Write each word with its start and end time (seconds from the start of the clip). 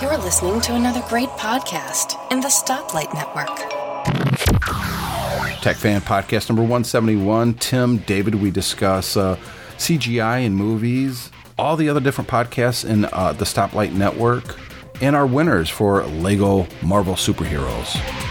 You're 0.00 0.16
listening 0.18 0.60
to 0.62 0.74
another 0.74 1.02
great 1.08 1.28
podcast 1.30 2.16
in 2.32 2.40
the 2.40 2.48
Stoplight 2.48 3.12
Network. 3.12 3.54
Tech 5.60 5.76
Fan 5.76 6.00
Podcast 6.00 6.48
number 6.48 6.62
171. 6.62 7.54
Tim, 7.54 7.98
David, 7.98 8.36
we 8.36 8.50
discuss 8.50 9.16
uh, 9.16 9.36
CGI 9.76 10.44
in 10.44 10.54
movies, 10.54 11.30
all 11.58 11.76
the 11.76 11.88
other 11.88 12.00
different 12.00 12.30
podcasts 12.30 12.88
in 12.88 13.04
uh, 13.06 13.32
the 13.32 13.44
Stoplight 13.44 13.92
Network, 13.92 14.58
and 15.00 15.14
our 15.14 15.26
winners 15.26 15.68
for 15.68 16.04
Lego 16.06 16.66
Marvel 16.82 17.14
Superheroes. 17.14 18.25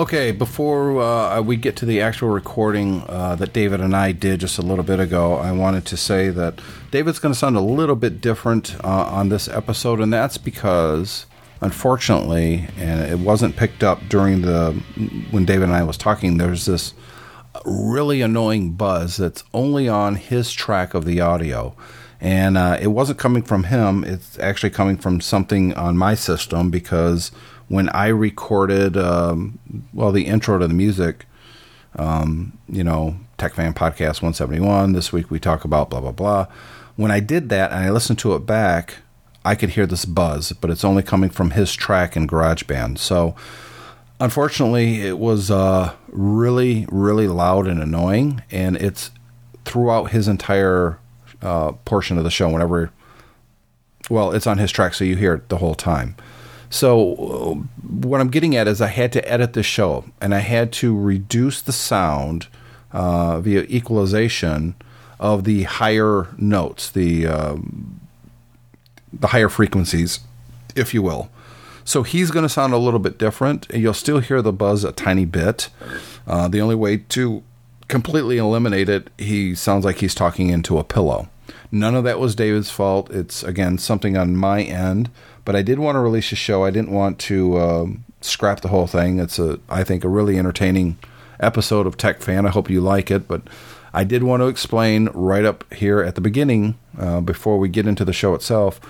Okay, 0.00 0.32
before 0.32 1.02
uh, 1.02 1.42
we 1.42 1.56
get 1.56 1.76
to 1.76 1.84
the 1.84 2.00
actual 2.00 2.30
recording 2.30 3.02
uh, 3.06 3.36
that 3.36 3.52
David 3.52 3.82
and 3.82 3.94
I 3.94 4.12
did 4.12 4.40
just 4.40 4.56
a 4.56 4.62
little 4.62 4.82
bit 4.82 4.98
ago, 4.98 5.34
I 5.34 5.52
wanted 5.52 5.84
to 5.84 5.96
say 5.98 6.30
that 6.30 6.58
David's 6.90 7.18
going 7.18 7.34
to 7.34 7.38
sound 7.38 7.54
a 7.54 7.60
little 7.60 7.96
bit 7.96 8.22
different 8.22 8.82
uh, 8.82 8.88
on 8.88 9.28
this 9.28 9.46
episode, 9.46 10.00
and 10.00 10.10
that's 10.10 10.38
because, 10.38 11.26
unfortunately, 11.60 12.66
and 12.78 13.02
it 13.02 13.18
wasn't 13.18 13.56
picked 13.56 13.84
up 13.84 14.00
during 14.08 14.40
the 14.40 14.72
when 15.32 15.44
David 15.44 15.64
and 15.64 15.74
I 15.74 15.82
was 15.82 15.98
talking. 15.98 16.38
There's 16.38 16.64
this 16.64 16.94
really 17.66 18.22
annoying 18.22 18.72
buzz 18.72 19.18
that's 19.18 19.44
only 19.52 19.86
on 19.86 20.14
his 20.14 20.50
track 20.50 20.94
of 20.94 21.04
the 21.04 21.20
audio, 21.20 21.76
and 22.22 22.56
uh, 22.56 22.78
it 22.80 22.86
wasn't 22.86 23.18
coming 23.18 23.42
from 23.42 23.64
him. 23.64 24.04
It's 24.04 24.38
actually 24.38 24.70
coming 24.70 24.96
from 24.96 25.20
something 25.20 25.74
on 25.74 25.98
my 25.98 26.14
system 26.14 26.70
because 26.70 27.32
when 27.70 27.88
I 27.90 28.08
recorded, 28.08 28.96
um, 28.96 29.60
well, 29.94 30.10
the 30.10 30.26
intro 30.26 30.58
to 30.58 30.66
the 30.66 30.74
music, 30.74 31.24
um, 31.94 32.58
you 32.68 32.82
know, 32.82 33.16
Tech 33.38 33.54
Fan 33.54 33.74
Podcast 33.74 34.22
171. 34.22 34.92
This 34.92 35.12
week 35.12 35.30
we 35.30 35.38
talk 35.38 35.64
about 35.64 35.88
blah, 35.88 36.00
blah, 36.00 36.10
blah. 36.10 36.46
When 36.96 37.12
I 37.12 37.20
did 37.20 37.48
that 37.50 37.70
and 37.70 37.78
I 37.78 37.90
listened 37.90 38.18
to 38.18 38.34
it 38.34 38.40
back, 38.40 38.96
I 39.44 39.54
could 39.54 39.70
hear 39.70 39.86
this 39.86 40.04
buzz, 40.04 40.50
but 40.50 40.68
it's 40.68 40.82
only 40.82 41.04
coming 41.04 41.30
from 41.30 41.52
his 41.52 41.72
track 41.76 42.16
in 42.16 42.26
GarageBand. 42.26 42.98
So, 42.98 43.36
unfortunately, 44.18 45.02
it 45.02 45.20
was 45.20 45.48
uh, 45.48 45.94
really, 46.08 46.88
really 46.90 47.28
loud 47.28 47.68
and 47.68 47.80
annoying, 47.80 48.42
and 48.50 48.76
it's 48.78 49.12
throughout 49.64 50.10
his 50.10 50.26
entire 50.26 50.98
uh, 51.40 51.70
portion 51.84 52.18
of 52.18 52.24
the 52.24 52.32
show. 52.32 52.48
Whenever, 52.48 52.90
well, 54.10 54.32
it's 54.32 54.48
on 54.48 54.58
his 54.58 54.72
track, 54.72 54.92
so 54.94 55.04
you 55.04 55.14
hear 55.14 55.34
it 55.34 55.48
the 55.50 55.58
whole 55.58 55.76
time. 55.76 56.16
So, 56.70 57.14
uh, 57.14 57.54
what 57.90 58.20
I'm 58.20 58.30
getting 58.30 58.54
at 58.54 58.68
is 58.68 58.80
I 58.80 58.86
had 58.86 59.12
to 59.12 59.28
edit 59.28 59.52
the 59.54 59.62
show 59.62 60.04
and 60.20 60.34
I 60.34 60.38
had 60.38 60.72
to 60.74 60.96
reduce 60.96 61.60
the 61.60 61.72
sound 61.72 62.46
uh, 62.92 63.40
via 63.40 63.62
equalization 63.62 64.76
of 65.18 65.44
the 65.44 65.64
higher 65.64 66.28
notes, 66.38 66.90
the 66.90 67.26
um, 67.26 68.00
the 69.12 69.28
higher 69.28 69.48
frequencies, 69.48 70.20
if 70.76 70.94
you 70.94 71.02
will. 71.02 71.28
So 71.84 72.04
he's 72.04 72.30
going 72.30 72.44
to 72.44 72.48
sound 72.48 72.72
a 72.72 72.78
little 72.78 73.00
bit 73.00 73.18
different. 73.18 73.66
You'll 73.74 73.94
still 73.94 74.20
hear 74.20 74.40
the 74.40 74.52
buzz 74.52 74.84
a 74.84 74.92
tiny 74.92 75.24
bit. 75.24 75.70
Uh, 76.26 76.46
the 76.46 76.60
only 76.60 76.76
way 76.76 76.98
to 76.98 77.42
completely 77.88 78.38
eliminate 78.38 78.88
it, 78.88 79.10
he 79.18 79.56
sounds 79.56 79.84
like 79.84 79.96
he's 79.96 80.14
talking 80.14 80.50
into 80.50 80.78
a 80.78 80.84
pillow. 80.84 81.28
None 81.72 81.94
of 81.94 82.04
that 82.04 82.20
was 82.20 82.34
David's 82.34 82.70
fault. 82.70 83.10
It's 83.10 83.42
again 83.42 83.78
something 83.78 84.16
on 84.16 84.36
my 84.36 84.62
end. 84.62 85.10
But 85.50 85.56
I 85.56 85.62
did 85.62 85.80
want 85.80 85.96
to 85.96 85.98
release 85.98 86.30
a 86.30 86.36
show. 86.36 86.64
I 86.64 86.70
didn't 86.70 86.92
want 86.92 87.18
to 87.22 87.58
um, 87.58 88.04
scrap 88.20 88.60
the 88.60 88.68
whole 88.68 88.86
thing. 88.86 89.18
It's 89.18 89.36
a, 89.36 89.58
I 89.68 89.82
think, 89.82 90.04
a 90.04 90.08
really 90.08 90.38
entertaining 90.38 90.96
episode 91.40 91.88
of 91.88 91.96
Tech 91.96 92.22
Fan. 92.22 92.46
I 92.46 92.50
hope 92.50 92.70
you 92.70 92.80
like 92.80 93.10
it. 93.10 93.26
But 93.26 93.42
I 93.92 94.04
did 94.04 94.22
want 94.22 94.42
to 94.42 94.46
explain 94.46 95.08
right 95.12 95.44
up 95.44 95.64
here 95.74 96.02
at 96.02 96.14
the 96.14 96.20
beginning, 96.20 96.78
uh, 96.96 97.20
before 97.20 97.58
we 97.58 97.68
get 97.68 97.88
into 97.88 98.04
the 98.04 98.12
show 98.12 98.32
itself, 98.36 98.80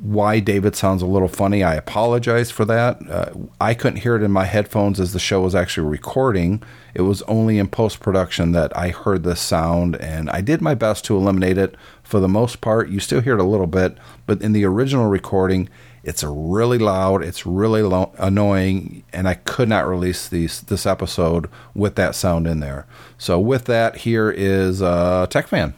why 0.00 0.40
David 0.40 0.76
sounds 0.76 1.02
a 1.02 1.06
little 1.06 1.28
funny. 1.28 1.62
I 1.62 1.74
apologize 1.74 2.50
for 2.50 2.64
that. 2.64 2.98
Uh, 3.08 3.32
I 3.60 3.74
couldn't 3.74 4.00
hear 4.00 4.16
it 4.16 4.22
in 4.22 4.30
my 4.30 4.44
headphones 4.44 5.00
as 5.00 5.12
the 5.12 5.18
show 5.18 5.42
was 5.42 5.54
actually 5.54 5.88
recording. 5.88 6.62
It 6.94 7.02
was 7.02 7.22
only 7.22 7.58
in 7.58 7.68
post 7.68 8.00
production 8.00 8.52
that 8.52 8.76
I 8.76 8.90
heard 8.90 9.22
this 9.22 9.40
sound, 9.40 9.96
and 9.96 10.30
I 10.30 10.40
did 10.40 10.60
my 10.60 10.74
best 10.74 11.04
to 11.06 11.16
eliminate 11.16 11.58
it. 11.58 11.76
For 12.02 12.20
the 12.20 12.28
most 12.28 12.60
part, 12.60 12.88
you 12.88 13.00
still 13.00 13.20
hear 13.20 13.34
it 13.34 13.40
a 13.40 13.44
little 13.44 13.66
bit, 13.66 13.96
but 14.26 14.40
in 14.42 14.52
the 14.52 14.64
original 14.64 15.06
recording, 15.06 15.68
it's 16.02 16.22
really 16.22 16.78
loud, 16.78 17.24
it's 17.24 17.44
really 17.44 17.82
lo- 17.82 18.12
annoying, 18.16 19.02
and 19.12 19.28
I 19.28 19.34
could 19.34 19.68
not 19.68 19.88
release 19.88 20.28
these 20.28 20.60
this 20.60 20.86
episode 20.86 21.50
with 21.74 21.96
that 21.96 22.14
sound 22.14 22.46
in 22.46 22.60
there. 22.60 22.86
So, 23.18 23.40
with 23.40 23.64
that, 23.64 23.96
here 23.98 24.30
is 24.30 24.80
uh, 24.80 25.26
Tech 25.28 25.48
Fan. 25.48 25.74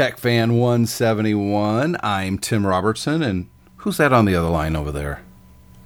Tech 0.00 0.16
Fan 0.16 0.54
171. 0.54 1.94
I'm 2.02 2.38
Tim 2.38 2.66
Robertson, 2.66 3.22
and 3.22 3.50
who's 3.76 3.98
that 3.98 4.14
on 4.14 4.24
the 4.24 4.34
other 4.34 4.48
line 4.48 4.74
over 4.74 4.90
there? 4.90 5.20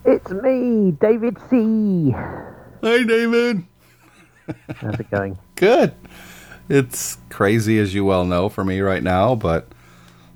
It's 0.05 0.31
me, 0.31 0.93
David 0.93 1.37
C. 1.51 2.13
Hi, 2.13 3.03
David. 3.03 3.65
How's 4.77 5.01
it 5.01 5.11
going? 5.11 5.37
Good. 5.57 5.95
It's 6.69 7.19
crazy, 7.29 7.81
as 7.81 7.93
you 7.93 8.05
well 8.05 8.25
know, 8.25 8.49
for 8.49 8.65
me 8.65 8.79
right 8.83 9.03
now, 9.03 9.35
but 9.35 9.67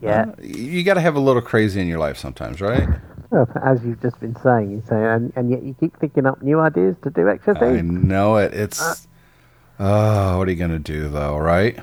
Yeah. 0.02 0.22
uh, 0.22 0.42
you 0.42 0.82
got 0.82 0.94
to 0.94 1.00
have 1.00 1.14
a 1.14 1.20
little 1.20 1.40
crazy 1.40 1.80
in 1.80 1.86
your 1.86 2.00
life 2.00 2.18
sometimes, 2.18 2.60
right? 2.60 2.88
Well, 3.30 3.48
as 3.62 3.84
you've 3.84 4.02
just 4.02 4.18
been 4.18 4.34
saying, 4.42 4.72
you 4.72 4.82
say, 4.88 4.96
and, 4.96 5.32
and 5.36 5.52
yet 5.52 5.62
you 5.62 5.76
keep 5.78 5.96
thinking 6.00 6.26
up 6.26 6.42
new 6.42 6.58
ideas 6.58 6.96
to 7.04 7.10
do 7.10 7.28
extra 7.28 7.56
things. 7.56 7.78
I 7.78 7.82
know 7.82 8.38
it. 8.38 8.54
It's. 8.54 9.06
Oh, 9.78 10.38
what 10.38 10.48
are 10.48 10.50
you 10.50 10.56
going 10.56 10.72
to 10.72 10.80
do, 10.80 11.08
though, 11.08 11.38
right? 11.38 11.78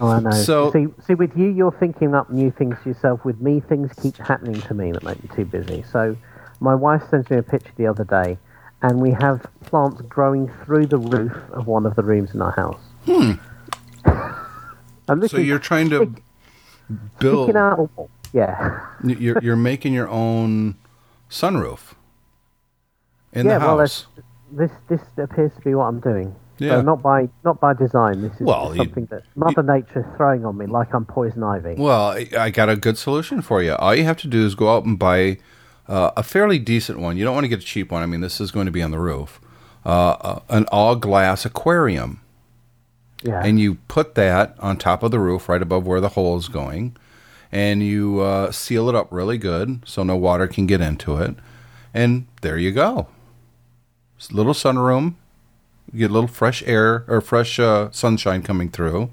Oh, 0.00 0.08
I 0.08 0.20
know. 0.20 0.30
So- 0.30 0.72
see, 0.72 0.86
see, 1.06 1.14
with 1.14 1.36
you, 1.36 1.48
you're 1.48 1.72
thinking 1.72 2.14
up 2.14 2.30
new 2.30 2.50
things 2.50 2.76
yourself. 2.84 3.24
With 3.24 3.40
me, 3.40 3.60
things 3.60 3.92
keep 4.00 4.16
happening 4.16 4.60
to 4.62 4.74
me 4.74 4.92
that 4.92 5.02
make 5.02 5.22
me 5.22 5.30
too 5.34 5.44
busy. 5.44 5.84
So, 5.92 6.16
my 6.60 6.74
wife 6.74 7.02
sent 7.10 7.30
me 7.30 7.36
a 7.36 7.42
picture 7.42 7.72
the 7.76 7.86
other 7.86 8.04
day, 8.04 8.38
and 8.82 9.00
we 9.00 9.12
have 9.12 9.46
plants 9.64 10.00
growing 10.02 10.50
through 10.64 10.86
the 10.86 10.98
roof 10.98 11.32
of 11.52 11.66
one 11.66 11.86
of 11.86 11.96
the 11.96 12.02
rooms 12.02 12.34
in 12.34 12.40
our 12.42 12.52
house. 12.52 12.80
Hmm. 13.04 13.32
I'm 15.08 15.26
So 15.28 15.38
you're 15.38 15.58
trying 15.58 15.90
to 15.90 16.14
build. 17.18 17.54
Out, 17.56 17.90
yeah. 18.32 18.86
You're, 19.04 19.38
you're 19.42 19.56
making 19.56 19.92
your 19.92 20.08
own 20.08 20.76
sunroof 21.28 21.94
in 23.32 23.46
yeah, 23.46 23.58
the 23.58 23.64
well, 23.66 23.78
house. 23.78 24.06
this 24.52 24.70
this 24.88 25.00
appears 25.16 25.52
to 25.54 25.60
be 25.62 25.74
what 25.74 25.84
I'm 25.84 26.00
doing. 26.00 26.34
Yeah. 26.60 26.76
So 26.76 26.82
not 26.82 27.02
by 27.02 27.28
not 27.44 27.58
by 27.60 27.72
design. 27.74 28.22
This 28.22 28.32
is 28.34 28.40
Well, 28.42 28.66
just 28.66 28.76
you- 28.76 28.84
something 28.84 29.06
that 29.06 29.22
Mother 29.34 29.62
Nature 29.62 30.00
is 30.00 30.16
throwing 30.16 30.44
on 30.44 30.56
me, 30.58 30.66
like 30.66 30.94
I'm 30.94 31.04
poison 31.06 31.42
ivy. 31.42 31.74
Well, 31.78 32.10
I- 32.10 32.28
I 32.38 32.50
got 32.50 32.68
a 32.68 32.76
good 32.76 32.96
solution 32.98 33.40
for 33.42 33.62
you. 33.62 33.74
All 33.74 33.94
you 33.94 34.04
have 34.04 34.18
to 34.18 34.28
do 34.28 34.44
is 34.46 34.54
go 34.54 34.74
out 34.76 34.84
and 34.84 34.98
buy 34.98 35.38
uh, 35.88 36.12
a 36.16 36.22
fairly 36.22 36.58
decent 36.60 37.00
one. 37.00 37.16
You 37.16 37.24
don't 37.24 37.34
want 37.34 37.44
to 37.44 37.48
get 37.48 37.58
a 37.58 37.64
cheap 37.64 37.90
one. 37.90 38.02
I 38.02 38.06
mean, 38.06 38.20
this 38.20 38.40
is 38.40 38.52
going 38.52 38.66
to 38.66 38.70
be 38.72 38.80
on 38.82 38.92
the 38.92 38.98
roof. 39.00 39.40
Uh, 39.84 40.10
uh, 40.20 40.40
an 40.48 40.66
all 40.70 40.94
glass 40.94 41.44
aquarium. 41.44 42.20
yeah. 43.22 43.42
And 43.44 43.58
you 43.58 43.74
put 43.88 44.14
that 44.14 44.54
on 44.60 44.76
top 44.76 45.02
of 45.02 45.10
the 45.10 45.18
roof 45.18 45.48
right 45.48 45.60
above 45.60 45.86
where 45.86 46.00
the 46.00 46.10
hole 46.10 46.36
is 46.36 46.48
going. 46.48 46.96
And 47.50 47.82
you 47.82 48.20
uh, 48.20 48.52
seal 48.52 48.88
it 48.88 48.94
up 48.94 49.08
really 49.10 49.36
good 49.38 49.80
so 49.84 50.02
no 50.04 50.14
water 50.16 50.46
can 50.46 50.66
get 50.66 50.80
into 50.80 51.16
it. 51.16 51.34
And 51.92 52.26
there 52.42 52.56
you 52.58 52.70
go. 52.70 53.08
It's 54.16 54.30
a 54.30 54.34
little 54.36 54.54
sunroom. 54.54 55.14
You 55.92 56.00
get 56.00 56.10
a 56.10 56.14
little 56.14 56.28
fresh 56.28 56.62
air 56.64 57.04
or 57.08 57.20
fresh 57.20 57.58
uh, 57.58 57.90
sunshine 57.90 58.42
coming 58.42 58.68
through. 58.68 59.10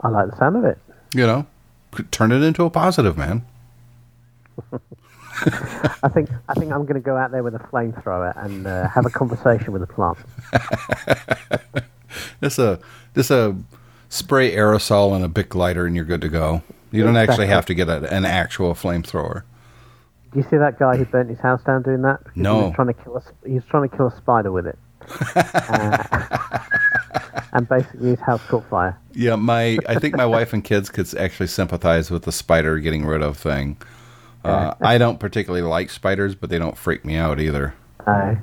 I 0.00 0.08
like 0.08 0.30
the 0.30 0.36
sound 0.36 0.56
of 0.56 0.64
it. 0.64 0.78
You 1.14 1.26
know, 1.26 1.46
could 1.92 2.12
turn 2.12 2.32
it 2.32 2.42
into 2.42 2.64
a 2.64 2.70
positive, 2.70 3.16
man. 3.16 3.44
I 6.02 6.08
think 6.08 6.30
I 6.48 6.54
think 6.54 6.72
I'm 6.72 6.82
going 6.82 6.94
to 6.94 7.00
go 7.00 7.16
out 7.16 7.30
there 7.30 7.44
with 7.44 7.54
a 7.54 7.60
flamethrower 7.60 8.36
and 8.44 8.66
uh, 8.66 8.88
have 8.88 9.06
a 9.06 9.10
conversation 9.10 9.72
with 9.72 9.82
the 9.82 9.86
plant. 9.86 10.18
Just 12.42 12.58
a 12.58 12.80
just 13.14 13.30
a 13.30 13.56
spray 14.08 14.54
aerosol 14.54 15.14
and 15.14 15.24
a 15.24 15.28
Bic 15.28 15.54
lighter, 15.54 15.86
and 15.86 15.94
you're 15.94 16.04
good 16.04 16.22
to 16.22 16.28
go. 16.28 16.62
You 16.90 17.04
don't 17.04 17.16
actually 17.16 17.48
have 17.48 17.66
to 17.66 17.74
get 17.74 17.88
a, 17.88 18.12
an 18.12 18.24
actual 18.24 18.74
flamethrower. 18.74 19.42
Do 20.32 20.38
you 20.38 20.46
see 20.50 20.56
that 20.58 20.78
guy 20.78 20.96
who 20.96 21.04
burnt 21.06 21.30
his 21.30 21.38
house 21.40 21.62
down 21.64 21.82
doing 21.82 22.02
that? 22.02 22.18
Because 22.22 22.34
He 22.34 22.42
No. 22.42 22.66
was 22.66 22.74
trying 22.74 22.88
to 22.88 22.92
kill 22.94 23.16
a, 23.16 23.22
he 23.48 23.54
was 23.54 23.64
trying 23.64 23.88
to 23.88 23.96
kill 23.96 24.06
a 24.08 24.16
spider 24.16 24.52
with 24.52 24.66
it. 24.66 24.78
Uh, 25.54 26.58
and 27.52 27.68
basically 27.68 28.10
his 28.10 28.20
house 28.20 28.42
caught 28.48 28.68
fire. 28.68 28.98
Yeah, 29.12 29.36
my 29.36 29.78
I 29.88 29.98
think 29.98 30.14
my 30.16 30.26
wife 30.26 30.52
and 30.52 30.62
kids 30.62 30.90
could 30.90 31.12
actually 31.16 31.46
sympathize 31.46 32.10
with 32.10 32.24
the 32.24 32.32
spider 32.32 32.78
getting 32.78 33.04
rid 33.06 33.22
of 33.22 33.36
thing. 33.38 33.78
Uh, 34.44 34.74
I 34.80 34.98
don't 34.98 35.18
particularly 35.18 35.66
like 35.66 35.90
spiders, 35.90 36.34
but 36.34 36.50
they 36.50 36.58
don't 36.58 36.76
freak 36.76 37.04
me 37.04 37.16
out 37.16 37.40
either. 37.40 37.74
Uh, 38.06 38.34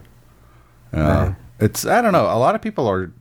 Uh, 0.93 1.33
It's 1.59 1.85
I 1.85 2.01
don't 2.01 2.13
know. 2.13 2.25
A 2.25 2.37
lot 2.39 2.55
of 2.55 2.61
people 2.61 2.87
are 2.87 3.11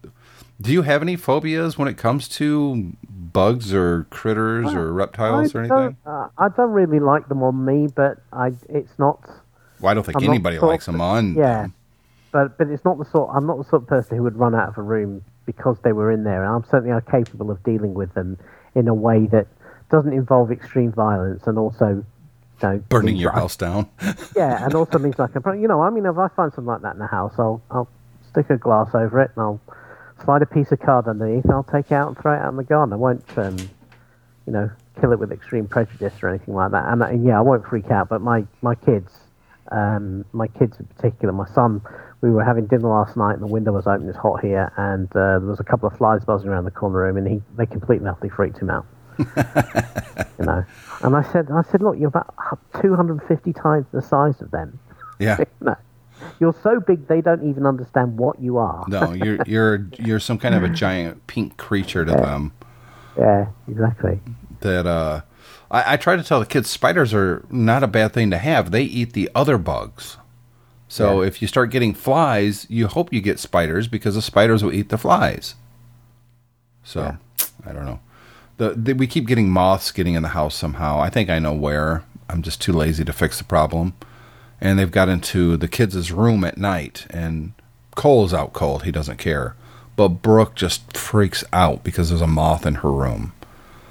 Do 0.61 0.73
you 0.73 0.83
have 0.83 1.03
any 1.03 1.17
phobias 1.17 1.77
when 1.79 1.89
it 1.89 1.97
comes 1.99 2.29
to 2.29 2.93
bugs 3.35 3.75
or 3.75 4.05
critters 4.09 4.73
or 4.73 4.91
reptiles 4.95 5.55
I 5.55 5.59
or 5.59 5.63
anything? 5.63 5.97
Uh, 6.07 6.29
I 6.39 6.49
don't 6.49 6.71
really 6.71 7.01
like 7.01 7.29
them 7.29 7.43
on 7.43 7.63
me, 7.67 7.89
but 7.95 8.23
I 8.33 8.53
it's 8.71 8.99
not. 8.99 9.21
Well, 9.81 9.91
I 9.91 9.95
don't 9.95 10.07
think 10.07 10.17
I'm 10.17 10.31
anybody 10.31 10.57
sort 10.57 10.71
likes 10.71 10.87
them 10.87 11.03
on. 11.03 11.35
Yeah, 11.35 11.67
but 12.33 12.57
but 12.57 12.69
it's 12.69 12.85
not 12.87 12.99
the 12.99 13.05
sort. 13.05 13.31
I'm 13.35 13.47
not 13.47 13.59
the 13.59 13.65
sort 13.65 13.83
of 13.83 13.89
person 13.89 14.17
who 14.17 14.23
would 14.23 14.37
run 14.39 14.55
out 14.55 14.71
of 14.71 14.79
a 14.79 14.83
room 14.83 15.23
because 15.45 15.77
they 15.85 15.93
were 15.93 16.11
in 16.11 16.25
there. 16.25 16.43
And 16.43 16.55
I'm 16.55 16.65
certainly 16.71 16.99
capable 17.11 17.51
of 17.51 17.63
dealing 17.65 17.93
with 17.93 18.15
them 18.15 18.39
in 18.75 18.89
a 18.89 18.95
way 18.95 19.27
that 19.27 19.47
doesn't 19.91 20.15
involve 20.15 20.51
extreme 20.51 20.93
violence 20.93 21.47
and 21.47 21.59
also. 21.59 22.05
You 22.63 22.69
know, 22.69 22.79
burning 22.89 23.17
your 23.17 23.33
I- 23.33 23.41
house 23.41 23.57
down. 23.57 23.91
Yeah, 24.37 24.65
and 24.65 24.75
also 24.75 24.99
means 24.99 25.19
I 25.19 25.27
can, 25.27 25.61
you 25.61 25.67
know, 25.69 25.83
I 25.83 25.91
mean, 25.91 26.07
if 26.07 26.17
I 26.17 26.29
find 26.29 26.53
something 26.53 26.67
like 26.67 26.83
that 26.83 26.95
in 26.95 26.99
the 27.01 27.07
house, 27.09 27.35
I'll 27.37 27.61
I'll 27.71 27.89
stick 28.31 28.49
a 28.49 28.57
glass 28.57 28.95
over 28.95 29.21
it 29.21 29.33
and 29.35 29.43
I'll 29.43 29.61
slide 30.25 30.43
a 30.43 30.47
piece 30.47 30.73
of 30.73 30.81
card 30.81 31.07
underneath 31.07 31.49
I'll 31.51 31.65
take 31.65 31.87
it 31.87 31.93
out 31.93 32.09
and 32.09 32.19
throw 32.19 32.35
it 32.35 32.41
out 32.41 32.51
in 32.51 32.57
the 32.57 32.65
garden. 32.65 32.93
I 32.93 32.97
won't, 32.97 33.25
um, 33.39 33.57
you 34.47 34.53
know, 34.53 34.71
kill 35.01 35.13
it 35.13 35.19
with 35.19 35.33
extreme 35.33 35.67
prejudice 35.67 36.15
or 36.23 36.29
anything 36.29 36.55
like 36.55 36.71
that. 36.73 36.85
And, 36.89 37.03
uh, 37.03 37.11
yeah, 37.11 37.39
I 37.39 37.43
won't 37.43 37.67
freak 37.67 37.91
out. 37.91 38.09
But 38.09 38.21
my 38.21 38.45
my 38.63 38.75
kids, 38.75 39.13
um, 39.71 40.25
my 40.33 40.49
kids 40.49 40.79
in 40.79 40.87
particular, 40.87 41.33
my 41.33 41.47
son, 41.47 41.83
we 42.21 42.31
were 42.31 42.45
having 42.45 42.67
dinner 42.67 42.89
last 42.89 43.17
night 43.17 43.35
and 43.35 43.43
the 43.43 43.47
window 43.47 43.73
was 43.73 43.87
open. 43.87 44.09
It's 44.09 44.19
hot 44.19 44.43
here, 44.43 44.73
and 44.77 45.09
uh, 45.11 45.39
there 45.39 45.41
was 45.41 45.61
a 45.61 45.65
couple 45.65 45.89
of 45.89 45.97
flies 45.97 46.25
buzzing 46.25 46.49
around 46.49 46.65
the 46.65 46.71
corner 46.71 47.01
room, 47.01 47.17
and 47.17 47.29
he 47.29 47.43
they 47.57 47.67
completely 47.67 48.09
utterly 48.09 48.31
freaked 48.31 48.59
him 48.59 48.71
out. 48.71 48.87
you 49.19 50.45
know, 50.45 50.65
and 51.03 51.17
I 51.17 51.23
said, 51.33 51.49
I 51.53 51.63
said, 51.71 51.83
look, 51.83 51.97
you're 51.99 52.09
about 52.09 52.35
250 52.81 53.53
times 53.53 53.87
the 53.93 54.03
size 54.03 54.41
of 54.41 54.51
them. 54.51 54.79
yeah. 55.21 55.39
No. 55.61 55.77
You're 56.41 56.55
so 56.63 56.81
big 56.81 57.07
they 57.09 57.21
don't 57.21 57.49
even 57.49 57.67
understand 57.67 58.19
what 58.19 58.41
you 58.41 58.57
are. 58.59 58.85
No, 58.89 59.13
you're 59.13 59.39
you're 59.47 59.89
you're 59.99 60.21
some 60.21 60.39
kind 60.39 60.55
of 60.55 60.63
a 60.63 60.69
giant 60.69 61.27
pink 61.27 61.57
creature 61.57 62.05
to 62.05 62.13
them. 62.13 62.53
Yeah, 63.19 63.47
exactly. 63.69 64.21
That 64.61 64.87
uh, 64.87 65.23
I, 65.71 65.95
I 65.95 65.97
try 65.97 66.17
to 66.17 66.23
tell 66.23 66.41
the 66.41 66.47
kids 66.47 66.71
spiders 66.71 67.13
are 67.15 67.45
not 67.51 67.83
a 67.83 67.89
bad 67.89 68.13
thing 68.13 68.31
to 68.31 68.39
have. 68.39 68.71
They 68.71 68.83
eat 68.83 69.13
the 69.13 69.31
other 69.35 69.59
bugs. 69.59 70.17
So 70.87 71.23
if 71.23 71.43
you 71.43 71.49
start 71.49 71.73
getting 71.73 71.93
flies, 71.93 72.69
you 72.71 72.87
hope 72.87 73.13
you 73.13 73.21
get 73.21 73.41
spiders 73.41 73.89
because 73.89 74.15
the 74.15 74.23
spiders 74.23 74.63
will 74.63 74.73
eat 74.73 74.91
the 74.91 74.99
flies. 74.99 75.57
So 76.85 77.17
I 77.67 77.73
don't 77.73 77.85
know. 77.85 77.99
The, 78.59 78.71
the 78.71 78.93
we 78.93 79.09
keep 79.09 79.27
getting 79.27 79.51
moths 79.51 79.91
getting 79.91 80.15
in 80.15 80.23
the 80.23 80.29
house 80.29 80.55
somehow. 80.55 81.01
I 81.01 81.11
think 81.11 81.31
I 81.31 81.41
know 81.41 81.53
where. 81.53 82.05
I'm 82.29 82.43
just 82.43 82.61
too 82.61 82.73
lazy 82.73 83.05
to 83.05 83.13
fix 83.13 83.39
the 83.39 83.45
problem. 83.45 83.95
And 84.65 84.79
they've 84.79 84.91
got 84.91 85.09
into 85.09 85.57
the 85.57 85.69
kids' 85.69 86.11
room 86.11 86.43
at 86.43 86.59
night, 86.59 87.07
and 87.11 87.53
Cole's 87.95 88.35
out 88.35 88.53
cold. 88.53 88.83
He 88.83 88.91
doesn't 88.91 89.19
care. 89.19 89.55
But 89.95 90.23
Brooke 90.23 90.57
just 90.57 90.97
freaks 90.97 91.45
out 91.53 91.85
because 91.85 92.09
there's 92.09 92.21
a 92.21 92.27
moth 92.27 92.67
in 92.67 92.77
her 92.77 92.91
room. 92.91 93.33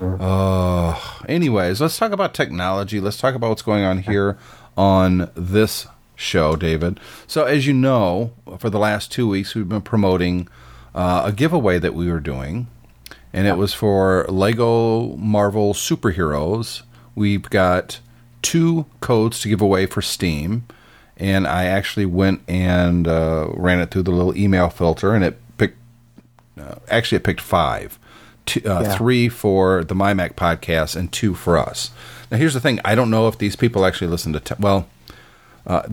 Uh, 0.01 0.99
anyways, 1.29 1.79
let's 1.79 1.97
talk 1.97 2.11
about 2.11 2.33
technology. 2.33 2.99
Let's 2.99 3.17
talk 3.17 3.35
about 3.35 3.49
what's 3.49 3.61
going 3.61 3.85
on 3.85 3.99
here 3.99 4.37
on 4.75 5.31
this 5.35 5.87
show, 6.15 6.55
David. 6.55 6.99
So, 7.27 7.45
as 7.45 7.65
you 7.65 7.73
know, 7.73 8.33
for 8.59 8.69
the 8.69 8.79
last 8.79 9.11
two 9.11 9.27
weeks, 9.29 9.55
we've 9.55 9.69
been 9.69 9.81
promoting 9.81 10.49
uh, 10.93 11.23
a 11.25 11.31
giveaway 11.31 11.79
that 11.79 11.93
we 11.93 12.11
were 12.11 12.19
doing, 12.19 12.67
and 13.31 13.47
it 13.47 13.57
was 13.57 13.73
for 13.73 14.25
Lego 14.27 15.15
Marvel 15.15 15.73
superheroes. 15.73 16.81
We've 17.15 17.49
got 17.49 17.99
two 18.43 18.85
codes 18.99 19.39
to 19.41 19.49
give 19.49 19.61
away 19.61 19.87
for 19.87 20.03
Steam, 20.03 20.65
and 21.17 21.47
I 21.47 21.65
actually 21.65 22.05
went 22.05 22.41
and 22.47 23.07
uh, 23.07 23.47
ran 23.55 23.79
it 23.79 23.89
through 23.89 24.03
the 24.03 24.11
little 24.11 24.37
email 24.37 24.69
filter, 24.69 25.15
and 25.15 25.23
it 25.23 25.39
picked. 25.57 25.77
Uh, 26.59 26.75
actually, 26.89 27.15
it 27.15 27.23
picked 27.23 27.41
five. 27.41 27.97
Two, 28.45 28.61
uh, 28.69 28.81
Yeah. 28.81 28.95
Three 28.95 29.29
for 29.29 29.83
the 29.83 29.95
MyMac 29.95 30.35
podcast 30.35 30.95
and 30.95 31.11
two 31.11 31.33
for 31.33 31.57
us. 31.57 31.89
Now, 32.29 32.37
here's 32.37 32.53
the 32.53 32.59
thing: 32.59 32.79
I 32.85 32.93
don't 32.93 33.09
know 33.09 33.27
if 33.27 33.37
these 33.39 33.55
people 33.55 33.85
actually 33.85 34.07
listen 34.07 34.33
to. 34.33 34.39
Te- 34.39 34.55
well, 34.59 34.87
uh, 35.65 35.83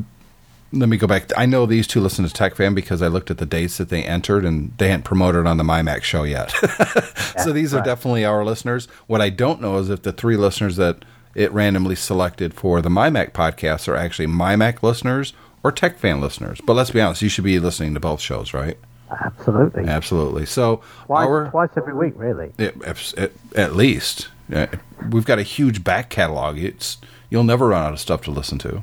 let 0.73 0.89
me 0.89 0.97
go 0.97 1.07
back. 1.07 1.31
I 1.37 1.47
know 1.47 1.67
these 1.67 1.87
two 1.87 2.01
listen 2.01 2.25
to 2.25 2.33
Tech 2.33 2.55
Fan 2.57 2.75
because 2.75 3.03
I 3.03 3.09
looked 3.09 3.31
at 3.31 3.39
the 3.39 3.47
dates 3.47 3.79
that 3.79 3.89
they 3.89 4.03
entered, 4.05 4.45
and 4.45 4.73
they 4.79 4.89
hadn't 4.89 5.05
promoted 5.05 5.47
on 5.47 5.57
the 5.57 5.65
MyMac 5.65 6.03
show 6.03 6.23
yet. 6.25 6.51
so 7.43 7.53
these 7.53 7.73
are 7.75 7.83
definitely 7.83 8.25
our 8.25 8.45
listeners. 8.45 8.87
What 9.07 9.21
I 9.21 9.31
don't 9.31 9.61
know 9.61 9.79
is 9.79 9.91
if 9.91 10.03
the 10.03 10.13
three 10.13 10.37
listeners 10.37 10.77
that 10.77 11.05
it 11.35 11.53
randomly 11.53 11.95
selected 11.95 12.55
for 12.55 12.81
the 12.83 12.89
MyMac 12.89 13.33
podcasts 13.33 13.87
are 13.89 13.97
actually 13.97 14.27
MyMac 14.27 14.83
listeners 14.83 15.33
or 15.63 15.71
Tech 15.73 15.99
Fan 15.99 16.21
listeners. 16.21 16.61
But 16.65 16.75
let's 16.75 16.91
be 16.91 17.01
honest, 17.01 17.23
you 17.23 17.29
should 17.29 17.45
be 17.45 17.59
listening 17.61 17.95
to 17.95 18.01
both 18.01 18.21
shows, 18.21 18.53
right? 18.55 18.77
Absolutely. 19.11 19.85
Absolutely. 19.85 20.47
So 20.47 20.83
Twice, 21.07 21.27
our 21.27 21.51
twice 21.51 21.71
every 21.77 21.95
week, 21.95 22.15
really. 22.17 22.53
it, 22.59 22.81
at, 22.83 23.33
at 23.57 23.75
least 23.77 24.29
Uh, 24.53 24.67
we've 25.11 25.25
got 25.25 25.39
a 25.39 25.43
huge 25.45 25.85
back 25.85 26.11
catalog. 26.11 26.59
It's 26.59 26.99
you'll 27.29 27.45
never 27.45 27.69
run 27.69 27.85
out 27.85 27.93
of 27.93 28.01
stuff 28.01 28.23
to 28.23 28.31
listen 28.33 28.59
to. 28.59 28.83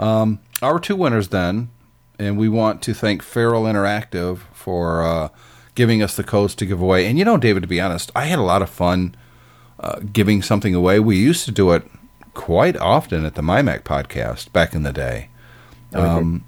Um, 0.00 0.38
our 0.62 0.78
two 0.78 0.96
winners 0.96 1.28
then, 1.28 1.68
and 2.18 2.38
we 2.38 2.48
want 2.48 2.80
to 2.82 2.94
thank 2.94 3.22
Feral 3.22 3.64
Interactive 3.64 4.38
for 4.52 5.02
uh, 5.02 5.28
giving 5.74 6.02
us 6.02 6.16
the 6.16 6.24
codes 6.24 6.54
to 6.56 6.66
give 6.66 6.80
away. 6.80 7.06
And 7.06 7.18
you 7.18 7.24
know, 7.24 7.36
David, 7.36 7.62
to 7.62 7.66
be 7.68 7.80
honest, 7.80 8.10
I 8.14 8.24
had 8.26 8.38
a 8.38 8.42
lot 8.42 8.62
of 8.62 8.70
fun 8.70 9.14
uh, 9.80 10.00
giving 10.12 10.42
something 10.42 10.74
away. 10.74 11.00
We 11.00 11.16
used 11.16 11.44
to 11.44 11.52
do 11.52 11.72
it 11.72 11.88
quite 12.34 12.76
often 12.76 13.24
at 13.24 13.34
the 13.34 13.42
MyMac 13.42 13.82
podcast 13.82 14.52
back 14.52 14.74
in 14.74 14.82
the 14.82 14.92
day. 14.92 15.28
Um, 15.92 16.44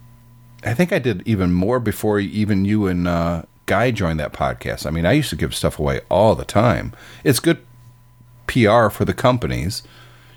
I 0.64 0.74
think 0.74 0.92
I 0.92 0.98
did 0.98 1.22
even 1.26 1.52
more 1.52 1.80
before 1.80 2.20
even 2.20 2.64
you 2.64 2.86
and 2.86 3.08
uh, 3.08 3.42
Guy 3.66 3.90
joined 3.90 4.20
that 4.20 4.32
podcast. 4.32 4.86
I 4.86 4.90
mean, 4.90 5.06
I 5.06 5.12
used 5.12 5.30
to 5.30 5.36
give 5.36 5.54
stuff 5.54 5.78
away 5.78 6.00
all 6.08 6.34
the 6.34 6.44
time. 6.44 6.92
It's 7.24 7.40
good 7.40 7.64
PR 8.46 8.88
for 8.88 9.04
the 9.04 9.14
companies. 9.14 9.82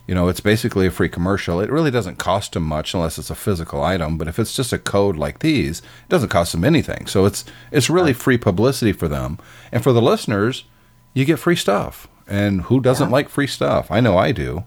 You 0.08 0.14
know, 0.14 0.28
it's 0.28 0.40
basically 0.40 0.86
a 0.86 0.92
free 0.92 1.10
commercial. 1.10 1.60
It 1.60 1.72
really 1.72 1.90
doesn't 1.90 2.18
cost 2.18 2.54
them 2.54 2.64
much 2.64 2.94
unless 2.94 3.18
it's 3.18 3.30
a 3.30 3.36
physical 3.36 3.84
item. 3.84 4.18
But 4.18 4.28
if 4.28 4.38
it's 4.38 4.56
just 4.56 4.74
a 4.74 4.78
code 4.78 5.16
like 5.16 5.40
these, 5.40 5.80
it 5.80 6.10
doesn't 6.10 6.30
cost 6.30 6.52
them 6.52 6.64
anything. 6.64 7.08
So 7.08 7.26
it's 7.26 7.44
it's 7.72 7.90
really 7.90 8.14
free 8.14 8.38
publicity 8.38 8.92
for 8.92 9.08
them. 9.08 9.40
And 9.72 9.82
for 9.82 9.94
the 9.94 10.02
listeners, 10.02 10.66
you 11.14 11.26
get 11.26 11.40
free 11.40 11.56
stuff. 11.56 12.08
And 12.28 12.62
who 12.64 12.80
doesn't 12.80 13.12
like 13.12 13.30
free 13.30 13.48
stuff? 13.48 13.92
I 13.92 14.00
know 14.00 14.18
I 14.18 14.32
do. 14.32 14.64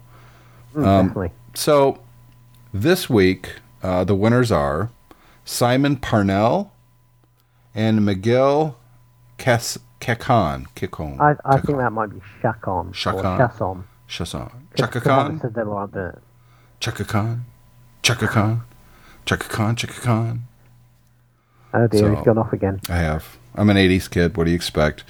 Mm, 0.74 0.84
definitely. 0.84 1.30
So 1.54 1.98
this 2.72 3.08
week, 3.08 3.52
uh, 3.82 4.04
the 4.04 4.14
winners 4.14 4.52
are 4.52 4.90
Simon 5.44 5.96
Parnell 5.96 6.72
and 7.74 8.04
Miguel 8.04 8.76
Cas- 9.38 9.78
Cacon. 10.00 10.66
Cacon. 10.74 11.18
I, 11.20 11.34
I 11.44 11.58
think 11.60 11.78
that 11.78 11.92
might 11.92 12.08
be 12.10 12.20
Shakon. 12.42 12.92
Shakon. 12.92 13.38
Chasson. 13.38 13.84
Because 14.08 14.32
Chaka 14.76 15.00
Khan. 15.00 15.40
said 15.40 15.54
they 15.54 15.62
were 15.62 15.84
it. 15.84 16.18
Chaka 16.80 17.04
Khan. 17.04 17.44
Chaka 18.02 18.28
Khan. 18.28 18.62
Chaka 19.24 19.48
Khan. 19.48 19.74
Chaka 19.76 20.00
Khan. 20.00 20.42
Oh 21.74 21.86
dear, 21.86 22.00
So- 22.00 22.14
he's 22.14 22.24
gone 22.24 22.38
off 22.38 22.52
again. 22.52 22.80
I 22.88 22.96
have. 22.96 23.38
I'm 23.54 23.70
an 23.70 23.76
80s 23.78 24.08
kid. 24.10 24.36
What 24.36 24.44
do 24.44 24.50
you 24.50 24.56
expect? 24.56 25.02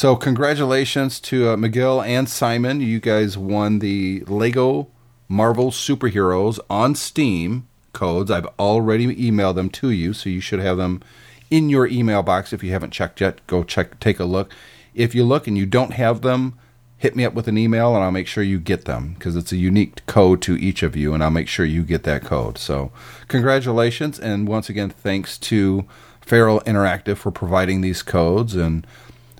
So, 0.00 0.16
congratulations 0.16 1.20
to 1.20 1.50
uh, 1.50 1.56
Miguel 1.58 2.00
and 2.00 2.26
Simon. 2.26 2.80
You 2.80 3.00
guys 3.00 3.36
won 3.36 3.80
the 3.80 4.24
Lego 4.26 4.88
Marvel 5.28 5.70
Superheroes 5.70 6.58
on 6.70 6.94
Steam 6.94 7.68
codes. 7.92 8.30
I've 8.30 8.48
already 8.58 9.14
emailed 9.14 9.56
them 9.56 9.68
to 9.68 9.90
you, 9.90 10.14
so 10.14 10.30
you 10.30 10.40
should 10.40 10.60
have 10.60 10.78
them 10.78 11.02
in 11.50 11.68
your 11.68 11.86
email 11.86 12.22
box. 12.22 12.54
If 12.54 12.64
you 12.64 12.70
haven't 12.70 12.94
checked 12.94 13.20
yet, 13.20 13.46
go 13.46 13.62
check, 13.62 14.00
take 14.00 14.18
a 14.18 14.24
look. 14.24 14.54
If 14.94 15.14
you 15.14 15.22
look 15.22 15.46
and 15.46 15.58
you 15.58 15.66
don't 15.66 15.92
have 15.92 16.22
them, 16.22 16.58
hit 16.96 17.14
me 17.14 17.26
up 17.26 17.34
with 17.34 17.46
an 17.46 17.58
email 17.58 17.94
and 17.94 18.02
I'll 18.02 18.10
make 18.10 18.26
sure 18.26 18.42
you 18.42 18.58
get 18.58 18.86
them 18.86 19.12
because 19.18 19.36
it's 19.36 19.52
a 19.52 19.58
unique 19.58 20.06
code 20.06 20.40
to 20.40 20.56
each 20.56 20.82
of 20.82 20.96
you, 20.96 21.12
and 21.12 21.22
I'll 21.22 21.28
make 21.28 21.46
sure 21.46 21.66
you 21.66 21.82
get 21.82 22.04
that 22.04 22.24
code. 22.24 22.56
So, 22.56 22.90
congratulations, 23.28 24.18
and 24.18 24.48
once 24.48 24.70
again, 24.70 24.88
thanks 24.88 25.36
to 25.40 25.84
Feral 26.22 26.60
Interactive 26.60 27.18
for 27.18 27.30
providing 27.30 27.82
these 27.82 28.02
codes. 28.02 28.56
And 28.56 28.86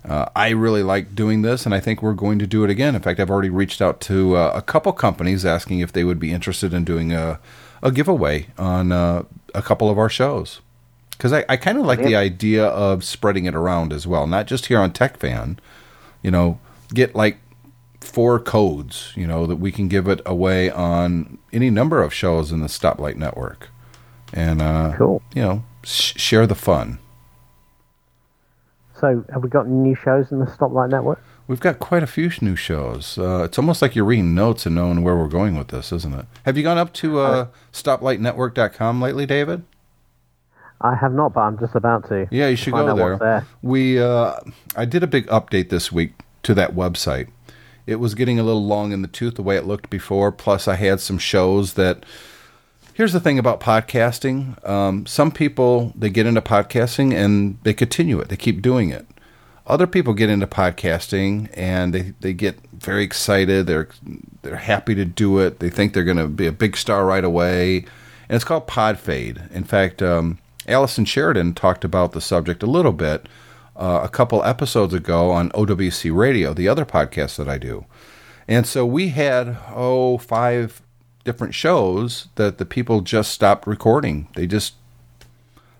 uh, 0.08 0.26
I 0.34 0.50
really 0.50 0.82
like 0.82 1.14
doing 1.14 1.42
this, 1.42 1.66
and 1.66 1.74
I 1.74 1.80
think 1.80 2.02
we're 2.02 2.14
going 2.14 2.38
to 2.38 2.46
do 2.46 2.64
it 2.64 2.70
again. 2.70 2.94
In 2.94 3.02
fact, 3.02 3.20
I've 3.20 3.30
already 3.30 3.50
reached 3.50 3.82
out 3.82 4.00
to 4.02 4.36
uh, 4.36 4.52
a 4.54 4.62
couple 4.62 4.92
companies 4.92 5.44
asking 5.44 5.80
if 5.80 5.92
they 5.92 6.04
would 6.04 6.18
be 6.18 6.32
interested 6.32 6.72
in 6.72 6.84
doing 6.84 7.12
a, 7.12 7.38
a 7.82 7.92
giveaway 7.92 8.46
on 8.56 8.92
uh, 8.92 9.24
a 9.54 9.62
couple 9.62 9.90
of 9.90 9.98
our 9.98 10.08
shows. 10.08 10.60
Because 11.10 11.34
I, 11.34 11.44
I 11.50 11.56
kind 11.58 11.76
of 11.76 11.84
like 11.84 12.02
the 12.02 12.16
idea 12.16 12.64
of 12.64 13.04
spreading 13.04 13.44
it 13.44 13.54
around 13.54 13.92
as 13.92 14.06
well, 14.06 14.26
not 14.26 14.46
just 14.46 14.66
here 14.66 14.78
on 14.78 14.90
TechFan. 14.90 15.58
You 16.22 16.30
know, 16.30 16.58
get 16.94 17.14
like 17.14 17.38
four 18.00 18.40
codes, 18.40 19.12
you 19.14 19.26
know, 19.26 19.46
that 19.46 19.56
we 19.56 19.70
can 19.70 19.88
give 19.88 20.08
it 20.08 20.22
away 20.24 20.70
on 20.70 21.36
any 21.52 21.68
number 21.68 22.02
of 22.02 22.14
shows 22.14 22.52
in 22.52 22.60
the 22.60 22.68
Stoplight 22.68 23.16
Network. 23.16 23.68
And, 24.32 24.62
uh, 24.62 24.94
Cool. 24.96 25.22
you 25.34 25.42
know, 25.42 25.64
sh- 25.84 26.14
share 26.16 26.46
the 26.46 26.54
fun. 26.54 26.98
So, 29.00 29.24
have 29.32 29.42
we 29.42 29.48
got 29.48 29.64
any 29.66 29.74
new 29.74 29.94
shows 29.94 30.30
in 30.30 30.40
the 30.40 30.44
Stoplight 30.44 30.90
Network? 30.90 31.22
We've 31.46 31.58
got 31.58 31.78
quite 31.78 32.02
a 32.02 32.06
few 32.06 32.30
new 32.42 32.54
shows. 32.54 33.16
Uh, 33.16 33.44
it's 33.44 33.58
almost 33.58 33.80
like 33.80 33.96
you're 33.96 34.04
reading 34.04 34.34
notes 34.34 34.66
and 34.66 34.74
knowing 34.74 35.02
where 35.02 35.16
we're 35.16 35.28
going 35.28 35.56
with 35.56 35.68
this, 35.68 35.90
isn't 35.90 36.14
it? 36.14 36.26
Have 36.44 36.56
you 36.56 36.62
gone 36.62 36.78
up 36.78 36.92
to 36.94 37.18
uh, 37.20 37.46
stoplightnetwork.com 37.72 39.00
lately, 39.00 39.24
David? 39.26 39.64
I 40.82 40.94
have 40.94 41.12
not, 41.12 41.32
but 41.32 41.40
I'm 41.40 41.58
just 41.58 41.74
about 41.74 42.08
to. 42.08 42.28
Yeah, 42.30 42.48
you 42.48 42.56
should 42.56 42.74
go 42.74 42.94
there. 42.94 43.16
there. 43.18 43.46
We, 43.62 43.98
uh, 43.98 44.36
I 44.76 44.84
did 44.84 45.02
a 45.02 45.06
big 45.06 45.26
update 45.28 45.70
this 45.70 45.90
week 45.90 46.12
to 46.42 46.54
that 46.54 46.74
website. 46.74 47.28
It 47.86 47.96
was 47.96 48.14
getting 48.14 48.38
a 48.38 48.42
little 48.42 48.64
long 48.64 48.92
in 48.92 49.02
the 49.02 49.08
tooth 49.08 49.34
the 49.34 49.42
way 49.42 49.56
it 49.56 49.64
looked 49.64 49.90
before. 49.90 50.30
Plus, 50.30 50.68
I 50.68 50.76
had 50.76 51.00
some 51.00 51.18
shows 51.18 51.74
that. 51.74 52.04
Here's 52.94 53.12
the 53.12 53.20
thing 53.20 53.38
about 53.38 53.60
podcasting. 53.60 54.62
Um, 54.68 55.06
some 55.06 55.30
people 55.30 55.92
they 55.94 56.10
get 56.10 56.26
into 56.26 56.42
podcasting 56.42 57.14
and 57.14 57.58
they 57.62 57.72
continue 57.72 58.20
it. 58.20 58.28
They 58.28 58.36
keep 58.36 58.60
doing 58.60 58.90
it. 58.90 59.06
Other 59.66 59.86
people 59.86 60.12
get 60.12 60.28
into 60.28 60.46
podcasting 60.46 61.48
and 61.54 61.94
they, 61.94 62.14
they 62.20 62.32
get 62.32 62.58
very 62.72 63.04
excited. 63.04 63.66
They're 63.66 63.88
they're 64.42 64.56
happy 64.56 64.94
to 64.96 65.04
do 65.04 65.38
it. 65.38 65.60
They 65.60 65.70
think 65.70 65.92
they're 65.92 66.04
going 66.04 66.16
to 66.16 66.28
be 66.28 66.46
a 66.46 66.52
big 66.52 66.76
star 66.76 67.06
right 67.06 67.24
away. 67.24 67.78
And 68.28 68.36
it's 68.36 68.44
called 68.44 68.66
pod 68.66 68.98
fade. 68.98 69.42
In 69.52 69.64
fact, 69.64 70.02
um, 70.02 70.38
Allison 70.66 71.04
Sheridan 71.04 71.54
talked 71.54 71.84
about 71.84 72.12
the 72.12 72.20
subject 72.20 72.62
a 72.62 72.66
little 72.66 72.92
bit 72.92 73.28
uh, 73.76 74.00
a 74.02 74.08
couple 74.08 74.44
episodes 74.44 74.92
ago 74.92 75.30
on 75.30 75.50
OWC 75.50 76.14
Radio, 76.14 76.52
the 76.52 76.68
other 76.68 76.84
podcast 76.84 77.36
that 77.36 77.48
I 77.48 77.58
do. 77.58 77.86
And 78.48 78.66
so 78.66 78.84
we 78.84 79.10
had, 79.10 79.56
oh, 79.72 80.18
five 80.18 80.82
different 81.24 81.54
shows 81.54 82.28
that 82.36 82.58
the 82.58 82.64
people 82.64 83.00
just 83.00 83.32
stopped 83.32 83.66
recording. 83.66 84.28
They 84.34 84.46
just 84.46 84.74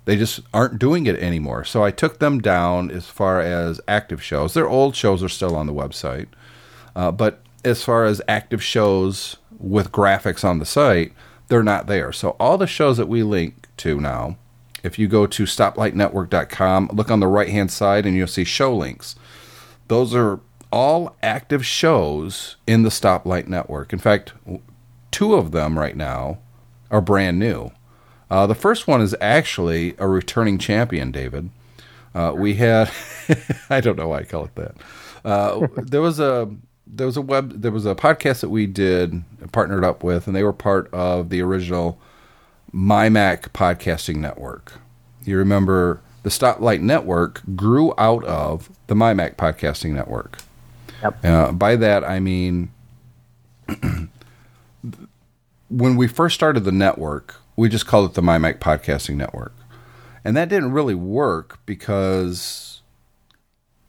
they 0.05 0.17
just 0.17 0.41
aren't 0.53 0.79
doing 0.79 1.07
it 1.07 1.17
anymore. 1.17 1.65
So 1.65 1.85
I 1.85 1.91
took 1.91 2.19
them 2.19 2.41
down 2.41 2.91
as 2.91 3.07
far 3.07 3.41
as 3.41 3.81
active 3.87 4.23
shows. 4.23 4.55
Their 4.55 4.69
old 4.69 4.97
shows 4.97 5.23
are 5.23 5.29
still 5.29 5.55
on 5.55 5.67
the 5.67 5.75
website, 5.75 6.27
uh, 6.97 7.13
but 7.13 7.43
as 7.65 7.85
far 7.85 8.05
as 8.05 8.23
active 8.27 8.63
shows 8.63 9.37
with 9.59 9.93
graphics 9.93 10.45
on 10.45 10.59
the 10.59 10.67
site, 10.67 11.13
they're 11.49 11.63
not 11.63 11.87
there. 11.87 12.13
So 12.13 12.31
all 12.41 12.57
the 12.57 12.67
shows 12.67 12.97
that 12.97 13.09
we 13.09 13.23
link 13.23 13.67
to 13.79 14.01
now, 14.01 14.37
if 14.83 14.99
you 14.99 15.09
go 15.09 15.27
to 15.27 15.43
stoplightnetwork.com, 15.45 16.91
look 16.93 17.11
on 17.11 17.21
the 17.21 17.27
right 17.27 17.49
hand 17.49 17.71
side 17.71 18.07
and 18.07 18.17
you'll 18.17 18.27
see 18.27 18.45
show 18.45 18.75
links. 18.75 19.15
Those 19.89 20.15
are 20.15 20.41
all 20.73 21.17
active 21.23 21.67
shows 21.67 22.57
in 22.67 22.83
the 22.83 22.89
Stoplight 22.89 23.49
Network. 23.49 23.93
In 23.93 23.99
fact, 23.99 24.33
two 25.11 25.35
of 25.35 25.53
them 25.53 25.79
right 25.79 25.97
now 25.97 26.39
are 26.91 27.01
brand 27.01 27.39
new. 27.39 27.71
Uh, 28.31 28.47
the 28.47 28.55
first 28.55 28.87
one 28.87 29.01
is 29.01 29.15
actually 29.21 29.95
a 29.99 30.07
returning 30.07 30.59
champion, 30.59 31.11
David. 31.11 31.51
Uh, 32.15 32.33
we 32.37 32.55
had, 32.55 32.91
I 33.71 33.81
don't 33.81 33.97
know 33.97 34.09
why 34.09 34.21
I 34.21 34.25
call 34.25 34.45
it 34.45 34.55
that. 34.55 34.75
Uh, 35.25 35.67
there 35.77 36.01
was 36.01 36.19
a 36.19 36.49
there 36.93 37.07
was 37.07 37.17
a 37.17 37.23
web 37.23 37.63
there 37.63 37.71
was 37.71 37.87
a 37.87 37.95
podcast 37.95 38.41
that 38.41 38.49
we 38.49 38.67
did 38.67 39.23
partnered 39.53 39.85
up 39.85 40.03
with, 40.03 40.27
and 40.27 40.35
they 40.35 40.43
were 40.43 40.53
part 40.53 40.93
of 40.93 41.29
the 41.29 41.41
original 41.43 42.01
MyMac 42.75 43.51
podcasting 43.51 44.17
network. 44.17 44.75
You 45.25 45.37
remember 45.37 46.01
the 46.23 46.31
Stoplight 46.31 46.81
Network 46.81 47.43
grew 47.55 47.93
out 47.99 48.25
of 48.25 48.71
the 48.87 48.95
MyMac 48.95 49.37
podcasting 49.37 49.93
network. 49.93 50.39
Yep. 51.03 51.25
Uh, 51.25 51.53
by 51.53 51.77
that 51.77 52.05
I 52.05 52.21
mean 52.21 52.71
when 55.71 55.97
we 55.97 56.07
first 56.09 56.35
started 56.35 56.65
the 56.65 56.73
network, 56.73 57.37
we 57.57 57.69
just 57.69 57.87
called 57.87 58.11
it 58.11 58.15
the 58.15 58.23
MyMac 58.23 58.59
Podcasting 58.59 59.17
Network. 59.17 59.55
And 60.25 60.37
that 60.37 60.49
didn't 60.49 60.73
really 60.73 60.95
work 60.95 61.61
because 61.65 62.83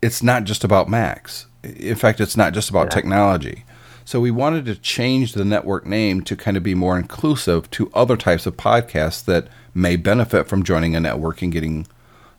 it's 0.01 0.23
not 0.23 0.45
just 0.45 0.63
about 0.63 0.89
Macs. 0.89 1.47
In 1.63 1.95
fact, 1.95 2.21
it's 2.21 2.37
not 2.37 2.53
just 2.53 2.69
about 2.69 2.85
Yeah. 2.85 2.91
technology. 2.91 3.65
So 4.05 4.19
we 4.19 4.31
wanted 4.31 4.65
to 4.65 4.75
change 4.75 5.33
the 5.33 5.45
network 5.45 5.85
name 5.85 6.21
to 6.23 6.35
kind 6.35 6.57
of 6.57 6.63
be 6.63 6.73
more 6.75 6.97
inclusive 6.97 7.69
to 7.71 7.91
other 7.93 8.17
types 8.17 8.45
of 8.45 8.57
podcasts 8.57 9.23
that 9.25 9.47
may 9.73 9.95
benefit 9.95 10.47
from 10.47 10.63
joining 10.63 10.95
a 10.95 10.99
network 10.99 11.41
and 11.41 11.51
getting, 11.51 11.87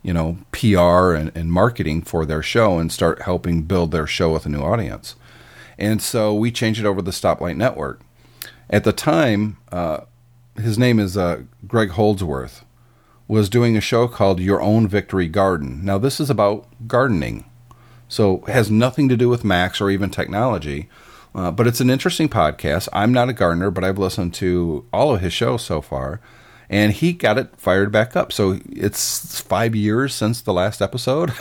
you 0.02 0.12
know, 0.12 0.38
PR 0.52 1.14
and, 1.14 1.30
and 1.34 1.52
marketing 1.52 2.02
for 2.02 2.26
their 2.26 2.42
show 2.42 2.78
and 2.78 2.90
start 2.90 3.22
helping 3.22 3.62
build 3.62 3.90
their 3.90 4.06
show 4.06 4.32
with 4.32 4.44
a 4.46 4.48
new 4.48 4.60
audience. 4.60 5.14
And 5.78 6.02
so 6.02 6.34
we 6.34 6.50
changed 6.50 6.80
it 6.80 6.86
over 6.86 7.00
to 7.00 7.04
the 7.04 7.10
Stoplight 7.10 7.56
Network. 7.56 8.00
At 8.72 8.84
the 8.84 8.92
time, 8.92 9.58
uh, 9.70 10.00
his 10.56 10.78
name 10.78 10.98
is 10.98 11.14
uh, 11.14 11.42
Greg 11.68 11.90
Holdsworth, 11.90 12.64
was 13.28 13.50
doing 13.50 13.76
a 13.76 13.82
show 13.82 14.08
called 14.08 14.40
Your 14.40 14.62
Own 14.62 14.88
Victory 14.88 15.28
Garden. 15.28 15.84
Now, 15.84 15.98
this 15.98 16.18
is 16.18 16.30
about 16.30 16.66
gardening, 16.88 17.44
so 18.08 18.38
has 18.48 18.70
nothing 18.70 19.10
to 19.10 19.16
do 19.16 19.28
with 19.28 19.44
Macs 19.44 19.78
or 19.78 19.90
even 19.90 20.08
technology, 20.08 20.88
uh, 21.34 21.50
but 21.50 21.66
it's 21.66 21.82
an 21.82 21.90
interesting 21.90 22.30
podcast. 22.30 22.88
I'm 22.94 23.12
not 23.12 23.28
a 23.28 23.34
gardener, 23.34 23.70
but 23.70 23.84
I've 23.84 23.98
listened 23.98 24.32
to 24.34 24.86
all 24.90 25.14
of 25.14 25.20
his 25.20 25.34
shows 25.34 25.62
so 25.62 25.82
far, 25.82 26.22
and 26.72 26.94
he 26.94 27.12
got 27.12 27.36
it 27.36 27.54
fired 27.58 27.92
back 27.92 28.16
up. 28.16 28.32
So 28.32 28.58
it's 28.70 29.40
five 29.42 29.76
years 29.76 30.14
since 30.14 30.40
the 30.40 30.54
last 30.54 30.80
episode. 30.80 31.34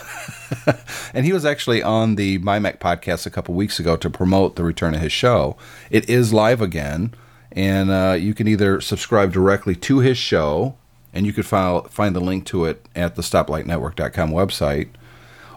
and 1.13 1.25
he 1.25 1.31
was 1.31 1.45
actually 1.45 1.81
on 1.81 2.15
the 2.15 2.37
MyMac 2.39 2.79
podcast 2.79 3.25
a 3.25 3.29
couple 3.29 3.55
weeks 3.55 3.79
ago 3.79 3.95
to 3.95 4.09
promote 4.09 4.57
the 4.57 4.63
return 4.65 4.93
of 4.93 4.99
his 4.99 5.13
show. 5.13 5.55
It 5.89 6.09
is 6.09 6.33
live 6.33 6.61
again, 6.61 7.13
and 7.53 7.89
uh, 7.89 8.17
you 8.19 8.33
can 8.33 8.49
either 8.49 8.81
subscribe 8.81 9.31
directly 9.31 9.73
to 9.77 9.99
his 9.99 10.17
show, 10.17 10.75
and 11.13 11.25
you 11.25 11.31
could 11.31 11.45
file, 11.45 11.83
find 11.83 12.13
the 12.13 12.19
link 12.19 12.45
to 12.47 12.65
it 12.65 12.85
at 12.93 13.15
the 13.15 13.21
StoplightNetwork.com 13.21 14.31
website, 14.31 14.89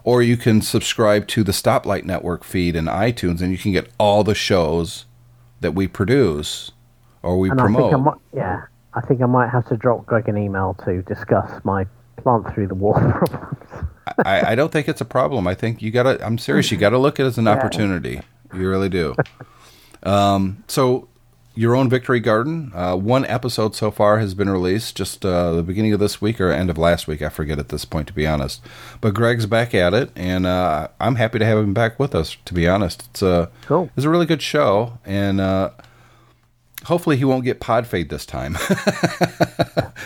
or 0.04 0.22
you 0.22 0.36
can 0.36 0.62
subscribe 0.62 1.26
to 1.28 1.42
the 1.42 1.50
Stoplight 1.50 2.04
Network 2.04 2.44
feed 2.44 2.76
in 2.76 2.84
iTunes, 2.84 3.40
and 3.40 3.50
you 3.50 3.58
can 3.58 3.72
get 3.72 3.90
all 3.98 4.22
the 4.22 4.36
shows 4.36 5.04
that 5.60 5.72
we 5.72 5.88
produce 5.88 6.70
or 7.22 7.40
we 7.40 7.50
And 7.50 7.58
promote. 7.58 7.86
I 7.86 7.90
think 7.90 7.94
I 7.94 8.04
might, 8.04 8.20
yeah, 8.32 8.60
I 8.94 9.00
think 9.00 9.20
I 9.22 9.26
might 9.26 9.48
have 9.50 9.66
to 9.68 9.76
drop 9.76 10.06
Greg 10.06 10.28
an 10.28 10.36
email 10.36 10.74
to 10.84 11.02
discuss 11.02 11.50
my 11.64 11.86
plant 12.16 12.52
through 12.54 12.68
the 12.68 12.74
wall 12.74 12.94
problems. 13.00 13.88
I, 14.24 14.52
I 14.52 14.54
don't 14.54 14.70
think 14.70 14.88
it's 14.88 15.00
a 15.00 15.04
problem. 15.06 15.46
I 15.46 15.54
think 15.54 15.82
you 15.82 15.90
gotta. 15.90 16.24
I'm 16.24 16.38
serious. 16.38 16.70
You 16.70 16.76
gotta 16.78 16.98
look 16.98 17.18
at 17.18 17.24
it 17.24 17.28
as 17.28 17.38
an 17.38 17.48
opportunity. 17.54 18.20
You 18.54 18.68
really 18.68 18.88
do. 18.88 19.14
Um, 20.02 20.62
so, 20.68 21.08
your 21.56 21.74
own 21.74 21.88
victory 21.88 22.20
garden. 22.20 22.70
Uh, 22.74 22.96
one 22.96 23.24
episode 23.26 23.74
so 23.74 23.90
far 23.90 24.18
has 24.18 24.34
been 24.34 24.50
released. 24.50 24.96
Just 24.96 25.24
uh, 25.24 25.52
the 25.52 25.62
beginning 25.62 25.92
of 25.92 26.00
this 26.00 26.20
week 26.20 26.40
or 26.40 26.50
end 26.50 26.68
of 26.70 26.76
last 26.78 27.06
week. 27.08 27.22
I 27.22 27.28
forget 27.30 27.58
at 27.58 27.68
this 27.70 27.84
point, 27.84 28.06
to 28.08 28.12
be 28.12 28.26
honest. 28.26 28.60
But 29.00 29.14
Greg's 29.14 29.46
back 29.46 29.74
at 29.74 29.94
it, 29.94 30.10
and 30.14 30.46
uh, 30.46 30.88
I'm 31.00 31.14
happy 31.16 31.38
to 31.38 31.44
have 31.44 31.58
him 31.58 31.72
back 31.74 31.98
with 31.98 32.14
us. 32.14 32.36
To 32.44 32.54
be 32.54 32.68
honest, 32.68 33.06
it's 33.10 33.22
a 33.22 33.50
Cool. 33.66 33.90
it's 33.96 34.04
a 34.04 34.10
really 34.10 34.26
good 34.26 34.42
show, 34.42 34.98
and 35.04 35.40
uh, 35.40 35.70
hopefully 36.84 37.16
he 37.16 37.24
won't 37.24 37.44
get 37.44 37.60
pod 37.60 37.86
fade 37.86 38.08
this 38.08 38.26
time. 38.26 38.56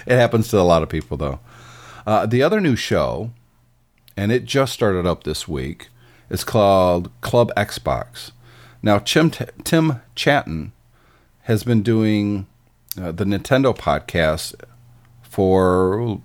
it 0.07 0.17
happens 0.17 0.49
to 0.49 0.59
a 0.59 0.63
lot 0.63 0.83
of 0.83 0.89
people, 0.89 1.17
though. 1.17 1.41
Uh, 2.07 2.27
the 2.27 2.43
other 2.43 2.61
new 2.61 2.77
show, 2.77 3.31
and 4.17 4.33
it 4.33 4.45
just 4.45 4.73
started 4.73 5.07
up 5.07 5.25
this 5.25 5.47
week, 5.47 5.89
is 6.31 6.45
called 6.45 7.11
Club 7.21 7.53
Xbox. 7.57 8.31
Now, 8.83 8.99
Tim, 8.99 9.31
Tim 9.31 10.01
Chaten 10.17 10.73
has 11.43 11.65
been 11.65 11.83
doing 11.83 12.47
uh, 13.01 13.13
the 13.13 13.25
Nintendo 13.25 13.77
podcast 13.77 14.55
for 15.23 16.21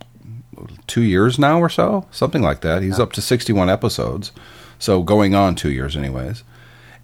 two 0.88 1.02
years 1.02 1.40
now 1.40 1.60
or 1.60 1.70
so, 1.70 2.08
something 2.12 2.42
like 2.42 2.62
that. 2.62 2.84
He's 2.84 3.00
up 3.00 3.12
to 3.14 3.22
61 3.22 3.70
episodes, 3.70 4.32
so 4.80 5.02
going 5.02 5.34
on 5.34 5.56
two 5.56 5.72
years, 5.72 5.98
anyways. 5.98 6.44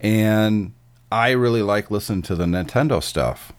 And 0.02 0.74
I 1.12 1.32
really 1.32 1.64
like 1.64 1.90
listening 1.90 2.22
to 2.24 2.36
the 2.36 2.46
Nintendo 2.46 3.02
stuff. 3.02 3.52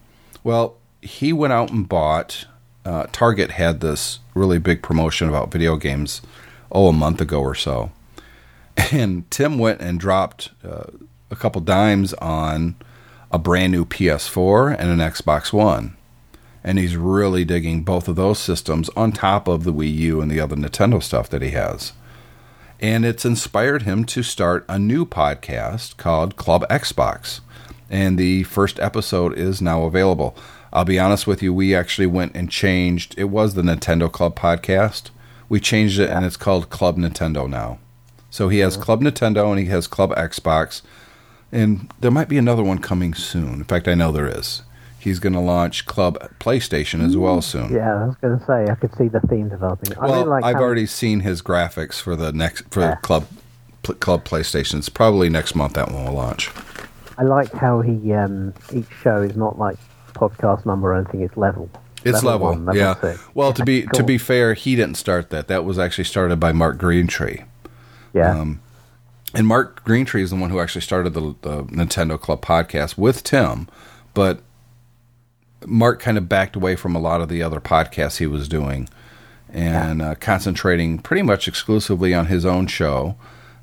Well, 0.43 0.77
he 1.01 1.33
went 1.33 1.53
out 1.53 1.71
and 1.71 1.87
bought. 1.87 2.45
Uh, 2.85 3.07
Target 3.11 3.51
had 3.51 3.81
this 3.81 4.19
really 4.33 4.57
big 4.57 4.81
promotion 4.81 5.27
about 5.27 5.51
video 5.51 5.75
games, 5.75 6.21
oh, 6.71 6.87
a 6.87 6.93
month 6.93 7.21
ago 7.21 7.41
or 7.41 7.55
so. 7.55 7.91
And 8.91 9.29
Tim 9.29 9.59
went 9.59 9.81
and 9.81 9.99
dropped 9.99 10.51
uh, 10.63 10.85
a 11.29 11.35
couple 11.35 11.61
dimes 11.61 12.13
on 12.15 12.75
a 13.29 13.37
brand 13.37 13.73
new 13.73 13.85
PS4 13.85 14.75
and 14.79 14.89
an 14.89 14.99
Xbox 14.99 15.51
One. 15.51 15.97
And 16.63 16.79
he's 16.79 16.95
really 16.95 17.43
digging 17.43 17.83
both 17.83 18.07
of 18.07 18.15
those 18.15 18.39
systems 18.39 18.89
on 18.95 19.11
top 19.11 19.47
of 19.47 19.65
the 19.65 19.73
Wii 19.73 19.93
U 19.95 20.21
and 20.21 20.31
the 20.31 20.39
other 20.39 20.55
Nintendo 20.55 21.03
stuff 21.03 21.29
that 21.29 21.41
he 21.41 21.51
has. 21.51 21.93
And 22.81 23.05
it's 23.05 23.25
inspired 23.25 23.83
him 23.83 24.05
to 24.05 24.23
start 24.23 24.65
a 24.67 24.79
new 24.79 25.05
podcast 25.05 25.97
called 25.97 26.35
Club 26.35 26.67
Xbox. 26.67 27.41
And 27.91 28.17
the 28.17 28.41
first 28.43 28.79
episode 28.79 29.37
is 29.37 29.61
now 29.61 29.83
available. 29.83 30.35
I'll 30.73 30.85
be 30.85 30.97
honest 30.97 31.27
with 31.27 31.43
you, 31.43 31.53
we 31.53 31.75
actually 31.75 32.07
went 32.07 32.35
and 32.35 32.49
changed. 32.49 33.13
It 33.19 33.25
was 33.25 33.53
the 33.53 33.61
Nintendo 33.61 34.11
Club 34.11 34.35
podcast. 34.35 35.11
We 35.47 35.59
changed 35.59 35.99
it 35.99 36.09
and 36.09 36.25
it's 36.25 36.37
called 36.37 36.71
Club 36.71 36.97
Nintendo 36.97 37.47
now. 37.47 37.77
So 38.31 38.49
he 38.49 38.59
has 38.59 38.77
Club 38.77 39.01
Nintendo 39.01 39.51
and 39.51 39.59
he 39.59 39.65
has 39.65 39.85
Club 39.85 40.09
Xbox. 40.15 40.81
And 41.51 41.91
there 41.99 42.09
might 42.09 42.29
be 42.29 42.37
another 42.39 42.63
one 42.63 42.79
coming 42.79 43.13
soon. 43.13 43.55
In 43.55 43.63
fact, 43.65 43.87
I 43.87 43.93
know 43.93 44.11
there 44.11 44.27
is. 44.27 44.63
He's 45.01 45.17
going 45.19 45.33
to 45.33 45.39
launch 45.39 45.85
Club 45.87 46.17
PlayStation 46.39 47.03
as 47.03 47.17
well 47.17 47.41
soon. 47.41 47.73
Yeah, 47.73 48.03
I 48.03 48.05
was 48.05 48.15
going 48.17 48.37
to 48.39 48.45
say 48.45 48.65
I 48.71 48.75
could 48.75 48.95
see 48.97 49.07
the 49.07 49.19
theme 49.21 49.49
developing. 49.49 49.97
I 49.97 50.05
Well, 50.05 50.13
really 50.19 50.29
like 50.29 50.43
I've 50.43 50.55
how- 50.57 50.61
already 50.61 50.85
seen 50.85 51.21
his 51.21 51.41
graphics 51.41 51.99
for 51.99 52.15
the 52.15 52.31
next 52.31 52.65
for 52.71 52.81
Yeah. 52.81 52.95
Club 52.97 53.25
pl- 53.81 53.95
Club 53.95 54.23
PlayStation. 54.25 54.75
It's 54.75 54.89
probably 54.89 55.27
next 55.29 55.55
month 55.55 55.73
that 55.73 55.91
one 55.91 56.05
will 56.05 56.13
launch. 56.13 56.51
I 57.17 57.23
like 57.23 57.51
how 57.51 57.81
he 57.81 58.13
um, 58.13 58.53
each 58.71 58.85
show 59.01 59.21
is 59.21 59.35
not 59.35 59.57
like 59.59 59.77
podcast 60.13 60.65
number 60.65 60.91
or 60.93 60.95
anything; 60.97 61.21
it's 61.21 61.35
level. 61.35 61.69
It's 62.03 62.23
level, 62.23 62.47
one, 62.49 62.65
level 62.65 62.79
yeah. 62.81 62.95
six. 63.01 63.21
Well, 63.35 63.53
to 63.53 63.63
be 63.65 63.83
to 63.93 64.03
be 64.03 64.17
fair, 64.17 64.53
he 64.53 64.75
didn't 64.75 64.95
start 64.97 65.29
that. 65.31 65.47
That 65.47 65.65
was 65.65 65.77
actually 65.79 66.03
started 66.05 66.39
by 66.39 66.51
Mark 66.51 66.77
Greentree. 66.79 67.43
yeah, 68.13 68.39
um, 68.39 68.59
And 69.33 69.47
Mark 69.47 69.83
Greentree 69.85 70.21
is 70.21 70.29
the 70.31 70.35
one 70.35 70.49
who 70.51 70.59
actually 70.59 70.81
started 70.81 71.13
the, 71.13 71.35
the 71.41 71.63
Nintendo 71.65 72.19
Club 72.19 72.41
podcast 72.43 72.97
with 72.97 73.23
Tim, 73.23 73.67
but 74.13 74.41
Mark 75.65 75.99
kind 75.99 76.17
of 76.17 76.27
backed 76.29 76.55
away 76.55 76.75
from 76.75 76.95
a 76.95 76.99
lot 76.99 77.21
of 77.21 77.29
the 77.29 77.41
other 77.43 77.59
podcasts 77.59 78.17
he 78.17 78.27
was 78.27 78.47
doing 78.47 78.89
and 79.53 80.01
uh, 80.01 80.15
concentrating 80.15 80.97
pretty 80.99 81.21
much 81.21 81.47
exclusively 81.47 82.13
on 82.13 82.27
his 82.27 82.45
own 82.45 82.67
show. 82.67 83.15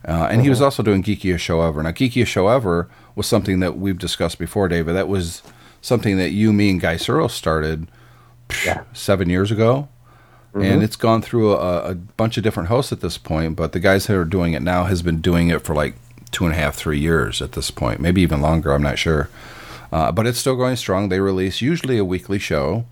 Uh, 0.06 0.28
and 0.30 0.42
he 0.42 0.48
was 0.48 0.60
also 0.60 0.82
doing 0.82 1.02
Geekiest 1.02 1.38
Show 1.40 1.60
Ever. 1.62 1.82
Now, 1.82 1.90
Geekiest 1.90 2.26
Show 2.28 2.48
Ever 2.48 2.88
was 3.16 3.26
something 3.26 3.60
that 3.60 3.76
we've 3.78 3.98
discussed 3.98 4.38
before, 4.38 4.68
David. 4.68 4.94
That 4.94 5.08
was 5.08 5.42
something 5.80 6.16
that 6.18 6.30
you, 6.30 6.52
me, 6.52 6.70
and 6.70 6.80
Guy 6.80 6.96
Serle 6.96 7.28
started 7.28 7.88
psh, 8.48 8.66
Yeah. 8.66 8.82
seven 8.92 9.28
years 9.28 9.50
ago. 9.50 9.88
And 10.54 10.82
it's 10.82 10.96
gone 10.96 11.22
through 11.22 11.52
a, 11.52 11.90
a 11.90 11.94
bunch 11.94 12.36
of 12.36 12.42
different 12.42 12.68
hosts 12.68 12.90
at 12.90 13.00
this 13.00 13.16
point, 13.16 13.54
but 13.54 13.72
the 13.72 13.78
guys 13.80 14.06
that 14.06 14.16
are 14.16 14.24
doing 14.24 14.54
it 14.54 14.62
now 14.62 14.84
has 14.84 15.02
been 15.02 15.20
doing 15.20 15.48
it 15.50 15.62
for 15.62 15.72
like 15.74 15.94
two 16.32 16.46
and 16.46 16.54
a 16.54 16.56
half, 16.56 16.74
three 16.74 16.98
years 16.98 17.40
at 17.40 17.52
this 17.52 17.70
point, 17.70 18.00
maybe 18.00 18.22
even 18.22 18.40
longer. 18.40 18.72
I'm 18.72 18.82
not 18.82 18.98
sure, 18.98 19.28
uh, 19.92 20.12
but 20.12 20.26
it's 20.26 20.38
still 20.38 20.56
going 20.56 20.76
strong. 20.76 21.08
They 21.08 21.20
release 21.20 21.60
usually 21.62 21.98
a 21.98 22.04
weekly 22.04 22.38
show, 22.38 22.84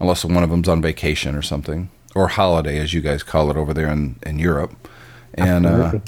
unless 0.00 0.24
one 0.24 0.42
of 0.42 0.50
them's 0.50 0.68
on 0.68 0.82
vacation 0.82 1.34
or 1.34 1.42
something, 1.42 1.90
or 2.14 2.28
holiday, 2.28 2.78
as 2.78 2.94
you 2.94 3.00
guys 3.00 3.22
call 3.22 3.50
it 3.50 3.56
over 3.56 3.74
there 3.74 3.88
in 3.88 4.16
in 4.24 4.38
Europe. 4.38 4.88
And 5.34 5.66
uh, 5.66 5.98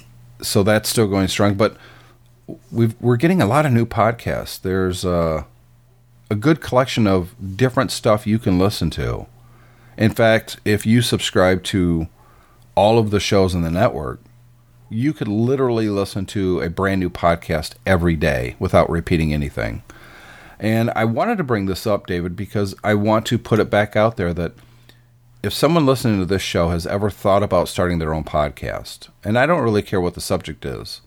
so 0.40 0.62
that's 0.62 0.88
still 0.88 1.07
going 1.07 1.28
strong. 1.28 1.54
But 1.54 1.76
we've, 2.71 2.95
we're 3.00 3.16
getting 3.16 3.42
a 3.42 3.47
lot 3.47 3.66
of 3.66 3.73
new 3.73 3.87
podcasts. 3.87 4.61
There's 4.61 5.04
uh, 5.04 5.45
a 6.30 6.35
good 6.35 6.61
collection 6.61 7.07
of 7.07 7.35
different 7.57 7.90
stuff 7.90 8.26
you 8.26 8.38
can 8.38 8.59
listen 8.59 8.90
to. 8.90 9.26
In 9.97 10.12
fact, 10.12 10.61
if 10.64 10.87
you 10.87 11.02
subscribe 11.02 11.62
to 11.64 12.09
all 12.75 12.99
of 12.99 13.11
the 13.11 13.21
shows 13.21 13.54
in 13.54 13.62
the 13.62 13.71
network, 13.71 14.21
you 14.88 15.12
could 15.12 15.28
literally 15.28 15.88
listen 15.88 16.25
to 16.26 16.61
a 16.61 16.71
brand 16.71 17.00
new 17.00 17.11
podcast 17.11 17.75
every 17.85 18.16
day 18.16 18.54
without 18.59 18.88
repeating 18.88 19.35
anything. 19.35 19.83
And 20.61 20.91
I 20.97 21.05
wanted 21.05 21.38
to 21.38 21.45
bring 21.45 21.67
this 21.67 21.87
up, 21.87 22.07
David, 22.07 22.35
because 22.35 22.75
I 22.83 22.95
want 22.95 23.27
to 23.27 23.38
put 23.38 23.61
it 23.61 23.71
back 23.71 23.95
out 23.97 24.17
there 24.17 24.35
that 24.35 24.53
if 25.43 25.53
someone 25.53 25.87
listening 25.87 26.19
to 26.19 26.27
this 26.27 26.43
show 26.43 26.71
has 26.71 26.87
ever 26.87 27.11
thought 27.11 27.43
about 27.43 27.69
starting 27.69 27.99
their 27.99 28.12
own 28.12 28.25
podcast, 28.25 29.09
and 29.23 29.38
I 29.38 29.47
don't 29.47 29.62
really 29.62 29.83
care 29.83 30.00
what 30.00 30.15
the 30.15 30.21
subject 30.21 30.65
is, 30.65 31.00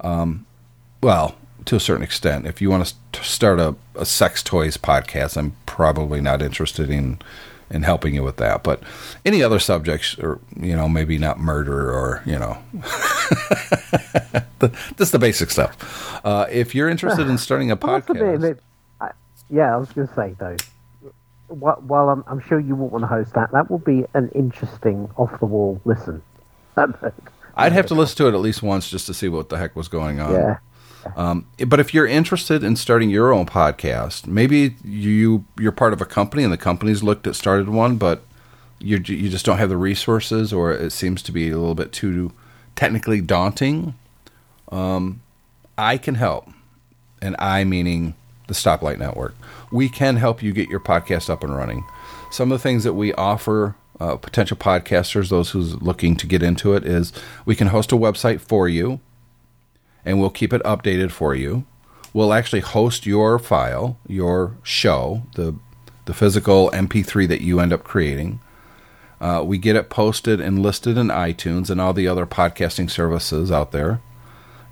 um, 0.00 0.46
well, 1.02 1.36
to 1.66 1.76
a 1.76 1.80
certain 1.80 2.02
extent, 2.02 2.46
if 2.46 2.62
you 2.62 2.70
want 2.70 2.94
to 3.12 3.22
start 3.22 3.60
a, 3.60 3.76
a 3.94 4.06
sex 4.06 4.42
toys 4.42 4.78
podcast, 4.78 5.36
I'm 5.36 5.54
probably 5.66 6.20
not 6.20 6.40
interested 6.40 6.88
in 6.88 7.18
in 7.70 7.82
helping 7.82 8.14
you 8.14 8.22
with 8.22 8.38
that. 8.38 8.62
But 8.62 8.82
any 9.26 9.42
other 9.42 9.58
subjects, 9.58 10.18
or 10.18 10.40
you 10.58 10.74
know, 10.74 10.88
maybe 10.88 11.18
not 11.18 11.38
murder, 11.38 11.90
or 11.90 12.22
you 12.24 12.38
know, 12.38 12.56
the, 14.60 14.74
just 14.96 15.12
the 15.12 15.18
basic 15.18 15.50
stuff. 15.50 16.20
Uh, 16.24 16.46
if 16.50 16.74
you're 16.74 16.88
interested 16.88 17.28
in 17.28 17.36
starting 17.36 17.70
a 17.70 17.76
podcast, 17.76 18.58
yeah, 19.50 19.74
I 19.74 19.76
was 19.76 19.90
going 19.92 20.08
to 20.08 20.14
say 20.14 20.34
though. 20.38 20.56
wh- 21.48 21.82
While 21.88 22.08
I'm, 22.10 22.24
I'm 22.26 22.40
sure 22.40 22.58
you 22.60 22.74
won't 22.74 22.92
want 22.92 23.02
to 23.02 23.06
host 23.08 23.34
that, 23.34 23.52
that 23.52 23.70
will 23.70 23.78
be 23.78 24.04
an 24.14 24.30
interesting 24.34 25.08
off-the-wall 25.16 25.80
listen. 25.84 26.22
I'd 27.56 27.72
have 27.72 27.86
to 27.86 27.94
listen 27.94 28.16
to 28.18 28.28
it 28.28 28.34
at 28.34 28.40
least 28.40 28.62
once 28.62 28.88
just 28.88 29.06
to 29.06 29.14
see 29.14 29.28
what 29.28 29.48
the 29.48 29.58
heck 29.58 29.74
was 29.74 29.88
going 29.88 30.20
on. 30.20 30.32
yeah, 30.32 30.58
Um, 31.16 31.46
but 31.66 31.80
if 31.80 31.92
you're 31.92 32.06
interested 32.06 32.62
in 32.62 32.76
starting 32.76 33.10
your 33.10 33.32
own 33.32 33.46
podcast, 33.46 34.26
maybe 34.28 34.76
you 34.84 35.44
you're 35.58 35.72
part 35.72 35.92
of 35.92 36.00
a 36.00 36.04
company 36.04 36.44
and 36.44 36.52
the 36.52 36.56
company's 36.58 37.02
looked 37.02 37.26
at 37.26 37.34
started 37.34 37.68
one, 37.68 37.96
but 37.96 38.22
you 38.78 38.98
you 38.98 39.28
just 39.28 39.44
don't 39.44 39.58
have 39.58 39.70
the 39.70 39.76
resources, 39.76 40.52
or 40.52 40.70
it 40.72 40.92
seems 40.92 41.20
to 41.22 41.32
be 41.32 41.50
a 41.50 41.58
little 41.58 41.74
bit 41.74 41.90
too 41.92 42.30
technically 42.76 43.20
daunting. 43.20 43.94
Um, 44.70 45.22
I 45.76 45.96
can 45.98 46.14
help, 46.14 46.48
and 47.20 47.34
I 47.40 47.64
meaning 47.64 48.14
the 48.48 48.54
Stoplight 48.54 48.98
Network. 48.98 49.36
We 49.70 49.88
can 49.88 50.16
help 50.16 50.42
you 50.42 50.52
get 50.52 50.68
your 50.68 50.80
podcast 50.80 51.30
up 51.30 51.44
and 51.44 51.56
running. 51.56 51.84
Some 52.30 52.50
of 52.50 52.58
the 52.58 52.62
things 52.62 52.84
that 52.84 52.94
we 52.94 53.14
offer 53.14 53.76
uh, 54.00 54.16
potential 54.16 54.56
podcasters, 54.56 55.28
those 55.28 55.50
who's 55.50 55.80
looking 55.80 56.16
to 56.16 56.26
get 56.26 56.42
into 56.42 56.74
it, 56.74 56.84
is 56.84 57.12
we 57.44 57.54
can 57.56 57.68
host 57.68 57.92
a 57.92 57.96
website 57.96 58.40
for 58.40 58.68
you 58.68 59.00
and 60.04 60.20
we'll 60.20 60.30
keep 60.30 60.52
it 60.52 60.62
updated 60.62 61.10
for 61.10 61.34
you. 61.34 61.64
We'll 62.12 62.32
actually 62.32 62.60
host 62.60 63.06
your 63.06 63.38
file, 63.38 63.98
your 64.06 64.56
show, 64.62 65.22
the 65.34 65.54
the 66.06 66.14
physical 66.14 66.70
MP3 66.70 67.28
that 67.28 67.42
you 67.42 67.60
end 67.60 67.70
up 67.70 67.84
creating. 67.84 68.40
Uh, 69.20 69.42
we 69.44 69.58
get 69.58 69.76
it 69.76 69.90
posted 69.90 70.40
and 70.40 70.62
listed 70.62 70.96
in 70.96 71.08
iTunes 71.08 71.68
and 71.68 71.78
all 71.82 71.92
the 71.92 72.08
other 72.08 72.24
podcasting 72.24 72.90
services 72.90 73.52
out 73.52 73.72
there, 73.72 74.00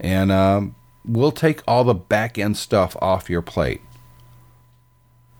and 0.00 0.32
um, 0.32 0.74
we'll 1.07 1.33
take 1.33 1.62
all 1.66 1.85
the 1.85 1.95
back 1.95 2.38
end 2.38 2.57
stuff 2.57 2.97
off 3.01 3.31
your 3.31 3.42
plate. 3.42 3.81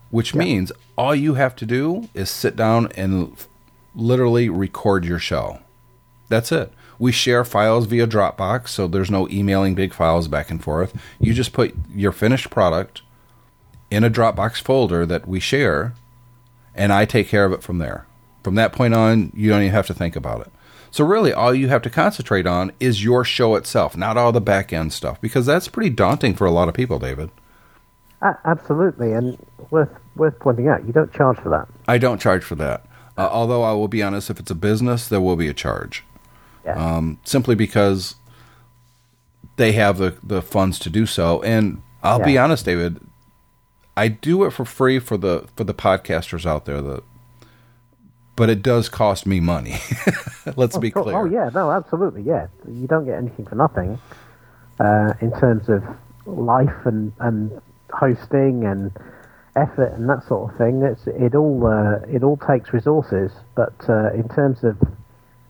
Which 0.09 0.33
means 0.33 0.71
all 0.97 1.13
you 1.13 1.33
have 1.33 1.55
to 1.57 1.65
do 1.65 2.09
is 2.13 2.29
sit 2.29 2.55
down 2.55 2.89
and 2.95 3.35
literally 3.93 4.49
record 4.49 5.03
your 5.03 5.19
show. 5.19 5.59
That's 6.29 6.51
it. 6.51 6.71
We 6.99 7.11
share 7.11 7.45
files 7.45 7.85
via 7.85 8.07
Dropbox, 8.07 8.69
so 8.69 8.87
there's 8.87 9.11
no 9.11 9.27
emailing 9.29 9.75
big 9.75 9.93
files 9.93 10.27
back 10.27 10.49
and 10.49 10.63
forth. 10.63 10.99
You 11.19 11.33
just 11.33 11.53
put 11.53 11.75
your 11.93 12.11
finished 12.11 12.49
product 12.49 13.01
in 13.91 14.03
a 14.03 14.09
Dropbox 14.09 14.61
folder 14.61 15.05
that 15.05 15.27
we 15.27 15.39
share, 15.39 15.93
and 16.73 16.91
I 16.91 17.05
take 17.05 17.27
care 17.27 17.45
of 17.45 17.53
it 17.53 17.61
from 17.61 17.77
there. 17.77 18.07
From 18.43 18.55
that 18.55 18.73
point 18.73 18.93
on, 18.93 19.31
you 19.35 19.49
don't 19.49 19.61
even 19.61 19.73
have 19.73 19.87
to 19.87 19.93
think 19.93 20.15
about 20.15 20.41
it. 20.41 20.51
So, 20.91 21.05
really, 21.05 21.33
all 21.33 21.53
you 21.53 21.67
have 21.67 21.81
to 21.83 21.89
concentrate 21.89 22.47
on 22.47 22.71
is 22.79 23.03
your 23.03 23.23
show 23.23 23.55
itself, 23.55 23.97
not 23.97 24.17
all 24.17 24.31
the 24.31 24.41
back 24.41 24.71
end 24.71 24.93
stuff, 24.93 25.19
because 25.21 25.45
that's 25.45 25.67
pretty 25.67 25.89
daunting 25.89 26.33
for 26.33 26.45
a 26.45 26.51
lot 26.51 26.69
of 26.69 26.73
people, 26.73 26.99
David. 26.99 27.29
A- 28.21 28.37
absolutely, 28.45 29.13
and 29.13 29.37
worth 29.69 29.89
worth 30.15 30.39
pointing 30.39 30.67
out, 30.67 30.85
you 30.85 30.93
don't 30.93 31.13
charge 31.13 31.37
for 31.39 31.49
that. 31.49 31.67
I 31.87 31.97
don't 31.97 32.19
charge 32.19 32.43
for 32.43 32.55
that. 32.55 32.85
Uh, 33.17 33.29
although 33.31 33.63
I 33.63 33.73
will 33.73 33.87
be 33.87 34.03
honest, 34.03 34.29
if 34.29 34.39
it's 34.39 34.51
a 34.51 34.55
business, 34.55 35.07
there 35.07 35.21
will 35.21 35.35
be 35.35 35.47
a 35.47 35.53
charge. 35.53 36.03
Yeah. 36.65 36.97
um, 36.97 37.19
simply 37.23 37.55
because 37.55 38.15
they 39.55 39.71
have 39.71 39.97
the, 39.97 40.17
the 40.21 40.41
funds 40.41 40.79
to 40.79 40.89
do 40.89 41.05
so. 41.05 41.41
And 41.41 41.81
I'll 42.03 42.23
be 42.23 42.37
honest, 42.37 42.65
David, 42.65 42.99
I 43.95 44.07
do 44.09 44.43
it 44.43 44.51
for 44.51 44.65
free 44.65 44.99
for 44.99 45.17
the 45.17 45.47
for 45.55 45.63
the 45.63 45.73
podcasters 45.73 46.45
out 46.45 46.65
there. 46.65 46.81
That, 46.81 47.03
but 48.37 48.49
it 48.49 48.61
does 48.63 48.87
cost 48.87 49.25
me 49.25 49.41
money. 49.41 49.75
Let's 50.55 50.77
be 50.77 50.93
Oh, 50.95 51.03
clear. 51.03 51.17
Oh 51.17 51.25
yeah, 51.25 51.49
no, 51.53 51.69
absolutely, 51.71 52.21
yeah. 52.21 52.47
You 52.71 52.87
don't 52.87 53.03
get 53.05 53.17
anything 53.17 53.45
for 53.45 53.55
nothing 53.55 53.99
uh, 54.79 55.13
in 55.19 55.31
terms 55.37 55.67
of 55.67 55.83
life 56.25 56.85
and, 56.85 57.11
and 57.19 57.51
hosting 57.91 58.63
and 58.63 58.91
effort 59.55 59.91
and 59.93 60.07
that 60.09 60.25
sort 60.27 60.51
of 60.51 60.57
thing. 60.57 60.83
It's 60.83 61.05
it 61.07 61.35
all 61.35 61.67
uh, 61.67 61.99
it 62.07 62.23
all 62.23 62.37
takes 62.37 62.71
resources, 62.71 63.31
but 63.55 63.73
uh, 63.89 64.13
in 64.13 64.29
terms 64.29 64.63
of 64.63 64.77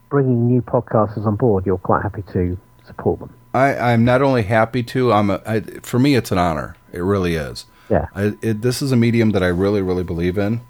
bringing 0.10 0.47
new 0.47 0.62
podcasters 0.62 1.26
on 1.28 1.36
board, 1.36 1.65
you're 1.65 1.78
quite 1.78 2.02
happy 2.02 2.23
to 2.34 2.58
support 2.86 3.19
them. 3.19 3.34
I, 3.54 3.76
I'm 3.91 4.06
not 4.06 4.21
only 4.21 4.43
happy 4.43 4.82
to. 4.84 5.12
I'm 5.12 5.30
a, 5.30 5.41
I, 5.45 5.60
for 5.82 6.00
me, 6.00 6.15
it's 6.15 6.32
an 6.32 6.38
honor. 6.38 6.76
It 6.93 7.00
really 7.00 7.36
is. 7.36 7.65
Yeah, 7.89 8.08
I, 8.15 8.34
it, 8.41 8.62
this 8.62 8.82
is 8.82 8.91
a 8.91 8.95
medium 8.95 9.32
that 9.32 9.43
I 9.43 9.47
really, 9.47 9.82
really 9.82 10.04
believe 10.04 10.38
in. 10.38 10.62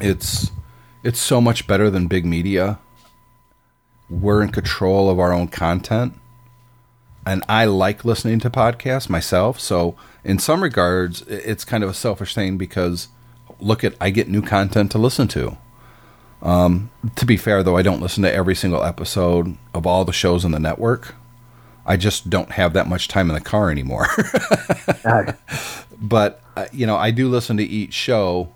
It's 0.00 0.50
it's 1.02 1.20
so 1.20 1.40
much 1.40 1.66
better 1.66 1.90
than 1.90 2.06
big 2.06 2.24
media. 2.24 2.78
We're 4.08 4.42
in 4.42 4.52
control 4.52 5.08
of 5.10 5.18
our 5.18 5.32
own 5.32 5.48
content, 5.48 6.14
and 7.26 7.42
I 7.48 7.64
like 7.64 8.04
listening 8.04 8.40
to 8.40 8.50
podcasts 8.50 9.08
myself. 9.08 9.58
So, 9.58 9.96
in 10.24 10.38
some 10.38 10.62
regards, 10.62 11.22
it's 11.22 11.64
kind 11.64 11.82
of 11.82 11.90
a 11.90 11.94
selfish 11.94 12.34
thing 12.34 12.58
because 12.58 13.08
look 13.60 13.84
at 13.84 13.94
I 14.00 14.10
get 14.10 14.28
new 14.28 14.42
content 14.42 14.90
to 14.92 14.98
listen 14.98 15.28
to. 15.28 15.56
Um, 16.42 16.90
to 17.16 17.24
be 17.24 17.36
fair, 17.36 17.62
though, 17.62 17.76
I 17.76 17.82
don't 17.82 18.02
listen 18.02 18.22
to 18.24 18.32
every 18.32 18.54
single 18.54 18.82
episode 18.82 19.56
of 19.72 19.86
all 19.86 20.04
the 20.04 20.12
shows 20.12 20.44
in 20.44 20.50
the 20.50 20.58
network. 20.58 21.14
I 21.86 21.96
just 21.96 22.30
don't 22.30 22.50
have 22.52 22.74
that 22.74 22.88
much 22.88 23.08
time 23.08 23.30
in 23.30 23.34
the 23.34 23.40
car 23.40 23.70
anymore. 23.70 24.06
but 26.00 26.42
uh, 26.56 26.66
you 26.72 26.86
know, 26.86 26.96
I 26.96 27.10
do 27.10 27.28
listen 27.28 27.56
to 27.56 27.64
each 27.64 27.94
show, 27.94 28.52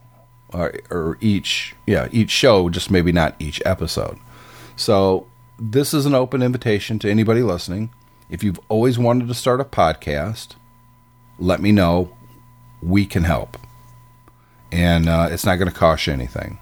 or, 0.56 0.74
or 0.90 1.18
each 1.20 1.74
yeah 1.86 2.08
each 2.12 2.30
show, 2.30 2.68
just 2.68 2.90
maybe 2.90 3.12
not 3.12 3.34
each 3.38 3.60
episode. 3.64 4.18
So 4.76 5.26
this 5.58 5.94
is 5.94 6.06
an 6.06 6.14
open 6.14 6.42
invitation 6.42 6.98
to 7.00 7.10
anybody 7.10 7.42
listening. 7.42 7.90
If 8.28 8.42
you've 8.42 8.60
always 8.68 8.98
wanted 8.98 9.28
to 9.28 9.34
start 9.34 9.60
a 9.60 9.64
podcast, 9.64 10.54
let 11.38 11.60
me 11.60 11.72
know. 11.72 12.10
We 12.82 13.06
can 13.06 13.24
help, 13.24 13.56
and 14.70 15.08
uh, 15.08 15.28
it's 15.30 15.46
not 15.46 15.56
going 15.56 15.70
to 15.70 15.76
cost 15.76 16.06
you 16.06 16.12
anything. 16.12 16.58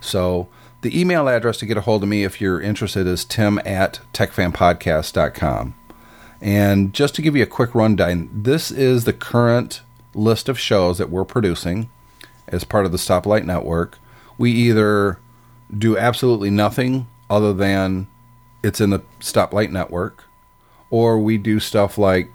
So 0.00 0.48
the 0.80 0.98
email 0.98 1.28
address 1.28 1.58
to 1.58 1.66
get 1.66 1.76
a 1.76 1.82
hold 1.82 2.02
of 2.02 2.08
me 2.08 2.24
if 2.24 2.40
you're 2.40 2.60
interested 2.60 3.06
is 3.06 3.24
tim 3.24 3.58
at 3.64 4.00
techfanpodcast.com. 4.12 5.74
And 6.40 6.92
just 6.92 7.14
to 7.16 7.22
give 7.22 7.34
you 7.34 7.42
a 7.42 7.46
quick 7.46 7.74
rundown, 7.74 8.30
this 8.32 8.70
is 8.70 9.04
the 9.04 9.12
current 9.12 9.82
list 10.14 10.48
of 10.48 10.58
shows 10.58 10.98
that 10.98 11.10
we're 11.10 11.24
producing. 11.24 11.90
As 12.52 12.64
part 12.64 12.86
of 12.86 12.92
the 12.92 12.98
Stoplight 12.98 13.44
Network, 13.44 13.98
we 14.36 14.52
either 14.52 15.18
do 15.76 15.96
absolutely 15.98 16.50
nothing 16.50 17.06
other 17.28 17.52
than 17.52 18.06
it's 18.62 18.80
in 18.80 18.90
the 18.90 19.00
Stoplight 19.20 19.70
Network, 19.70 20.24
or 20.90 21.18
we 21.18 21.38
do 21.38 21.60
stuff 21.60 21.98
like 21.98 22.30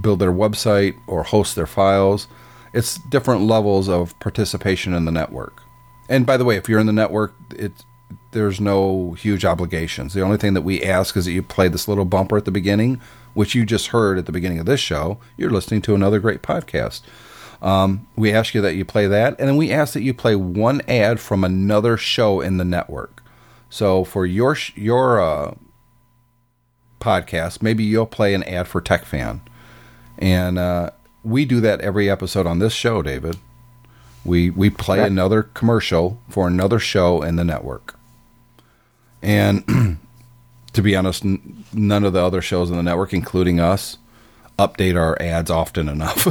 build 0.00 0.18
their 0.18 0.32
website 0.32 0.98
or 1.06 1.22
host 1.22 1.54
their 1.54 1.66
files. 1.66 2.26
It's 2.72 2.98
different 2.98 3.42
levels 3.42 3.88
of 3.88 4.18
participation 4.20 4.92
in 4.92 5.04
the 5.04 5.12
network. 5.12 5.62
And 6.08 6.26
by 6.26 6.36
the 6.36 6.44
way, 6.44 6.56
if 6.56 6.68
you're 6.68 6.80
in 6.80 6.86
the 6.86 6.92
network, 6.92 7.34
it's 7.50 7.84
there's 8.32 8.60
no 8.60 9.14
huge 9.14 9.44
obligations. 9.44 10.12
The 10.12 10.20
only 10.20 10.36
thing 10.36 10.54
that 10.54 10.62
we 10.62 10.82
ask 10.82 11.16
is 11.16 11.24
that 11.24 11.32
you 11.32 11.42
play 11.42 11.68
this 11.68 11.88
little 11.88 12.04
bumper 12.04 12.36
at 12.36 12.44
the 12.44 12.50
beginning, 12.50 13.00
which 13.34 13.54
you 13.54 13.64
just 13.64 13.88
heard 13.88 14.18
at 14.18 14.26
the 14.26 14.32
beginning 14.32 14.58
of 14.58 14.66
this 14.66 14.80
show. 14.80 15.18
You're 15.36 15.50
listening 15.50 15.82
to 15.82 15.94
another 15.94 16.20
great 16.20 16.42
podcast. 16.42 17.00
Um, 17.62 18.06
we 18.16 18.32
ask 18.32 18.54
you 18.54 18.60
that 18.60 18.74
you 18.74 18.84
play 18.84 19.06
that, 19.06 19.38
and 19.38 19.48
then 19.48 19.56
we 19.56 19.72
ask 19.72 19.94
that 19.94 20.02
you 20.02 20.12
play 20.12 20.36
one 20.36 20.82
ad 20.88 21.20
from 21.20 21.44
another 21.44 21.96
show 21.96 22.40
in 22.40 22.58
the 22.58 22.64
network. 22.64 23.22
So 23.70 24.04
for 24.04 24.26
your 24.26 24.56
your 24.74 25.20
uh, 25.20 25.54
podcast, 27.00 27.62
maybe 27.62 27.84
you'll 27.84 28.06
play 28.06 28.34
an 28.34 28.42
ad 28.44 28.68
for 28.68 28.80
TechFan, 28.80 29.40
and 30.18 30.58
uh, 30.58 30.90
we 31.24 31.44
do 31.44 31.60
that 31.60 31.80
every 31.80 32.08
episode 32.10 32.46
on 32.46 32.58
this 32.58 32.72
show, 32.72 33.02
David. 33.02 33.36
We 34.24 34.50
we 34.50 34.70
play 34.70 35.00
another 35.00 35.42
commercial 35.42 36.20
for 36.28 36.46
another 36.46 36.78
show 36.78 37.22
in 37.22 37.36
the 37.36 37.44
network. 37.44 37.98
And 39.22 39.98
to 40.72 40.82
be 40.82 40.94
honest, 40.94 41.24
n- 41.24 41.64
none 41.72 42.04
of 42.04 42.12
the 42.12 42.22
other 42.22 42.42
shows 42.42 42.70
in 42.70 42.76
the 42.76 42.82
network, 42.82 43.12
including 43.12 43.60
us, 43.60 43.98
update 44.58 44.98
our 45.00 45.20
ads 45.20 45.50
often 45.50 45.88
enough. 45.88 46.26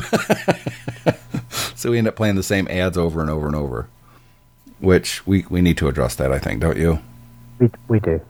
so 1.76 1.92
we 1.92 1.98
end 1.98 2.08
up 2.08 2.16
playing 2.16 2.36
the 2.36 2.44
same 2.44 2.68
ads 2.70 2.98
over 2.98 3.22
and 3.22 3.30
over 3.30 3.48
and 3.48 3.56
over, 3.56 3.88
which 4.80 5.26
we, 5.28 5.46
we 5.50 5.62
need 5.62 5.78
to 5.78 5.88
address 5.88 6.16
that, 6.16 6.32
I 6.32 6.40
think, 6.40 6.62
don't 6.62 6.78
you? 6.78 7.00
We, 7.60 7.70
we 7.88 8.00
do. 8.00 8.22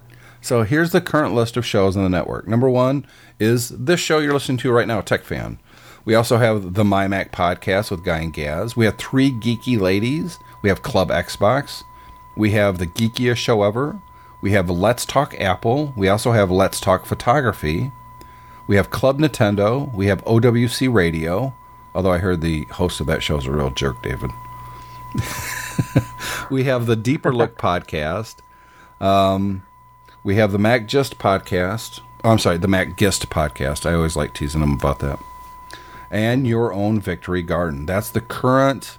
So 0.42 0.64
here's 0.64 0.92
the 0.92 1.02
current 1.02 1.34
list 1.34 1.58
of 1.58 1.66
shows 1.66 1.98
on 1.98 2.04
the 2.04 2.10
network. 2.10 2.48
Number 2.48 2.70
one 2.70 3.06
is 3.40 3.70
this 3.70 4.00
show 4.00 4.20
you're 4.20 4.34
listening 4.34 4.60
to 4.60 4.72
right 4.72 4.88
now, 4.88 5.02
Tech 5.02 5.24
Fan. 5.24 5.60
We 6.06 6.14
also 6.14 6.38
have 6.38 6.76
the 6.76 6.84
MyMac 6.84 7.32
podcast 7.32 7.90
with 7.90 8.06
Guy 8.06 8.20
and 8.20 8.34
Gaz. 8.34 8.78
We 8.78 8.86
have 8.86 8.98
three 9.00 9.32
geeky 9.32 9.80
ladies. 9.80 10.38
We 10.62 10.70
have 10.70 10.84
Club 10.84 11.10
Xbox. 11.10 11.82
We 12.38 12.52
have 12.52 12.78
the 12.78 12.86
geekiest 12.86 13.38
show 13.38 13.64
ever. 13.64 14.00
We 14.44 14.52
have 14.52 14.70
Let's 14.70 15.04
Talk 15.04 15.34
Apple. 15.40 15.96
We 15.98 16.10
also 16.10 16.32
have 16.32 16.52
Let's 16.52 16.80
Talk 16.80 17.08
Photography. 17.08 17.92
We 18.68 18.78
have 18.78 18.90
Club 18.90 19.20
Nintendo. 19.20 19.94
We 19.94 20.08
have 20.08 20.24
OWC 20.26 20.92
Radio. 20.92 21.54
Although 21.94 22.12
I 22.12 22.18
heard 22.18 22.42
the 22.42 22.64
host 22.66 23.00
of 23.00 23.08
that 23.08 23.22
show 23.22 23.38
is 23.38 23.46
a 23.46 23.52
real 23.52 23.70
jerk, 23.70 24.02
David. 24.02 24.32
we 26.50 26.64
have 26.64 26.88
the 26.88 26.96
Deeper 26.96 27.34
Look 27.34 27.58
podcast. 27.60 28.38
Um, 29.00 29.64
we 30.24 30.36
have 30.36 30.52
the 30.52 30.58
Mac 30.58 30.88
Gist 30.88 31.20
podcast. 31.20 32.02
Oh, 32.24 32.32
I'm 32.32 32.40
sorry, 32.40 32.58
the 32.58 32.68
Mac 32.68 32.98
Gist 32.98 33.30
podcast. 33.30 33.86
I 33.86 33.94
always 33.94 34.16
like 34.16 34.34
teasing 34.34 34.62
them 34.62 34.74
about 34.74 35.00
that. 35.00 35.20
And 36.10 36.48
Your 36.48 36.74
Own 36.74 37.00
Victory 37.00 37.44
Garden. 37.44 37.86
That's 37.86 38.10
the 38.10 38.22
current 38.22 38.98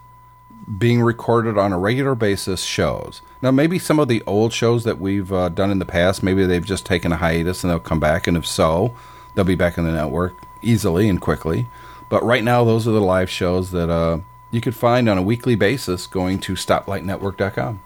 being 0.79 1.03
recorded 1.03 1.59
on 1.59 1.73
a 1.73 1.79
regular 1.79 2.15
basis 2.15 2.63
shows. 2.63 3.21
Now, 3.43 3.51
maybe 3.51 3.79
some 3.79 3.99
of 3.99 4.09
the 4.09 4.23
old 4.27 4.53
shows 4.53 4.85
that 4.85 5.01
we've 5.01 5.33
uh, 5.33 5.49
done 5.49 5.71
in 5.71 5.79
the 5.81 5.85
past, 5.85 6.23
maybe 6.23 6.45
they've 6.47 6.65
just 6.65 6.87
taken 6.87 7.13
a 7.13 7.17
hiatus 7.17 7.63
and 7.63 7.71
they'll 7.71 7.81
come 7.81 8.01
back. 8.01 8.27
And 8.27 8.37
if 8.37 8.47
so, 8.47 8.95
they'll 9.37 9.45
be 9.45 9.55
back 9.55 9.79
in 9.79 9.85
the 9.85 9.93
network 9.93 10.35
easily 10.63 11.09
and 11.09 11.21
quickly. 11.21 11.69
But 12.09 12.25
right 12.25 12.43
now, 12.43 12.65
those 12.65 12.89
are 12.89 12.93
the 12.93 13.01
live 13.01 13.31
shows 13.31 13.71
that 13.71 13.91
uh, 13.91 14.21
you 14.51 14.61
could 14.61 14.75
find 14.75 15.09
on 15.09 15.19
a 15.19 15.23
weekly 15.23 15.55
basis 15.55 16.07
going 16.09 16.41
to 16.41 16.55
stoplightnetwork.com. 16.55 17.83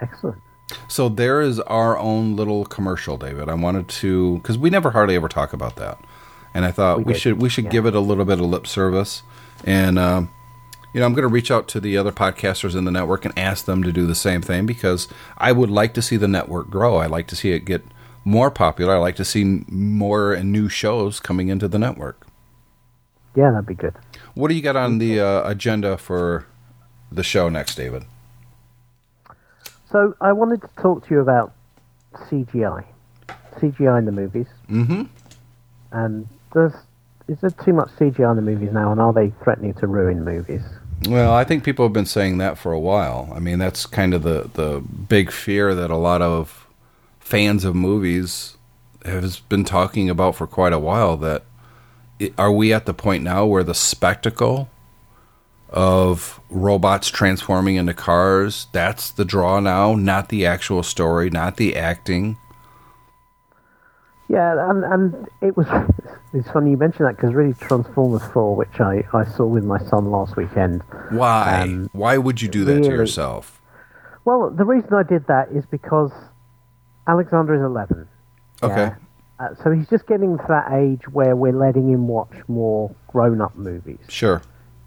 Excellent. 0.00 0.42
So 0.88 1.08
there 1.08 1.40
is 1.40 1.60
our 1.60 1.98
own 1.98 2.36
little 2.36 2.64
commercial, 2.64 3.16
David. 3.16 3.48
I 3.48 3.54
wanted 3.54 3.88
to 3.88 4.36
because 4.38 4.58
we 4.58 4.70
never 4.70 4.90
hardly 4.90 5.14
ever 5.14 5.28
talk 5.28 5.52
about 5.52 5.76
that, 5.76 5.98
and 6.52 6.64
I 6.64 6.72
thought 6.72 6.98
we, 6.98 7.04
We 7.04 7.14
should 7.14 7.40
we 7.40 7.48
should 7.48 7.64
yeah. 7.64 7.70
give 7.70 7.86
it 7.86 7.94
a 7.94 8.00
little 8.00 8.24
bit 8.24 8.40
of 8.40 8.46
lip 8.46 8.66
service, 8.66 9.22
and 9.64 9.98
um, 9.98 10.30
you 10.92 11.00
know 11.00 11.06
I'm 11.06 11.12
going 11.12 11.22
to 11.22 11.28
reach 11.28 11.50
out 11.50 11.68
to 11.68 11.80
the 11.80 11.98
other 11.98 12.12
podcasters 12.12 12.74
in 12.74 12.86
the 12.86 12.90
network 12.90 13.24
and 13.26 13.38
ask 13.38 13.66
them 13.66 13.82
to 13.82 13.92
do 13.92 14.06
the 14.06 14.14
same 14.14 14.40
thing 14.40 14.64
because 14.64 15.06
I 15.36 15.52
would 15.52 15.70
like 15.70 15.92
to 15.94 16.02
see 16.02 16.16
the 16.16 16.28
network 16.28 16.70
grow. 16.70 16.96
I 16.96 17.06
like 17.06 17.26
to 17.28 17.36
see 17.36 17.52
it 17.52 17.60
get 17.60 17.84
more 18.24 18.50
popular. 18.50 18.94
I 18.94 18.98
like 18.98 19.16
to 19.16 19.24
see 19.24 19.44
more 19.68 20.32
and 20.32 20.50
new 20.50 20.68
shows 20.68 21.20
coming 21.20 21.48
into 21.48 21.68
the 21.68 21.78
network. 21.78 22.26
Yeah, 23.36 23.50
that'd 23.50 23.66
be 23.66 23.74
good. 23.74 23.94
What 24.34 24.48
do 24.48 24.54
you 24.54 24.62
got 24.62 24.76
on 24.76 24.98
the 24.98 25.20
uh, 25.20 25.48
agenda 25.48 25.96
for 25.96 26.46
the 27.10 27.22
show 27.24 27.48
next, 27.48 27.74
David? 27.74 28.04
So 29.90 30.14
I 30.20 30.32
wanted 30.32 30.62
to 30.62 30.68
talk 30.80 31.06
to 31.06 31.14
you 31.14 31.20
about 31.20 31.52
CGI, 32.14 32.84
CGI 33.58 33.98
in 33.98 34.04
the 34.06 34.12
movies, 34.12 34.46
Mm-hmm. 34.70 35.02
and 35.92 36.28
does 36.52 36.72
is 37.28 37.40
there 37.40 37.50
too 37.50 37.72
much 37.72 37.88
CGI 37.98 38.30
in 38.30 38.36
the 38.36 38.42
movies 38.42 38.70
now, 38.72 38.92
and 38.92 39.00
are 39.00 39.12
they 39.12 39.32
threatening 39.42 39.72
to 39.74 39.86
ruin 39.86 40.24
movies? 40.24 40.60
Well, 41.08 41.32
I 41.32 41.44
think 41.44 41.64
people 41.64 41.84
have 41.84 41.92
been 41.92 42.06
saying 42.06 42.38
that 42.38 42.58
for 42.58 42.72
a 42.72 42.78
while. 42.78 43.30
I 43.34 43.38
mean, 43.40 43.58
that's 43.58 43.86
kind 43.86 44.14
of 44.14 44.22
the 44.22 44.50
the 44.54 44.80
big 44.80 45.30
fear 45.30 45.74
that 45.74 45.90
a 45.90 45.96
lot 45.96 46.22
of 46.22 46.63
fans 47.24 47.64
of 47.64 47.74
movies 47.74 48.56
has 49.04 49.40
been 49.40 49.64
talking 49.64 50.08
about 50.08 50.36
for 50.36 50.46
quite 50.46 50.72
a 50.72 50.78
while. 50.78 51.16
That 51.16 51.42
it, 52.18 52.34
are 52.38 52.52
we 52.52 52.72
at 52.72 52.86
the 52.86 52.94
point 52.94 53.24
now 53.24 53.46
where 53.46 53.64
the 53.64 53.74
spectacle 53.74 54.70
of 55.70 56.38
robots 56.50 57.08
transforming 57.08 57.74
into 57.74 57.94
cars 57.94 58.68
that's 58.72 59.10
the 59.10 59.24
draw 59.24 59.58
now, 59.58 59.94
not 59.94 60.28
the 60.28 60.46
actual 60.46 60.84
story, 60.84 61.30
not 61.30 61.56
the 61.56 61.74
acting. 61.74 62.36
Yeah, 64.28 64.70
and 64.70 64.84
and 64.84 65.28
it 65.40 65.56
was 65.56 65.66
it's 66.34 66.50
funny 66.50 66.72
you 66.72 66.76
mentioned 66.76 67.08
that 67.08 67.16
because 67.16 67.34
really 67.34 67.54
Transformers 67.54 68.22
Four, 68.32 68.54
which 68.54 68.80
I 68.80 69.02
I 69.12 69.24
saw 69.24 69.46
with 69.46 69.64
my 69.64 69.78
son 69.78 70.10
last 70.10 70.36
weekend. 70.36 70.82
Why? 71.08 71.62
Um, 71.62 71.88
Why 71.92 72.18
would 72.18 72.42
you 72.42 72.48
do 72.48 72.64
that 72.66 72.82
to 72.82 72.90
yourself? 72.90 73.60
Well, 74.26 74.50
the 74.50 74.64
reason 74.64 74.92
I 74.92 75.02
did 75.02 75.26
that 75.26 75.50
is 75.50 75.66
because 75.66 76.12
Alexander 77.06 77.54
is 77.54 77.62
eleven. 77.62 78.08
Okay. 78.62 78.76
Yeah. 78.76 78.94
Uh, 79.40 79.48
so 79.62 79.70
he's 79.72 79.88
just 79.88 80.06
getting 80.06 80.38
to 80.38 80.44
that 80.48 80.72
age 80.72 81.08
where 81.08 81.34
we're 81.34 81.52
letting 81.52 81.90
him 81.90 82.06
watch 82.06 82.32
more 82.46 82.94
grown-up 83.08 83.56
movies. 83.56 83.98
Sure. 84.08 84.40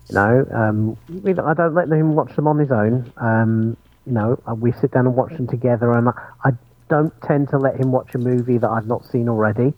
You 0.09 0.15
know, 0.15 0.47
um, 0.53 0.97
we 1.21 1.31
I 1.31 1.53
don't 1.53 1.73
let 1.73 1.89
him 1.89 2.15
watch 2.15 2.33
them 2.35 2.47
on 2.47 2.57
his 2.57 2.71
own. 2.71 3.11
Um, 3.17 3.75
you 4.05 4.13
know, 4.13 4.41
uh, 4.49 4.55
we 4.55 4.71
sit 4.71 4.91
down 4.91 5.05
and 5.05 5.15
watch 5.15 5.33
them 5.33 5.47
together, 5.47 5.91
and 5.91 6.07
I, 6.07 6.13
I 6.45 6.51
don't 6.89 7.13
tend 7.23 7.49
to 7.49 7.57
let 7.57 7.77
him 7.77 7.91
watch 7.91 8.15
a 8.15 8.17
movie 8.17 8.57
that 8.57 8.69
I've 8.69 8.87
not 8.87 9.05
seen 9.05 9.27
already, 9.27 9.73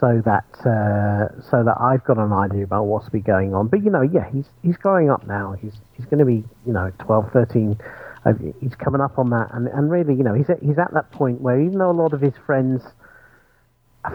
so 0.00 0.20
that 0.24 0.44
uh, 0.66 1.40
so 1.40 1.62
that 1.62 1.76
I've 1.80 2.02
got 2.02 2.18
an 2.18 2.32
idea 2.32 2.64
about 2.64 2.84
what's 2.86 3.08
be 3.08 3.20
going 3.20 3.54
on. 3.54 3.68
But 3.68 3.84
you 3.84 3.90
know, 3.90 4.02
yeah, 4.02 4.28
he's 4.32 4.46
he's 4.62 4.76
growing 4.76 5.08
up 5.08 5.24
now. 5.28 5.52
He's 5.52 5.74
he's 5.92 6.06
going 6.06 6.18
to 6.18 6.24
be 6.24 6.42
you 6.66 6.72
know 6.72 6.90
12, 6.98 7.30
13. 7.32 7.78
He's 8.60 8.74
coming 8.74 9.00
up 9.00 9.18
on 9.18 9.30
that, 9.30 9.50
and 9.52 9.68
and 9.68 9.90
really, 9.90 10.14
you 10.14 10.22
know, 10.24 10.34
he's 10.34 10.48
at, 10.48 10.62
he's 10.62 10.78
at 10.78 10.92
that 10.94 11.10
point 11.12 11.40
where 11.40 11.60
even 11.60 11.78
though 11.78 11.90
a 11.90 11.92
lot 11.92 12.12
of 12.12 12.20
his 12.20 12.34
friends 12.46 12.82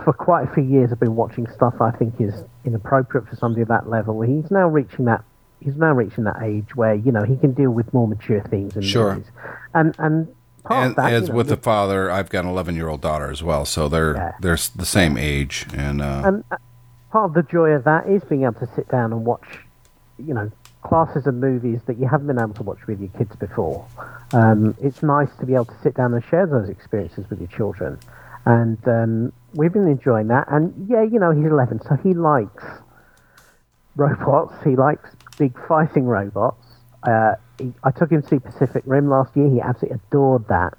for 0.03 0.13
quite 0.13 0.47
a 0.49 0.53
few 0.53 0.63
years 0.63 0.89
have 0.91 0.99
been 0.99 1.15
watching 1.15 1.47
stuff 1.47 1.81
I 1.81 1.91
think 1.91 2.19
is 2.21 2.33
inappropriate 2.63 3.27
for 3.27 3.35
somebody 3.35 3.61
at 3.63 3.67
that 3.69 3.89
level. 3.89 4.21
He's 4.21 4.49
now 4.51 4.67
reaching 4.67 5.05
that 5.05 5.23
he's 5.61 5.75
now 5.75 5.93
reaching 5.93 6.23
that 6.25 6.41
age 6.43 6.75
where 6.75 6.93
you 6.95 7.11
know 7.11 7.23
he 7.23 7.35
can 7.37 7.53
deal 7.53 7.71
with 7.71 7.91
more 7.93 8.07
mature 8.07 8.41
themes 8.49 8.75
in 8.75 8.81
Sure. 8.83 9.15
movies. 9.15 9.31
And 9.73 9.95
and 9.99 10.27
part 10.63 10.81
and 10.81 10.89
of 10.91 10.95
that, 10.97 11.13
as 11.13 11.23
you 11.23 11.29
know, 11.29 11.35
with 11.35 11.47
the 11.47 11.57
father, 11.57 12.09
I've 12.11 12.29
got 12.29 12.45
an 12.45 12.51
11 12.51 12.75
year 12.75 12.87
old 12.87 13.01
daughter 13.01 13.29
as 13.29 13.43
well, 13.43 13.65
so 13.65 13.89
they're 13.89 14.15
Yeah. 14.15 14.31
they're 14.39 14.57
the 14.75 14.85
same 14.85 15.17
age, 15.17 15.67
and, 15.75 16.01
uh, 16.01 16.21
and 16.25 16.43
uh, 16.51 16.57
part 17.11 17.25
of 17.25 17.33
the 17.33 17.43
joy 17.43 17.71
of 17.71 17.83
that 17.85 18.07
is 18.07 18.23
being 18.23 18.43
able 18.43 18.53
to 18.55 18.67
sit 18.75 18.87
down 18.89 19.11
and 19.11 19.25
watch, 19.25 19.59
you 20.17 20.33
know, 20.33 20.51
classes 20.81 21.27
of 21.27 21.35
movies 21.35 21.81
that 21.87 21.99
you 21.99 22.07
haven't 22.07 22.27
been 22.27 22.39
able 22.39 22.53
to 22.53 22.63
watch 22.63 22.79
with 22.87 22.99
your 22.99 23.09
kids 23.09 23.35
before. 23.35 23.85
Um, 24.33 24.75
it's 24.81 25.03
nice 25.03 25.29
to 25.39 25.45
be 25.45 25.53
able 25.53 25.65
to 25.65 25.79
sit 25.83 25.95
down 25.95 26.13
and 26.13 26.23
share 26.23 26.47
those 26.47 26.69
experiences 26.69 27.29
with 27.29 27.39
your 27.39 27.49
children, 27.49 27.99
and 28.45 28.77
um, 28.87 29.33
we've 29.53 29.73
been 29.73 29.87
enjoying 29.87 30.27
that. 30.27 30.47
And 30.49 30.87
yeah, 30.89 31.03
you 31.03 31.19
know, 31.19 31.31
he's 31.31 31.45
11, 31.45 31.81
so 31.87 31.95
he 31.95 32.13
likes 32.13 32.63
robots. 33.95 34.55
He 34.63 34.75
likes 34.75 35.09
big 35.37 35.53
fighting 35.67 36.05
robots. 36.05 36.65
Uh, 37.03 37.35
he, 37.57 37.73
I 37.83 37.91
took 37.91 38.11
him 38.11 38.21
to 38.21 38.27
see 38.27 38.39
Pacific 38.39 38.83
Rim 38.85 39.09
last 39.09 39.35
year. 39.35 39.49
He 39.49 39.61
absolutely 39.61 39.99
adored 40.07 40.47
that. 40.47 40.77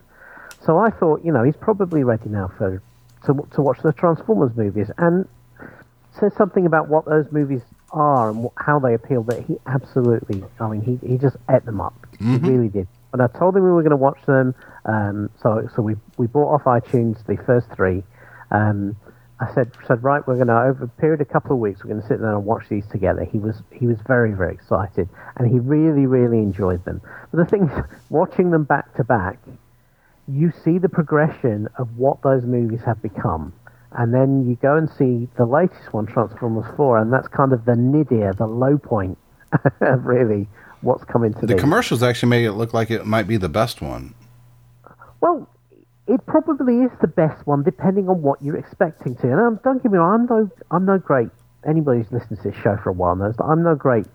So 0.64 0.78
I 0.78 0.90
thought, 0.90 1.24
you 1.24 1.32
know, 1.32 1.42
he's 1.42 1.56
probably 1.56 2.04
ready 2.04 2.28
now 2.28 2.50
for 2.58 2.82
to 3.26 3.48
to 3.54 3.60
watch 3.60 3.80
the 3.82 3.92
Transformers 3.92 4.56
movies, 4.56 4.90
and 4.98 5.28
says 6.18 6.32
something 6.36 6.66
about 6.66 6.88
what 6.88 7.04
those 7.04 7.30
movies 7.30 7.62
are 7.92 8.31
and 8.31 8.48
how 8.57 8.79
they 8.79 8.94
appeal 8.94 9.22
that 9.24 9.44
he 9.44 9.57
absolutely, 9.66 10.44
I 10.59 10.68
mean, 10.68 10.83
he, 10.83 11.07
he 11.07 11.18
just 11.18 11.37
ate 11.50 11.64
them 11.64 11.81
up. 11.81 11.94
He 12.18 12.37
really 12.37 12.68
did. 12.68 12.87
And 13.12 13.22
I 13.22 13.26
told 13.26 13.57
him 13.57 13.64
we 13.64 13.70
were 13.70 13.83
going 13.83 13.90
to 13.90 13.96
watch 13.96 14.20
them, 14.26 14.55
um, 14.85 15.31
so 15.42 15.68
so 15.74 15.83
we 15.83 15.96
we 16.16 16.29
bought 16.29 16.55
off 16.55 16.64
iTunes 16.64 17.24
the 17.26 17.37
first 17.44 17.66
three, 17.74 18.05
um, 18.53 18.96
I 19.40 19.53
said, 19.55 19.72
said 19.88 20.05
right, 20.05 20.26
we're 20.26 20.37
going 20.37 20.48
to 20.48 20.61
over 20.61 20.85
a 20.85 20.88
period 21.00 21.22
of 21.22 21.29
a 21.29 21.33
couple 21.33 21.53
of 21.53 21.59
weeks, 21.59 21.83
we're 21.83 21.90
going 21.90 22.03
to 22.03 22.07
sit 22.07 22.20
down 22.20 22.35
and 22.35 22.44
watch 22.44 22.64
these 22.68 22.87
together. 22.88 23.24
He 23.24 23.38
was 23.38 23.62
he 23.72 23.87
was 23.87 23.96
very 24.07 24.33
very 24.33 24.53
excited, 24.53 25.09
and 25.37 25.50
he 25.50 25.59
really 25.59 26.07
really 26.07 26.38
enjoyed 26.38 26.85
them. 26.85 27.00
But 27.31 27.38
the 27.38 27.46
thing 27.46 27.68
is, 27.68 27.85
watching 28.11 28.50
them 28.50 28.64
back 28.64 28.94
to 28.96 29.05
back, 29.05 29.38
you 30.29 30.53
see 30.62 30.79
the 30.79 30.90
progression 30.90 31.68
of 31.79 31.96
what 31.96 32.22
those 32.22 32.44
movies 32.44 32.81
have 32.85 33.00
become. 33.00 33.55
And 33.92 34.14
then 34.14 34.48
you 34.48 34.57
go 34.57 34.76
and 34.76 34.88
see 34.88 35.29
the 35.37 35.44
latest 35.46 35.92
one, 35.92 36.07
Transformers 36.07 36.66
4, 36.76 36.98
and 36.98 37.12
that's 37.12 37.29
kind 37.29 37.53
of 37.53 37.64
the 37.64 37.74
nadir, 37.74 38.33
the 38.33 38.46
low 38.46 38.79
point 38.79 39.18
really 39.81 40.48
what's 40.83 41.05
coming 41.05 41.35
to 41.35 41.40
The 41.40 41.55
these. 41.55 41.61
commercials 41.61 42.03
actually 42.03 42.31
made 42.31 42.44
it 42.44 42.53
look 42.53 42.72
like 42.72 42.90
it 42.90 43.05
might 43.05 43.26
be 43.26 43.37
the 43.37 43.48
best 43.48 43.83
one. 43.83 44.14
Well, 45.20 45.48
it 46.07 46.24
probably 46.26 46.79
is 46.79 46.90
the 47.00 47.09
best 47.09 47.46
one, 47.46 47.62
depending 47.62 48.09
on 48.09 48.22
what 48.22 48.40
you're 48.42 48.57
expecting 48.57 49.16
to. 49.16 49.31
And 49.31 49.40
um, 49.40 49.61
don't 49.64 49.83
get 49.83 49.92
me 49.92 49.98
wrong, 49.98 50.20
I'm 50.20 50.26
no, 50.26 50.50
I'm 50.70 50.85
no 50.87 50.98
great. 50.98 51.29
Anybody 51.68 52.00
who's 52.00 52.12
listened 52.12 52.38
to 52.42 52.50
this 52.50 52.61
show 52.62 52.76
for 52.83 52.90
a 52.90 52.92
while 52.92 53.14
knows 53.16 53.37
that 53.37 53.44
I'm 53.44 53.62
no 53.62 53.74
great 53.74 54.07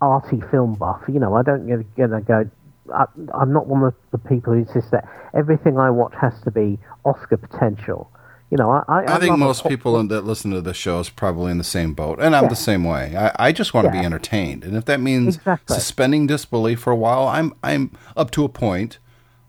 arty 0.00 0.40
film 0.50 0.74
buff. 0.74 1.02
You 1.08 1.20
know, 1.20 1.34
I 1.34 1.42
don't 1.42 1.66
get 1.66 1.96
gonna 1.96 2.20
go. 2.20 2.48
I, 2.94 3.04
I'm 3.34 3.52
not 3.52 3.66
one 3.66 3.82
of 3.82 3.94
the 4.12 4.18
people 4.18 4.52
who 4.54 4.60
insists 4.60 4.90
that 4.92 5.04
everything 5.34 5.78
I 5.78 5.90
watch 5.90 6.14
has 6.20 6.40
to 6.42 6.50
be 6.50 6.78
Oscar 7.04 7.36
potential. 7.36 8.10
You 8.50 8.56
know, 8.56 8.70
I, 8.70 8.82
I, 8.88 9.02
I 9.16 9.18
think 9.18 9.30
love 9.30 9.40
a 9.40 9.44
most 9.44 9.66
people 9.66 10.00
that 10.06 10.20
listen 10.22 10.52
to 10.52 10.60
the 10.60 10.72
show 10.72 11.00
is 11.00 11.08
probably 11.10 11.50
in 11.50 11.58
the 11.58 11.64
same 11.64 11.94
boat, 11.94 12.20
and 12.20 12.36
I'm 12.36 12.44
Yeah. 12.44 12.48
the 12.50 12.56
same 12.56 12.84
way. 12.84 13.16
I, 13.16 13.32
I 13.48 13.52
just 13.52 13.74
want 13.74 13.86
to 13.86 13.90
be 13.90 13.98
entertained, 13.98 14.62
and 14.62 14.76
if 14.76 14.84
that 14.84 15.00
means 15.00 15.36
Exactly. 15.36 15.74
suspending 15.74 16.26
disbelief 16.28 16.78
for 16.80 16.92
a 16.92 16.96
while, 16.96 17.26
I'm 17.26 17.52
I'm 17.64 17.90
up 18.16 18.30
to 18.32 18.44
a 18.44 18.48
point. 18.48 18.98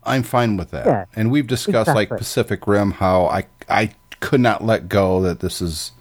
I'm 0.02 0.22
fine 0.24 0.56
with 0.56 0.70
that. 0.72 0.86
Yeah. 0.86 1.04
And 1.14 1.30
we've 1.30 1.46
discussed 1.46 1.94
like 1.94 2.08
Pacific 2.08 2.66
Rim, 2.66 2.92
how 2.92 3.26
I 3.26 3.44
I 3.68 3.92
could 4.20 4.40
not 4.40 4.64
let 4.64 4.88
go 4.88 5.20
that 5.22 5.38
this 5.40 5.62
is 5.62 5.92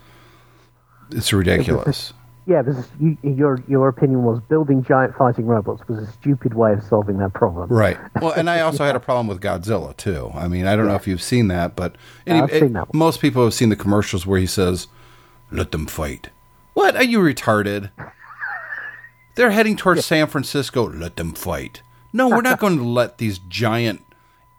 it's 1.11 1.31
ridiculous. 1.31 2.13
Yeah, 2.47 2.61
because 2.61 2.87
you, 2.97 3.17
your 3.23 3.61
your 3.67 3.89
opinion 3.89 4.23
was 4.23 4.39
building 4.39 4.81
giant 4.81 5.13
fighting 5.17 5.45
robots 5.45 5.85
was 5.89 5.99
a 5.99 6.07
stupid 6.13 6.53
way 6.53 6.71
of 6.71 6.81
solving 6.81 7.17
that 7.17 7.33
problem. 7.33 7.67
Right. 7.69 7.97
Well, 8.21 8.31
and 8.31 8.49
I 8.49 8.61
also 8.61 8.85
had 8.85 8.95
a 8.95 9.01
problem 9.01 9.27
with 9.27 9.41
Godzilla 9.41 9.95
too. 9.97 10.31
I 10.33 10.47
mean, 10.47 10.65
I 10.65 10.75
don't 10.77 10.87
know 10.87 10.95
if 10.95 11.07
you've 11.07 11.21
seen 11.21 11.49
that, 11.49 11.75
but 11.75 11.95
Yeah, 12.25 12.43
I've 12.43 12.51
eh, 12.51 12.59
seen 12.61 12.73
that 12.73 12.87
one. 12.87 12.97
most 12.97 13.19
people 13.19 13.43
have 13.43 13.53
seen 13.53 13.67
the 13.69 13.75
commercials 13.75 14.25
where 14.25 14.39
he 14.39 14.47
says, 14.47 14.87
"Let 15.51 15.71
them 15.71 15.85
fight." 15.87 16.29
What 16.73 16.95
are 16.95 17.03
you 17.03 17.19
retarded? 17.19 17.91
They're 19.35 19.51
heading 19.51 19.75
towards 19.75 20.05
San 20.05 20.27
Francisco. 20.27 20.87
Let 20.89 21.17
them 21.17 21.33
fight. 21.33 21.81
No, 22.13 22.29
we're 22.29 22.41
not 22.41 22.59
going 22.63 22.77
to 22.77 22.83
let 22.83 23.17
these 23.17 23.39
giant 23.39 24.01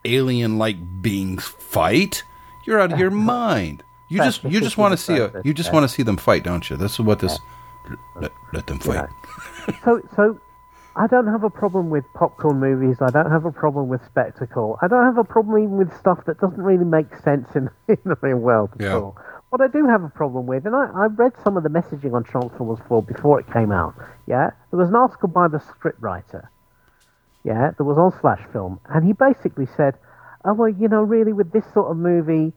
alien-like 0.04 1.02
beings 1.02 1.44
fight. 1.44 2.22
You're 2.66 2.80
out 2.80 2.92
of 2.92 2.98
your 2.98 3.10
mind. 3.34 3.82
You 4.08 4.18
just 4.18 4.44
you 4.44 4.60
just 4.60 4.78
want 4.78 4.92
to 4.92 4.96
see 4.98 5.16
a 5.16 5.32
you 5.44 5.52
just 5.54 5.72
want 5.72 5.84
to 5.84 5.88
see 5.88 6.02
them 6.02 6.16
fight, 6.16 6.44
don't 6.44 6.68
you? 6.70 6.76
This 6.76 6.92
is 6.94 7.00
what 7.00 7.18
this. 7.20 7.38
Let, 8.16 8.32
let 8.52 8.66
them 8.66 8.78
You 8.84 8.92
fight. 8.92 9.08
know. 9.68 9.74
so 9.84 10.00
so 10.16 10.40
I 10.96 11.06
don't 11.06 11.26
have 11.28 11.44
a 11.44 11.50
problem 11.50 11.90
with 11.90 12.04
popcorn 12.14 12.58
movies. 12.58 12.96
I 13.00 13.10
don't 13.10 13.30
have 13.30 13.44
a 13.44 13.52
problem 13.52 13.88
with 13.88 14.04
spectacle. 14.04 14.78
I 14.82 14.88
don't 14.88 15.04
have 15.04 15.18
a 15.18 15.24
problem 15.24 15.58
even 15.62 15.76
with 15.76 15.96
stuff 15.98 16.24
that 16.26 16.40
doesn't 16.40 16.60
really 16.60 16.84
make 16.84 17.14
sense 17.22 17.48
in, 17.54 17.68
in 17.88 17.98
the 18.04 18.16
real 18.20 18.38
world 18.38 18.70
at 18.74 18.80
Yeah. 18.80 18.94
all. 18.96 19.16
What 19.50 19.62
I 19.62 19.68
do 19.68 19.86
have 19.86 20.02
a 20.02 20.10
problem 20.10 20.46
with, 20.46 20.66
and 20.66 20.74
I, 20.76 20.90
I 20.94 21.06
read 21.06 21.32
some 21.42 21.56
of 21.56 21.62
the 21.62 21.70
messaging 21.70 22.12
on 22.12 22.22
Transformers 22.24 22.80
4 22.86 23.02
before 23.02 23.40
it 23.40 23.46
came 23.50 23.72
out. 23.72 23.94
Yeah, 24.26 24.50
there 24.70 24.78
was 24.78 24.88
an 24.90 24.94
article 24.96 25.28
by 25.28 25.48
the 25.48 25.58
scriptwriter. 25.58 26.48
Yeah, 27.44 27.70
that 27.78 27.84
was 27.84 27.96
on 27.96 28.12
Slash 28.20 28.42
Film, 28.52 28.78
and 28.90 29.06
he 29.06 29.12
basically 29.14 29.66
said, 29.76 29.94
"Oh 30.44 30.52
well, 30.52 30.68
you 30.68 30.88
know, 30.88 31.02
really, 31.02 31.32
with 31.32 31.52
this 31.52 31.64
sort 31.72 31.90
of 31.90 31.96
movie, 31.96 32.52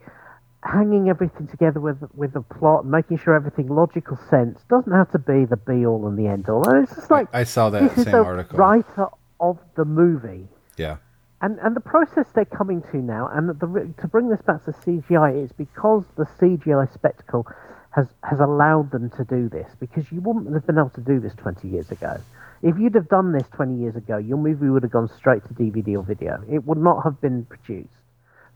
hanging 0.63 1.10
everything 1.10 1.47
together 1.47 1.80
with 1.80 1.97
with 2.13 2.36
a 2.36 2.41
plot, 2.41 2.86
making 2.86 3.17
sure 3.17 3.34
everything 3.36 3.67
logical 3.67 4.17
sense 4.30 4.60
doesn't 4.69 4.91
have 4.93 5.12
to 5.12 5.19
be 5.19 5.45
the 5.45 5.58
be 5.58 5.86
all 5.86 6.08
and 6.08 6.17
the 6.17 6.28
end 6.28 6.50
all. 6.50 6.67
And 6.69 6.84
it's 6.84 6.95
just 6.95 7.12
like 7.12 7.28
I 7.34 7.43
saw 7.43 7.69
that 7.71 7.82
this 7.84 7.97
is 7.97 8.04
same 8.06 8.12
the 8.13 8.24
article. 8.24 8.58
writer 8.58 9.08
of 9.39 9.58
the 9.76 9.86
movie, 9.86 10.47
Yeah. 10.78 10.97
and 11.41 11.58
and 11.60 11.76
the 11.76 11.80
process 11.82 12.28
they're 12.34 12.45
coming 12.45 12.84
to 12.91 12.97
now, 12.97 13.28
and 13.34 13.50
the, 13.50 13.93
to 14.02 14.08
bring 14.08 14.30
this 14.30 14.41
back 14.43 14.63
to 14.65 14.71
CGI 14.71 15.43
is 15.43 15.52
because 15.52 16.04
the 16.15 16.26
CGI 16.39 16.91
spectacle 16.93 17.47
has 17.91 18.08
has 18.24 18.39
allowed 18.39 18.91
them 18.91 19.10
to 19.17 19.24
do 19.26 19.50
this. 19.50 19.69
Because 19.80 20.12
you 20.12 20.21
wouldn't 20.21 20.54
have 20.54 20.67
been 20.67 20.78
able 20.78 20.91
to 20.91 21.02
do 21.02 21.19
this 21.19 21.34
twenty 21.36 21.69
years 21.69 21.89
ago. 21.91 22.17
If 22.62 22.78
you'd 22.78 22.93
have 22.93 23.10
done 23.10 23.32
this 23.32 23.47
20 23.56 23.82
years 23.82 23.95
ago, 23.95 24.17
your 24.17 24.38
movie 24.38 24.69
would 24.69 24.84
have 24.84 24.91
gone 24.91 25.10
straight 25.17 25.43
to 25.47 25.54
DVD 25.56 25.97
or 25.97 26.04
video. 26.04 26.43
It 26.47 26.63
would 26.67 26.78
not 26.78 27.02
have 27.04 27.19
been 27.19 27.45
produced. 27.45 27.89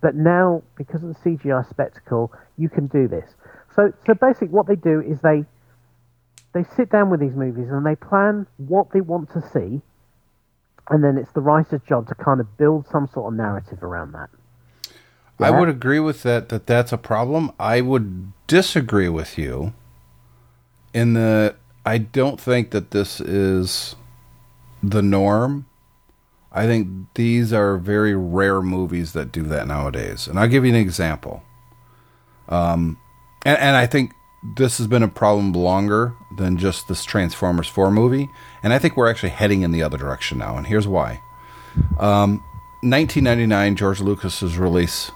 But 0.05 0.13
now, 0.13 0.61
because 0.77 1.01
of 1.01 1.15
the 1.15 1.15
CGI 1.15 1.67
spectacle, 1.67 2.31
you 2.59 2.69
can 2.69 2.85
do 2.85 3.07
this. 3.07 3.27
So, 3.75 3.91
so 4.05 4.13
basically, 4.13 4.49
what 4.49 4.67
they 4.67 4.75
do 4.75 5.01
is 5.01 5.19
they 5.21 5.45
they 6.53 6.63
sit 6.75 6.91
down 6.91 7.09
with 7.09 7.21
these 7.21 7.33
movies 7.33 7.69
and 7.71 7.83
they 7.83 7.95
plan 7.95 8.45
what 8.57 8.91
they 8.91 9.01
want 9.01 9.31
to 9.31 9.41
see, 9.41 9.81
and 10.91 11.03
then 11.03 11.17
it's 11.17 11.31
the 11.31 11.41
writer's 11.41 11.81
job 11.89 12.07
to 12.09 12.13
kind 12.13 12.39
of 12.39 12.55
build 12.55 12.85
some 12.87 13.07
sort 13.07 13.33
of 13.33 13.37
narrative 13.37 13.81
around 13.81 14.11
that. 14.11 14.29
I 15.39 15.49
would 15.49 15.69
agree 15.69 15.99
with 15.99 16.21
that 16.21 16.49
that 16.49 16.67
that's 16.67 16.93
a 16.93 16.99
problem. 16.99 17.51
I 17.59 17.81
would 17.81 18.31
disagree 18.45 19.09
with 19.09 19.39
you 19.39 19.73
in 20.93 21.13
that 21.13 21.55
I 21.83 21.97
don't 21.97 22.39
think 22.39 22.69
that 22.69 22.91
this 22.91 23.19
is 23.19 23.95
the 24.83 25.01
norm. 25.01 25.65
I 26.55 26.65
think 26.65 26.87
these 27.15 27.51
are 27.53 27.77
very 27.77 28.15
rare 28.15 28.61
movies 28.61 29.13
that 29.13 29.31
do 29.31 29.43
that 29.43 29.67
nowadays. 29.67 30.27
And 30.27 30.39
I'll 30.39 30.47
give 30.47 30.63
you 30.65 30.71
an 30.73 30.79
example. 30.79 31.43
Um 32.49 32.97
and, 33.45 33.57
and 33.59 33.75
I 33.75 33.85
think 33.85 34.13
this 34.55 34.77
has 34.77 34.87
been 34.87 35.03
a 35.03 35.07
problem 35.07 35.53
longer 35.53 36.13
than 36.37 36.57
just 36.57 36.87
this 36.87 37.03
Transformers 37.03 37.67
4 37.67 37.89
movie. 37.91 38.29
And 38.63 38.73
I 38.73 38.79
think 38.79 38.95
we're 38.95 39.09
actually 39.09 39.29
heading 39.29 39.61
in 39.63 39.71
the 39.71 39.81
other 39.83 39.97
direction 39.97 40.37
now. 40.37 40.55
And 40.57 40.67
here's 40.67 40.87
why. 40.87 41.21
Um, 41.99 42.43
1999, 42.81 43.75
George 43.75 44.01
Lucas's 44.01 44.57
release 44.57 45.11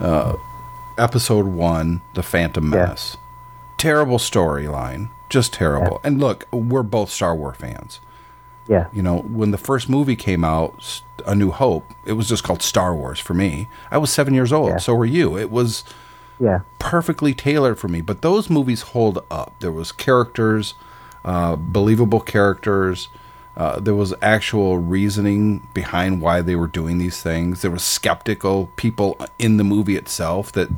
uh, 0.00 0.34
episode 0.98 1.46
one, 1.46 2.02
The 2.14 2.22
Phantom 2.22 2.70
Yeah. 2.72 2.80
Menace. 2.84 3.16
Terrible 3.78 4.18
storyline, 4.18 5.10
just 5.30 5.54
terrible. 5.54 6.00
And 6.04 6.20
look, 6.20 6.46
we're 6.52 6.82
both 6.82 7.10
Star 7.10 7.34
Wars 7.34 7.56
fans. 7.56 8.00
Yeah, 8.68 8.88
You 8.92 9.02
know, 9.02 9.20
when 9.20 9.50
the 9.50 9.56
first 9.58 9.88
movie 9.88 10.14
came 10.16 10.44
out, 10.44 11.02
A 11.26 11.34
New 11.34 11.50
Hope, 11.50 11.90
it 12.04 12.12
was 12.12 12.28
just 12.28 12.44
called 12.44 12.62
Star 12.62 12.94
Wars 12.94 13.18
for 13.18 13.32
me. 13.32 13.66
I 13.90 13.96
was 13.96 14.10
seven 14.10 14.34
years 14.34 14.52
old, 14.52 14.68
Yeah. 14.68 14.76
so 14.76 14.94
were 14.94 15.06
you. 15.06 15.38
It 15.38 15.50
was 15.50 15.84
yeah, 16.38 16.60
perfectly 16.78 17.32
tailored 17.34 17.78
for 17.78 17.88
me. 17.88 18.00
But 18.02 18.20
those 18.22 18.50
movies 18.50 18.82
hold 18.82 19.24
up. 19.30 19.54
There 19.60 19.72
was 19.72 19.90
characters, 19.90 20.74
uh, 21.24 21.56
believable 21.56 22.20
characters. 22.20 23.08
Uh, 23.56 23.80
there 23.80 23.94
was 23.94 24.12
actual 24.22 24.78
reasoning 24.78 25.66
behind 25.74 26.20
why 26.20 26.42
they 26.42 26.54
were 26.54 26.68
doing 26.68 26.98
these 26.98 27.20
things. 27.22 27.62
There 27.62 27.70
was 27.72 27.82
skeptical 27.82 28.70
people 28.76 29.16
in 29.38 29.56
the 29.56 29.64
movie 29.64 29.96
itself 29.96 30.52
that 30.52 30.68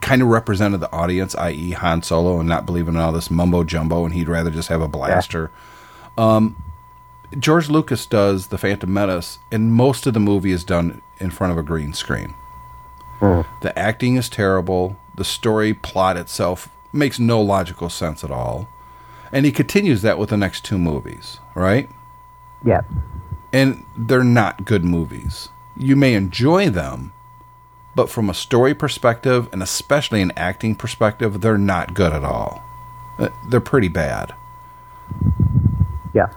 kind 0.00 0.22
of 0.22 0.28
represented 0.28 0.80
the 0.80 0.90
audience, 0.92 1.34
i.e., 1.36 1.72
Han 1.72 2.02
Solo, 2.02 2.38
and 2.40 2.48
not 2.48 2.64
believing 2.64 2.94
in 2.94 3.00
all 3.00 3.12
this 3.12 3.30
mumbo 3.30 3.64
jumbo, 3.64 4.04
and 4.06 4.14
he'd 4.14 4.28
rather 4.28 4.50
just 4.50 4.68
have 4.68 4.80
a 4.80 4.88
blaster. 4.88 5.50
Um, 6.18 6.56
George 7.38 7.68
Lucas 7.68 8.06
does 8.06 8.48
the 8.48 8.58
Phantom 8.58 8.92
Menace, 8.92 9.38
and 9.52 9.72
most 9.72 10.06
of 10.06 10.14
the 10.14 10.20
movie 10.20 10.50
is 10.52 10.64
done 10.64 11.00
in 11.18 11.30
front 11.30 11.52
of 11.52 11.58
a 11.58 11.62
green 11.62 11.92
screen. 11.92 12.34
The 13.60 13.78
acting 13.78 14.16
is 14.16 14.28
terrible. 14.30 14.96
The 15.14 15.24
story 15.24 15.74
plot 15.74 16.16
itself 16.16 16.70
makes 16.92 17.18
no 17.18 17.40
logical 17.40 17.90
sense 17.90 18.24
at 18.24 18.30
all. 18.30 18.68
And 19.30 19.44
he 19.44 19.52
continues 19.52 20.02
that 20.02 20.18
with 20.18 20.30
the 20.30 20.36
next 20.38 20.64
two 20.64 20.78
movies, 20.78 21.38
right? 21.54 21.88
yeah, 22.64 22.80
And 23.52 23.84
they're 23.96 24.24
not 24.24 24.64
good 24.64 24.84
movies. 24.84 25.50
You 25.76 25.96
may 25.96 26.14
enjoy 26.14 26.68
them, 26.70 27.12
but 27.94 28.10
from 28.10 28.28
a 28.28 28.34
story 28.34 28.74
perspective 28.74 29.48
and 29.52 29.62
especially 29.62 30.20
an 30.22 30.32
acting 30.36 30.74
perspective, 30.74 31.40
they're 31.42 31.58
not 31.58 31.94
good 31.94 32.12
at 32.12 32.24
all. 32.24 32.62
Uh, 33.18 33.28
They're 33.48 33.60
pretty 33.60 33.88
bad. 33.88 34.34
Yeah, 36.14 36.28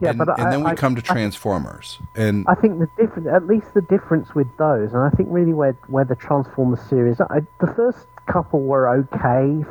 yeah. 0.00 0.10
and, 0.10 0.18
but 0.18 0.38
and 0.38 0.48
I, 0.48 0.50
then 0.50 0.64
we 0.64 0.70
I- 0.70 0.74
come 0.74 0.94
to 0.96 1.02
I- 1.02 1.14
Transformers. 1.14 1.98
And 2.14 2.44
I 2.48 2.54
think 2.54 2.78
the 2.78 2.88
difference, 2.96 3.28
at 3.28 3.46
least 3.46 3.74
the 3.74 3.82
difference 3.82 4.34
with 4.34 4.48
those, 4.56 4.92
and 4.92 5.02
I 5.02 5.10
think 5.10 5.28
really 5.30 5.52
where 5.52 5.76
where 5.88 6.04
the 6.04 6.16
Transformers 6.16 6.80
series, 6.88 7.20
I, 7.20 7.40
the 7.60 7.72
first 7.74 8.06
couple 8.26 8.62
were 8.62 8.88
okay. 8.88 9.64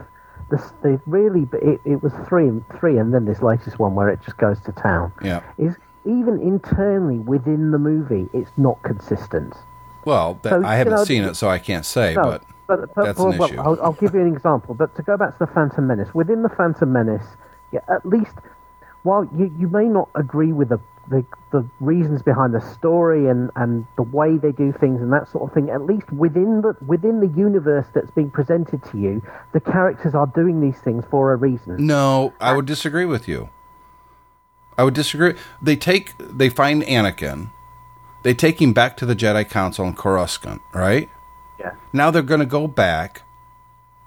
The, 0.49 0.71
the 0.83 1.01
really, 1.07 1.47
it, 1.53 1.81
it 1.85 2.03
was 2.03 2.13
three 2.27 2.47
and 2.47 2.63
three, 2.79 2.97
and 2.97 3.13
then 3.13 3.25
this 3.25 3.41
latest 3.41 3.79
one 3.79 3.95
where 3.95 4.09
it 4.09 4.19
just 4.23 4.37
goes 4.37 4.59
to 4.61 4.71
town. 4.73 5.11
Yeah. 5.23 5.41
is 5.57 5.75
even 6.05 6.39
internally 6.41 7.17
within 7.17 7.71
the 7.71 7.79
movie, 7.79 8.29
it's 8.33 8.51
not 8.57 8.79
consistent. 8.83 9.55
well, 10.05 10.37
that, 10.43 10.49
So, 10.49 10.63
I 10.65 10.75
haven't 10.75 10.93
know, 10.95 11.05
seen 11.05 11.23
it, 11.23 11.35
so 11.35 11.49
I 11.49 11.57
can't 11.59 11.85
say, 11.85 12.13
No, 12.13 12.23
but, 12.23 12.43
but, 12.67 12.93
but 12.93 13.05
that's 13.05 13.19
well, 13.19 13.29
an 13.31 13.37
well, 13.37 13.49
issue. 13.49 13.61
I'll, 13.61 13.81
I'll 13.81 13.93
give 13.93 14.13
you 14.13 14.19
an 14.21 14.27
example. 14.31 14.75
But 14.75 14.93
to 14.97 15.01
go 15.01 15.15
back 15.17 15.31
to 15.39 15.45
the 15.45 15.51
Phantom 15.51 15.87
Menace, 15.87 16.13
within 16.13 16.43
the 16.43 16.49
Phantom 16.49 16.91
Menace, 16.91 17.25
yeah, 17.71 17.79
at 17.87 18.05
least 18.05 18.35
while 19.03 19.29
you, 19.37 19.53
you 19.59 19.67
may 19.67 19.85
not 19.85 20.09
agree 20.15 20.51
with 20.51 20.69
the 20.69 20.79
the 21.09 21.25
the 21.51 21.67
reasons 21.79 22.21
behind 22.21 22.53
the 22.53 22.61
story 22.61 23.27
and, 23.27 23.51
and 23.55 23.85
the 23.97 24.03
way 24.03 24.37
they 24.37 24.51
do 24.51 24.71
things 24.71 25.01
and 25.01 25.11
that 25.11 25.29
sort 25.29 25.49
of 25.49 25.53
thing. 25.53 25.69
At 25.69 25.85
least 25.85 26.11
within 26.11 26.61
the 26.61 26.75
within 26.85 27.19
the 27.19 27.27
universe 27.37 27.87
that's 27.93 28.11
being 28.11 28.31
presented 28.31 28.83
to 28.85 28.97
you, 28.97 29.21
the 29.51 29.59
characters 29.59 30.15
are 30.15 30.27
doing 30.27 30.61
these 30.61 30.79
things 30.79 31.03
for 31.09 31.33
a 31.33 31.35
reason. 31.35 31.85
No, 31.85 32.33
I 32.39 32.53
would 32.53 32.65
disagree 32.65 33.05
with 33.05 33.27
you. 33.27 33.49
I 34.77 34.83
would 34.83 34.93
disagree. 34.93 35.35
They 35.61 35.75
take 35.75 36.13
they 36.17 36.49
find 36.49 36.83
Anakin. 36.83 37.51
They 38.23 38.33
take 38.33 38.61
him 38.61 38.71
back 38.71 38.95
to 38.97 39.05
the 39.05 39.15
Jedi 39.15 39.47
Council 39.49 39.85
in 39.85 39.95
Coruscant, 39.95 40.61
right? 40.73 41.09
Yeah. 41.59 41.73
Now 41.91 42.09
they're 42.09 42.21
going 42.21 42.39
to 42.39 42.45
go 42.45 42.67
back 42.67 43.23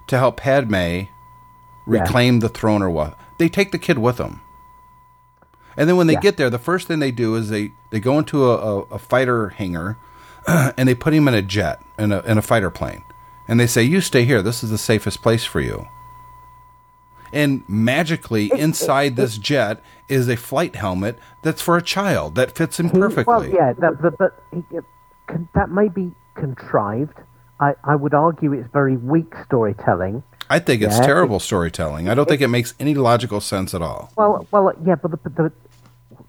to 0.07 0.17
help 0.17 0.39
Padme 0.39 1.03
reclaim 1.85 2.41
the 2.41 2.49
throne 2.49 2.83
or 2.83 2.89
what. 2.89 3.19
They 3.37 3.51
take 3.51 3.73
the 3.73 3.79
kid 3.79 3.99
with 3.99 4.17
them. 4.17 4.41
And 5.77 5.89
then 5.89 5.97
when 5.97 6.07
they 6.07 6.15
Yeah. 6.15 6.21
get 6.21 6.37
there, 6.37 6.51
the 6.51 6.59
first 6.59 6.89
thing 6.89 6.99
they 7.01 7.11
do 7.13 7.35
is 7.35 7.49
they, 7.51 7.73
they 7.91 8.01
go 8.01 8.19
into 8.19 8.45
a, 8.51 8.57
a, 8.57 8.81
a 8.93 8.99
fighter 8.99 9.51
hangar 9.51 9.97
and 10.47 10.89
they 10.89 10.95
put 10.95 11.13
him 11.13 11.29
in 11.29 11.35
a 11.35 11.43
jet, 11.43 11.81
in 11.99 12.13
a, 12.13 12.21
in 12.21 12.39
a 12.39 12.43
fighter 12.43 12.71
plane. 12.71 13.03
And 13.49 13.61
they 13.61 13.67
say, 13.67 13.83
You 13.83 14.01
stay 14.01 14.25
here. 14.25 14.43
This 14.43 14.65
is 14.65 14.71
the 14.71 14.79
safest 14.79 15.23
place 15.23 15.45
for 15.45 15.61
you. 15.61 15.87
And 17.33 17.63
magically, 17.69 18.51
inside 18.57 19.17
this 19.17 19.37
jet 19.37 19.83
is 20.09 20.29
a 20.29 20.37
flight 20.37 20.77
helmet 20.77 21.19
that's 21.43 21.61
for 21.61 21.77
a 21.77 21.83
child 21.83 22.37
that 22.37 22.53
fits 22.53 22.79
him 22.79 22.91
He- 22.91 22.99
perfectly. 22.99 23.25
Well, 23.27 23.47
yeah, 23.49 23.73
that, 23.75 24.01
but, 24.01 24.17
but 24.17 24.43
he, 24.53 24.63
can, 25.27 25.49
that 25.55 25.71
may 25.71 25.89
be 25.89 26.13
contrived. 26.35 27.19
I, 27.59 27.75
I 27.85 27.97
would 27.97 28.15
argue 28.15 28.53
it's 28.53 28.69
very 28.73 28.97
weak 28.97 29.35
storytelling. 29.45 30.23
I 30.49 30.61
think 30.61 30.83
it's 30.83 30.99
Yeah. 30.99 31.07
terrible 31.07 31.41
storytelling. 31.41 32.09
I 32.09 32.15
don't 32.15 32.29
think 32.29 32.41
it 32.41 32.49
makes 32.49 32.75
any 32.79 32.95
logical 32.95 33.41
sense 33.41 33.75
at 33.75 33.83
all. 33.83 34.13
Well, 34.17 34.47
well, 34.53 34.73
yeah, 34.85 34.95
but 34.95 35.11
the, 35.25 35.29
the 35.31 35.53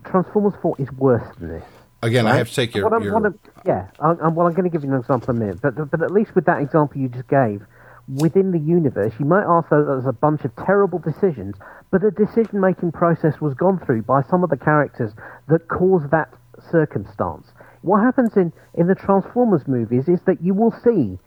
Transformers 0.10 0.54
Four 0.62 0.76
is 0.80 0.91
worse 0.93 1.36
than 1.38 1.50
this. 1.50 1.63
Again, 2.04 2.28
I 2.28 2.36
have 2.36 2.50
to 2.50 2.56
take 2.56 2.76
your. 2.76 2.86
What 2.86 2.93
I'm, 2.93 3.04
your 3.04 3.20
what 3.20 3.34
yeah, 3.65 3.88
I, 4.00 4.12
I'm, 4.12 4.36
well, 4.36 4.48
I'm 4.48 4.54
going 4.54 4.70
to 4.70 4.70
give 4.70 4.84
you 4.84 4.93
an 4.93 5.00
example 5.00 5.32
in 5.32 5.38
a 5.38 5.39
minute, 5.39 5.62
but 5.62 5.89
but 5.89 6.02
at 6.02 6.12
least 6.12 6.36
with 6.36 6.46
that 6.46 6.62
example 6.62 7.02
you 7.02 7.10
just 7.10 7.28
gave, 7.28 7.65
within 8.08 8.52
the 8.52 8.60
universe, 8.60 9.13
you 9.20 9.26
might 9.26 9.43
argue 9.43 9.78
that 9.78 9.86
there's 9.86 10.06
a 10.06 10.13
bunch 10.13 10.46
of 10.46 10.56
terrible 10.56 11.00
decisions, 11.00 11.56
but 11.91 12.02
the 12.02 12.12
decision-making 12.12 12.91
process 12.91 13.41
was 13.41 13.54
gone 13.54 13.80
through 13.86 14.04
by 14.04 14.22
some 14.22 14.43
of 14.43 14.50
the 14.50 14.58
characters 14.58 15.13
that 15.48 15.67
caused 15.67 16.12
that 16.12 16.32
circumstance. 16.72 17.48
What 17.82 18.02
happens 18.02 18.38
in 18.38 18.54
in 18.74 18.88
the 18.88 18.96
Transformers 18.96 19.67
movies 19.67 20.08
is 20.08 20.22
that 20.26 20.41
you 20.41 20.54
will 20.54 20.74
see 20.84 21.17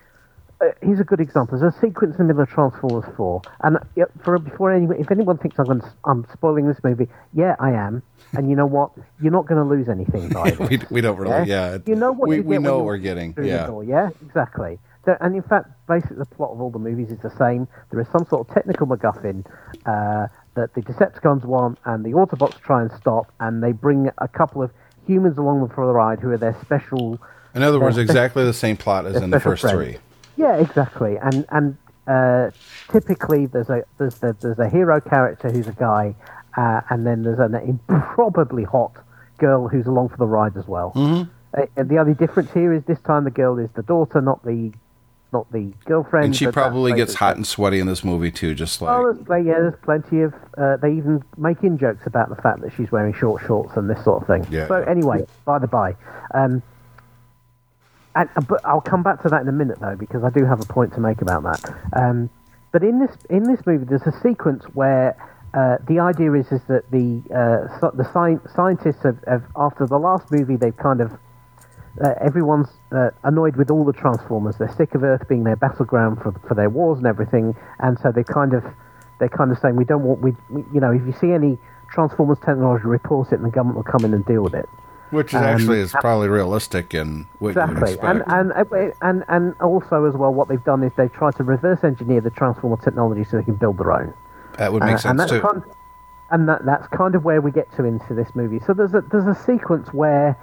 uh, 0.61 0.67
here's 0.83 1.01
a 1.01 1.05
good 1.05 1.21
example. 1.21 1.59
There's 1.59 1.75
a 1.75 1.81
sequence 1.81 2.17
in 2.19 2.27
the 2.27 2.35
middle 2.35 2.43
of 2.43 2.51
Transformers 2.51 3.05
4, 3.17 3.43
and 3.63 3.77
uh, 3.77 4.05
for 4.23 4.39
before 4.39 4.73
anyone, 4.73 4.97
if 5.01 5.11
anyone 5.11 5.39
thinks 5.39 5.59
I'm 5.59 5.67
going 5.67 5.83
I'm 6.05 6.27
spoiling 6.33 6.67
this 6.69 6.79
movie, 6.85 7.09
yeah, 7.33 7.57
I 7.59 7.71
am. 7.71 8.03
And 8.33 8.49
you 8.49 8.57
know 8.57 8.67
what? 8.67 8.93
You're 9.21 9.33
not 9.33 9.47
going 9.47 9.63
to 9.63 9.69
lose 9.69 9.89
anything 9.89 10.29
by 10.29 10.51
this. 10.51 10.69
we, 10.71 10.81
we 10.91 11.01
don't 11.01 11.17
really. 11.17 11.49
Yeah, 11.49 11.79
You 11.87 11.97
know 11.97 12.13
what 12.13 12.29
We, 12.29 12.41
we 12.41 12.59
know 12.59 12.77
what 12.79 12.87
we're 12.87 12.99
getting. 12.99 13.35
Yeah, 13.43 13.67
door, 13.67 13.85
yeah, 13.85 14.11
exactly. 14.25 14.79
So, 15.05 15.17
and 15.21 15.35
in 15.35 15.43
fact, 15.43 15.71
basically, 15.89 16.19
the 16.19 16.27
plot 16.27 16.51
of 16.53 16.61
all 16.61 16.71
the 16.71 16.79
movies 16.79 17.11
is 17.11 17.19
the 17.21 17.35
same. 17.39 17.67
There 17.91 18.01
is 18.01 18.07
some 18.13 18.27
sort 18.27 18.47
of 18.49 18.55
technical 18.55 18.87
MacGuffin 18.87 19.47
uh, 19.87 20.29
that 20.55 20.75
the 20.75 20.83
Decepticons 20.83 21.45
want, 21.45 21.79
and 21.87 22.05
the 22.05 22.11
Autobots 22.11 22.61
try 22.61 22.83
and 22.83 22.91
stop, 22.93 23.33
and 23.41 23.63
they 23.63 23.73
bring 23.73 24.11
a 24.19 24.29
couple 24.29 24.63
of 24.63 24.71
humans 25.07 25.39
along 25.39 25.67
for 25.75 25.87
the 25.87 25.93
ride 25.93 26.21
who 26.21 26.31
are 26.31 26.37
their 26.37 26.57
special 26.61 27.19
in 27.55 27.63
other 27.63 27.81
words, 27.81 27.97
spe- 27.97 28.03
exactly 28.03 28.45
the 28.45 28.53
same 28.53 28.77
plot 28.77 29.07
as 29.07 29.17
in 29.17 29.31
the 29.31 29.41
first 29.41 29.63
friends. 29.63 29.77
three. 29.77 29.99
Yeah, 30.41 30.57
exactly. 30.57 31.17
And 31.17 31.47
and 31.51 31.77
uh, 32.07 32.51
typically 32.91 33.47
there's 33.47 33.71
a 33.71 33.85
there's 33.99 34.17
the, 34.17 34.37
there's 34.41 34.59
a 34.59 34.69
hero 34.69 35.01
character 35.01 35.51
who's 35.51 35.69
a 35.69 35.73
guy, 35.73 36.15
uh, 36.57 36.81
and 36.91 37.07
then 37.07 37.23
there's 37.23 37.39
an 37.39 37.55
improbably 37.55 38.65
hot 38.65 38.93
girl 39.39 39.69
who's 39.69 39.87
along 39.87 40.09
for 40.11 40.17
the 40.17 40.27
ride 40.27 40.57
as 40.57 40.67
well. 40.67 40.93
Mm-hmm. 40.95 41.31
Uh, 41.57 41.67
and 41.77 41.89
the 41.89 41.99
only 41.99 42.15
difference 42.15 42.53
here 42.53 42.73
is 42.73 42.85
this 42.85 43.01
time 43.01 43.25
the 43.25 43.31
girl 43.31 43.59
is 43.59 43.71
the 43.75 43.83
daughter, 43.83 44.21
not 44.21 44.45
the 44.45 44.73
not 45.33 45.51
the 45.53 45.73
girlfriend. 45.85 46.27
And 46.27 46.37
she 46.37 46.47
probably 46.47 46.93
gets 46.93 47.15
hot 47.15 47.37
and 47.37 47.47
sweaty 47.47 47.79
in 47.79 47.87
this 47.87 48.03
movie 48.03 48.31
too, 48.31 48.55
just 48.55 48.83
like. 48.83 48.97
Oh, 48.97 49.13
there's, 49.13 49.47
yeah, 49.47 49.55
there's 49.55 49.75
plenty 49.83 50.23
of. 50.23 50.35
Uh, 50.59 50.77
they 50.77 50.93
even 50.93 51.23
make 51.37 51.63
in 51.63 51.79
jokes 51.79 52.07
about 52.07 52.29
the 52.29 52.41
fact 52.43 52.61
that 52.63 52.73
she's 52.77 52.91
wearing 52.91 53.15
short 53.15 53.43
shorts 53.45 53.77
and 53.77 53.89
this 53.89 54.03
sort 54.03 54.23
of 54.23 54.27
thing. 54.27 54.53
Yeah, 54.53 54.67
So 54.69 54.83
anyway, 54.83 55.27
by 55.45 55.59
the 55.59 55.69
by, 55.69 55.95
um, 56.35 56.63
and 58.15 58.29
uh, 58.37 58.41
but 58.43 58.65
I'll 58.65 58.81
come 58.81 59.03
back 59.03 59.23
to 59.23 59.29
that 59.29 59.43
in 59.43 59.49
a 59.49 59.53
minute 59.53 59.79
though 59.81 59.97
because 59.97 60.25
I 60.25 60.31
do 60.31 60.45
have 60.45 60.61
a 60.61 60.67
point 60.67 60.95
to 60.95 61.01
make 61.01 61.23
about 61.23 61.43
that. 61.43 61.75
Um, 61.93 62.31
but 62.73 62.83
in 62.83 62.99
this 62.99 63.17
in 63.29 63.45
this 63.45 63.65
movie, 63.67 63.85
there's 63.85 64.07
a 64.07 64.19
sequence 64.21 64.65
where. 64.75 65.17
Uh, 65.53 65.79
the 65.89 65.99
idea 65.99 66.33
is 66.35 66.47
is 66.53 66.63
that 66.69 66.89
the 66.93 67.21
uh, 67.35 67.91
the 67.91 68.05
sci- 68.05 68.55
scientists 68.55 69.03
have, 69.03 69.19
have 69.27 69.43
after 69.57 69.85
the 69.85 69.99
last 69.99 70.31
movie 70.31 70.55
they've 70.55 70.77
kind 70.77 71.01
of 71.01 71.11
uh, 72.01 72.15
everyone's 72.21 72.69
uh, 72.93 73.11
annoyed 73.25 73.57
with 73.57 73.71
all 73.71 73.85
the 73.85 73.93
Transformers. 73.93 74.57
They're 74.59 74.73
sick 74.77 74.95
of 74.95 75.03
Earth 75.03 75.29
being 75.29 75.45
their 75.45 75.57
battleground 75.57 76.23
for 76.23 76.33
for 76.47 76.55
their 76.55 76.71
wars 76.71 76.99
and 76.99 77.07
everything, 77.07 77.57
and 77.81 77.99
so 77.99 78.13
they 78.13 78.23
kind 78.23 78.55
of 78.55 78.65
they're 79.19 79.29
kind 79.29 79.51
of 79.51 79.59
saying 79.59 79.77
we 79.77 79.85
don't 79.85 80.05
want 80.05 80.21
we, 80.21 80.33
we 80.51 80.65
you 80.73 80.81
know 80.81 80.93
if 80.93 81.05
you 81.05 81.13
see 81.21 81.33
any 81.33 81.59
Transformers 81.93 82.39
technology, 82.39 82.85
report 82.87 83.33
it, 83.33 83.41
and 83.41 83.45
the 83.45 83.51
government 83.51 83.77
will 83.77 83.91
come 83.91 84.05
in 84.05 84.15
and 84.15 84.25
deal 84.25 84.43
with 84.43 84.55
it. 84.55 84.69
Which 85.11 85.35
is 85.35 85.41
actually 85.41 85.81
is 85.81 85.93
probably 85.93 86.29
realistic 86.29 86.95
and 86.95 87.27
what 87.41 87.55
you 87.55 87.61
Exactly, 87.63 87.99
and 88.03 88.23
and 88.29 88.53
and 89.03 89.25
and 89.29 89.55
also 89.61 90.05
as 90.05 90.15
well, 90.15 90.33
what 90.33 90.49
they've 90.49 90.63
done 90.65 90.83
is 90.83 90.93
they've 90.97 91.13
tried 91.13 91.35
to 91.37 91.45
reverse 91.45 91.83
engineer 91.83 92.21
the 92.21 92.31
Transformer 92.31 92.77
technology 92.77 93.25
so 93.25 93.37
they 93.37 93.43
can 93.43 93.57
build 93.57 93.79
their 93.79 93.93
own. 93.93 94.15
that 94.59 94.73
would 94.73 94.83
make 94.83 94.91
Uh, 94.91 94.93
and 94.93 95.01
sense 95.01 95.19
that's 95.19 95.33
too. 95.33 95.41
Kind, 95.41 95.63
and 96.31 96.49
that, 96.49 96.65
that's 96.65 96.87
kind 96.89 97.15
of 97.17 97.25
where 97.25 97.41
we 97.41 97.51
get 97.51 97.73
to 97.77 97.85
into 97.85 98.15
this 98.15 98.35
movie. 98.37 98.61
So 98.61 98.73
there's 98.73 98.95
a 98.95 99.01
there's 99.01 99.27
a 99.27 99.35
sequence 99.35 99.93
where 99.93 100.37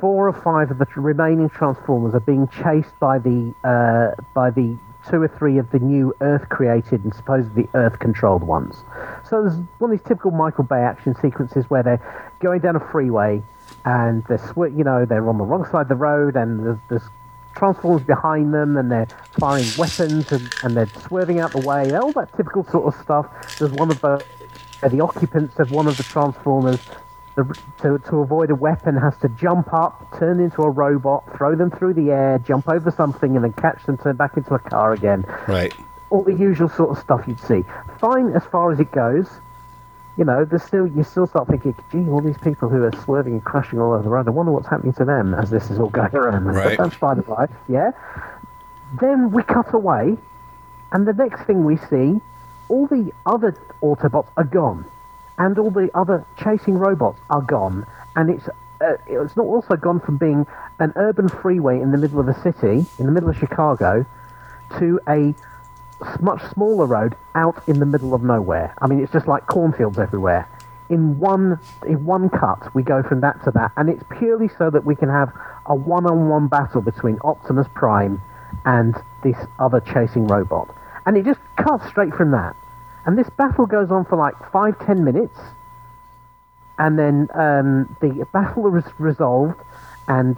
four 0.00 0.28
or 0.28 0.32
five 0.32 0.70
of 0.70 0.78
the 0.78 0.86
remaining 0.96 1.48
Transformers 1.50 2.14
are 2.14 2.20
being 2.20 2.48
chased 2.48 2.98
by 3.00 3.18
the 3.18 3.54
uh, 3.64 4.20
by 4.34 4.50
the 4.50 4.78
two 5.08 5.22
or 5.22 5.28
three 5.28 5.56
of 5.58 5.70
the 5.70 5.78
new 5.78 6.14
Earth 6.20 6.48
created 6.50 7.02
and 7.04 7.14
supposedly 7.14 7.68
Earth 7.74 7.98
controlled 7.98 8.42
ones. 8.44 8.84
So 9.24 9.42
there's 9.42 9.56
one 9.78 9.90
of 9.90 9.98
these 9.98 10.06
typical 10.06 10.30
Michael 10.30 10.64
Bay 10.64 10.80
action 10.80 11.14
sequences 11.14 11.68
where 11.70 11.82
they're 11.82 12.34
going 12.40 12.60
down 12.60 12.76
a 12.76 12.80
freeway 12.80 13.42
and 13.84 14.24
they're 14.24 14.38
sw- 14.38 14.76
you 14.76 14.84
know 14.84 15.04
they're 15.04 15.28
on 15.28 15.38
the 15.38 15.44
wrong 15.44 15.64
side 15.70 15.82
of 15.82 15.88
the 15.88 15.96
road 15.96 16.36
and 16.36 16.64
there's, 16.64 16.78
there's 16.88 17.08
Transformers 17.56 18.02
behind 18.02 18.54
them 18.54 18.76
and 18.76 18.90
they're 18.90 19.08
firing 19.38 19.66
weapons 19.76 20.30
and, 20.30 20.54
and 20.62 20.76
they're 20.76 20.86
swerving 21.06 21.40
out 21.40 21.52
the 21.52 21.66
way, 21.66 21.92
all 21.92 22.12
that 22.12 22.34
typical 22.36 22.64
sort 22.64 22.94
of 22.94 23.00
stuff. 23.02 23.26
There's 23.58 23.72
one 23.72 23.90
of 23.90 24.00
the, 24.00 24.24
uh, 24.82 24.88
the 24.88 25.00
occupants 25.00 25.58
of 25.58 25.72
one 25.72 25.88
of 25.88 25.96
the 25.96 26.04
Transformers 26.04 26.80
the, 27.34 27.44
to, 27.82 27.98
to 28.10 28.18
avoid 28.18 28.50
a 28.50 28.54
weapon 28.54 28.96
has 28.96 29.16
to 29.18 29.28
jump 29.28 29.72
up, 29.72 30.18
turn 30.18 30.40
into 30.40 30.62
a 30.62 30.70
robot, 30.70 31.24
throw 31.36 31.54
them 31.54 31.70
through 31.70 31.94
the 31.94 32.10
air, 32.10 32.38
jump 32.38 32.68
over 32.68 32.90
something 32.90 33.34
and 33.36 33.44
then 33.44 33.52
catch 33.52 33.84
them, 33.84 33.98
turn 33.98 34.16
back 34.16 34.36
into 34.36 34.54
a 34.54 34.58
car 34.58 34.92
again. 34.92 35.24
Right. 35.48 35.74
All 36.10 36.24
the 36.24 36.34
usual 36.34 36.68
sort 36.68 36.90
of 36.90 36.98
stuff 36.98 37.24
you'd 37.26 37.40
see. 37.40 37.64
Fine 37.98 38.32
as 38.34 38.44
far 38.44 38.72
as 38.72 38.80
it 38.80 38.90
goes. 38.90 39.28
You 40.20 40.26
know, 40.26 40.44
there's 40.44 40.62
still 40.64 40.86
you 40.86 41.02
still 41.02 41.26
start 41.26 41.48
thinking, 41.48 41.74
gee, 41.90 42.06
all 42.10 42.20
these 42.20 42.36
people 42.36 42.68
who 42.68 42.82
are 42.84 42.92
swerving 43.04 43.32
and 43.32 43.42
crashing 43.42 43.80
all 43.80 43.94
over 43.94 44.02
the 44.02 44.10
road. 44.10 44.28
I 44.28 44.30
wonder 44.30 44.52
what's 44.52 44.68
happening 44.68 44.92
to 44.94 45.04
them 45.06 45.32
as 45.32 45.48
this 45.48 45.70
is 45.70 45.78
all 45.78 45.88
going 45.88 46.14
around. 46.14 46.44
Right. 46.50 46.76
That's 46.76 46.94
by 46.96 47.14
the 47.14 47.22
by. 47.22 47.48
Yeah. 47.70 47.92
Then 49.00 49.30
we 49.30 49.42
cut 49.42 49.72
away, 49.72 50.18
and 50.92 51.08
the 51.08 51.14
next 51.14 51.44
thing 51.44 51.64
we 51.64 51.78
see, 51.78 52.20
all 52.68 52.86
the 52.86 53.14
other 53.24 53.56
Autobots 53.82 54.28
are 54.36 54.44
gone, 54.44 54.84
and 55.38 55.58
all 55.58 55.70
the 55.70 55.90
other 55.94 56.26
chasing 56.36 56.74
robots 56.74 57.18
are 57.30 57.40
gone, 57.40 57.86
and 58.14 58.28
it's 58.28 58.46
uh, 58.82 58.96
it's 59.06 59.36
not 59.36 59.46
also 59.46 59.74
gone 59.74 60.00
from 60.00 60.18
being 60.18 60.46
an 60.80 60.92
urban 60.96 61.30
freeway 61.30 61.80
in 61.80 61.92
the 61.92 61.98
middle 61.98 62.20
of 62.20 62.26
the 62.26 62.38
city, 62.42 62.84
in 62.98 63.06
the 63.06 63.12
middle 63.12 63.30
of 63.30 63.38
Chicago, 63.38 64.04
to 64.78 65.00
a 65.08 65.34
much 66.20 66.42
smaller 66.52 66.86
road 66.86 67.16
out 67.34 67.62
in 67.66 67.78
the 67.78 67.86
middle 67.86 68.14
of 68.14 68.22
nowhere. 68.22 68.74
I 68.80 68.86
mean, 68.86 69.00
it's 69.00 69.12
just 69.12 69.26
like 69.26 69.46
cornfields 69.46 69.98
everywhere. 69.98 70.48
In 70.88 71.18
one 71.20 71.60
in 71.86 72.04
one 72.04 72.28
cut, 72.30 72.74
we 72.74 72.82
go 72.82 73.02
from 73.02 73.20
that 73.20 73.42
to 73.44 73.50
that, 73.52 73.70
and 73.76 73.88
it's 73.88 74.02
purely 74.18 74.48
so 74.58 74.70
that 74.70 74.84
we 74.84 74.96
can 74.96 75.08
have 75.08 75.32
a 75.66 75.74
one-on-one 75.74 76.48
battle 76.48 76.80
between 76.80 77.18
Optimus 77.22 77.68
Prime 77.74 78.20
and 78.64 78.96
this 79.22 79.36
other 79.60 79.80
chasing 79.80 80.26
robot, 80.26 80.74
and 81.06 81.16
it 81.16 81.24
just 81.24 81.40
cuts 81.56 81.86
straight 81.86 82.12
from 82.14 82.32
that. 82.32 82.56
And 83.06 83.16
this 83.16 83.30
battle 83.30 83.66
goes 83.66 83.90
on 83.90 84.04
for 84.04 84.16
like 84.16 84.34
five 84.50 84.78
ten 84.84 85.04
minutes, 85.04 85.38
and 86.76 86.98
then 86.98 87.28
um, 87.34 87.96
the 88.00 88.26
battle 88.32 88.74
is 88.76 88.84
resolved, 88.98 89.60
and 90.08 90.36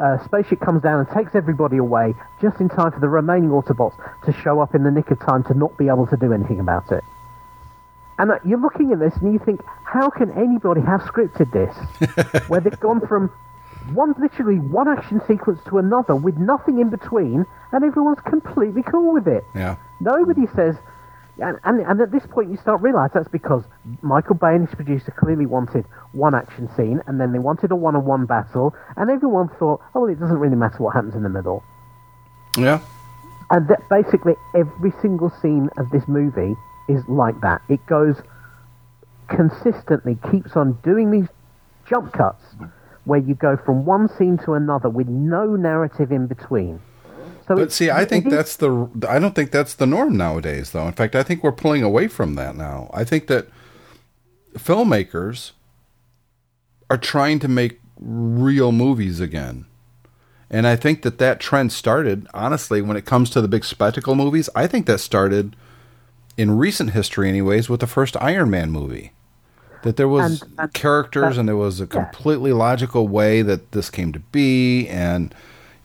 uh, 0.00 0.24
spaceship 0.24 0.60
comes 0.60 0.82
down 0.82 1.00
and 1.00 1.08
takes 1.10 1.34
everybody 1.34 1.76
away 1.76 2.14
just 2.40 2.60
in 2.60 2.68
time 2.68 2.90
for 2.90 3.00
the 3.00 3.08
remaining 3.08 3.50
Autobots 3.50 3.96
to 4.24 4.32
show 4.32 4.60
up 4.60 4.74
in 4.74 4.82
the 4.82 4.90
nick 4.90 5.10
of 5.10 5.20
time 5.20 5.44
to 5.44 5.54
not 5.54 5.76
be 5.76 5.88
able 5.88 6.06
to 6.06 6.16
do 6.16 6.32
anything 6.32 6.58
about 6.58 6.90
it. 6.90 7.04
And 8.18 8.30
uh, 8.30 8.38
you're 8.44 8.60
looking 8.60 8.92
at 8.92 8.98
this 8.98 9.14
and 9.16 9.32
you 9.32 9.38
think, 9.38 9.62
how 9.84 10.10
can 10.10 10.30
anybody 10.32 10.80
have 10.80 11.00
scripted 11.02 11.52
this? 11.52 11.74
Where 12.48 12.60
they've 12.60 12.80
gone 12.80 13.06
from 13.06 13.30
one, 13.92 14.14
literally 14.18 14.58
one 14.58 14.88
action 14.88 15.20
sequence 15.26 15.60
to 15.66 15.78
another 15.78 16.14
with 16.14 16.36
nothing 16.36 16.80
in 16.80 16.90
between, 16.90 17.46
and 17.72 17.84
everyone's 17.84 18.20
completely 18.20 18.82
cool 18.82 19.12
with 19.12 19.26
it. 19.26 19.44
Yeah. 19.54 19.76
Nobody 20.00 20.46
says, 20.54 20.76
And, 21.40 21.58
and, 21.64 21.80
and 21.80 22.00
at 22.00 22.12
this 22.12 22.26
point, 22.26 22.50
you 22.50 22.56
start 22.56 22.82
realize 22.82 23.10
that's 23.14 23.28
because 23.28 23.64
Michael 24.02 24.34
Bay 24.34 24.54
and 24.54 24.66
his 24.66 24.74
producer 24.74 25.10
clearly 25.10 25.46
wanted 25.46 25.86
one 26.12 26.34
action 26.34 26.68
scene, 26.76 27.00
and 27.06 27.20
then 27.20 27.32
they 27.32 27.38
wanted 27.38 27.70
a 27.70 27.76
one-on-one 27.76 28.26
battle, 28.26 28.74
and 28.96 29.10
everyone 29.10 29.48
thought, 29.58 29.80
oh, 29.94 30.02
well, 30.02 30.10
it 30.10 30.20
doesn't 30.20 30.38
really 30.38 30.56
matter 30.56 30.78
what 30.78 30.94
happens 30.94 31.14
in 31.14 31.22
the 31.22 31.28
middle. 31.28 31.62
Yeah. 32.56 32.80
And 33.50 33.68
that 33.68 33.88
basically 33.88 34.34
every 34.54 34.92
single 35.00 35.30
scene 35.42 35.70
of 35.78 35.90
this 35.90 36.06
movie 36.06 36.54
is 36.88 37.02
like 37.08 37.40
that. 37.40 37.62
It 37.68 37.84
goes 37.86 38.16
consistently, 39.28 40.18
keeps 40.30 40.56
on 40.56 40.78
doing 40.82 41.10
these 41.10 41.28
jump 41.86 42.12
cuts 42.12 42.44
where 43.04 43.20
you 43.20 43.34
go 43.34 43.56
from 43.56 43.84
one 43.84 44.08
scene 44.08 44.38
to 44.38 44.52
another 44.52 44.88
with 44.88 45.08
no 45.08 45.56
narrative 45.56 46.12
in 46.12 46.26
between. 46.26 46.80
So 47.50 47.56
But 47.56 47.72
see, 47.72 47.90
I 47.90 48.04
think 48.04 48.30
that's 48.30 48.54
the. 48.54 48.88
I 49.08 49.18
don't 49.18 49.34
think 49.34 49.50
that's 49.50 49.74
the 49.74 49.84
norm 49.84 50.16
nowadays, 50.16 50.70
though. 50.70 50.86
In 50.86 50.92
fact, 50.92 51.16
I 51.16 51.24
think 51.24 51.42
we're 51.42 51.50
pulling 51.50 51.82
away 51.82 52.06
from 52.06 52.36
that 52.36 52.54
now. 52.54 52.88
I 52.94 53.02
think 53.02 53.26
that 53.26 53.48
filmmakers 54.54 55.50
are 56.88 56.96
trying 56.96 57.40
to 57.40 57.48
make 57.48 57.80
real 57.98 58.70
movies 58.70 59.18
again, 59.18 59.66
and 60.48 60.64
I 60.64 60.76
think 60.76 61.02
that 61.02 61.18
that 61.18 61.40
trend 61.40 61.72
started 61.72 62.28
honestly 62.32 62.80
when 62.82 62.96
it 62.96 63.04
comes 63.04 63.30
to 63.30 63.40
the 63.40 63.48
big 63.48 63.64
spectacle 63.64 64.14
movies. 64.14 64.48
I 64.54 64.68
think 64.68 64.86
that 64.86 64.98
started 64.98 65.56
in 66.36 66.56
recent 66.56 66.90
history, 66.90 67.28
anyways, 67.28 67.68
with 67.68 67.80
the 67.80 67.88
first 67.88 68.16
Iron 68.20 68.50
Man 68.50 68.70
movie. 68.70 69.10
That 69.82 69.96
there 69.96 70.06
was 70.06 70.44
characters, 70.72 71.36
and 71.36 71.48
there 71.48 71.56
was 71.56 71.80
a 71.80 71.84
yeah. 71.84 72.04
completely 72.04 72.52
logical 72.52 73.08
way 73.08 73.42
that 73.42 73.72
this 73.72 73.90
came 73.90 74.12
to 74.12 74.20
be, 74.20 74.86
and 74.86 75.34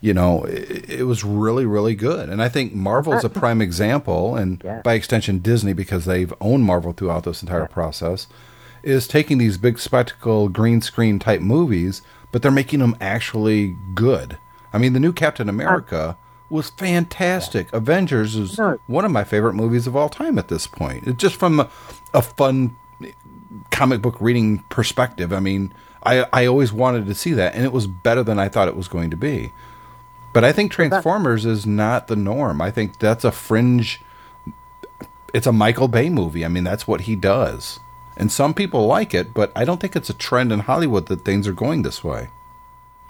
you 0.06 0.14
know, 0.14 0.44
it, 0.44 0.88
it 0.88 1.02
was 1.02 1.24
really, 1.24 1.66
really 1.66 1.96
good. 1.96 2.28
And 2.28 2.40
I 2.40 2.48
think 2.48 2.72
Marvel's 2.72 3.24
a 3.24 3.26
uh, 3.26 3.40
prime 3.40 3.60
example, 3.60 4.36
and 4.36 4.62
Yeah. 4.64 4.80
by 4.82 4.94
extension, 4.94 5.40
Disney, 5.40 5.72
because 5.72 6.04
they've 6.04 6.32
owned 6.40 6.62
Marvel 6.62 6.92
throughout 6.92 7.24
this 7.24 7.42
entire 7.42 7.66
process, 7.66 8.28
is 8.84 9.08
taking 9.08 9.38
these 9.38 9.58
big 9.58 9.80
spectacle 9.80 10.48
green 10.48 10.80
screen 10.80 11.18
type 11.18 11.40
movies, 11.40 12.02
but 12.30 12.40
they're 12.40 12.52
making 12.52 12.78
them 12.78 12.94
actually 13.00 13.76
good. 13.96 14.38
I 14.72 14.78
mean, 14.78 14.92
the 14.92 15.00
new 15.00 15.12
Captain 15.12 15.48
uh, 15.48 15.52
America 15.56 16.16
was 16.48 16.70
fantastic. 16.70 17.66
Avengers 17.72 18.36
is 18.36 18.56
No. 18.56 18.78
one 18.86 19.04
of 19.04 19.10
my 19.10 19.24
favorite 19.24 19.54
movies 19.54 19.88
of 19.88 19.96
all 19.96 20.08
time 20.08 20.38
at 20.38 20.46
this 20.46 20.68
point. 20.68 21.08
It's 21.08 21.20
just 21.20 21.34
from 21.34 21.58
a, 21.58 21.68
a 22.14 22.22
fun 22.22 22.76
comic 23.72 24.00
book 24.02 24.20
reading 24.20 24.58
perspective. 24.68 25.32
I 25.32 25.40
mean, 25.40 25.74
I, 26.04 26.26
I 26.32 26.46
always 26.46 26.72
wanted 26.72 27.06
to 27.06 27.14
see 27.16 27.32
that, 27.32 27.56
and 27.56 27.64
it 27.64 27.72
was 27.72 27.88
better 27.88 28.22
than 28.22 28.38
I 28.38 28.48
thought 28.48 28.68
it 28.68 28.76
was 28.76 28.86
going 28.86 29.10
to 29.10 29.16
be. 29.16 29.50
But 30.36 30.44
I 30.44 30.52
think 30.52 30.70
Transformers 30.70 31.46
is 31.46 31.64
not 31.64 32.08
the 32.08 32.14
norm. 32.14 32.60
I 32.60 32.70
think 32.70 32.98
that's 32.98 33.24
a 33.24 33.32
fringe. 33.32 34.02
It's 35.32 35.46
a 35.46 35.52
Michael 35.52 35.88
Bay 35.88 36.10
movie. 36.10 36.44
I 36.44 36.48
mean, 36.48 36.62
that's 36.62 36.86
what 36.86 37.00
he 37.00 37.16
does. 37.16 37.80
And 38.18 38.30
some 38.30 38.52
people 38.52 38.86
like 38.86 39.14
it, 39.14 39.32
but 39.32 39.50
I 39.56 39.64
don't 39.64 39.80
think 39.80 39.96
it's 39.96 40.10
a 40.10 40.12
trend 40.12 40.52
in 40.52 40.60
Hollywood 40.60 41.06
that 41.06 41.24
things 41.24 41.48
are 41.48 41.54
going 41.54 41.84
this 41.84 42.04
way. 42.04 42.28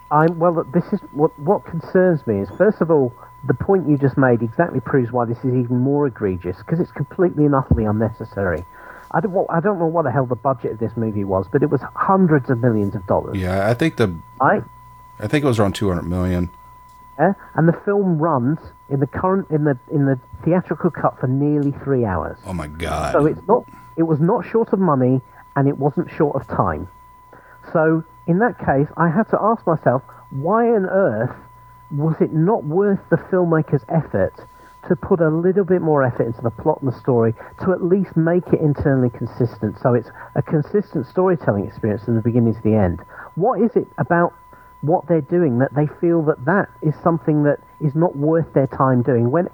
I'm 0.09 0.39
well. 0.39 0.63
This 0.73 0.85
is 0.93 1.01
what 1.11 1.37
what 1.37 1.65
concerns 1.65 2.25
me 2.25 2.39
is 2.39 2.49
first 2.57 2.79
of 2.79 2.89
all 2.89 3.13
the 3.43 3.53
point 3.53 3.89
you 3.89 3.97
just 3.97 4.17
made 4.17 4.41
exactly 4.41 4.79
proves 4.79 5.11
why 5.11 5.25
this 5.25 5.39
is 5.39 5.53
even 5.53 5.81
more 5.81 6.07
egregious 6.07 6.55
because 6.59 6.79
it's 6.79 6.93
completely 6.93 7.43
and 7.43 7.53
utterly 7.53 7.83
unnecessary. 7.83 8.63
I 9.11 9.19
don't 9.19 9.35
I 9.49 9.59
don't 9.59 9.79
know 9.79 9.85
what 9.85 10.03
the 10.03 10.11
hell 10.11 10.27
the 10.27 10.37
budget 10.37 10.71
of 10.71 10.79
this 10.79 10.95
movie 10.95 11.25
was, 11.25 11.45
but 11.51 11.61
it 11.61 11.69
was 11.69 11.81
hundreds 11.93 12.49
of 12.49 12.61
millions 12.61 12.95
of 12.95 13.05
dollars. 13.05 13.37
Yeah, 13.37 13.67
I 13.67 13.73
think 13.73 13.97
the 13.97 14.15
Right? 14.39 14.63
I 15.19 15.27
think 15.27 15.43
it 15.43 15.47
was 15.47 15.59
around 15.59 15.75
two 15.75 15.89
hundred 15.89 16.03
million. 16.03 16.51
Yeah? 17.19 17.33
And 17.55 17.67
the 17.67 17.79
film 17.85 18.19
runs 18.19 18.59
in 18.89 18.99
the 18.99 19.07
current 19.07 19.49
in 19.49 19.63
the 19.63 19.77
in 19.91 20.05
the 20.05 20.19
theatrical 20.43 20.91
cut 20.91 21.19
for 21.19 21.27
nearly 21.27 21.73
three 21.83 22.05
hours. 22.05 22.37
Oh 22.45 22.53
my 22.53 22.67
god! 22.67 23.13
So 23.13 23.25
it's 23.25 23.45
not 23.47 23.65
it 23.95 24.03
was 24.03 24.19
not 24.19 24.45
short 24.45 24.73
of 24.73 24.79
money 24.79 25.21
and 25.55 25.67
it 25.67 25.77
wasn't 25.77 26.09
short 26.11 26.35
of 26.35 26.47
time. 26.47 26.87
So 27.73 28.03
in 28.27 28.39
that 28.39 28.59
case, 28.59 28.87
I 28.95 29.09
had 29.09 29.23
to 29.29 29.37
ask 29.41 29.65
myself, 29.65 30.03
why 30.29 30.67
on 30.67 30.85
earth 30.85 31.35
was 31.89 32.15
it 32.19 32.33
not 32.33 32.63
worth 32.63 32.99
the 33.09 33.15
filmmaker's 33.15 33.83
effort 33.89 34.33
to 34.87 34.95
put 34.95 35.19
a 35.19 35.29
little 35.29 35.63
bit 35.63 35.81
more 35.81 36.03
effort 36.03 36.27
into 36.27 36.41
the 36.41 36.51
plot 36.51 36.81
and 36.81 36.91
the 36.91 36.99
story 36.99 37.33
to 37.63 37.71
at 37.71 37.83
least 37.83 38.15
make 38.15 38.45
it 38.47 38.59
internally 38.61 39.09
consistent 39.09 39.77
so 39.81 39.93
it's 39.93 40.09
a 40.35 40.41
consistent 40.41 41.05
storytelling 41.07 41.65
experience 41.65 42.03
from 42.03 42.15
the 42.15 42.21
beginning 42.21 42.53
to 42.53 42.61
the 42.61 42.75
end? 42.75 43.01
What 43.35 43.61
is 43.61 43.75
it 43.75 43.87
about 43.97 44.33
what 44.81 45.07
they're 45.07 45.21
doing 45.21 45.59
that 45.59 45.73
they 45.73 45.87
feel 45.99 46.21
that 46.23 46.45
that 46.45 46.69
is 46.81 46.93
something 47.03 47.43
that 47.43 47.59
is 47.81 47.95
not 47.95 48.15
worth 48.15 48.53
their 48.53 48.67
time 48.67 49.01
doing 49.01 49.31
when 49.31 49.49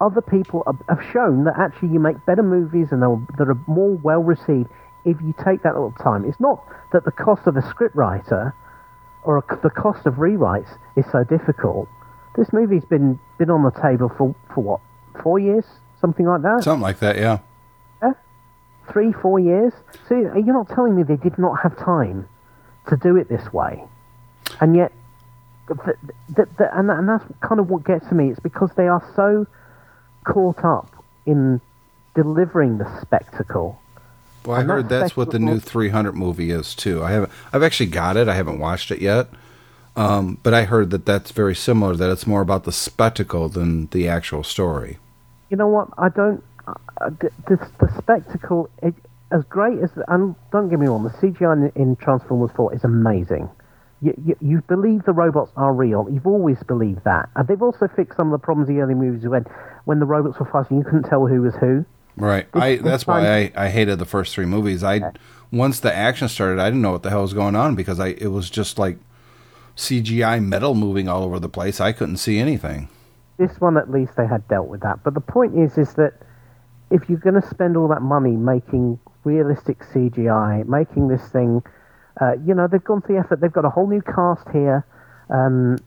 other 0.00 0.20
people 0.20 0.64
have- 0.66 1.02
shown 1.12 1.44
that 1.44 1.56
actually 1.58 1.88
you 1.88 2.00
make 2.00 2.24
better 2.26 2.42
movies 2.42 2.90
and 2.92 3.00
they'll- 3.00 3.22
that 3.38 3.48
are 3.48 3.58
more 3.66 3.96
well 4.02 4.22
received 4.22 4.68
if 5.04 5.20
you 5.22 5.32
take 5.44 5.62
that 5.62 5.74
little 5.74 5.92
time. 5.92 6.24
It's 6.24 6.40
not 6.40 6.62
that 6.92 7.04
the 7.04 7.12
cost 7.12 7.46
of 7.46 7.56
a 7.56 7.62
scriptwriter 7.62 8.52
or 9.22 9.38
a, 9.38 9.42
the 9.62 9.70
cost 9.70 10.06
of 10.06 10.14
rewrites 10.14 10.76
is 10.96 11.06
so 11.10 11.24
difficult. 11.24 11.88
This 12.36 12.52
movie's 12.52 12.84
been 12.84 13.18
been 13.38 13.50
on 13.50 13.62
the 13.62 13.70
table 13.70 14.08
for 14.08 14.34
for 14.52 14.62
what 14.62 14.80
four 15.22 15.38
years, 15.38 15.64
something 16.00 16.26
like 16.26 16.42
that. 16.42 16.64
Something 16.64 16.82
like 16.82 16.98
that, 16.98 17.16
yeah. 17.16 17.38
Three, 18.86 19.12
four 19.12 19.38
years. 19.38 19.72
So 20.08 20.14
you're 20.14 20.52
not 20.52 20.68
telling 20.68 20.94
me 20.94 21.02
they 21.04 21.16
did 21.16 21.38
not 21.38 21.60
have 21.62 21.74
time 21.78 22.28
to 22.88 22.96
do 22.98 23.16
it 23.16 23.28
this 23.30 23.50
way, 23.50 23.82
and 24.60 24.76
yet, 24.76 24.92
th- 25.68 25.96
th- 26.36 26.48
th- 26.58 26.70
and, 26.72 26.90
and 26.90 27.08
that's 27.08 27.24
kind 27.40 27.60
of 27.60 27.68
what 27.70 27.84
gets 27.84 28.06
to 28.08 28.14
me. 28.14 28.30
It's 28.30 28.40
because 28.40 28.70
they 28.76 28.88
are 28.88 29.02
so 29.16 29.46
caught 30.24 30.64
up 30.64 30.90
in 31.26 31.60
delivering 32.14 32.78
the 32.78 33.00
spectacle. 33.00 33.80
Well, 34.44 34.56
I 34.56 34.60
And 34.60 34.68
that 34.70 34.74
heard 34.74 34.88
that's 34.88 35.16
what 35.16 35.30
the 35.30 35.38
new 35.38 35.56
spectacle- 35.58 35.70
300 35.80 36.14
movie 36.14 36.50
is 36.50 36.74
too. 36.74 37.02
I 37.02 37.10
haven't. 37.12 37.32
I've 37.52 37.62
actually 37.62 37.86
got 37.86 38.16
it. 38.16 38.28
I 38.28 38.34
haven't 38.34 38.58
watched 38.58 38.90
it 38.90 39.00
yet. 39.00 39.28
Um, 39.96 40.38
but 40.42 40.52
I 40.52 40.64
heard 40.64 40.90
that 40.90 41.06
that's 41.06 41.30
very 41.30 41.54
similar. 41.54 41.94
That 41.94 42.10
it's 42.10 42.26
more 42.26 42.40
about 42.40 42.64
the 42.64 42.72
spectacle 42.72 43.48
than 43.48 43.86
the 43.86 44.08
actual 44.08 44.42
story. 44.42 44.98
you 45.50 45.56
know 45.56 45.68
what? 45.68 45.88
I 45.98 46.08
don't. 46.08 46.42
Uh, 46.66 47.10
the, 47.20 47.30
the, 47.46 47.70
the 47.78 47.92
spectacle, 47.98 48.68
it, 48.82 48.94
as 49.30 49.44
great 49.44 49.78
as, 49.80 49.90
and 50.08 50.34
don't 50.50 50.68
get 50.68 50.78
me 50.80 50.86
wrong, 50.86 51.04
the 51.04 51.10
CGI 51.10 51.70
in, 51.76 51.82
in 51.82 51.96
Transformers 51.96 52.50
4 52.56 52.74
is 52.74 52.82
amazing. 52.84 53.48
You, 54.04 54.14
you, 54.26 54.36
you 54.40 54.62
believe 54.68 55.04
the 55.04 55.12
robots 55.12 55.50
are 55.56 55.72
real. 55.72 56.06
You've 56.10 56.26
always 56.26 56.62
believed 56.62 57.04
that. 57.04 57.30
And 57.36 57.48
they've 57.48 57.62
also 57.62 57.88
fixed 57.88 58.16
some 58.16 58.32
of 58.32 58.38
the 58.38 58.44
problems 58.44 58.68
in 58.68 58.76
the 58.76 58.82
early 58.82 58.94
movies 58.94 59.26
when, 59.26 59.46
when 59.86 59.98
the 59.98 60.04
robots 60.04 60.38
were 60.38 60.46
fighting, 60.46 60.76
you 60.76 60.84
couldn't 60.84 61.04
tell 61.08 61.26
who 61.26 61.40
was 61.40 61.54
who. 61.54 61.86
Right. 62.16 62.46
It's- 62.54 62.62
I. 62.62 62.76
That's 62.76 63.06
why 63.06 63.26
I, 63.26 63.52
I 63.56 63.68
hated 63.70 63.98
the 63.98 64.04
first 64.04 64.34
three 64.34 64.44
movies. 64.46 64.84
I 64.84 65.12
once 65.50 65.80
the 65.80 65.92
action 65.92 66.28
started, 66.28 66.60
I 66.60 66.66
didn't 66.66 66.82
know 66.82 66.92
what 66.92 67.02
the 67.02 67.10
hell 67.10 67.22
was 67.22 67.32
going 67.32 67.56
on 67.56 67.74
because 67.74 67.98
I 67.98 68.08
it 68.08 68.28
was 68.28 68.50
just 68.50 68.78
like 68.78 68.98
CGI 69.76 70.44
metal 70.44 70.74
moving 70.74 71.08
all 71.08 71.24
over 71.24 71.40
the 71.40 71.48
place. 71.48 71.80
I 71.80 71.92
couldn't 71.92 72.18
see 72.18 72.38
anything. 72.38 72.88
This 73.36 73.60
one, 73.60 73.76
at 73.76 73.90
least, 73.90 74.14
they 74.16 74.26
had 74.26 74.46
dealt 74.46 74.68
with 74.68 74.82
that. 74.82 75.02
But 75.02 75.14
the 75.14 75.20
point 75.20 75.58
is, 75.58 75.76
is 75.76 75.94
that 75.94 76.12
if 76.90 77.08
you're 77.08 77.18
going 77.18 77.40
to 77.40 77.48
spend 77.48 77.76
all 77.76 77.88
that 77.88 78.02
money 78.02 78.36
making 78.36 79.00
realistic 79.24 79.80
CGI, 79.80 80.66
making 80.68 81.08
this 81.08 81.26
thing, 81.30 81.62
uh, 82.20 82.34
you 82.44 82.54
know, 82.54 82.66
they've 82.66 82.84
gone 82.84 83.02
to 83.02 83.08
the 83.08 83.18
effort. 83.18 83.40
They've 83.40 83.52
got 83.52 83.64
a 83.64 83.70
whole 83.70 83.88
new 83.88 84.02
cast 84.02 84.48
here. 84.50 84.86
Um, 85.30 85.78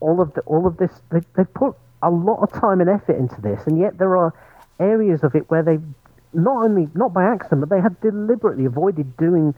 all 0.00 0.20
of 0.20 0.34
the, 0.34 0.40
all 0.42 0.66
of 0.66 0.76
this, 0.76 0.90
they, 1.10 1.20
they've 1.36 1.54
put 1.54 1.76
a 2.02 2.10
lot 2.10 2.42
of 2.42 2.52
time 2.52 2.80
and 2.80 2.90
effort 2.90 3.16
into 3.16 3.40
this, 3.40 3.66
and 3.66 3.78
yet 3.78 3.98
there 3.98 4.16
are 4.16 4.32
areas 4.80 5.22
of 5.22 5.34
it 5.34 5.48
where 5.50 5.62
they 5.62 5.78
not 6.32 6.64
only 6.64 6.88
not 6.94 7.12
by 7.12 7.24
accident, 7.24 7.60
but 7.60 7.70
they 7.70 7.80
have 7.80 8.00
deliberately 8.00 8.64
avoided 8.64 9.16
doing 9.16 9.54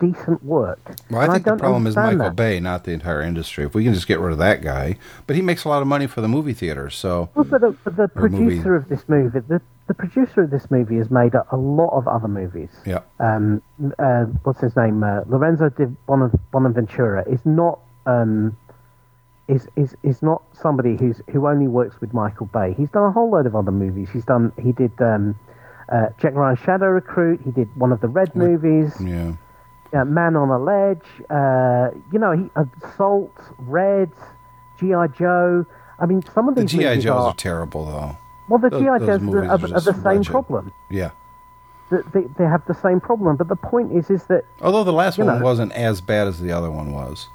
decent 0.00 0.42
work. 0.44 0.78
Well, 1.10 1.20
I 1.20 1.24
And 1.24 1.32
think 1.34 1.44
the 1.46 1.56
problem 1.56 1.86
is 1.86 1.96
Michael 1.96 2.18
that. 2.18 2.36
Bay, 2.36 2.60
not 2.60 2.84
the 2.84 2.92
entire 2.92 3.20
industry. 3.22 3.64
If 3.64 3.74
we 3.74 3.84
can 3.84 3.94
just 3.94 4.06
get 4.06 4.20
rid 4.20 4.32
of 4.32 4.38
that 4.38 4.62
guy, 4.62 4.96
but 5.26 5.36
he 5.36 5.42
makes 5.42 5.64
a 5.64 5.68
lot 5.68 5.82
of 5.82 5.88
money 5.88 6.06
for 6.06 6.20
the 6.20 6.28
movie 6.28 6.52
theater. 6.52 6.88
so 6.90 7.30
Well, 7.34 7.44
but 7.44 7.60
the, 7.60 7.76
but 7.84 7.96
the 7.96 8.10
Or 8.14 8.28
movie. 8.28 8.44
producer 8.44 8.76
of 8.76 8.88
this 8.88 9.08
movie, 9.08 9.40
the, 9.48 9.60
the 9.86 9.94
producer 9.94 10.42
of 10.42 10.50
this 10.50 10.70
movie 10.70 10.96
has 10.98 11.10
made 11.10 11.34
a, 11.34 11.44
a 11.50 11.56
lot 11.56 11.90
of 11.96 12.06
other 12.08 12.28
movies. 12.28 12.70
yeah. 12.86 13.00
Um, 13.20 13.62
uh, 13.98 14.24
what's 14.44 14.60
his 14.60 14.76
name? 14.76 15.02
Uh, 15.02 15.20
Lorenzo 15.26 15.68
di 15.70 15.86
Bonav- 16.08 16.38
Bonaventura 16.52 17.24
is 17.28 17.40
not 17.44 17.78
um, 18.06 18.56
is 19.48 19.66
is 19.76 19.94
is 20.02 20.22
not 20.22 20.42
somebody 20.52 20.96
who's 20.96 21.20
who 21.30 21.46
only 21.48 21.66
works 21.66 22.00
with 22.00 22.12
Michael 22.12 22.46
Bay. 22.46 22.74
He's 22.76 22.90
done 22.90 23.04
a 23.04 23.10
whole 23.12 23.30
load 23.30 23.46
of 23.46 23.56
other 23.56 23.70
movies. 23.72 24.08
He's 24.12 24.24
done 24.24 24.52
he 24.62 24.72
did 24.72 24.92
um, 25.00 25.34
uh, 25.90 26.08
Jack 26.20 26.34
Ryan 26.34 26.56
Shadow 26.56 26.86
Recruit. 26.88 27.40
He 27.44 27.50
did 27.50 27.68
one 27.76 27.90
of 27.92 28.00
the 28.00 28.08
Red 28.08 28.34
movies. 28.36 28.92
Yeah. 29.02 29.32
Uh, 29.92 30.04
Man 30.04 30.36
on 30.36 30.48
a 30.50 30.58
Ledge, 30.58 31.04
uh, 31.30 31.90
you 32.12 32.18
know, 32.18 32.32
he, 32.32 32.50
Assault, 32.84 33.34
Red, 33.58 34.10
G.I. 34.78 35.08
Joe. 35.08 35.66
I 35.98 36.06
mean, 36.06 36.22
some 36.34 36.48
of 36.48 36.54
these 36.54 36.70
The 36.70 36.78
GI 36.78 37.00
Joes 37.02 37.06
are, 37.06 37.28
are 37.28 37.34
terrible, 37.34 37.86
though. 37.86 38.16
well, 38.48 38.58
the 38.58 38.70
G.I. 38.70 38.98
Joes 38.98 39.22
are, 39.22 39.44
are 39.44 39.50
are, 39.52 39.58
the 39.58 39.80
same 39.80 40.04
wretched. 40.04 40.30
problem. 40.30 40.72
Yeah. 40.88 41.10
They, 41.90 41.98
they, 42.12 42.22
they 42.38 42.44
have 42.44 42.64
the 42.66 42.74
same 42.74 43.00
problem. 43.00 43.36
But 43.36 43.48
the 43.48 43.56
point 43.56 43.92
is, 43.92 44.10
is 44.10 44.24
that 44.24 44.44
Although 44.60 44.84
the 44.84 44.92
last 44.92 45.18
one 45.18 45.26
know. 45.26 45.42
wasn't 45.42 45.72
as 45.72 46.00
bad 46.00 46.28
as 46.28 46.40
the 46.40 46.52
other 46.52 46.70
one 46.70 46.92
was, 46.92 47.28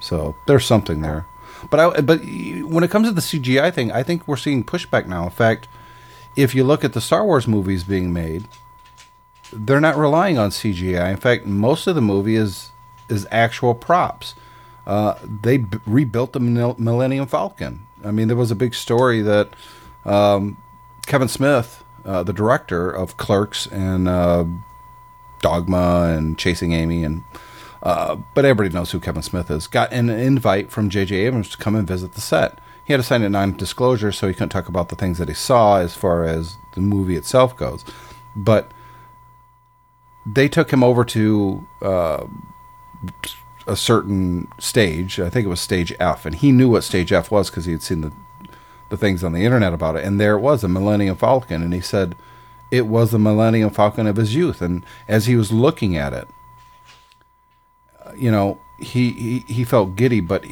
so 0.00 0.34
there's 0.46 0.66
something 0.66 1.02
there. 1.02 1.26
But 1.70 1.80
I, 1.80 2.00
but 2.00 2.20
when 2.20 2.84
it 2.84 2.90
comes 2.90 3.08
to 3.08 3.14
the 3.14 3.20
CGI 3.20 3.72
thing, 3.72 3.90
I 3.92 4.02
think 4.02 4.26
we're 4.26 4.36
seeing 4.36 4.64
pushback 4.64 5.06
now. 5.06 5.24
In 5.24 5.30
fact, 5.30 5.68
if 6.34 6.54
you 6.54 6.64
look 6.64 6.84
at 6.84 6.92
the 6.92 7.00
Star 7.00 7.24
Wars 7.24 7.48
movies 7.48 7.84
being 7.84 8.12
made, 8.12 8.46
they're 9.52 9.80
not 9.80 9.96
relying 9.96 10.38
on 10.38 10.50
CGI. 10.50 11.10
In 11.10 11.16
fact, 11.16 11.46
most 11.46 11.86
of 11.86 11.94
the 11.94 12.00
movie 12.00 12.36
is 12.36 12.70
is 13.08 13.26
actual 13.30 13.74
props. 13.74 14.34
Uh, 14.86 15.14
they 15.22 15.58
b- 15.58 15.78
rebuilt 15.86 16.32
the 16.32 16.40
Millennium 16.40 17.26
Falcon. 17.26 17.86
I 18.04 18.10
mean, 18.10 18.28
there 18.28 18.36
was 18.36 18.50
a 18.50 18.56
big 18.56 18.74
story 18.74 19.20
that 19.22 19.50
um, 20.04 20.56
Kevin 21.06 21.28
Smith, 21.28 21.84
uh, 22.04 22.22
the 22.22 22.32
director 22.32 22.90
of 22.90 23.16
Clerks 23.16 23.66
and 23.66 24.08
uh, 24.08 24.44
Dogma 25.40 26.14
and 26.16 26.38
Chasing 26.38 26.72
Amy, 26.72 27.04
and 27.04 27.24
uh, 27.82 28.16
but 28.34 28.44
everybody 28.44 28.74
knows 28.74 28.90
who 28.90 29.00
Kevin 29.00 29.22
Smith 29.22 29.50
is, 29.50 29.66
got 29.66 29.92
an 29.92 30.08
invite 30.08 30.70
from 30.70 30.90
J.J. 30.90 31.14
Abrams 31.16 31.48
to 31.50 31.56
come 31.56 31.76
and 31.76 31.86
visit 31.86 32.12
the 32.12 32.20
set. 32.20 32.58
He 32.84 32.92
had 32.92 32.98
to 32.98 33.02
sign 33.02 33.22
a 33.22 33.28
non-disclosure, 33.28 34.12
so 34.12 34.28
he 34.28 34.34
couldn't 34.34 34.50
talk 34.50 34.68
about 34.68 34.88
the 34.88 34.96
things 34.96 35.18
that 35.18 35.28
he 35.28 35.34
saw 35.34 35.78
as 35.78 35.94
far 35.96 36.24
as 36.24 36.56
the 36.72 36.80
movie 36.80 37.16
itself 37.16 37.56
goes. 37.56 37.84
But 38.34 38.70
they 40.26 40.48
took 40.48 40.72
him 40.72 40.82
over 40.82 41.04
to 41.04 41.66
uh, 41.80 42.26
a 43.66 43.76
certain 43.76 44.48
stage. 44.58 45.20
I 45.20 45.30
think 45.30 45.46
it 45.46 45.48
was 45.48 45.60
stage 45.60 45.94
F, 46.00 46.26
and 46.26 46.34
he 46.34 46.50
knew 46.50 46.68
what 46.68 46.84
stage 46.84 47.12
F 47.12 47.30
was 47.30 47.48
because 47.48 47.64
he 47.64 47.72
had 47.72 47.82
seen 47.82 48.00
the 48.00 48.12
the 48.88 48.96
things 48.96 49.24
on 49.24 49.32
the 49.32 49.44
internet 49.44 49.72
about 49.72 49.96
it. 49.96 50.04
And 50.04 50.20
there 50.20 50.34
it 50.36 50.40
was, 50.40 50.62
a 50.62 50.68
Millennium 50.68 51.16
Falcon, 51.16 51.62
and 51.62 51.74
he 51.74 51.80
said 51.80 52.14
it 52.70 52.86
was 52.86 53.10
the 53.10 53.18
Millennium 53.18 53.70
Falcon 53.70 54.06
of 54.06 54.16
his 54.16 54.34
youth. 54.34 54.62
And 54.62 54.84
as 55.08 55.26
he 55.26 55.34
was 55.34 55.50
looking 55.52 55.96
at 55.96 56.12
it, 56.12 56.28
uh, 58.04 58.12
you 58.16 58.30
know, 58.30 58.60
he 58.78 59.10
he, 59.10 59.38
he 59.52 59.64
felt 59.64 59.96
giddy, 59.96 60.20
but 60.20 60.44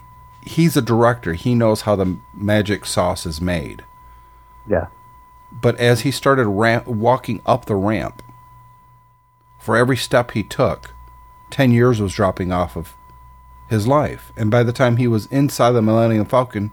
he's 0.42 0.76
a 0.76 0.82
director. 0.82 1.34
He 1.34 1.54
knows 1.54 1.82
how 1.82 1.96
the 1.96 2.16
magic 2.32 2.86
sauce 2.86 3.26
is 3.26 3.40
made. 3.40 3.84
Yeah. 4.68 4.86
But 5.52 5.76
as 5.76 6.00
he 6.00 6.10
started 6.10 6.48
ramp, 6.48 6.86
walking 6.86 7.40
up 7.46 7.66
the 7.66 7.76
ramp, 7.76 8.22
for 9.64 9.78
every 9.78 9.96
step 9.96 10.32
he 10.32 10.42
took, 10.42 10.90
10 11.48 11.72
years 11.72 11.98
was 11.98 12.12
dropping 12.12 12.52
off 12.52 12.76
of 12.76 12.94
his 13.70 13.86
life. 13.86 14.30
And 14.36 14.50
by 14.50 14.62
the 14.62 14.74
time 14.74 14.98
he 14.98 15.08
was 15.08 15.24
inside 15.28 15.72
the 15.72 15.80
Millennium 15.80 16.26
Falcon, 16.26 16.70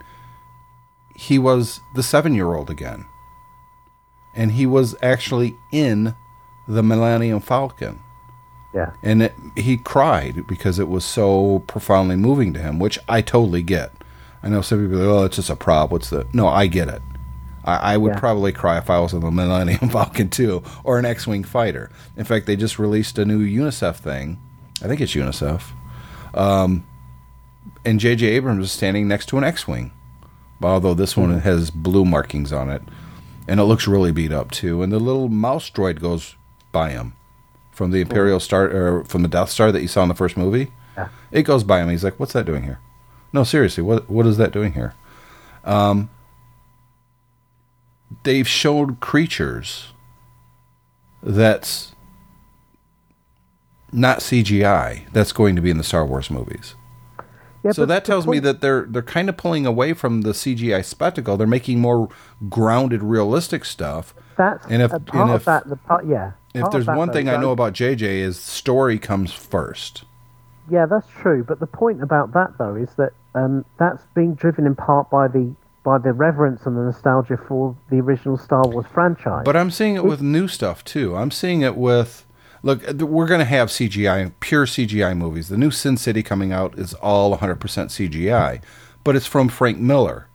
he 1.16 1.40
was 1.40 1.80
the 1.96 2.04
seven 2.04 2.36
year 2.36 2.54
old 2.54 2.70
again. 2.70 3.06
And 4.34 4.52
he 4.52 4.66
was 4.66 4.94
actually 5.02 5.58
in 5.72 6.16
the 6.68 6.84
Millennium 6.84 7.40
Falcon. 7.40 8.04
Yeah. 8.74 8.92
And 9.02 9.24
it, 9.24 9.36
he 9.56 9.78
cried 9.78 10.46
because 10.46 10.78
it 10.78 10.90
was 10.90 11.06
so 11.06 11.60
profoundly 11.68 12.18
moving 12.18 12.52
to 12.56 12.60
him, 12.60 12.78
which 12.78 13.00
I 13.08 13.22
totally 13.22 13.64
get. 13.64 13.94
I 14.44 14.50
know 14.50 14.62
some 14.62 14.84
people 14.84 15.02
are 15.02 15.06
like, 15.06 15.22
oh, 15.22 15.24
it's 15.24 15.38
just 15.38 15.50
a 15.50 15.56
prop. 15.56 15.92
What's 15.92 16.10
the. 16.10 16.28
No, 16.34 16.50
I 16.50 16.68
get 16.68 16.90
it. 16.90 17.02
I, 17.64 17.94
I 17.94 17.98
would 17.98 18.14
yeah. 18.14 18.20
probably 18.20 18.52
cry 18.52 18.78
if 18.78 18.90
I 18.90 19.00
was 19.00 19.14
in 19.14 19.22
the 19.22 19.32
Millennium 19.32 19.90
Falcon 19.90 20.30
2 20.30 20.64
or 20.84 21.00
an 21.00 21.06
X 21.06 21.28
Wing 21.28 21.44
fighter. 21.44 21.92
In 22.18 22.26
fact, 22.26 22.46
they 22.46 22.56
just 22.56 22.80
released 22.80 23.18
a 23.18 23.26
new 23.26 23.40
UNICEF 23.40 23.96
thing. 23.96 24.40
I 24.84 24.88
think 24.88 25.02
it's 25.02 25.14
UNICEF. 25.14 25.64
Um, 26.34 26.86
and 27.86 28.00
J.J. 28.00 28.26
Abrams 28.28 28.66
is 28.66 28.72
standing 28.72 29.08
next 29.08 29.28
to 29.28 29.38
an 29.38 29.44
X 29.44 29.68
Wing. 29.68 29.92
Although 30.62 30.94
this 30.94 31.18
one 31.18 31.40
has 31.40 31.72
blue 31.72 32.06
markings 32.06 32.54
on 32.54 32.70
it. 32.70 32.84
And 33.48 33.60
it 33.60 33.64
looks 33.64 33.88
really 33.88 34.12
beat 34.12 34.32
up, 34.32 34.52
too. 34.52 34.82
And 34.82 34.92
the 34.92 35.00
little 35.00 35.28
mouse 35.28 35.70
droid 35.70 36.00
goes 36.00 36.36
by 36.72 36.92
him 36.92 37.14
from 37.72 37.92
the 37.92 38.02
Imperial 38.02 38.40
Star, 38.40 38.66
or 38.66 39.04
from 39.06 39.24
the 39.24 39.28
Death 39.28 39.50
Star 39.50 39.72
that 39.72 39.82
you 39.82 39.88
saw 39.88 40.04
in 40.04 40.10
the 40.10 40.16
first 40.16 40.38
movie. 40.38 40.72
Yeah. 40.96 41.10
It 41.32 41.44
goes 41.44 41.64
by 41.64 41.82
him. 41.82 41.90
He's 41.90 42.04
like, 42.04 42.20
what's 42.20 42.34
that 42.34 42.46
doing 42.46 42.64
here? 42.64 42.80
No, 43.34 43.44
seriously, 43.44 43.82
what 43.82 44.10
what 44.10 44.28
is 44.28 44.38
that 44.38 44.52
doing 44.52 44.74
here? 44.74 44.94
Um, 45.64 46.10
they've 48.24 48.48
showed 48.48 49.00
creatures 49.00 49.94
that's 51.24 51.94
not 53.92 54.20
CGI 54.20 55.12
that's 55.12 55.32
going 55.32 55.56
to 55.56 55.62
be 55.62 55.70
in 55.70 55.78
the 55.78 55.84
Star 55.84 56.06
Wars 56.06 56.30
movies. 56.30 56.76
Yeah, 57.64 57.74
so 57.74 57.86
that 57.86 58.06
tells 58.06 58.26
point- 58.26 58.38
me 58.38 58.40
that 58.40 58.62
they're 58.62 58.86
they're 58.90 59.02
kind 59.04 59.30
of 59.30 59.38
pulling 59.38 59.66
away 59.66 59.94
from 59.94 60.22
the 60.22 60.32
CGI 60.32 60.84
spectacle. 60.84 61.38
They're 61.38 61.46
making 61.46 61.80
more 61.80 62.10
grounded, 62.50 63.04
realistic 63.04 63.66
stuff. 63.66 64.16
That's 64.36 64.66
and 64.68 64.82
if, 64.82 64.90
part 64.90 65.14
and 65.14 65.30
if, 65.30 65.36
of 65.36 65.46
that. 65.46 65.70
The 65.70 65.76
part, 65.76 66.08
yeah. 66.08 66.32
If 66.54 66.72
there's 66.72 66.88
one 66.88 67.12
thing 67.12 67.30
I 67.30 67.38
know 67.38 67.52
about 67.52 67.74
JJ 67.74 68.02
is 68.02 68.40
story 68.40 68.98
comes 68.98 69.32
first. 69.32 70.04
Yeah, 70.70 70.86
that's 70.86 71.08
true. 71.08 71.44
But 71.44 71.60
the 71.60 71.68
point 71.68 72.02
about 72.02 72.34
that 72.34 72.58
though 72.58 72.76
is 72.76 72.90
that 72.98 73.14
um, 73.36 73.64
that's 73.78 74.04
being 74.16 74.34
driven 74.34 74.66
in 74.66 74.76
part 74.76 75.10
by 75.10 75.28
the 75.28 75.54
by 75.84 75.98
the 75.98 76.14
reverence 76.14 76.66
and 76.66 76.78
the 76.78 76.82
nostalgia 76.82 77.38
for 77.48 77.76
the 77.90 77.98
original 77.98 78.38
Star 78.38 78.68
Wars 78.68 78.86
franchise. 78.94 79.44
But 79.46 79.56
I'm 79.56 79.72
seeing 79.72 79.96
it 79.96 80.04
with 80.04 80.22
new 80.22 80.48
stuff 80.48 80.84
too. 80.84 81.16
I'm 81.16 81.32
seeing 81.32 81.62
it 81.62 81.76
with 81.76 82.26
look, 82.64 82.84
we're 83.00 83.28
going 83.28 83.40
to 83.40 83.46
have 83.46 83.70
CGI, 83.70 84.32
pure 84.40 84.66
CGI 84.66 85.18
movies. 85.18 85.50
The 85.50 85.58
new 85.58 85.72
Sin 85.72 85.98
City 85.98 86.24
coming 86.24 86.52
out 86.52 86.78
is 86.78 86.94
all 86.96 87.38
100% 87.38 87.58
CGI, 87.58 88.62
but 89.04 89.16
it's 89.16 89.26
from 89.26 89.50
Frank 89.50 89.80
Miller. 89.80 90.28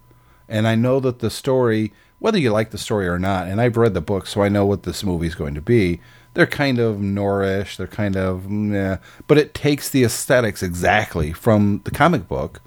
And 0.49 0.67
I 0.67 0.75
know 0.75 1.01
that 1.01 1.21
the 1.21 1.31
story, 1.31 1.93
whether 2.19 2.39
you 2.39 2.51
like 2.51 2.71
the 2.71 2.79
story 2.79 3.07
or 3.09 3.19
not, 3.19 3.49
and 3.49 3.61
I've 3.61 3.77
read 3.77 3.95
the 3.95 4.01
book, 4.01 4.27
so 4.27 4.43
I 4.43 4.49
know 4.49 4.67
what 4.67 4.85
this 4.85 5.05
movie 5.05 5.27
is 5.27 5.35
going 5.35 5.55
to 5.55 5.61
be. 5.61 6.01
They're 6.35 6.47
kind 6.47 6.79
of 6.79 6.97
Noirish, 6.97 7.77
they're 7.77 7.87
kind 7.87 8.17
of, 8.17 8.51
yeah, 8.51 8.99
but 9.27 9.39
it 9.39 9.55
takes 9.55 9.89
the 9.89 10.05
aesthetics 10.05 10.63
exactly 10.63 11.33
from 11.33 11.81
the 11.85 11.91
comic 11.91 12.29
book 12.29 12.61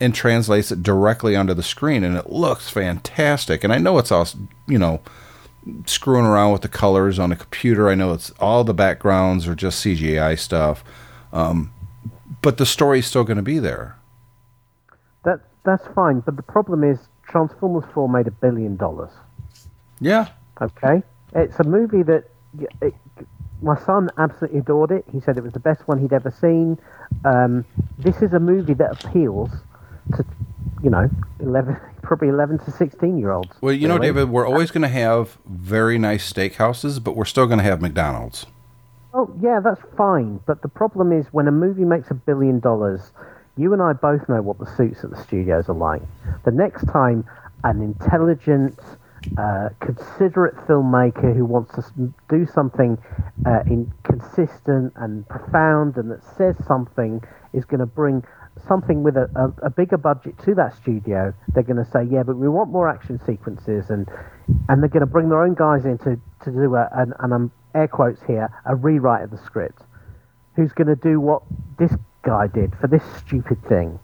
and 0.00 0.14
translates 0.14 0.70
it 0.70 0.82
directly 0.82 1.34
onto 1.34 1.54
the 1.54 1.62
screen, 1.62 2.04
and 2.04 2.16
it 2.16 2.30
looks 2.30 2.68
fantastic. 2.68 3.64
And 3.64 3.72
I 3.72 3.78
know 3.78 3.98
it's 3.98 4.12
all, 4.12 4.28
you 4.66 4.78
know, 4.78 5.00
screwing 5.86 6.26
around 6.26 6.52
with 6.52 6.62
the 6.62 6.68
colors 6.68 7.18
on 7.18 7.32
a 7.32 7.36
computer. 7.36 7.88
I 7.88 7.94
know 7.94 8.12
it's 8.12 8.30
all 8.38 8.62
the 8.64 8.74
backgrounds 8.74 9.48
are 9.48 9.54
just 9.54 9.84
CGI 9.84 10.38
stuff, 10.38 10.84
um, 11.32 11.72
but 12.42 12.58
the 12.58 12.66
story's 12.66 13.06
still 13.06 13.24
going 13.24 13.38
to 13.38 13.42
be 13.42 13.58
there. 13.58 13.96
That 15.24 15.40
that's 15.64 15.86
fine, 15.94 16.20
but 16.20 16.36
the 16.36 16.42
problem 16.42 16.84
is 16.84 16.98
Transformers 17.28 17.84
Four 17.92 18.08
made 18.08 18.26
a 18.26 18.30
billion 18.30 18.76
dollars. 18.76 19.10
Yeah. 20.00 20.28
Okay. 20.60 21.02
It's 21.34 21.58
a 21.58 21.64
movie 21.64 22.02
that 22.02 22.24
it, 22.80 22.94
my 23.62 23.78
son 23.80 24.10
absolutely 24.18 24.60
adored 24.60 24.90
it. 24.90 25.04
He 25.12 25.20
said 25.20 25.36
it 25.36 25.42
was 25.42 25.52
the 25.52 25.60
best 25.60 25.86
one 25.88 25.98
he'd 25.98 26.12
ever 26.12 26.30
seen. 26.30 26.78
Um, 27.24 27.64
this 27.98 28.22
is 28.22 28.32
a 28.32 28.40
movie 28.40 28.74
that 28.74 29.04
appeals 29.04 29.50
to 30.14 30.24
you 30.82 30.90
know, 30.90 31.10
11, 31.40 31.76
probably 32.02 32.28
11 32.28 32.58
to 32.60 32.70
16 32.70 33.18
year 33.18 33.32
olds. 33.32 33.50
Well, 33.60 33.72
you 33.72 33.88
know, 33.88 33.98
David, 33.98 34.28
we're 34.28 34.46
always 34.46 34.70
going 34.70 34.82
to 34.82 34.88
have 34.88 35.38
very 35.46 35.98
nice 35.98 36.32
steakhouses, 36.32 37.02
but 37.02 37.16
we're 37.16 37.24
still 37.24 37.46
going 37.46 37.58
to 37.58 37.64
have 37.64 37.80
McDonald's. 37.80 38.46
Oh, 39.14 39.34
yeah, 39.40 39.60
that's 39.60 39.80
fine. 39.96 40.40
But 40.46 40.62
the 40.62 40.68
problem 40.68 41.12
is 41.12 41.26
when 41.32 41.48
a 41.48 41.52
movie 41.52 41.84
makes 41.84 42.10
a 42.10 42.14
billion 42.14 42.60
dollars, 42.60 43.12
you 43.56 43.72
and 43.72 43.80
I 43.80 43.94
both 43.94 44.28
know 44.28 44.42
what 44.42 44.58
the 44.58 44.66
suits 44.76 45.02
at 45.02 45.10
the 45.10 45.22
studios 45.22 45.68
are 45.68 45.74
like. 45.74 46.02
The 46.44 46.50
next 46.50 46.86
time 46.86 47.24
an 47.64 47.80
intelligent, 47.80 48.78
uh, 49.38 49.70
considerate 49.80 50.54
filmmaker 50.68 51.34
who 51.34 51.44
wants 51.44 51.74
to 51.74 52.12
do 52.28 52.46
something 52.46 52.98
uh, 53.46 53.60
in 53.66 53.90
consistent 54.04 54.92
and 54.96 55.26
profound 55.28 55.96
and 55.96 56.10
that 56.10 56.22
says 56.36 56.54
something 56.66 57.20
is 57.52 57.64
going 57.64 57.80
to 57.80 57.86
bring 57.86 58.22
something 58.68 59.02
with 59.02 59.16
a, 59.16 59.28
a, 59.34 59.66
a, 59.66 59.70
bigger 59.70 59.96
budget 59.96 60.38
to 60.44 60.54
that 60.54 60.76
studio, 60.76 61.32
they're 61.54 61.62
going 61.62 61.82
to 61.82 61.90
say, 61.90 62.04
yeah, 62.04 62.22
but 62.22 62.36
we 62.36 62.48
want 62.48 62.70
more 62.70 62.88
action 62.88 63.20
sequences, 63.24 63.90
and 63.90 64.08
and 64.68 64.82
they're 64.82 64.88
going 64.88 65.00
to 65.00 65.06
bring 65.06 65.28
their 65.28 65.42
own 65.42 65.54
guys 65.54 65.84
in 65.84 65.98
to, 65.98 66.20
to 66.44 66.50
do 66.50 66.74
a, 66.74 66.88
and, 66.92 67.14
and 67.20 67.34
I'm 67.34 67.52
air 67.74 67.88
quotes 67.88 68.22
here, 68.22 68.48
a 68.64 68.74
rewrite 68.74 69.22
of 69.22 69.30
the 69.30 69.38
script. 69.38 69.82
Who's 70.54 70.72
going 70.72 70.88
to 70.88 70.96
do 70.96 71.20
what 71.20 71.42
this 71.78 71.92
guy 72.22 72.46
did 72.46 72.74
for 72.80 72.86
this 72.86 73.02
stupid 73.18 73.62
thing? 73.68 73.98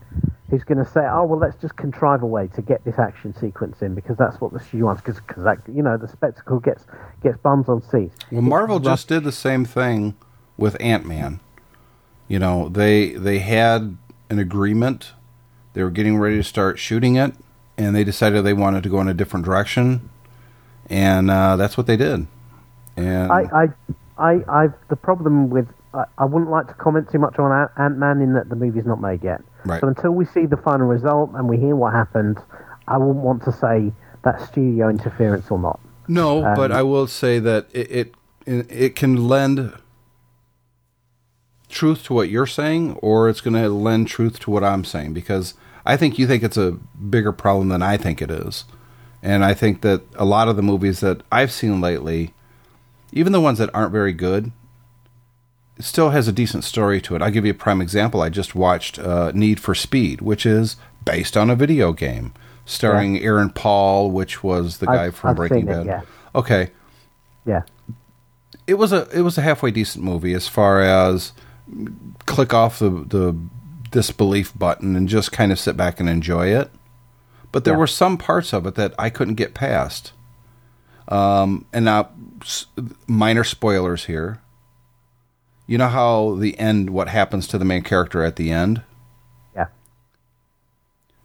Who's 0.51 0.65
going 0.65 0.85
to 0.85 0.91
say, 0.91 1.01
oh 1.01 1.25
well, 1.25 1.39
let's 1.39 1.57
just 1.57 1.77
contrive 1.77 2.23
a 2.23 2.27
way 2.27 2.47
to 2.49 2.61
get 2.61 2.85
this 2.85 2.99
action 2.99 3.35
sequence 3.35 3.81
in 3.81 3.95
because 3.95 4.19
that's 4.19 4.39
what 4.41 4.53
the 4.53 4.61
studio 4.61 4.87
wants 4.87 5.03
because 5.03 5.45
that 5.45 5.59
you 5.73 5.83
know 5.83 5.97
the 5.97 6.09
spectacle 6.09 6.61
gets 6.61 6.85
gets 7.23 7.39
bums 7.39 7.69
on 7.69 7.81
seats. 7.81 8.15
Well, 8.31 8.43
Marvel 8.43 8.79
just 8.79 9.09
did 9.09 9.25
the 9.25 9.33
same 9.33 9.65
thing 9.65 10.15
with 10.59 10.77
Ant 10.79 11.07
Man. 11.07 11.41
You 12.29 12.39
know, 12.39 12.69
they 12.69 13.11
they 13.11 13.41
had 13.41 13.97
an 14.33 14.39
agreement. 14.39 15.13
They 15.75 15.83
were 15.83 15.91
getting 15.91 16.19
ready 16.19 16.37
to 16.37 16.43
start 16.43 16.79
shooting 16.79 17.17
it, 17.17 17.35
and 17.77 17.95
they 17.95 18.03
decided 18.03 18.45
they 18.45 18.53
wanted 18.55 18.83
to 18.83 18.89
go 18.89 19.01
in 19.01 19.09
a 19.09 19.15
different 19.15 19.45
direction, 19.45 20.09
and 20.89 21.31
uh, 21.31 21.57
that's 21.57 21.77
what 21.77 21.87
they 21.87 21.97
did. 21.97 22.27
And 22.97 23.31
I, 23.31 23.43
I, 23.53 23.69
I, 24.19 24.45
I've 24.49 24.75
the 24.89 24.97
problem 24.97 25.51
with 25.51 25.69
I, 25.95 26.05
I 26.19 26.25
wouldn't 26.25 26.51
like 26.51 26.67
to 26.69 26.75
comment 26.75 27.11
too 27.11 27.19
much 27.19 27.39
on 27.39 27.69
Ant 27.79 27.99
Man 27.99 28.21
in 28.21 28.33
that 28.35 28.49
the 28.49 28.57
movie's 28.57 28.87
not 28.87 29.01
made 29.01 29.23
yet. 29.23 29.43
Right. 29.65 29.81
So 29.81 29.89
until 29.89 30.13
we 30.13 30.25
see 30.25 30.47
the 30.47 30.57
final 30.57 30.87
result 30.87 31.31
and 31.35 31.49
we 31.49 31.57
hear 31.57 31.77
what 31.77 31.93
happened, 31.93 32.39
I 32.89 32.99
wouldn't 32.99 33.25
want 33.25 33.45
to 33.45 33.53
say 33.53 33.93
that 34.25 34.41
studio 34.49 34.89
interference 34.89 35.51
or 35.51 35.59
not. 35.59 35.79
No, 36.09 36.45
um, 36.45 36.55
but 36.55 36.73
I 36.73 36.83
will 36.83 37.07
say 37.07 37.39
that 37.39 37.69
it, 37.73 38.15
it 38.47 38.71
it 38.71 38.97
can 38.97 39.29
lend 39.29 39.73
truth 41.73 42.05
to 42.05 42.15
what 42.15 42.29
you're 42.29 42.47
saying 42.47 42.93
or 43.03 43.29
it's 43.29 43.41
going 43.41 43.55
to 43.61 43.69
lend 43.69 44.07
truth 44.09 44.39
to 44.41 44.51
what 44.51 44.63
I'm 44.63 44.85
saying 44.85 45.13
because 45.15 45.55
I 45.85 45.97
think 45.97 46.19
you 46.19 46.27
think 46.29 46.43
it's 46.45 46.57
a 46.57 46.73
bigger 47.11 47.33
problem 47.33 47.69
than 47.69 47.83
I 47.83 47.97
think 47.97 48.23
it 48.23 48.31
is. 48.31 48.65
And 49.23 49.45
I 49.45 49.55
think 49.55 49.81
that 49.83 50.03
a 50.17 50.25
lot 50.25 50.49
of 50.49 50.57
the 50.57 50.63
movies 50.63 51.01
that 51.01 51.23
I've 51.33 51.51
seen 51.53 51.81
lately, 51.81 52.35
even 53.13 53.33
the 53.33 53.41
ones 53.41 53.59
that 53.59 53.71
aren't 53.75 53.93
very 53.93 54.13
good, 54.13 54.53
still 55.79 56.11
has 56.11 56.29
a 56.29 56.33
decent 56.33 56.65
story 56.65 57.01
to 57.03 57.17
it. 57.17 57.23
I'll 57.23 57.31
give 57.31 57.45
you 57.45 57.51
a 57.53 57.55
prime 57.55 57.81
example. 57.81 58.21
I 58.21 58.29
just 58.29 58.55
watched 58.55 58.99
uh, 58.99 59.33
Need 59.35 59.59
for 59.61 59.75
Speed, 59.75 60.21
which 60.21 60.45
is 60.47 60.77
based 61.05 61.37
on 61.37 61.51
a 61.51 61.57
video 61.57 61.93
game 61.93 62.33
starring 62.65 63.19
Aaron 63.21 63.51
Paul, 63.51 64.11
which 64.11 64.45
was 64.45 64.79
the 64.79 64.87
guy 64.87 65.07
I've- 65.07 65.17
from 65.17 65.31
I've 65.31 65.37
Breaking 65.37 65.61
seen 65.63 65.69
it, 65.69 65.75
Bad. 65.75 65.87
yeah. 65.87 66.01
Okay, 66.35 66.71
Yeah. 67.45 67.63
it 68.67 68.75
was 68.75 68.93
a 68.93 69.09
it 69.17 69.23
was 69.23 69.37
a 69.37 69.43
halfway 69.43 69.71
decent 69.73 70.05
movie 70.05 70.33
as 70.35 70.47
far 70.49 70.81
as 70.81 71.33
click 72.27 72.53
off 72.55 72.79
the 72.79 72.91
the 72.91 73.37
disbelief 73.91 74.57
button 74.59 74.97
and 74.97 75.09
just 75.09 75.33
kind 75.33 75.53
of 75.53 75.59
sit 75.59 75.77
back 75.77 76.01
and 76.01 76.09
enjoy 76.09 76.47
it. 76.47 76.71
But 77.51 77.65
there 77.65 77.75
Yeah. 77.75 77.79
were 77.79 77.87
some 77.87 78.17
parts 78.17 78.55
of 78.55 78.67
it 78.67 78.75
that 78.77 78.95
I 78.99 79.11
couldn't 79.11 79.35
get 79.35 79.53
past. 79.55 80.13
Um, 81.09 81.67
and 81.75 81.85
now, 81.85 82.09
s- 82.41 82.67
minor 83.07 83.45
spoilers 83.45 84.07
here. 84.07 84.41
You 85.67 85.77
know 85.79 85.89
how 85.89 86.37
the 86.37 86.59
end, 86.59 86.91
what 86.91 87.09
happens 87.09 87.47
to 87.49 87.59
the 87.59 87.65
main 87.67 87.83
character 87.83 88.23
at 88.23 88.37
the 88.37 88.51
end? 88.51 88.83
Yeah. 89.55 89.67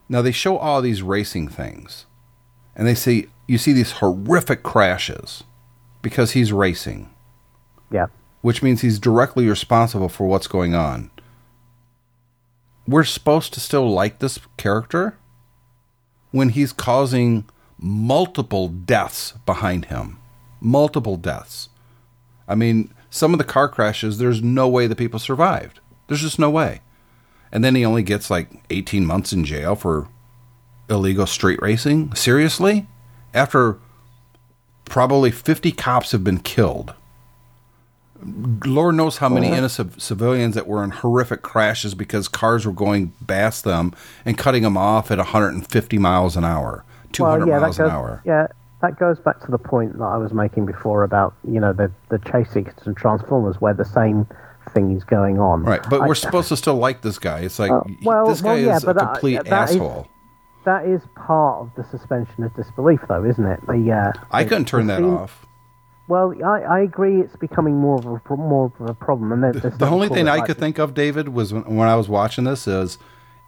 Now 0.09 0.21
they 0.21 0.31
show 0.31 0.57
all 0.57 0.81
these 0.81 1.01
racing 1.01 1.47
things, 1.47 2.05
and 2.75 2.85
they 2.87 2.95
see 2.95 3.27
you 3.47 3.57
see 3.57 3.71
these 3.71 3.93
horrific 3.93 4.61
crashes 4.63 5.43
because 6.01 6.31
he's 6.31 6.51
racing 6.51 7.09
Yeah. 7.89 8.07
Which 8.41 8.61
means 8.63 8.81
he's 8.81 8.99
directly 8.99 9.47
responsible 9.47 10.09
for 10.09 10.27
what's 10.27 10.47
going 10.47 10.75
on. 10.75 11.11
We're 12.87 13.03
supposed 13.03 13.53
to 13.53 13.59
still 13.59 13.89
like 13.89 14.19
this 14.19 14.39
character 14.55 15.17
when 16.31 16.49
he's 16.49 16.71
causing 16.71 17.45
multiple 17.77 18.67
deaths 18.67 19.33
behind 19.45 19.85
him. 19.85 20.19
Multiple 20.59 21.17
deaths. 21.17 21.69
I 22.47 22.55
mean, 22.55 22.93
some 23.09 23.33
of 23.33 23.37
the 23.37 23.43
car 23.43 23.67
crashes, 23.67 24.17
there's 24.17 24.41
no 24.41 24.67
way 24.67 24.87
the 24.87 24.95
people 24.95 25.19
survived. 25.19 25.79
There's 26.07 26.21
just 26.21 26.39
no 26.39 26.49
way. 26.49 26.81
And 27.51 27.63
then 27.63 27.75
he 27.75 27.85
only 27.85 28.03
gets 28.03 28.29
like 28.29 28.49
18 28.69 29.05
months 29.05 29.33
in 29.33 29.45
jail 29.45 29.75
for 29.75 30.07
illegal 30.89 31.25
street 31.25 31.61
racing? 31.61 32.13
Seriously? 32.15 32.87
After 33.33 33.79
probably 34.85 35.31
50 35.31 35.71
cops 35.73 36.11
have 36.11 36.23
been 36.23 36.39
killed. 36.39 36.93
Lord 38.65 38.95
knows 38.95 39.17
how 39.17 39.29
many 39.29 39.47
innocent 39.47 40.01
civilians 40.01 40.55
that 40.55 40.67
were 40.67 40.83
in 40.83 40.91
horrific 40.91 41.41
crashes 41.41 41.93
because 41.95 42.27
cars 42.27 42.65
were 42.65 42.73
going 42.73 43.13
past 43.27 43.63
them 43.63 43.93
and 44.25 44.37
cutting 44.37 44.63
them 44.63 44.77
off 44.77 45.11
at 45.11 45.17
150 45.17 45.97
miles 45.97 46.35
an 46.35 46.43
hour, 46.45 46.83
200 47.13 47.39
well, 47.39 47.47
yeah, 47.47 47.59
miles 47.59 47.77
that 47.77 47.83
goes, 47.83 47.89
an 47.89 47.95
hour. 47.95 48.21
Yeah, 48.25 48.47
that 48.81 48.99
goes 48.99 49.19
back 49.19 49.39
to 49.45 49.51
the 49.51 49.57
point 49.57 49.97
that 49.97 50.03
I 50.03 50.17
was 50.17 50.33
making 50.33 50.65
before 50.65 51.03
about 51.03 51.33
you 51.47 51.59
know 51.59 51.73
the 51.73 51.91
the 52.09 52.19
chase 52.19 52.49
sequence 52.51 52.79
and 52.85 52.95
Transformers, 52.97 53.59
where 53.61 53.73
the 53.73 53.85
same 53.85 54.27
thing 54.73 54.95
is 54.95 55.03
going 55.03 55.39
on. 55.39 55.63
Right, 55.63 55.81
but 55.89 56.01
I- 56.01 56.07
we're 56.07 56.15
supposed 56.15 56.49
to 56.49 56.57
still 56.57 56.75
like 56.75 57.01
this 57.01 57.17
guy. 57.19 57.39
It's 57.39 57.57
like 57.59 57.71
Uh, 57.71 57.81
well- 58.03 58.27
this 58.27 58.41
guy 58.41 58.49
well, 58.55 58.59
yeah, 58.59 58.75
is 58.77 58.83
a 58.83 58.89
uh, 58.89 59.13
complete 59.13 59.35
that 59.45 59.69
is- 59.69 59.75
asshole. 59.77 60.07
that 60.65 60.85
is 60.85 61.01
part 61.15 61.61
of 61.61 61.71
the 61.77 61.83
suspension 61.89 62.43
of 62.43 62.53
disbelief, 62.55 62.99
though, 63.07 63.23
isn't 63.23 63.45
it? 63.45 63.65
The 63.67 63.91
uh, 63.91 64.11
I 64.31 64.43
couldn't 64.43 64.65
turn 64.65 64.87
the 64.87 64.93
that 64.93 64.99
scene- 64.99 65.13
off. 65.13 65.46
Well, 66.07 66.33
I, 66.45 66.61
I 66.61 66.79
agree. 66.81 67.19
It's 67.21 67.35
becoming 67.35 67.75
more 67.77 67.97
of 67.97 68.05
a 68.05 68.35
more 68.37 68.71
of 68.79 68.89
a 68.89 68.93
problem, 68.93 69.31
and 69.33 69.43
there- 69.43 69.71
The 69.71 69.87
only 69.87 70.07
thing 70.09 70.27
I 70.29 70.37
like- 70.37 70.45
could 70.45 70.57
think 70.57 70.77
of, 70.77 70.93
David, 70.93 71.29
was 71.29 71.53
when, 71.53 71.63
when 71.75 71.87
I 71.89 71.95
was 71.95 72.07
watching 72.07 72.45
this 72.45 72.67
is 72.67 72.97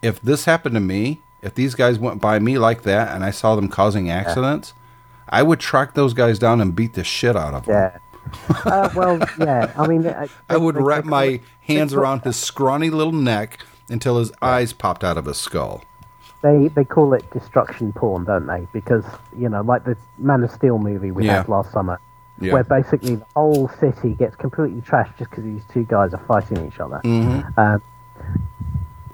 if 0.01 0.21
this 0.21 0.45
happened 0.45 0.75
to 0.75 0.81
me, 0.81 1.21
if 1.41 1.55
these 1.55 1.73
guys 1.75 1.97
went 1.99 2.19
by 2.21 2.37
me 2.39 2.57
like 2.57 2.81
that 2.83 3.15
and 3.15 3.23
I 3.23 3.31
saw 3.31 3.55
them 3.55 3.69
causing 3.69 4.09
accidents, 4.09 4.73
I 5.29 5.41
would 5.43 5.59
track 5.59 5.93
those 5.93 6.13
guys 6.13 6.37
down 6.39 6.59
and 6.59 6.75
beat 6.75 6.95
the 6.95 7.03
shit 7.03 7.35
out 7.37 7.53
of 7.53 7.65
them. 7.65 7.91
Yeah. 7.93 8.59
uh, 8.65 8.89
well, 8.95 9.17
yeah. 9.39 9.71
I 9.77 9.87
mean, 9.87 10.05
uh, 10.05 10.27
I 10.49 10.57
would 10.57 10.75
they- 10.75 10.81
wrap 10.81 11.03
they- 11.05 11.09
my 11.09 11.39
hands 11.61 11.93
around 11.93 12.23
his 12.23 12.35
scrawny 12.35 12.89
little 12.89 13.13
neck 13.13 13.59
until 13.89 14.19
his 14.19 14.31
eyes 14.41 14.73
popped 14.73 15.03
out 15.03 15.17
of 15.17 15.25
his 15.25 15.37
skull. 15.37 15.83
They 16.41 16.69
they 16.69 16.85
call 16.85 17.13
it 17.13 17.29
destruction 17.31 17.91
porn, 17.91 18.23
don't 18.25 18.47
they? 18.47 18.65
Because 18.71 19.03
you 19.37 19.49
know, 19.49 19.61
like 19.61 19.83
the 19.85 19.97
Man 20.17 20.41
of 20.43 20.51
Steel 20.51 20.77
movie 20.79 21.11
we 21.11 21.25
Yeah. 21.25 21.37
had 21.37 21.49
last 21.49 21.71
summer, 21.73 21.99
Yeah. 22.41 22.53
where 22.53 22.63
basically 22.63 23.15
the 23.15 23.25
whole 23.35 23.69
city 23.79 24.13
gets 24.13 24.35
completely 24.35 24.81
trashed 24.81 25.17
just 25.17 25.29
because 25.29 25.43
these 25.43 25.63
two 25.73 25.83
guys 25.83 26.13
are 26.13 26.23
fighting 26.27 26.65
each 26.67 26.79
other. 26.79 27.01
Um, 27.05 27.81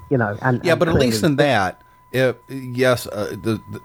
you 0.09 0.17
know, 0.17 0.37
and 0.41 0.59
Mm-hmm. 0.59 0.65
Yeah, 0.65 0.71
and 0.73 0.79
but 0.79 0.87
at 0.89 0.95
least 0.95 1.23
in 1.23 1.35
that, 1.37 1.81
if, 2.11 2.35
yes, 2.47 3.07
uh, 3.07 3.29
the, 3.31 3.61
the 3.71 3.81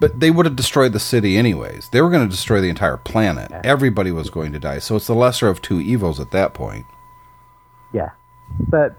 but 0.00 0.18
they 0.18 0.32
would 0.32 0.46
have 0.46 0.56
destroyed 0.56 0.92
the 0.92 0.98
city 1.00 1.36
anyways. 1.38 1.88
They 1.90 2.00
were 2.00 2.10
going 2.10 2.24
to 2.24 2.30
destroy 2.30 2.60
the 2.60 2.68
entire 2.68 2.96
planet. 2.96 3.52
Everybody 3.64 4.10
was 4.10 4.30
going 4.30 4.50
to 4.52 4.58
die. 4.58 4.80
So 4.80 4.96
it's 4.96 5.06
the 5.06 5.14
lesser 5.14 5.46
of 5.46 5.62
two 5.62 5.80
evils 5.80 6.18
at 6.18 6.32
that 6.32 6.54
point. 6.54 6.86
yeah. 7.92 8.10
But 8.68 8.98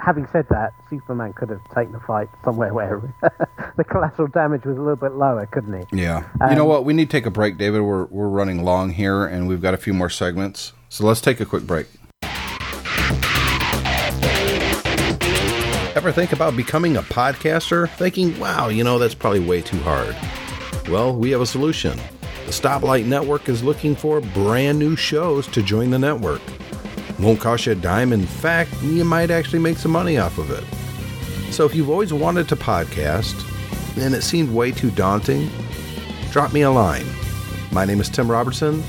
having 0.00 0.26
said 0.32 0.46
that, 0.50 0.72
Superman 0.90 1.32
could 1.32 1.48
have 1.50 1.60
taken 1.74 1.92
the 1.92 2.00
fight 2.00 2.28
somewhere 2.44 2.72
where 2.74 3.14
the 3.76 3.84
collateral 3.84 4.28
damage 4.28 4.64
was 4.64 4.76
a 4.76 4.80
little 4.80 4.96
bit 4.96 5.12
lower, 5.12 5.46
couldn't 5.46 5.86
he? 5.90 5.96
Yeah. 6.00 6.24
you 6.48 6.56
know 6.56 6.62
Um, 6.62 6.68
what? 6.68 6.84
We 6.84 6.92
need 6.92 7.10
to 7.10 7.16
take 7.16 7.26
a 7.26 7.30
break, 7.30 7.58
David. 7.58 7.82
We're 7.82 8.04
we're 8.06 8.28
running 8.28 8.64
long 8.64 8.90
here, 8.90 9.24
and 9.24 9.48
we've 9.48 9.62
got 9.62 9.74
a 9.74 9.78
few 9.78 9.94
more 9.94 10.10
segments. 10.10 10.72
So 10.88 11.04
let's 11.06 11.20
take 11.20 11.40
a 11.40 11.44
quick 11.44 11.64
break. 11.66 11.86
Ever 15.96 16.12
think 16.12 16.32
about 16.32 16.56
becoming 16.56 16.96
a 16.96 17.02
podcaster? 17.02 17.88
Thinking, 17.90 18.38
wow, 18.38 18.68
you 18.68 18.84
know, 18.84 18.98
that's 19.00 19.14
probably 19.14 19.40
way 19.40 19.60
too 19.60 19.80
hard. 19.80 20.16
Well, 20.88 21.12
we 21.14 21.30
have 21.32 21.40
a 21.40 21.46
solution. 21.46 21.98
The 22.46 22.52
Stoplight 22.52 23.04
Network 23.04 23.48
is 23.48 23.64
looking 23.64 23.96
for 23.96 24.20
brand 24.20 24.78
new 24.78 24.94
shows 24.94 25.48
to 25.48 25.60
join 25.60 25.90
the 25.90 25.98
network. 25.98 26.40
Won't 27.18 27.40
cost 27.40 27.66
you 27.66 27.72
a 27.72 27.74
dime. 27.74 28.12
In 28.12 28.26
fact, 28.26 28.70
you 28.82 29.04
might 29.04 29.30
actually 29.30 29.58
make 29.58 29.78
some 29.78 29.90
money 29.90 30.18
off 30.18 30.38
of 30.38 30.50
it. 30.50 30.64
So 31.52 31.64
if 31.64 31.74
you've 31.74 31.90
always 31.90 32.12
wanted 32.12 32.48
to 32.48 32.56
podcast 32.56 33.44
and 33.98 34.14
it 34.14 34.22
seemed 34.22 34.54
way 34.54 34.70
too 34.70 34.90
daunting, 34.92 35.50
drop 36.30 36.52
me 36.52 36.60
a 36.60 36.70
line. 36.70 37.06
My 37.72 37.84
name 37.84 38.00
is 38.00 38.08
Tim 38.08 38.30
Robertson. 38.30 38.82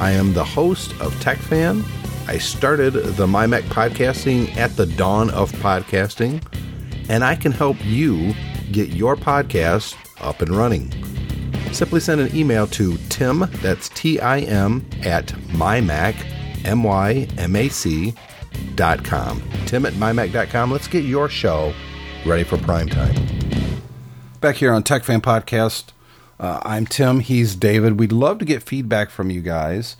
I 0.00 0.12
am 0.12 0.32
the 0.32 0.44
host 0.44 0.92
of 1.00 1.12
TechFan. 1.16 1.84
I 2.28 2.38
started 2.38 2.92
the 2.92 3.26
MyMac 3.26 3.62
podcasting 3.62 4.56
at 4.56 4.76
the 4.76 4.86
dawn 4.86 5.30
of 5.30 5.50
podcasting, 5.52 6.40
and 7.08 7.24
I 7.24 7.34
can 7.34 7.50
help 7.50 7.76
you 7.84 8.34
get 8.70 8.90
your 8.90 9.16
podcast 9.16 9.96
up 10.20 10.40
and 10.40 10.50
running. 10.50 10.92
Simply 11.72 11.98
send 11.98 12.20
an 12.20 12.34
email 12.36 12.68
to 12.68 12.96
Tim, 13.08 13.48
that's 13.62 13.88
T 13.90 14.20
I 14.20 14.40
M, 14.40 14.88
at 15.02 15.26
mymac, 15.48 16.14
M 16.64 16.82
Y 16.82 17.28
M 17.38 17.56
A 17.56 17.68
C, 17.68 18.14
dot 18.74 19.04
com. 19.04 19.42
Tim 19.66 19.86
at 19.86 19.94
mymac.com. 19.94 20.70
Let's 20.70 20.88
get 20.88 21.04
your 21.04 21.28
show 21.28 21.72
ready 22.24 22.44
for 22.44 22.58
prime 22.58 22.88
time. 22.88 23.14
Back 24.40 24.56
here 24.56 24.72
on 24.72 24.82
Tech 24.82 25.04
Fan 25.04 25.20
Podcast, 25.20 25.92
uh, 26.38 26.60
I'm 26.62 26.86
Tim. 26.86 27.20
He's 27.20 27.54
David. 27.54 27.98
We'd 27.98 28.12
love 28.12 28.38
to 28.38 28.44
get 28.44 28.62
feedback 28.62 29.10
from 29.10 29.30
you 29.30 29.42
guys 29.42 29.96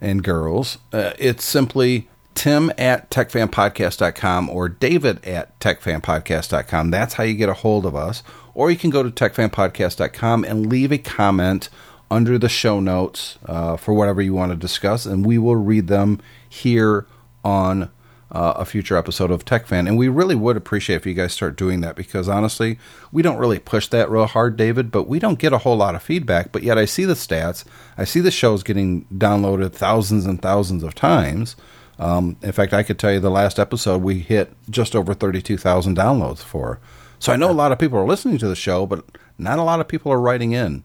and 0.00 0.22
girls. 0.24 0.78
Uh, 0.92 1.12
it's 1.18 1.44
simply 1.44 2.08
tim 2.34 2.72
at 2.76 3.10
techfanpodcast.com 3.10 4.50
or 4.50 4.68
david 4.68 5.24
at 5.24 5.56
techfanpodcast.com. 5.60 6.90
That's 6.90 7.14
how 7.14 7.22
you 7.22 7.34
get 7.34 7.48
a 7.48 7.54
hold 7.54 7.86
of 7.86 7.94
us. 7.94 8.24
Or 8.54 8.70
you 8.70 8.76
can 8.76 8.90
go 8.90 9.02
to 9.02 9.10
techfanpodcast.com 9.10 10.44
and 10.44 10.66
leave 10.66 10.92
a 10.92 10.98
comment 10.98 11.68
under 12.14 12.38
the 12.38 12.48
show 12.48 12.78
notes 12.78 13.38
uh, 13.46 13.76
for 13.76 13.92
whatever 13.92 14.22
you 14.22 14.32
want 14.32 14.52
to 14.52 14.56
discuss, 14.56 15.04
and 15.04 15.26
we 15.26 15.36
will 15.36 15.56
read 15.56 15.88
them 15.88 16.20
here 16.48 17.08
on 17.42 17.90
uh, 18.30 18.54
a 18.56 18.64
future 18.64 18.96
episode 18.96 19.32
of 19.32 19.44
Tech 19.44 19.66
Fan. 19.66 19.88
And 19.88 19.98
we 19.98 20.06
really 20.06 20.36
would 20.36 20.56
appreciate 20.56 20.94
if 20.94 21.06
you 21.06 21.14
guys 21.14 21.32
start 21.32 21.56
doing 21.56 21.80
that 21.80 21.96
because 21.96 22.28
honestly, 22.28 22.78
we 23.10 23.20
don't 23.20 23.38
really 23.38 23.58
push 23.58 23.88
that 23.88 24.08
real 24.08 24.26
hard, 24.26 24.56
David, 24.56 24.92
but 24.92 25.08
we 25.08 25.18
don't 25.18 25.40
get 25.40 25.52
a 25.52 25.58
whole 25.58 25.76
lot 25.76 25.96
of 25.96 26.04
feedback. 26.04 26.52
But 26.52 26.62
yet 26.62 26.78
I 26.78 26.84
see 26.84 27.04
the 27.04 27.14
stats, 27.14 27.64
I 27.98 28.04
see 28.04 28.20
the 28.20 28.30
shows 28.30 28.62
getting 28.62 29.06
downloaded 29.06 29.72
thousands 29.72 30.24
and 30.24 30.40
thousands 30.40 30.84
of 30.84 30.94
times. 30.94 31.56
Um, 31.98 32.36
in 32.42 32.52
fact, 32.52 32.72
I 32.72 32.84
could 32.84 32.98
tell 32.98 33.12
you 33.12 33.20
the 33.20 33.30
last 33.30 33.58
episode 33.58 34.02
we 34.02 34.20
hit 34.20 34.52
just 34.70 34.94
over 34.94 35.14
32,000 35.14 35.96
downloads 35.96 36.38
for. 36.38 36.78
So 37.18 37.32
I 37.32 37.36
know 37.36 37.50
a 37.50 37.52
lot 37.52 37.72
of 37.72 37.80
people 37.80 37.98
are 37.98 38.06
listening 38.06 38.38
to 38.38 38.48
the 38.48 38.56
show, 38.56 38.86
but 38.86 39.04
not 39.36 39.58
a 39.58 39.64
lot 39.64 39.80
of 39.80 39.88
people 39.88 40.12
are 40.12 40.20
writing 40.20 40.52
in. 40.52 40.84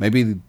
Maybe 0.00 0.40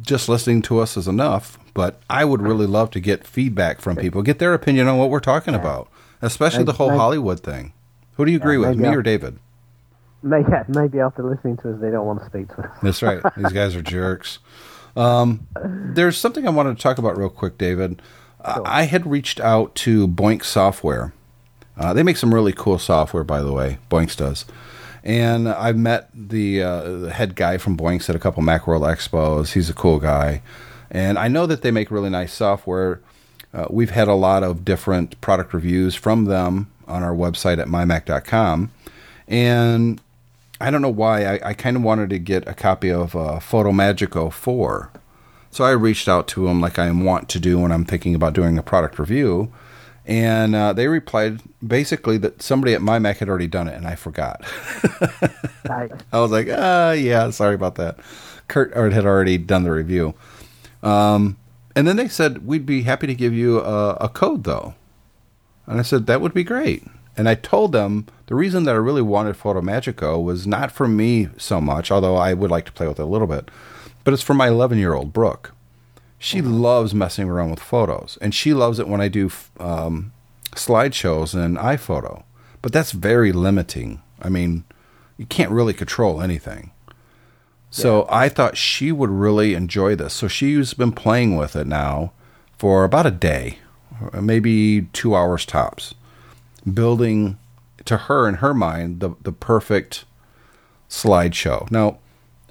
just 0.00 0.28
listening 0.28 0.62
to 0.62 0.78
us 0.80 0.96
is 0.96 1.06
enough, 1.08 1.58
but 1.72 2.00
I 2.10 2.24
would 2.24 2.42
really 2.42 2.66
love 2.66 2.90
to 2.92 3.00
get 3.00 3.26
feedback 3.26 3.80
from 3.80 3.96
people, 3.96 4.22
get 4.22 4.38
their 4.38 4.54
opinion 4.54 4.88
on 4.88 4.98
what 4.98 5.10
we're 5.10 5.20
talking 5.20 5.54
about, 5.54 5.88
especially 6.22 6.64
the 6.64 6.72
whole 6.74 6.88
Maybe- 6.88 6.98
Hollywood 6.98 7.40
thing. 7.40 7.72
Who 8.16 8.24
do 8.24 8.30
you 8.30 8.38
agree 8.38 8.58
with, 8.58 8.76
me 8.76 8.88
I'll- 8.88 8.94
or 8.98 9.02
David? 9.02 9.38
Maybe, 10.22 10.46
yeah, 10.50 10.64
maybe 10.68 11.00
after 11.00 11.22
listening 11.22 11.58
to 11.58 11.74
us, 11.74 11.80
they 11.80 11.90
don't 11.90 12.06
want 12.06 12.20
to 12.20 12.26
speak 12.26 12.48
to 12.56 12.62
us. 12.62 12.78
That's 12.82 13.02
right. 13.02 13.20
These 13.36 13.52
guys 13.52 13.76
are 13.76 13.82
jerks. 13.82 14.38
Um, 14.96 15.46
there's 15.62 16.16
something 16.16 16.46
I 16.46 16.50
wanted 16.50 16.76
to 16.76 16.82
talk 16.82 16.96
about 16.98 17.18
real 17.18 17.28
quick, 17.28 17.58
David. 17.58 18.00
Uh, 18.40 18.62
I 18.64 18.84
had 18.84 19.06
reached 19.06 19.38
out 19.40 19.74
to 19.76 20.08
Boinx 20.08 20.44
Software. 20.44 21.12
Uh, 21.76 21.92
they 21.92 22.02
make 22.02 22.16
some 22.16 22.32
really 22.32 22.52
cool 22.52 22.78
software, 22.78 23.24
by 23.24 23.42
the 23.42 23.52
way. 23.52 23.78
Boinx 23.90 24.16
does. 24.16 24.46
And 25.04 25.48
I've 25.48 25.76
met 25.76 26.08
the, 26.14 26.62
uh, 26.62 26.82
the 26.82 27.12
head 27.12 27.36
guy 27.36 27.58
from 27.58 27.76
Boinx 27.76 28.08
at 28.08 28.16
a 28.16 28.18
couple 28.18 28.42
Macworld 28.42 28.80
expos. 28.80 29.52
He's 29.52 29.68
a 29.68 29.74
cool 29.74 30.00
guy. 30.00 30.40
And 30.90 31.18
I 31.18 31.28
know 31.28 31.46
that 31.46 31.60
they 31.60 31.70
make 31.70 31.90
really 31.90 32.08
nice 32.08 32.32
software. 32.32 33.00
Uh, 33.52 33.66
we've 33.68 33.90
had 33.90 34.08
a 34.08 34.14
lot 34.14 34.42
of 34.42 34.64
different 34.64 35.20
product 35.20 35.52
reviews 35.52 35.94
from 35.94 36.24
them 36.24 36.70
on 36.88 37.02
our 37.02 37.14
website 37.14 37.58
at 37.58 37.68
mymac.com. 37.68 38.70
And 39.28 40.00
I 40.60 40.70
don't 40.70 40.82
know 40.82 40.88
why, 40.88 41.36
I, 41.36 41.50
I 41.50 41.54
kind 41.54 41.76
of 41.76 41.82
wanted 41.82 42.08
to 42.10 42.18
get 42.18 42.48
a 42.48 42.54
copy 42.54 42.90
of 42.90 43.14
uh, 43.14 43.40
FotoMagico 43.40 44.32
4. 44.32 44.90
So 45.50 45.64
I 45.64 45.70
reached 45.70 46.08
out 46.08 46.26
to 46.28 46.48
him 46.48 46.60
like 46.60 46.78
I 46.78 46.90
want 46.90 47.28
to 47.28 47.38
do 47.38 47.60
when 47.60 47.72
I'm 47.72 47.84
thinking 47.84 48.14
about 48.14 48.32
doing 48.32 48.56
a 48.56 48.62
product 48.62 48.98
review. 48.98 49.52
And 50.06 50.54
uh, 50.54 50.74
they 50.74 50.86
replied 50.86 51.40
basically 51.66 52.18
that 52.18 52.42
somebody 52.42 52.74
at 52.74 52.82
MyMac 52.82 53.16
had 53.18 53.28
already 53.28 53.46
done 53.46 53.68
it, 53.68 53.74
and 53.74 53.86
I 53.86 53.94
forgot. 53.94 54.44
Right. 55.66 55.90
I 56.12 56.20
was 56.20 56.30
like, 56.30 56.48
ah, 56.50 56.92
yeah, 56.92 57.30
sorry 57.30 57.54
about 57.54 57.76
that. 57.76 57.98
Kurt 58.48 58.74
had 58.74 59.06
already 59.06 59.38
done 59.38 59.64
the 59.64 59.70
review. 59.70 60.14
Um, 60.82 61.38
and 61.74 61.88
then 61.88 61.96
they 61.96 62.08
said, 62.08 62.46
we'd 62.46 62.66
be 62.66 62.82
happy 62.82 63.06
to 63.06 63.14
give 63.14 63.32
you 63.32 63.60
a, 63.60 63.92
a 63.94 64.08
code, 64.10 64.44
though. 64.44 64.74
And 65.66 65.80
I 65.80 65.82
said, 65.82 66.06
that 66.06 66.20
would 66.20 66.34
be 66.34 66.44
great. 66.44 66.84
And 67.16 67.28
I 67.28 67.34
told 67.34 67.72
them 67.72 68.06
the 68.26 68.34
reason 68.34 68.64
that 68.64 68.74
I 68.74 68.78
really 68.78 69.02
wanted 69.02 69.36
FotoMagico 69.36 70.22
was 70.22 70.46
not 70.46 70.70
for 70.70 70.86
me 70.86 71.28
so 71.36 71.60
much, 71.60 71.90
although 71.90 72.16
I 72.16 72.34
would 72.34 72.50
like 72.50 72.66
to 72.66 72.72
play 72.72 72.86
with 72.86 72.98
it 72.98 73.04
a 73.04 73.06
little 73.06 73.26
bit, 73.26 73.50
but 74.04 74.12
it's 74.12 74.22
for 74.22 74.34
my 74.34 74.48
11 74.48 74.78
year 74.78 74.94
old 74.94 75.12
Brooke. 75.12 75.53
She 76.24 76.40
loves 76.40 76.94
messing 76.94 77.28
around 77.28 77.50
with 77.50 77.60
photos, 77.60 78.16
and 78.22 78.34
she 78.34 78.54
loves 78.54 78.78
it 78.78 78.88
when 78.88 79.02
I 79.02 79.08
do 79.08 79.30
um, 79.60 80.14
slideshows 80.52 81.34
in 81.34 81.56
iPhoto. 81.56 82.22
But 82.62 82.72
that's 82.72 82.92
very 82.92 83.30
limiting. 83.30 84.00
I 84.22 84.30
mean, 84.30 84.64
you 85.18 85.26
can't 85.26 85.50
really 85.50 85.74
control 85.74 86.22
anything. 86.22 86.70
So 87.68 88.06
I 88.08 88.30
thought 88.30 88.56
she 88.56 88.90
would 88.90 89.10
really 89.10 89.52
enjoy 89.52 89.96
this. 89.96 90.14
So 90.14 90.26
she's 90.26 90.72
been 90.72 90.92
playing 90.92 91.36
with 91.36 91.54
it 91.56 91.66
now 91.66 92.14
for 92.56 92.84
about 92.84 93.04
a 93.04 93.10
day, 93.10 93.58
maybe 94.18 94.88
two 94.94 95.14
hours 95.14 95.44
tops, 95.44 95.92
building 96.72 97.36
to 97.84 97.98
her 97.98 98.26
in 98.26 98.36
her 98.36 98.54
mind 98.54 99.00
the 99.00 99.10
the 99.22 99.32
perfect 99.32 100.06
slideshow. 100.88 101.70
Now, 101.70 101.98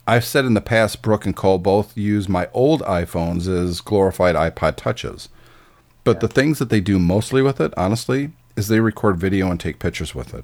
I've 0.05 0.25
said 0.25 0.45
in 0.45 0.53
the 0.53 0.61
past, 0.61 1.01
Brooke 1.01 1.25
and 1.25 1.35
Cole 1.35 1.59
both 1.59 1.97
use 1.97 2.27
my 2.27 2.49
old 2.53 2.81
iPhones 2.81 3.47
as 3.47 3.79
glorified 3.79 4.35
iPod 4.35 4.75
touches. 4.75 5.29
But 6.03 6.19
the 6.19 6.27
things 6.27 6.59
that 6.59 6.69
they 6.69 6.81
do 6.81 6.99
mostly 6.99 7.41
with 7.41 7.61
it, 7.61 7.73
honestly, 7.77 8.31
is 8.57 8.67
they 8.67 8.81
record 8.81 9.17
video 9.17 9.49
and 9.49 9.59
take 9.59 9.79
pictures 9.79 10.13
with 10.13 10.33
it. 10.33 10.43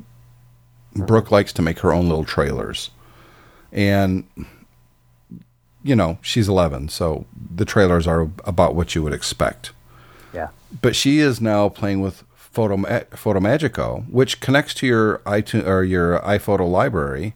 Brooke 0.96 1.32
likes 1.32 1.52
to 1.54 1.62
make 1.62 1.80
her 1.80 1.94
own 1.94 2.08
little 2.08 2.24
trailers. 2.24 2.92
And, 3.72 4.24
you 5.84 5.96
know, 5.96 6.18
she's 6.22 6.48
11, 6.48 6.90
so 6.90 7.26
the 7.56 7.66
trailers 7.66 8.08
are 8.08 8.30
about 8.46 8.76
what 8.76 8.96
you 8.96 9.04
would 9.04 9.14
expect. 9.14 9.72
Yeah. 10.34 10.50
But 10.82 10.96
she 10.96 11.20
is 11.20 11.42
now 11.42 11.68
playing 11.70 12.00
with 12.00 12.24
Photo 12.34 12.78
FotoMagico, 12.78 14.10
which 14.10 14.40
connects 14.40 14.74
to 14.76 14.88
your 14.88 15.20
iTunes 15.20 15.68
or 15.68 15.84
your 15.84 16.20
iPhoto 16.22 16.70
library, 16.70 17.36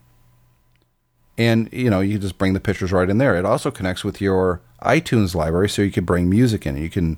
and 1.38 1.70
you 1.72 1.90
know 1.90 2.00
you 2.00 2.20
just 2.20 2.38
bring 2.38 2.54
the 2.54 2.60
pictures 2.60 2.92
right 2.92 3.10
in 3.10 3.18
there. 3.18 3.36
It 3.36 3.46
also 3.46 3.72
connects 3.72 4.04
with 4.04 4.22
your 4.22 4.62
iTunes 4.82 5.34
library, 5.36 5.70
so 5.70 5.82
you 5.82 5.92
can 5.92 6.06
bring 6.06 6.30
music 6.30 6.66
in. 6.66 6.78
You 6.78 6.90
can, 6.90 7.18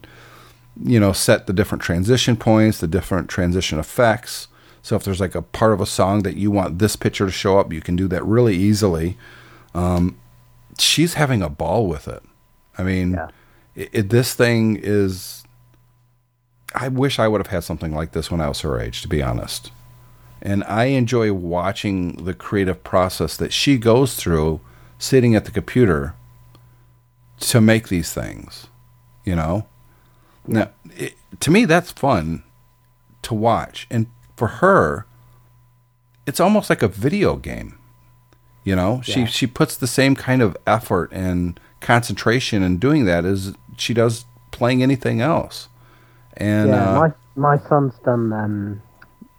you 0.83 0.99
know, 0.99 1.11
set 1.13 1.47
the 1.47 1.53
different 1.53 1.81
transition 1.81 2.37
points, 2.37 2.79
the 2.79 2.87
different 2.87 3.29
transition 3.29 3.79
effects. 3.79 4.47
So 4.81 4.95
if 4.95 5.03
there's 5.03 5.19
like 5.19 5.33
a 5.35 5.41
part 5.41 5.73
of 5.73 5.81
a 5.81 5.85
song 5.85 6.21
that 6.23 6.37
you 6.37 6.51
want 6.51 6.77
this 6.79 6.95
picture 6.95 7.25
to 7.25 7.31
show 7.31 7.57
up, 7.57 7.73
you 7.73 7.81
can 7.81 7.95
do 7.95 8.07
that 8.09 8.23
really 8.23 8.55
easily. 8.55 9.17
Um, 9.73 10.15
she's 10.77 11.15
having 11.15 11.41
a 11.41 11.49
ball 11.49 11.87
with 11.87 12.07
it. 12.07 12.21
I 12.77 12.83
mean, 12.83 13.13
Yeah. 13.13 13.29
it, 13.75 13.89
it, 13.93 14.09
this 14.09 14.33
thing 14.35 14.79
is. 14.81 15.41
I 16.77 16.89
wish 16.89 17.19
I 17.19 17.27
would 17.29 17.39
have 17.39 17.47
had 17.47 17.63
something 17.63 17.93
like 17.95 18.11
this 18.11 18.29
when 18.29 18.41
I 18.41 18.49
was 18.49 18.59
her 18.61 18.79
age, 18.79 19.01
to 19.01 19.07
be 19.07 19.23
honest. 19.23 19.71
And 20.45 20.63
I 20.65 20.85
enjoy 20.85 21.33
watching 21.33 22.23
the 22.23 22.35
creative 22.35 22.83
process 22.83 23.35
that 23.37 23.51
she 23.51 23.79
goes 23.79 24.15
through 24.15 24.61
sitting 24.99 25.35
at 25.35 25.45
the 25.45 25.51
computer 25.51 26.13
to 27.39 27.59
make 27.59 27.87
these 27.87 28.13
things, 28.13 28.67
you 29.23 29.35
know? 29.35 29.65
Now, 30.45 30.69
it, 30.95 31.15
to 31.39 31.49
me, 31.49 31.65
that's 31.65 31.91
fun 31.91 32.43
to 33.23 33.33
watch. 33.33 33.87
And 33.89 34.05
for 34.37 34.47
her, 34.47 35.07
it's 36.27 36.39
almost 36.39 36.69
like 36.69 36.83
a 36.83 36.87
video 36.87 37.37
game. 37.37 37.79
You 38.63 38.75
know, 38.75 39.01
she 39.03 39.25
she 39.25 39.45
puts 39.45 39.75
the 39.75 39.87
same 39.87 40.15
kind 40.15 40.41
of 40.41 40.57
effort 40.65 41.11
and 41.11 41.59
concentration 41.81 42.63
in 42.63 42.77
doing 42.77 43.05
that 43.05 43.23
as 43.23 43.53
she 43.77 43.93
does 43.93 44.25
playing 44.51 44.81
anything 44.81 45.21
else. 45.21 45.69
And 46.37 46.69
yeah, 46.69 46.91
uh, 46.91 46.99
my 47.35 47.57
my 47.57 47.67
son's 47.67 47.93
done 48.03 48.33
um, 48.33 48.81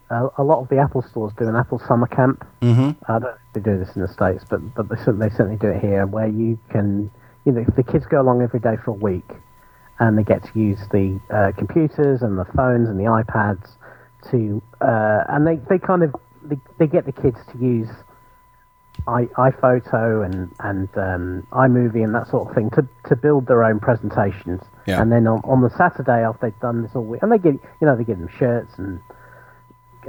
a, 0.09 0.27
a 0.37 0.43
lot 0.43 0.59
of 0.61 0.69
the 0.69 0.77
Apple 0.77 1.01
stores 1.01 1.33
do 1.37 1.47
an 1.47 1.55
Apple 1.55 1.79
summer 1.79 2.07
camp. 2.07 2.45
mhm. 2.61 2.95
I 3.07 3.13
don't 3.13 3.21
know 3.23 3.29
if 3.29 3.53
they 3.53 3.61
do 3.61 3.77
this 3.77 3.95
in 3.95 4.01
the 4.01 4.07
states, 4.07 4.43
but 4.49 4.73
but 4.75 4.89
they 4.89 4.95
certainly, 4.97 5.29
they 5.29 5.35
certainly 5.35 5.57
do 5.57 5.69
it 5.69 5.81
here, 5.81 6.05
where 6.05 6.27
you 6.27 6.57
can, 6.69 7.11
you 7.45 7.51
know, 7.51 7.65
the 7.75 7.83
kids 7.83 8.05
go 8.05 8.21
along 8.21 8.41
every 8.41 8.59
day 8.59 8.77
for 8.83 8.91
a 8.91 8.93
week, 8.93 9.29
and 9.99 10.17
they 10.17 10.23
get 10.23 10.43
to 10.43 10.59
use 10.59 10.79
the 10.91 11.19
uh, 11.29 11.51
computers 11.57 12.21
and 12.21 12.37
the 12.37 12.45
phones 12.45 12.89
and 12.89 12.99
the 12.99 13.05
iPads 13.05 13.69
to, 14.31 14.61
uh, 14.81 15.23
and 15.29 15.45
they, 15.45 15.55
they 15.69 15.79
kind 15.79 16.03
of 16.03 16.15
they, 16.43 16.57
they 16.77 16.87
get 16.87 17.05
the 17.05 17.11
kids 17.11 17.37
to 17.51 17.57
use 17.57 17.89
i 19.07 19.25
iPhoto 19.37 20.25
and 20.25 20.51
and 20.59 20.89
um, 20.97 21.47
iMovie 21.51 22.03
and 22.03 22.15
that 22.15 22.27
sort 22.27 22.49
of 22.49 22.55
thing 22.55 22.69
to, 22.71 22.87
to 23.07 23.15
build 23.15 23.47
their 23.47 23.63
own 23.63 23.79
presentations. 23.79 24.61
Yeah. 24.85 25.01
And 25.01 25.11
then 25.11 25.27
on, 25.27 25.41
on 25.43 25.61
the 25.61 25.69
Saturday 25.69 26.23
after 26.23 26.47
they've 26.49 26.59
done 26.59 26.81
this 26.81 26.91
all 26.95 27.03
week, 27.03 27.21
and 27.21 27.31
they 27.31 27.37
give 27.37 27.53
you 27.79 27.87
know 27.87 27.95
they 27.95 28.03
give 28.03 28.17
them 28.17 28.29
shirts 28.39 28.71
and 28.77 28.99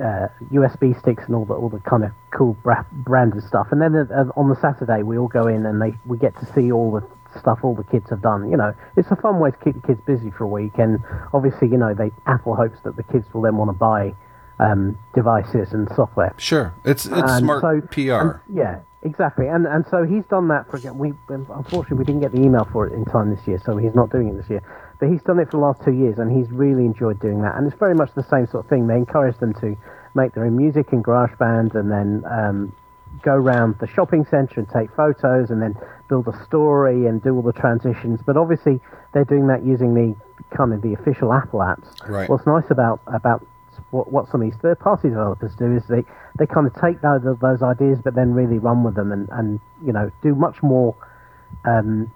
uh, 0.00 0.28
USB 0.52 0.98
sticks 0.98 1.24
and 1.26 1.34
all 1.34 1.44
the 1.44 1.54
all 1.54 1.68
the 1.68 1.80
kind 1.80 2.04
of 2.04 2.12
cool 2.30 2.54
bra- 2.62 2.84
branded 2.92 3.42
stuff. 3.44 3.68
And 3.70 3.80
then 3.82 3.94
uh, 3.96 4.24
on 4.36 4.48
the 4.48 4.56
Saturday 4.60 5.02
we 5.02 5.18
all 5.18 5.28
go 5.28 5.46
in 5.46 5.66
and 5.66 5.80
they 5.80 5.94
we 6.06 6.18
get 6.18 6.38
to 6.40 6.46
see 6.54 6.70
all 6.72 6.90
the 6.92 7.06
stuff 7.38 7.58
all 7.62 7.74
the 7.74 7.84
kids 7.84 8.08
have 8.10 8.22
done. 8.22 8.50
You 8.50 8.56
know, 8.56 8.74
it's 8.96 9.10
a 9.10 9.16
fun 9.16 9.38
way 9.38 9.50
to 9.50 9.56
keep 9.58 9.74
the 9.80 9.86
kids 9.86 10.00
busy 10.06 10.30
for 10.30 10.44
a 10.44 10.48
week. 10.48 10.72
And 10.78 10.98
obviously, 11.34 11.68
you 11.68 11.76
know, 11.76 11.94
they 11.94 12.10
Apple 12.26 12.54
hopes 12.54 12.78
that 12.84 12.96
the 12.96 13.02
kids 13.02 13.26
will 13.34 13.42
then 13.42 13.56
want 13.56 13.68
to 13.68 13.74
buy 13.74 14.14
um, 14.58 14.98
devices 15.14 15.72
and 15.72 15.88
software. 15.94 16.34
Sure, 16.38 16.74
it's 16.84 17.04
it's 17.06 17.14
And 17.16 17.44
smart 17.44 17.60
so- 17.60 17.80
PR. 17.90 18.12
and- 18.12 18.40
yeah, 18.52 18.80
exactly. 19.02 19.46
And 19.46 19.66
and 19.66 19.84
so 19.90 20.04
he's 20.04 20.24
done 20.26 20.48
that 20.48 20.70
for 20.70 20.78
we 20.94 21.12
unfortunately 21.28 21.98
we 21.98 22.04
didn't 22.04 22.22
get 22.22 22.32
the 22.32 22.40
email 22.40 22.66
for 22.72 22.86
it 22.86 22.92
in 22.92 23.04
time 23.04 23.34
this 23.34 23.46
year, 23.46 23.60
so 23.64 23.76
he's 23.76 23.94
not 23.94 24.10
doing 24.10 24.28
it 24.28 24.36
this 24.36 24.48
year. 24.50 24.62
But 24.98 25.10
he's 25.10 25.22
done 25.22 25.38
it 25.38 25.46
for 25.46 25.52
the 25.52 25.58
last 25.58 25.82
two 25.84 25.92
years, 25.92 26.18
and 26.18 26.30
he's 26.30 26.50
really 26.50 26.84
enjoyed 26.84 27.20
doing 27.20 27.42
that. 27.42 27.56
And 27.56 27.66
it's 27.66 27.78
very 27.78 27.94
much 27.94 28.12
the 28.14 28.24
same 28.24 28.46
sort 28.46 28.64
of 28.64 28.70
thing. 28.70 28.86
They 28.86 28.96
encourage 28.96 29.38
them 29.38 29.54
to 29.54 29.76
make 30.14 30.34
their 30.34 30.44
own 30.44 30.56
music 30.56 30.92
in 30.92 31.02
GarageBand, 31.02 31.74
and 31.74 31.90
then 31.90 32.24
um, 32.30 32.72
go 33.22 33.34
around 33.34 33.76
the 33.80 33.86
shopping 33.86 34.26
centre 34.28 34.58
and 34.58 34.68
take 34.68 34.90
photos, 34.96 35.50
and 35.50 35.62
then 35.62 35.76
build 36.08 36.26
a 36.26 36.44
story 36.44 37.06
and 37.06 37.22
do 37.22 37.34
all 37.36 37.42
the 37.42 37.52
transitions. 37.52 38.20
But 38.26 38.36
obviously, 38.36 38.80
they're 39.12 39.24
doing 39.24 39.46
that 39.48 39.64
using 39.64 39.94
the 39.94 40.16
kind 40.56 40.72
of 40.72 40.82
the 40.82 40.94
official 40.94 41.32
Apple 41.32 41.60
apps. 41.60 41.86
Right. 42.08 42.28
What's 42.28 42.46
nice 42.46 42.70
about 42.70 43.00
about 43.06 43.46
what, 43.90 44.12
what 44.12 44.28
some 44.28 44.42
of 44.42 44.50
these 44.50 44.60
third 44.60 44.78
party 44.78 45.08
developers 45.08 45.54
do 45.56 45.74
is 45.74 45.82
they, 45.88 46.04
they 46.38 46.46
kind 46.46 46.66
of 46.66 46.74
take 46.80 47.00
those, 47.00 47.22
those 47.40 47.62
ideas 47.62 47.98
but 48.02 48.14
then 48.14 48.34
really 48.34 48.58
run 48.58 48.84
with 48.84 48.94
them 48.94 49.12
and, 49.12 49.28
and 49.30 49.60
you 49.84 49.92
know 49.92 50.10
do 50.22 50.34
much 50.34 50.62
more 50.62 50.94
um, 51.64 52.12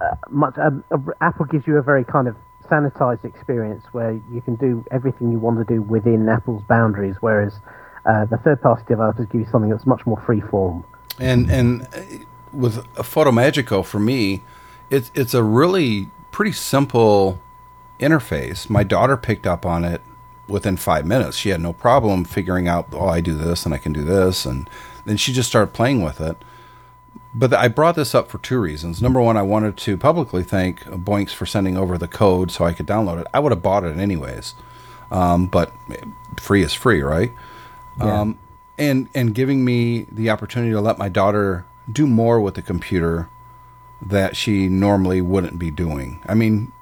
uh, 0.00 0.16
much 0.30 0.56
um, 0.58 0.84
Apple 1.20 1.46
gives 1.46 1.66
you 1.66 1.76
a 1.76 1.82
very 1.82 2.04
kind 2.04 2.28
of 2.28 2.36
sanitized 2.70 3.24
experience 3.24 3.84
where 3.92 4.12
you 4.32 4.40
can 4.40 4.56
do 4.56 4.84
everything 4.90 5.30
you 5.30 5.38
want 5.38 5.58
to 5.58 5.74
do 5.74 5.82
within 5.82 6.28
Apple's 6.28 6.62
boundaries 6.64 7.16
whereas 7.20 7.60
uh, 8.06 8.24
the 8.24 8.36
third 8.38 8.60
party 8.60 8.82
developers 8.88 9.26
give 9.26 9.40
you 9.40 9.46
something 9.50 9.70
that's 9.70 9.86
much 9.86 10.04
more 10.06 10.20
free 10.26 10.40
form 10.40 10.84
and 11.18 11.50
and 11.50 11.82
uh, 11.82 12.24
with 12.52 12.86
FotoMagico 12.94 13.84
for 13.84 13.98
me, 13.98 14.42
it's 14.90 15.10
it's 15.14 15.34
a 15.34 15.42
really 15.42 16.10
pretty 16.30 16.52
simple 16.52 17.40
interface. 18.00 18.68
My 18.68 18.82
daughter 18.82 19.16
picked 19.16 19.46
up 19.46 19.64
on 19.64 19.84
it 19.84 20.02
within 20.48 20.76
five 20.76 21.06
minutes. 21.06 21.36
She 21.36 21.48
had 21.48 21.60
no 21.60 21.72
problem 21.72 22.24
figuring 22.24 22.68
out, 22.68 22.88
oh, 22.92 23.08
I 23.08 23.20
do 23.20 23.34
this 23.34 23.64
and 23.64 23.74
I 23.74 23.78
can 23.78 23.92
do 23.92 24.02
this, 24.02 24.46
and 24.46 24.68
then 25.04 25.16
she 25.16 25.32
just 25.32 25.48
started 25.48 25.72
playing 25.72 26.02
with 26.02 26.20
it. 26.20 26.36
But 27.38 27.52
I 27.52 27.68
brought 27.68 27.96
this 27.96 28.14
up 28.14 28.30
for 28.30 28.38
two 28.38 28.58
reasons. 28.58 29.02
Number 29.02 29.20
one, 29.20 29.36
I 29.36 29.42
wanted 29.42 29.76
to 29.76 29.98
publicly 29.98 30.42
thank 30.42 30.84
Boinx 30.84 31.30
for 31.34 31.44
sending 31.44 31.76
over 31.76 31.98
the 31.98 32.08
code 32.08 32.50
so 32.50 32.64
I 32.64 32.72
could 32.72 32.86
download 32.86 33.20
it. 33.20 33.26
I 33.34 33.40
would 33.40 33.52
have 33.52 33.62
bought 33.62 33.84
it 33.84 33.98
anyways, 33.98 34.54
um, 35.10 35.46
but 35.46 35.70
free 36.40 36.62
is 36.62 36.72
free, 36.72 37.02
right? 37.02 37.32
Um, 38.00 38.38
and 38.78 39.08
and 39.14 39.34
giving 39.34 39.66
me 39.66 40.06
the 40.10 40.30
opportunity 40.30 40.72
to 40.72 40.80
let 40.80 40.96
my 40.96 41.10
daughter 41.10 41.66
do 41.92 42.06
more 42.06 42.40
with 42.40 42.54
the 42.54 42.62
computer 42.62 43.28
that 44.00 44.34
she 44.34 44.68
normally 44.68 45.20
wouldn't 45.20 45.58
be 45.58 45.70
doing. 45.70 46.20
I 46.26 46.34
mean, 46.34 46.72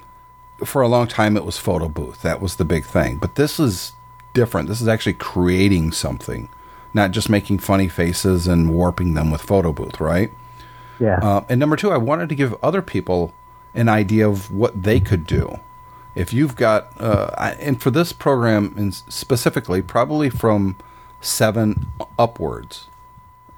for 0.65 0.83
a 0.83 0.89
long 0.89 1.09
time 1.09 1.37
it 1.37 1.45
was 1.45 1.59
photo 1.59 1.89
booth. 1.89 2.23
That 2.23 2.41
was 2.41 2.57
the 2.57 2.65
big 2.65 2.85
thing. 2.85 3.19
But 3.19 3.35
this 3.35 3.59
is 3.59 3.95
different. 4.35 4.69
This 4.69 4.81
is 4.81 4.87
actually 4.87 5.15
creating 5.15 5.91
something 5.93 6.49
not 6.95 7.11
just 7.11 7.29
making 7.29 7.59
funny 7.59 7.89
faces 7.89 8.47
and 8.47 8.73
warping 8.73 9.15
them 9.15 9.31
with 9.31 9.43
photo 9.43 9.73
booth, 9.73 10.01
right? 10.01 10.33
Yeah. 10.99 11.19
Uh, 11.23 11.45
and 11.49 11.61
number 11.61 11.77
two, 11.77 11.91
I 11.91 11.97
wanted 11.97 12.29
to 12.29 12.35
give 12.35 12.55
other 12.63 12.83
people 12.83 13.35
an 13.75 13.89
idea 13.89 14.29
of 14.29 14.53
what 14.53 14.83
they 14.83 15.01
could 15.01 15.27
do. 15.27 15.59
If 16.15 16.33
you've 16.33 16.55
got, 16.55 16.93
uh, 17.01 17.31
I, 17.37 17.51
and 17.53 17.83
for 17.83 17.91
this 17.91 18.13
program 18.13 18.73
in 18.77 18.93
specifically, 18.93 19.83
probably 19.83 20.31
from 20.31 20.77
seven 21.21 21.87
upwards, 22.19 22.89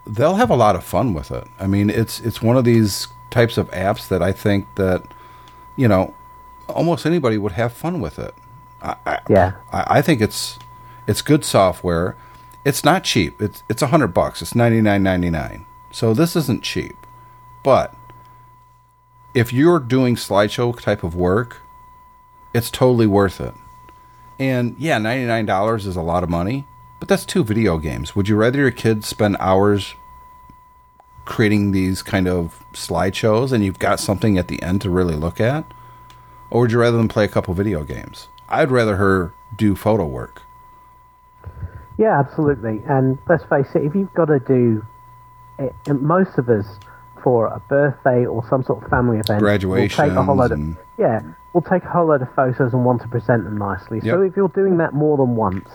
they'll 0.06 0.36
have 0.36 0.50
a 0.50 0.56
lot 0.56 0.74
of 0.76 0.84
fun 0.84 1.12
with 1.12 1.30
it. 1.30 1.46
I 1.60 1.66
mean, 1.66 1.90
it's 1.90 2.18
it's 2.20 2.40
one 2.40 2.56
of 2.56 2.64
these 2.64 3.08
types 3.30 3.58
of 3.58 3.70
apps 3.72 4.08
that 4.08 4.22
I 4.22 4.32
think 4.32 4.74
that 4.76 5.02
you 5.76 5.86
know 5.86 6.14
almost 6.68 7.04
anybody 7.04 7.36
would 7.36 7.52
have 7.52 7.72
fun 7.72 8.00
with 8.00 8.18
it. 8.18 8.34
I, 8.80 8.96
I, 9.04 9.18
Yeah. 9.28 9.52
I, 9.72 9.98
I 9.98 10.02
think 10.02 10.22
it's 10.22 10.58
it's 11.06 11.20
good 11.22 11.44
software. 11.44 12.16
It's 12.64 12.84
not 12.84 13.04
cheap. 13.04 13.42
It's 13.42 13.62
it's 13.68 13.82
a 13.82 13.88
hundred 13.88 14.08
bucks. 14.08 14.40
It's 14.40 14.54
ninety 14.54 14.80
nine 14.80 15.02
ninety 15.02 15.28
nine. 15.28 15.66
So 15.90 16.14
this 16.14 16.36
isn't 16.36 16.62
cheap. 16.62 17.05
But 17.66 17.92
if 19.34 19.52
you're 19.52 19.80
doing 19.80 20.14
slideshow 20.14 20.80
type 20.80 21.02
of 21.02 21.16
work, 21.16 21.62
it's 22.54 22.70
totally 22.70 23.08
worth 23.08 23.40
it. 23.40 23.54
And 24.38 24.76
yeah, 24.78 24.98
ninety 24.98 25.26
nine 25.26 25.46
dollars 25.46 25.84
is 25.84 25.96
a 25.96 26.00
lot 26.00 26.22
of 26.22 26.30
money, 26.30 26.64
but 27.00 27.08
that's 27.08 27.26
two 27.26 27.42
video 27.42 27.78
games. 27.78 28.14
Would 28.14 28.28
you 28.28 28.36
rather 28.36 28.60
your 28.60 28.70
kids 28.70 29.08
spend 29.08 29.36
hours 29.40 29.96
creating 31.24 31.72
these 31.72 32.02
kind 32.02 32.28
of 32.28 32.64
slideshows 32.72 33.50
and 33.50 33.64
you've 33.64 33.80
got 33.80 33.98
something 33.98 34.38
at 34.38 34.46
the 34.46 34.62
end 34.62 34.80
to 34.82 34.88
really 34.88 35.16
look 35.16 35.40
at? 35.40 35.64
Or 36.50 36.60
would 36.60 36.70
you 36.70 36.78
rather 36.78 36.96
them 36.96 37.08
play 37.08 37.24
a 37.24 37.28
couple 37.28 37.52
video 37.52 37.82
games? 37.82 38.28
I'd 38.48 38.70
rather 38.70 38.94
her 38.94 39.34
do 39.56 39.74
photo 39.74 40.06
work. 40.06 40.42
Yeah, 41.98 42.16
absolutely. 42.16 42.80
And 42.86 43.18
let's 43.28 43.42
face 43.46 43.74
it, 43.74 43.82
if 43.82 43.96
you've 43.96 44.14
got 44.14 44.26
to 44.26 44.38
do, 44.38 44.86
it, 45.58 45.74
most 46.00 46.38
of 46.38 46.48
us 46.48 46.78
for 47.26 47.46
a 47.48 47.58
birthday 47.68 48.24
or 48.24 48.46
some 48.48 48.62
sort 48.62 48.84
of 48.84 48.88
family 48.88 49.18
event, 49.18 49.42
will 49.42 49.88
take 49.88 50.12
a 50.12 50.22
whole 50.22 50.36
load 50.36 50.52
of, 50.52 50.58
and- 50.60 50.76
yeah, 50.96 51.20
we'll 51.52 51.60
take 51.60 51.82
a 51.82 51.88
whole 51.88 52.06
load 52.06 52.22
of 52.22 52.32
photos 52.36 52.72
and 52.72 52.84
want 52.84 53.02
to 53.02 53.08
present 53.08 53.42
them 53.42 53.56
nicely. 53.58 54.00
So 54.00 54.22
if 54.22 54.36
you're 54.36 54.48
doing 54.50 54.76
that 54.76 54.94
more 54.94 55.16
than 55.16 55.34
once, 55.34 55.68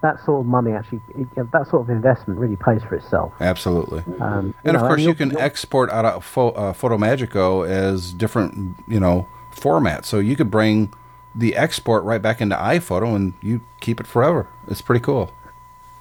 that 0.00 0.16
sort 0.24 0.40
of 0.40 0.46
money 0.46 0.72
actually, 0.72 1.00
that 1.36 1.66
sort 1.68 1.82
of 1.82 1.90
investment 1.90 2.40
really 2.40 2.56
pays 2.56 2.82
for 2.84 2.94
itself. 2.94 3.34
Absolutely. 3.38 4.02
Um, 4.18 4.54
and 4.64 4.74
of 4.74 4.80
know, 4.82 4.88
course, 4.88 5.00
you 5.00 5.08
you'll- 5.08 5.14
can 5.14 5.38
export 5.38 5.90
out 5.90 6.06
of 6.06 6.24
Pho- 6.24 6.52
uh, 6.52 6.72
FotoMagico 6.72 7.68
as 7.68 8.14
different, 8.14 8.76
you 8.88 8.98
know, 8.98 9.26
formats. 9.54 10.06
So 10.06 10.20
you 10.20 10.36
could 10.36 10.50
bring 10.50 10.90
the 11.34 11.54
export 11.54 12.02
right 12.04 12.22
back 12.22 12.40
into 12.40 12.56
iPhoto 12.56 13.14
and 13.14 13.34
you 13.42 13.60
keep 13.80 14.00
it 14.00 14.06
forever. 14.06 14.46
It's 14.68 14.80
pretty 14.80 15.00
cool. 15.04 15.32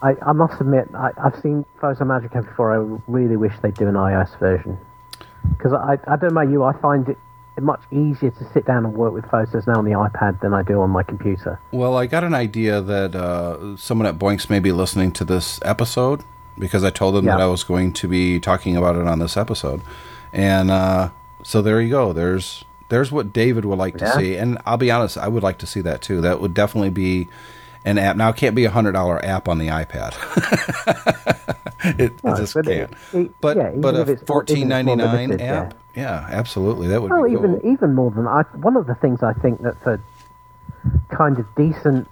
I, 0.02 0.16
I 0.26 0.32
must 0.32 0.60
admit, 0.60 0.90
I, 0.96 1.12
I've 1.24 1.40
seen 1.42 1.66
FotoMagico 1.80 2.46
before. 2.46 2.74
I 2.74 3.00
really 3.08 3.36
wish 3.38 3.54
they'd 3.62 3.74
do 3.76 3.88
an 3.88 3.96
iOS 3.96 4.38
version. 4.40 4.78
Because 5.58 5.74
I, 5.74 5.94
I 6.08 6.16
don't 6.16 6.34
know 6.34 6.42
about 6.42 6.50
you, 6.52 6.64
I 6.64 6.74
find 6.80 7.08
it 7.10 7.18
much 7.60 7.82
easier 7.92 8.32
to 8.32 8.52
sit 8.54 8.66
down 8.66 8.86
and 8.86 8.94
work 8.94 9.14
with 9.14 9.30
photos 9.30 9.68
now 9.68 9.76
on 9.76 9.86
the 9.86 9.92
iPad 9.92 10.40
than 10.42 10.54
I 10.54 10.64
do 10.64 10.82
on 10.82 10.90
my 10.90 11.04
computer. 11.04 11.60
Well, 11.72 11.96
I 11.98 12.08
got 12.08 12.24
an 12.24 12.34
idea 12.34 12.82
that 12.82 13.14
uh, 13.16 13.78
someone 13.78 14.08
at 14.08 14.18
Boinx 14.18 14.50
may 14.50 14.60
be 14.60 14.72
listening 14.72 15.12
to 15.14 15.26
this 15.26 15.60
episode 15.64 16.24
because 16.58 16.84
I 16.84 16.90
told 16.90 17.16
them 17.16 17.26
that 17.26 17.40
I 17.42 17.46
was 17.48 17.64
going 17.64 17.94
to 17.94 18.08
be 18.08 18.40
talking 18.40 18.76
about 18.78 18.96
it 18.96 19.06
on 19.08 19.20
this 19.20 19.38
episode, 19.38 19.82
and 20.34 20.72
uh, 20.72 21.10
so 21.44 21.62
there 21.62 21.80
you 21.82 21.90
go. 21.90 22.14
There's 22.14 22.66
there's 22.90 23.12
what 23.12 23.32
David 23.32 23.66
would 23.66 23.78
like 23.78 23.98
to 23.98 24.06
Yeah. 24.06 24.18
see, 24.18 24.36
and 24.36 24.58
I'll 24.66 24.78
be 24.78 24.92
honest, 24.92 25.18
I 25.18 25.28
would 25.28 25.44
like 25.44 25.58
to 25.60 25.68
see 25.68 25.82
that 25.82 26.02
too. 26.02 26.22
That 26.22 26.40
would 26.42 26.54
definitely 26.54 26.90
be 26.90 27.28
an 27.86 27.98
app. 27.98 28.16
Now, 28.16 28.30
it 28.30 28.36
can't 28.38 28.56
be 28.56 28.66
a 28.66 28.70
hundred 28.72 28.94
dollar 28.94 29.24
app 29.24 29.48
on 29.48 29.58
the 29.58 29.68
iPad. 29.68 30.14
it, 32.00 32.24
No, 32.24 32.34
it 32.34 32.38
just 32.38 32.54
but 32.54 32.66
can't. 32.66 32.94
it- 33.14 33.42
but 33.42 33.58
yeah, 33.58 33.72
but 33.76 33.96
a 33.96 34.02
it's 34.02 34.08
more- 34.08 34.12
even 34.14 34.26
fourteen 34.26 34.68
ninety 34.68 34.96
nine 34.96 35.40
app, 35.42 35.74
yeah. 35.96 36.28
absolutely, 36.30 36.88
that 36.90 37.02
would 37.02 37.12
Well, 37.12 37.24
be 37.26 37.32
even 37.32 37.60
cool. 37.60 37.72
even 37.72 37.96
more 37.96 38.12
than 38.12 38.28
I. 38.28 38.44
One 38.56 38.76
of 38.78 38.88
the 38.88 38.96
things 38.96 39.24
I 39.24 39.34
think 39.34 39.62
that 39.62 39.82
for 39.84 40.02
kind 41.10 41.40
of 41.40 41.46
decent, 41.56 42.08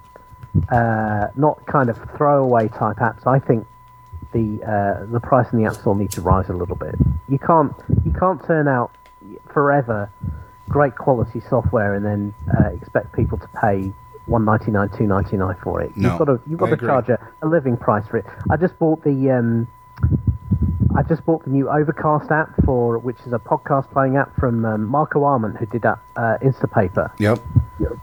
uh, 0.71 1.27
not 1.35 1.65
kind 1.65 1.89
of 1.89 1.97
throwaway 2.17 2.67
type 2.69 2.97
apps, 2.97 3.25
I 3.27 3.39
think 3.39 3.65
the 4.31 4.61
uh, 4.63 5.05
the 5.11 5.19
price 5.19 5.51
in 5.51 5.59
the 5.59 5.65
app 5.65 5.75
store 5.75 5.95
needs 5.95 6.15
to 6.15 6.21
rise 6.21 6.49
a 6.49 6.53
little 6.53 6.75
bit. 6.75 6.95
You 7.27 7.39
can't 7.39 7.73
you 8.05 8.11
can't 8.11 8.43
turn 8.45 8.67
out 8.67 8.91
forever 9.53 10.09
great 10.67 10.95
quality 10.95 11.41
software 11.49 11.95
and 11.95 12.05
then 12.05 12.33
uh, 12.59 12.67
expect 12.69 13.11
people 13.13 13.37
to 13.39 13.47
pay. 13.59 13.91
One 14.29 14.45
ninety 14.45 14.71
nine, 14.71 14.89
two 14.97 15.07
ninety 15.07 15.37
nine 15.37 15.55
for 15.63 15.81
it. 15.81 15.95
No, 15.97 16.09
you've 16.09 16.19
got 16.19 16.25
to 16.25 16.41
you've 16.47 16.59
got 16.59 16.65
I 16.67 16.69
to 16.69 16.73
agree. 16.75 16.87
charge 16.87 17.09
a, 17.09 17.27
a 17.41 17.47
living 17.47 17.75
price 17.77 18.07
for 18.07 18.17
it. 18.17 18.25
I 18.49 18.57
just 18.57 18.77
bought 18.79 19.03
the 19.03 19.31
um, 19.31 19.67
I 20.95 21.03
just 21.03 21.25
bought 21.25 21.43
the 21.45 21.51
new 21.51 21.69
Overcast 21.69 22.31
app 22.31 22.49
for, 22.65 22.97
which 22.97 23.17
is 23.25 23.33
a 23.33 23.39
podcast 23.39 23.91
playing 23.91 24.17
app 24.17 24.35
from 24.39 24.65
um, 24.65 24.85
Marco 24.85 25.23
Arment, 25.23 25.57
who 25.57 25.65
did 25.65 25.81
that 25.83 25.99
uh, 26.15 26.37
Instapaper, 26.41 27.11
Yep. 27.19 27.39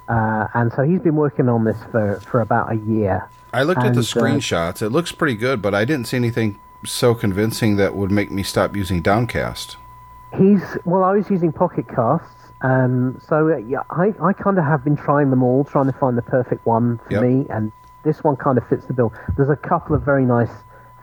uh, 0.09 0.47
and 0.55 0.73
so 0.73 0.83
he's 0.83 1.01
been 1.01 1.17
working 1.17 1.49
on 1.49 1.65
this 1.65 1.77
for, 1.91 2.21
for 2.21 2.41
about 2.41 2.71
a 2.73 2.77
year. 2.77 3.29
I 3.53 3.63
looked 3.65 3.81
at 3.81 3.95
the 3.95 3.99
And, 3.99 3.99
uh, 3.99 4.01
screenshots. 4.03 4.83
It 4.83 4.91
looks 4.91 5.13
pretty 5.13 5.35
good, 5.37 5.61
but 5.63 5.75
I 5.75 5.85
didn't 5.85 6.07
see 6.07 6.17
anything 6.17 6.59
so 6.85 7.15
convincing 7.15 7.77
that 7.77 7.95
would 7.97 8.11
make 8.11 8.31
me 8.31 8.43
stop 8.43 8.77
using 8.77 9.03
Downcast. 9.03 9.77
He's 10.39 10.63
well, 10.85 11.03
I 11.03 11.13
was 11.13 11.29
using 11.31 11.53
Pocket 11.53 11.89
Casts, 11.89 12.36
um, 12.63 13.21
so 13.27 13.51
uh, 13.53 13.57
yeah, 13.59 13.83
I, 13.91 14.15
I 14.23 14.33
kind 14.33 14.59
of 14.59 14.65
have 14.65 14.83
been 14.85 14.97
trying 14.97 15.31
them 15.31 15.43
all, 15.43 15.65
trying 15.65 15.87
to 15.87 15.93
find 15.93 16.17
the 16.17 16.23
perfect 16.23 16.65
one 16.67 16.99
for 17.07 17.13
Yep. 17.15 17.23
me, 17.23 17.47
and 17.51 17.73
this 18.03 18.25
one 18.25 18.37
kind 18.37 18.57
of 18.59 18.67
fits 18.69 18.87
the 18.87 18.93
bill. 18.93 19.13
There's 19.37 19.51
a 19.51 19.57
couple 19.57 19.95
of 19.95 20.03
very 20.03 20.25
nice 20.25 20.51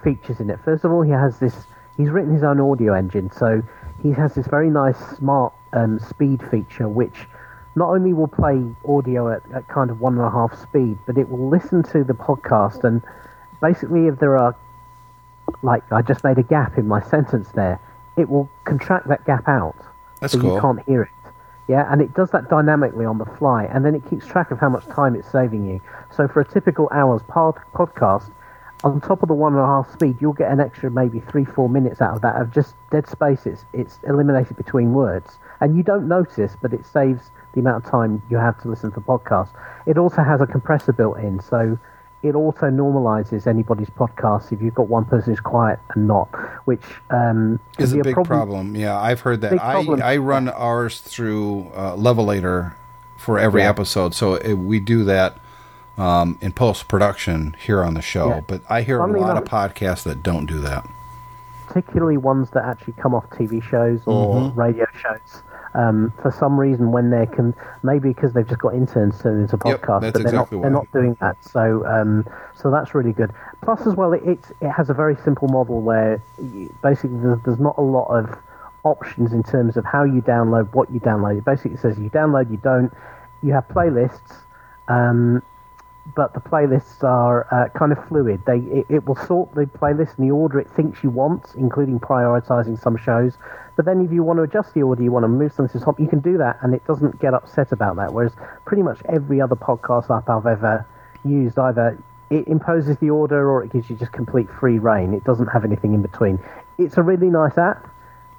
features 0.03 0.39
in 0.39 0.49
it. 0.49 0.59
First 0.63 0.83
of 0.83 0.91
all, 0.91 1.01
he 1.01 1.11
has 1.11 1.39
this. 1.39 1.67
He's 1.97 2.09
written 2.09 2.33
his 2.33 2.43
own 2.43 2.59
audio 2.59 2.93
engine, 2.93 3.29
so 3.31 3.61
he 4.01 4.11
has 4.11 4.33
this 4.33 4.47
very 4.47 4.69
nice 4.69 4.97
smart 5.17 5.53
um, 5.73 5.99
speed 5.99 6.41
feature, 6.49 6.87
which 6.89 7.27
not 7.75 7.89
only 7.89 8.13
will 8.13 8.27
play 8.27 8.63
audio 8.87 9.31
at, 9.31 9.41
at 9.53 9.67
kind 9.67 9.89
of 9.89 9.99
one 10.01 10.13
and 10.17 10.23
a 10.23 10.29
half 10.29 10.59
speed, 10.59 10.97
but 11.05 11.17
it 11.17 11.29
will 11.29 11.49
listen 11.49 11.81
to 11.83 12.03
the 12.03 12.13
podcast 12.13 12.83
and 12.83 13.01
basically 13.61 14.05
if 14.07 14.19
there 14.19 14.37
are 14.37 14.55
like 15.63 15.83
I 15.91 16.01
just 16.03 16.23
made 16.23 16.37
a 16.37 16.43
gap 16.43 16.77
in 16.77 16.87
my 16.87 17.01
sentence 17.01 17.49
there, 17.53 17.79
it 18.17 18.29
will 18.29 18.47
contract 18.65 19.07
that 19.07 19.25
gap 19.25 19.47
out. 19.47 19.75
That's 20.19 20.33
so 20.33 20.39
cool. 20.39 20.55
you 20.55 20.61
can't 20.61 20.85
hear 20.85 21.03
it. 21.03 21.09
Yeah, 21.67 21.87
and 21.91 22.01
it 22.01 22.13
does 22.13 22.29
that 22.31 22.49
dynamically 22.49 23.05
on 23.05 23.17
the 23.17 23.25
fly, 23.25 23.65
and 23.65 23.85
then 23.85 23.95
it 23.95 24.07
keeps 24.09 24.25
track 24.27 24.51
of 24.51 24.59
how 24.59 24.69
much 24.69 24.85
time 24.87 25.15
it's 25.15 25.31
saving 25.31 25.65
you. 25.65 25.81
So 26.11 26.27
for 26.27 26.41
a 26.41 26.45
typical 26.45 26.89
hour's 26.91 27.23
pod- 27.23 27.59
podcast, 27.73 28.31
on 28.83 28.99
top 28.99 29.21
of 29.23 29.29
the 29.29 29.33
one 29.33 29.53
and 29.53 29.61
a 29.61 29.65
half 29.65 29.91
speed, 29.93 30.17
you'll 30.19 30.33
get 30.33 30.51
an 30.51 30.59
extra 30.59 30.91
maybe 30.91 31.21
three, 31.21 31.45
four 31.45 31.69
minutes 31.69 32.01
out 32.01 32.15
of 32.15 32.21
that 32.21 32.35
of 32.41 32.51
just 32.51 32.75
dead 32.91 33.07
spaces. 33.07 33.65
It's 33.71 33.99
eliminated 34.03 34.57
between 34.57 34.93
words, 34.93 35.39
and 35.61 35.77
you 35.77 35.83
don't 35.83 36.07
notice, 36.07 36.57
but 36.61 36.73
it 36.73 36.85
saves 36.85 37.31
the 37.53 37.61
amount 37.61 37.85
of 37.85 37.89
time 37.89 38.21
you 38.29 38.37
have 38.37 38.61
to 38.63 38.67
listen 38.67 38.91
to 38.91 38.95
the 38.95 39.05
podcast. 39.05 39.49
It 39.85 39.97
also 39.97 40.21
has 40.21 40.41
a 40.41 40.47
compressor 40.47 40.91
built 40.91 41.17
in, 41.19 41.39
so 41.39 41.79
it 42.23 42.35
auto 42.35 42.69
normalizes 42.71 43.45
anybody's 43.47 43.89
podcast 43.89 44.51
if 44.51 44.61
you've 44.61 44.73
got 44.75 44.87
one 44.87 45.05
person 45.05 45.33
who's 45.33 45.39
quiet 45.41 45.77
and 45.93 46.07
not, 46.07 46.29
which 46.65 46.81
um, 47.09 47.59
is 47.77 47.93
a 47.93 47.97
big 48.01 48.15
problem. 48.15 48.75
Yeah, 48.75 48.97
I've 48.99 49.19
heard 49.21 49.41
that. 49.41 49.61
I. 49.61 49.81
I 50.13 50.17
run 50.17 50.47
ours 50.49 50.99
through 51.01 51.67
uh, 51.75 51.95
Levelator 51.95 52.73
for 53.17 53.37
every 53.39 53.61
Yeah. 53.61 53.69
episode, 53.69 54.13
so 54.13 54.35
it, 54.35 54.53
we 54.55 54.79
do 54.79 55.03
that 55.03 55.37
um, 55.97 56.37
in 56.41 56.51
post 56.53 56.87
production 56.87 57.55
here 57.63 57.83
on 57.83 57.93
the 57.93 58.01
show. 58.01 58.29
Yeah. 58.29 58.41
But 58.47 58.61
I 58.69 58.81
hear 58.81 58.99
Funnily 58.99 59.19
a 59.19 59.23
lot 59.23 59.37
of 59.37 59.43
podcasts 59.43 60.03
that 60.03 60.23
don't 60.23 60.45
do 60.45 60.59
that. 60.61 60.87
particularly 61.67 62.17
ones 62.17 62.49
that 62.51 62.63
actually 62.65 62.93
come 62.93 63.13
off 63.15 63.29
TV 63.31 63.61
shows 63.61 64.01
or 64.05 64.35
Mm-hmm. 64.35 64.59
radio 64.59 64.85
shows. 65.01 65.43
Um, 65.75 66.13
for 66.21 66.31
some 66.31 66.59
reason, 66.59 66.91
when 66.91 67.09
they 67.09 67.25
can, 67.25 67.55
maybe 67.81 68.09
because 68.09 68.33
they've 68.33 68.47
just 68.47 68.59
got 68.59 68.75
interns 68.75 69.19
turned 69.21 69.41
into 69.41 69.57
podcasts, 69.57 70.01
that's 70.01 70.13
but 70.13 70.23
they're 70.23 70.33
exactly 70.33 70.57
not, 70.57 70.61
they're 70.61 70.71
not 70.71 70.91
doing 70.91 71.17
that. 71.19 71.43
So, 71.43 71.85
um, 71.85 72.27
so 72.55 72.69
that's 72.69 72.93
really 72.93 73.11
good. 73.11 73.31
Plus, 73.61 73.87
as 73.87 73.95
well, 73.95 74.13
it 74.13 74.39
it 74.61 74.69
has 74.69 74.89
a 74.89 74.93
very 74.93 75.15
simple 75.23 75.47
model 75.47 75.81
where 75.81 76.21
basically 76.83 77.17
there's, 77.17 77.39
there's 77.43 77.59
not 77.59 77.75
a 77.77 77.81
lot 77.81 78.07
of 78.07 78.37
options 78.83 79.33
in 79.33 79.41
terms 79.41 79.75
of 79.77 79.85
how 79.85 80.03
you 80.03 80.21
download, 80.21 80.71
what 80.73 80.91
you 80.91 80.99
download. 80.99 81.39
It 81.39 81.45
basically 81.45 81.77
says 81.77 81.97
you 81.97 82.09
download, 82.09 82.51
you 82.51 82.57
don't. 82.57 82.93
You 83.41 83.53
have 83.53 83.67
playlists. 83.67 84.43
Um, 84.87 85.41
but 86.15 86.33
the 86.33 86.39
playlists 86.39 87.03
are 87.03 87.47
uh, 87.51 87.69
kind 87.77 87.91
of 87.91 88.07
fluid. 88.07 88.43
They 88.45 88.57
it, 88.57 88.85
it 88.89 89.07
will 89.07 89.15
sort 89.15 89.53
the 89.55 89.65
playlist 89.65 90.19
in 90.19 90.27
the 90.27 90.31
order 90.31 90.59
it 90.59 90.69
thinks 90.69 91.03
you 91.03 91.09
want, 91.09 91.55
including 91.55 91.99
prioritizing 91.99 92.79
some 92.79 92.97
shows. 92.97 93.37
But 93.75 93.85
then 93.85 94.05
if 94.05 94.11
you 94.11 94.23
want 94.23 94.37
to 94.37 94.43
adjust 94.43 94.73
the 94.73 94.83
order, 94.83 95.01
you 95.01 95.11
want 95.11 95.23
to 95.23 95.27
move 95.27 95.51
something 95.53 95.71
to 95.73 95.79
the 95.79 95.85
top, 95.85 95.99
you 95.99 96.07
can 96.07 96.19
do 96.19 96.37
that, 96.37 96.57
and 96.61 96.73
it 96.75 96.85
doesn't 96.85 97.19
get 97.19 97.33
upset 97.33 97.71
about 97.71 97.95
that. 97.95 98.13
Whereas 98.13 98.33
pretty 98.65 98.83
much 98.83 98.99
every 99.09 99.41
other 99.41 99.55
podcast 99.55 100.15
app 100.15 100.29
I've 100.29 100.45
ever 100.45 100.85
used, 101.25 101.57
either 101.57 101.97
it 102.29 102.47
imposes 102.47 102.97
the 102.97 103.09
order 103.09 103.49
or 103.49 103.63
it 103.63 103.71
gives 103.71 103.89
you 103.89 103.95
just 103.95 104.11
complete 104.11 104.47
free 104.59 104.77
reign. 104.79 105.13
It 105.13 105.23
doesn't 105.23 105.47
have 105.47 105.65
anything 105.65 105.93
in 105.93 106.01
between. 106.01 106.39
It's 106.77 106.97
a 106.97 107.03
really 107.03 107.29
nice 107.29 107.57
app. 107.57 107.89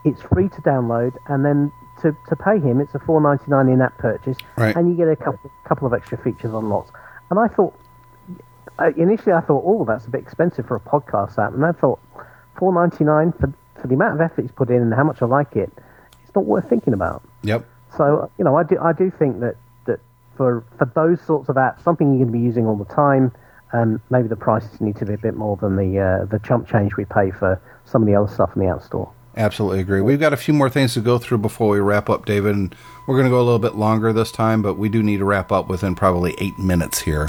It's 0.04 0.20
free 0.22 0.48
to 0.50 0.60
download, 0.62 1.16
and 1.26 1.44
then 1.44 1.72
to, 2.02 2.14
to 2.28 2.36
pay 2.36 2.58
him, 2.60 2.80
it's 2.80 2.94
a 2.94 2.98
four 2.98 3.20
ninety 3.20 3.44
nine 3.48 3.68
in 3.68 3.80
app 3.80 3.96
purchase, 3.98 4.36
Right. 4.56 4.74
and 4.76 4.88
you 4.88 4.94
get 4.96 5.08
a 5.08 5.16
couple 5.16 5.50
couple 5.64 5.86
of 5.86 5.94
extra 5.94 6.18
features 6.18 6.52
on 6.52 6.68
lots. 6.68 6.90
And 7.30 7.38
I 7.40 7.48
thought 7.48 7.74
initially 8.96 9.32
I 9.32 9.40
thought, 9.40 9.62
oh, 9.66 9.84
that's 9.84 10.06
a 10.06 10.10
bit 10.10 10.20
expensive 10.20 10.66
for 10.66 10.76
a 10.76 10.80
podcast 10.80 11.38
app, 11.38 11.54
and 11.54 11.64
I 11.64 11.72
thought, 11.72 12.00
four 12.58 12.72
ninety 12.74 13.04
nine 13.04 13.32
for 13.32 13.52
for 13.84 13.88
the 13.88 13.94
amount 13.94 14.14
of 14.14 14.20
effort 14.22 14.40
he's 14.40 14.50
put 14.50 14.70
in 14.70 14.80
and 14.80 14.94
how 14.94 15.04
much 15.04 15.20
I 15.20 15.26
like 15.26 15.54
it, 15.56 15.70
it's 16.24 16.34
not 16.34 16.46
worth 16.46 16.66
thinking 16.70 16.94
about. 16.94 17.22
Yep. 17.42 17.66
So 17.98 18.30
you 18.38 18.44
know, 18.46 18.56
I 18.56 18.62
do 18.62 18.78
I 18.80 18.94
do 18.94 19.10
think 19.10 19.40
that 19.40 19.56
that 19.84 20.00
for 20.38 20.64
for 20.78 20.90
those 20.94 21.20
sorts 21.20 21.50
of 21.50 21.56
apps, 21.56 21.82
something 21.84 22.06
you're 22.08 22.24
going 22.24 22.32
to 22.32 22.38
be 22.38 22.42
using 22.42 22.66
all 22.66 22.76
the 22.76 22.86
time, 22.86 23.30
um, 23.74 24.00
maybe 24.08 24.26
the 24.26 24.36
prices 24.36 24.80
need 24.80 24.96
to 24.96 25.04
be 25.04 25.12
a 25.12 25.18
bit 25.18 25.34
more 25.36 25.58
than 25.58 25.76
the 25.76 26.00
uh, 26.00 26.24
the 26.24 26.38
chump 26.38 26.66
change 26.66 26.96
we 26.96 27.04
pay 27.04 27.30
for 27.30 27.60
some 27.84 28.00
of 28.00 28.06
the 28.08 28.14
other 28.14 28.32
stuff 28.32 28.56
in 28.56 28.62
the 28.62 28.68
App 28.68 28.82
Store. 28.82 29.12
Absolutely 29.36 29.80
agree. 29.80 30.00
We've 30.00 30.18
got 30.18 30.32
a 30.32 30.36
few 30.38 30.54
more 30.54 30.70
things 30.70 30.94
to 30.94 31.00
go 31.00 31.18
through 31.18 31.38
before 31.38 31.68
we 31.68 31.80
wrap 31.80 32.08
up, 32.08 32.24
David. 32.24 32.54
And 32.56 32.74
we're 33.06 33.16
going 33.16 33.26
to 33.26 33.30
go 33.30 33.40
a 33.40 33.42
little 33.42 33.58
bit 33.58 33.74
longer 33.74 34.12
this 34.14 34.32
time, 34.32 34.62
but 34.62 34.74
we 34.78 34.88
do 34.88 35.02
need 35.02 35.18
to 35.18 35.24
wrap 35.26 35.52
up 35.52 35.68
within 35.68 35.94
probably 35.94 36.34
eight 36.38 36.56
minutes 36.58 37.00
here 37.00 37.28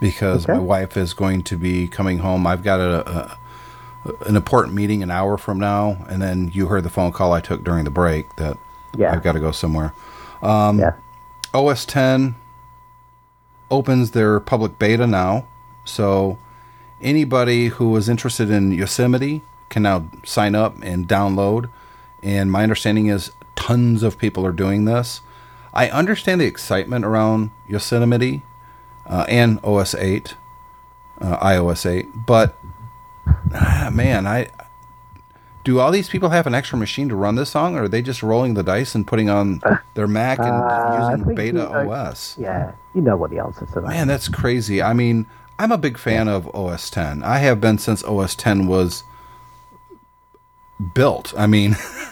because 0.00 0.44
Okay. 0.44 0.52
my 0.52 0.58
wife 0.58 0.96
is 0.98 1.14
going 1.14 1.42
to 1.44 1.56
be 1.56 1.88
coming 1.88 2.18
home. 2.18 2.46
I've 2.46 2.62
got 2.62 2.78
a, 2.80 3.08
a 3.10 3.38
an 4.26 4.36
important 4.36 4.74
meeting 4.74 5.02
an 5.02 5.10
hour 5.10 5.36
from 5.36 5.58
now, 5.58 6.04
and 6.08 6.20
then 6.22 6.50
you 6.52 6.66
heard 6.66 6.84
the 6.84 6.90
phone 6.90 7.12
call 7.12 7.32
I 7.32 7.40
took 7.40 7.64
during 7.64 7.84
the 7.84 7.90
break 7.90 8.36
that 8.36 8.58
Yeah. 8.96 9.12
I've 9.12 9.22
got 9.22 9.32
to 9.32 9.40
go 9.40 9.50
somewhere. 9.52 9.92
yeah. 10.78 10.92
OS 11.54 11.84
10 11.86 12.34
opens 13.70 14.12
their 14.12 14.40
public 14.40 14.78
beta 14.78 15.06
now. 15.06 15.46
So 15.84 16.38
anybody 17.00 17.68
who 17.68 17.94
is 17.96 18.08
interested 18.08 18.50
in 18.50 18.72
Yosemite 18.72 19.42
can 19.68 19.82
now 19.82 20.08
sign 20.24 20.54
up 20.54 20.76
and 20.82 21.08
download. 21.08 21.68
And 22.22 22.50
my 22.50 22.62
understanding 22.62 23.06
is 23.06 23.32
tons 23.54 24.02
of 24.02 24.18
people 24.18 24.44
are 24.46 24.52
doing 24.52 24.84
this. 24.84 25.20
I 25.72 25.88
understand 25.90 26.40
the 26.40 26.46
excitement 26.46 27.04
around 27.04 27.50
Yosemite 27.68 28.42
uh, 29.06 29.24
and 29.28 29.60
OS 29.62 29.94
8, 29.94 30.34
uh, 31.20 31.36
iOS 31.38 31.84
8, 31.88 32.26
but 32.26 32.56
ah, 33.54 33.90
man, 33.92 34.26
I 34.26 34.48
do 35.64 35.80
all 35.80 35.90
these 35.90 36.08
people 36.08 36.28
have 36.30 36.46
an 36.46 36.54
extra 36.54 36.78
machine 36.78 37.08
to 37.08 37.16
run 37.16 37.34
this 37.34 37.50
song, 37.50 37.76
or 37.76 37.84
are 37.84 37.88
they 37.88 38.02
just 38.02 38.22
rolling 38.22 38.54
the 38.54 38.62
dice 38.62 38.94
and 38.94 39.06
putting 39.06 39.28
on 39.28 39.60
their 39.94 40.06
Mac 40.06 40.38
and 40.38 40.48
Uh, 40.48 41.08
using 41.18 41.34
Beta 41.34 41.58
you 41.58 41.64
know- 41.64 41.90
OS? 41.92 42.36
Yeah, 42.38 42.72
you 42.94 43.02
know 43.02 43.16
what 43.16 43.30
the 43.30 43.38
answer 43.40 43.66
that. 43.66 43.82
Man, 43.82 44.06
that's 44.08 44.28
crazy. 44.28 44.80
I 44.82 44.92
mean, 44.92 45.26
I'm 45.58 45.72
a 45.72 45.78
big 45.78 45.98
fan 45.98 46.28
of 46.28 46.46
OS 46.54 46.88
10. 46.90 47.22
I 47.22 47.38
have 47.38 47.60
been 47.60 47.78
since 47.78 48.04
OS 48.04 48.34
10 48.34 48.66
was 48.68 49.02
built. 50.94 51.32
I 51.36 51.46
mean, 51.46 51.76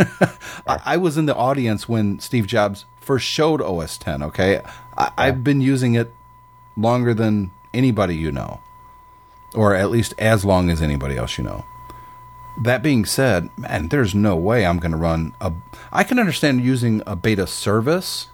I, 0.66 0.80
I 0.85 0.97
was 0.97 1.16
in 1.16 1.26
the 1.26 1.35
audience 1.37 1.89
when 1.89 2.18
Steve 2.20 2.47
Jobs 2.47 2.87
first 3.01 3.26
showed 3.26 3.61
OS 3.61 3.99
10. 3.99 4.22
Okay, 4.22 4.62
I, 4.97 5.11
I've 5.18 5.45
been 5.45 5.61
using 5.61 5.95
it 5.95 6.12
longer 6.76 7.12
than 7.14 7.51
anybody 7.72 8.16
you 8.16 8.32
know, 8.32 8.61
or 9.55 9.74
at 9.74 9.90
least 9.90 10.14
as 10.18 10.44
long 10.44 10.70
as 10.70 10.82
anybody 10.82 11.16
else 11.16 11.38
you 11.38 11.44
know. 11.44 11.64
That 12.57 12.82
being 12.82 13.05
said, 13.05 13.50
man, 13.57 13.88
there's 13.88 14.14
no 14.14 14.36
way 14.36 14.64
I'm 14.64 14.78
going 14.78 14.92
to 14.92 14.96
run 14.98 15.34
a. 15.40 15.52
I 15.92 16.05
can 16.05 16.18
understand 16.18 16.64
using 16.64 17.02
a 17.07 17.16
beta 17.16 17.46
service 17.46 18.28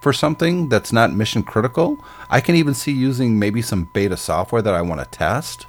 for 0.00 0.12
something 0.12 0.68
that's 0.68 0.92
not 0.92 1.12
mission 1.14 1.42
critical. 1.42 1.98
I 2.28 2.40
can 2.40 2.54
even 2.54 2.74
see 2.74 2.92
using 2.92 3.38
maybe 3.38 3.62
some 3.62 3.84
beta 3.84 4.16
software 4.16 4.60
that 4.62 4.74
I 4.74 4.82
want 4.82 5.00
to 5.00 5.06
test 5.06 5.66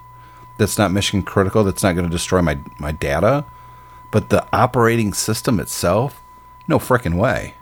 that's 0.57 0.77
not 0.77 0.91
mission 0.91 1.21
critical, 1.23 1.63
that's 1.63 1.83
not 1.83 1.93
going 1.93 2.05
to 2.05 2.11
destroy 2.11 2.41
my, 2.41 2.57
my 2.79 2.91
data. 2.91 3.45
But 4.11 4.29
the 4.29 4.47
operating 4.51 5.13
system 5.13 5.59
itself, 5.59 6.21
no 6.67 6.79
frickin' 6.79 7.15
way. 7.17 7.53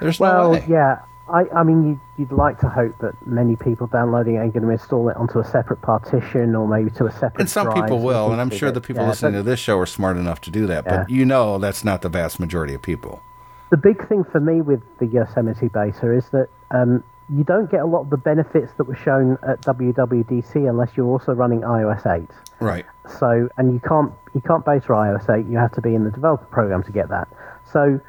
There's 0.00 0.18
no 0.20 0.26
Well, 0.26 0.52
way. 0.52 0.64
yeah. 0.68 1.00
I, 1.28 1.44
I 1.54 1.62
mean, 1.64 1.88
you'd, 1.88 2.00
you'd 2.16 2.32
like 2.32 2.60
to 2.60 2.68
hope 2.68 2.98
that 2.98 3.14
many 3.26 3.56
people 3.56 3.88
downloading 3.88 4.36
it 4.36 4.38
are 4.38 4.48
going 4.48 4.62
to 4.62 4.70
install 4.70 5.08
it 5.08 5.16
onto 5.16 5.40
a 5.40 5.44
separate 5.44 5.82
partition 5.82 6.54
or 6.54 6.68
maybe 6.68 6.90
to 6.90 7.06
a 7.06 7.12
separate. 7.12 7.40
And 7.40 7.50
some 7.50 7.72
people 7.72 7.98
will, 7.98 8.30
and 8.30 8.40
I'm 8.40 8.50
sure 8.50 8.70
the 8.70 8.80
people 8.80 9.02
Yeah, 9.02 9.08
listening 9.08 9.32
to 9.32 9.42
this 9.42 9.58
show 9.58 9.78
are 9.78 9.86
smart 9.86 10.16
enough 10.16 10.40
to 10.42 10.50
do 10.50 10.66
that. 10.66 10.84
But 10.84 11.10
you 11.10 11.24
know 11.24 11.58
that's 11.58 11.82
not 11.82 12.02
the 12.02 12.08
vast 12.08 12.38
majority 12.38 12.74
of 12.74 12.82
people. 12.82 13.22
The 13.70 13.76
big 13.76 14.06
thing 14.08 14.22
for 14.22 14.38
me 14.38 14.60
with 14.60 14.80
the 14.98 15.06
Yosemite 15.06 15.66
beta 15.66 16.12
is 16.12 16.28
that 16.28 16.48
um, 16.70 17.02
you 17.28 17.42
don't 17.42 17.68
get 17.70 17.80
a 17.80 17.86
lot 17.86 18.02
of 18.02 18.10
the 18.10 18.16
benefits 18.16 18.72
that 18.76 18.84
were 18.84 18.96
shown 18.96 19.38
at 19.42 19.60
WWDC 19.62 20.54
unless 20.68 20.96
you're 20.96 21.08
also 21.08 21.32
running 21.32 21.62
iOS 21.62 22.06
8. 22.06 22.30
Right. 22.60 22.86
So, 23.18 23.48
and 23.56 23.72
you 23.72 23.80
can't 23.80 24.12
you 24.34 24.40
can't 24.40 24.64
beta 24.64 24.86
iOS 24.88 25.28
8. 25.28 25.46
You 25.50 25.58
have 25.58 25.72
to 25.72 25.80
be 25.80 25.94
in 25.94 26.04
the 26.04 26.10
developer 26.10 26.44
program 26.44 26.84
to 26.84 26.92
get 26.92 27.08
that. 27.08 27.28
So, 27.72 28.00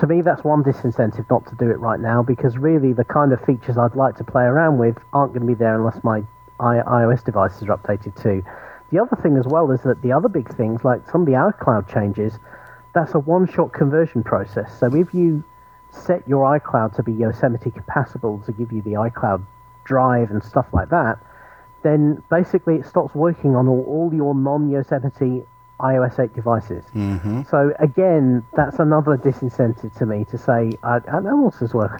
to 0.00 0.06
me, 0.06 0.22
that's 0.22 0.44
one 0.44 0.62
disincentive 0.62 1.28
not 1.30 1.46
to 1.46 1.54
do 1.56 1.70
it 1.70 1.78
right 1.78 2.00
now 2.00 2.22
because 2.22 2.56
really 2.56 2.92
the 2.92 3.04
kind 3.04 3.32
of 3.32 3.44
features 3.44 3.76
I'd 3.76 3.96
like 3.96 4.16
to 4.16 4.24
play 4.24 4.44
around 4.44 4.78
with 4.78 4.96
aren't 5.12 5.32
going 5.32 5.46
to 5.46 5.46
be 5.46 5.54
there 5.54 5.74
unless 5.74 6.02
my 6.04 6.22
iOS 6.60 7.24
devices 7.24 7.64
are 7.64 7.76
updated 7.76 8.20
too. 8.20 8.44
The 8.90 9.00
other 9.00 9.16
thing 9.16 9.36
as 9.36 9.46
well 9.46 9.70
is 9.70 9.82
that 9.82 10.02
the 10.02 10.12
other 10.12 10.28
big 10.28 10.54
things, 10.54 10.84
like 10.84 11.08
some 11.10 11.22
of 11.22 11.26
the 11.26 11.34
iCloud 11.34 11.92
changes, 11.92 12.38
that's 12.94 13.14
a 13.14 13.18
one-shot 13.18 13.72
conversion 13.72 14.22
process. 14.22 14.78
So 14.78 14.94
if 14.94 15.12
you 15.12 15.44
set 15.90 16.26
your 16.28 16.58
iCloud 16.58 16.96
to 16.96 17.02
be 17.02 17.12
Yosemite 17.12 17.70
compatible 17.70 18.42
to 18.46 18.52
give 18.52 18.72
you 18.72 18.82
the 18.82 18.92
iCloud 18.92 19.44
drive 19.84 20.30
and 20.30 20.42
stuff 20.42 20.66
like 20.72 20.90
that, 20.90 21.18
then 21.82 22.22
basically 22.30 22.76
it 22.76 22.86
stops 22.86 23.14
working 23.14 23.56
on 23.56 23.68
all, 23.68 23.84
all 23.86 24.14
your 24.14 24.34
non-Yosemite 24.34 25.44
iOS 25.80 26.18
8 26.18 26.34
devices. 26.34 26.84
Mm-hmm. 26.94 27.42
So 27.50 27.72
again, 27.78 28.44
that's 28.56 28.78
another 28.78 29.16
disincentive 29.16 29.96
to 29.98 30.06
me 30.06 30.24
to 30.30 30.38
say, 30.38 30.72
I, 30.82 31.00
I 31.10 31.20
know 31.20 31.36
what's 31.36 31.62
as 31.62 31.74
well. 31.74 31.96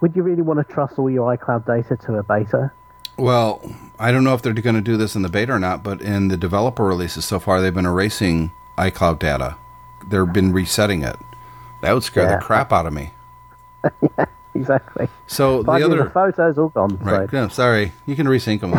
Would 0.00 0.14
you 0.16 0.22
really 0.22 0.42
want 0.42 0.66
to 0.66 0.72
trust 0.72 0.98
all 0.98 1.10
your 1.10 1.36
iCloud 1.36 1.66
data 1.66 1.96
to 2.06 2.14
a 2.18 2.22
beta? 2.22 2.72
Well, 3.16 3.60
I 3.98 4.12
don't 4.12 4.22
know 4.24 4.34
if 4.34 4.42
they're 4.42 4.52
going 4.52 4.76
to 4.76 4.80
do 4.80 4.96
this 4.96 5.16
in 5.16 5.22
the 5.22 5.28
beta 5.28 5.52
or 5.52 5.58
not, 5.58 5.82
but 5.82 6.00
in 6.00 6.28
the 6.28 6.36
developer 6.36 6.84
releases 6.84 7.24
so 7.24 7.38
far, 7.40 7.60
they've 7.60 7.74
been 7.74 7.84
erasing 7.86 8.52
iCloud 8.78 9.18
data. 9.18 9.56
They've 10.06 10.32
been 10.32 10.52
resetting 10.52 11.02
it. 11.02 11.16
That 11.82 11.92
would 11.92 12.04
scare 12.04 12.24
Yeah. 12.24 12.36
the 12.36 12.42
crap 12.42 12.72
out 12.72 12.86
of 12.86 12.92
me. 12.92 13.10
Yeah, 14.16 14.24
exactly. 14.54 15.08
So 15.28 15.62
Five 15.62 15.80
the 15.80 15.86
other 15.86 16.00
of 16.06 16.12
photos 16.12 16.58
all 16.58 16.68
gone. 16.70 16.96
Right. 16.98 17.30
So, 17.30 17.36
Yeah, 17.36 17.48
sorry. 17.48 17.92
You 18.06 18.16
can 18.16 18.26
resync 18.26 18.60
them. 18.60 18.72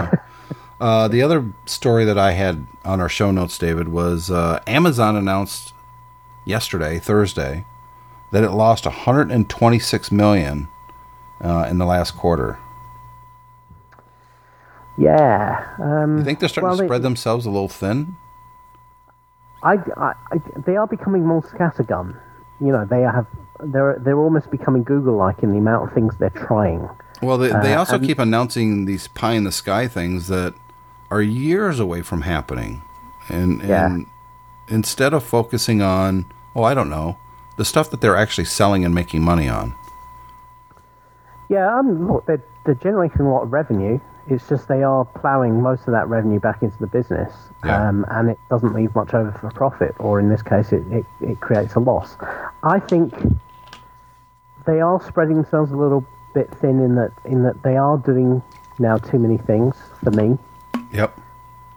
Uh, 0.79 1.07
the 1.07 1.21
other 1.21 1.53
story 1.65 2.05
that 2.05 2.17
I 2.17 2.31
had 2.31 2.65
on 2.85 2.99
our 3.01 3.09
show 3.09 3.31
notes, 3.31 3.57
David, 3.57 3.89
was 3.89 4.29
uh, 4.31 4.61
Amazon 4.67 5.15
announced 5.15 5.73
yesterday, 6.45 6.99
Thursday, 6.99 7.65
that 8.31 8.43
it 8.43 8.51
lost 8.51 8.85
126 8.85 10.11
million 10.11 10.67
uh, 11.43 11.67
in 11.69 11.77
the 11.77 11.85
last 11.85 12.15
quarter. 12.15 12.57
yeah. 14.97 15.65
Um, 15.81 16.17
You 16.19 16.23
think 16.23 16.39
they're 16.39 16.49
starting 16.49 16.69
well, 16.69 16.77
to 16.77 16.85
spread 16.85 17.01
themselves 17.01 17.45
a 17.45 17.49
little 17.49 17.69
thin? 17.69 18.15
I, 19.63 19.73
I, 19.97 20.13
I- 20.31 20.59
they 20.65 20.75
are 20.75 20.87
becoming 20.87 21.25
more 21.25 21.41
scattergun. 21.41 22.19
You 22.61 22.71
know, 22.73 22.85
they 22.85 23.01
have 23.01 23.25
they're 23.61 23.97
they're 23.99 24.17
almost 24.19 24.51
becoming 24.51 24.83
Google-like 24.83 25.41
in 25.43 25.51
the 25.51 25.57
amount 25.57 25.87
of 25.87 25.93
things 25.93 26.15
they're 26.17 26.29
trying. 26.29 26.89
Well, 27.21 27.37
they, 27.37 27.49
they 27.49 27.73
Uh, 27.73 27.79
also 27.79 27.99
keep 27.99 28.19
announcing 28.19 28.85
these 28.85 29.07
pie 29.07 29.33
in 29.33 29.43
the 29.45 29.51
sky 29.51 29.87
things 29.87 30.27
that 30.27 30.53
are 31.11 31.21
years 31.21 31.79
away 31.79 32.01
from 32.01 32.21
happening, 32.21 32.81
and 33.29 33.61
Yeah. 33.61 33.85
and 33.85 34.05
instead 34.67 35.13
of 35.13 35.23
focusing 35.23 35.81
on, 35.81 36.25
oh, 36.55 36.63
I 36.63 36.73
don't 36.73 36.89
know, 36.89 37.17
the 37.57 37.65
stuff 37.65 37.89
that 37.91 38.01
they're 38.01 38.15
actually 38.17 38.45
selling 38.45 38.85
and 38.85 38.93
making 38.93 39.21
money 39.23 39.49
on. 39.49 39.73
Yeah, 41.49 41.77
um, 41.77 42.07
look, 42.11 42.25
they're 42.25 42.43
they're 42.65 42.75
generating 42.75 43.21
a 43.21 43.31
lot 43.33 43.41
of 43.43 43.51
revenue. 43.53 43.99
It's 44.27 44.47
just 44.47 44.67
they 44.67 44.83
are 44.83 45.05
ploughing 45.05 45.59
most 45.63 45.87
of 45.87 45.93
that 45.93 46.07
revenue 46.07 46.39
back 46.39 46.61
into 46.61 46.77
the 46.77 46.85
business, 46.85 47.33
Yeah. 47.65 47.87
um, 47.89 48.05
and 48.11 48.29
it 48.29 48.37
doesn't 48.49 48.73
leave 48.75 48.93
much 48.93 49.13
over 49.15 49.31
for 49.31 49.49
profit, 49.49 49.95
or 49.97 50.19
in 50.19 50.29
this 50.29 50.43
case, 50.43 50.71
it, 50.71 50.83
it, 50.91 51.05
it 51.21 51.39
creates 51.39 51.73
a 51.73 51.79
loss. 51.79 52.15
I 52.61 52.79
think 52.79 53.13
they 54.67 54.81
are 54.81 55.01
spreading 55.01 55.37
themselves 55.37 55.71
a 55.71 55.75
little 55.77 56.05
bit 56.35 56.51
thin 56.61 56.79
in 56.79 56.93
that 56.95 57.11
in 57.25 57.41
that 57.43 57.63
they 57.63 57.75
are 57.77 57.97
doing 57.97 58.43
now 58.77 58.97
too 58.97 59.17
many 59.17 59.37
things 59.37 59.75
for 60.03 60.11
me. 60.11 60.37
Yep. 60.91 61.17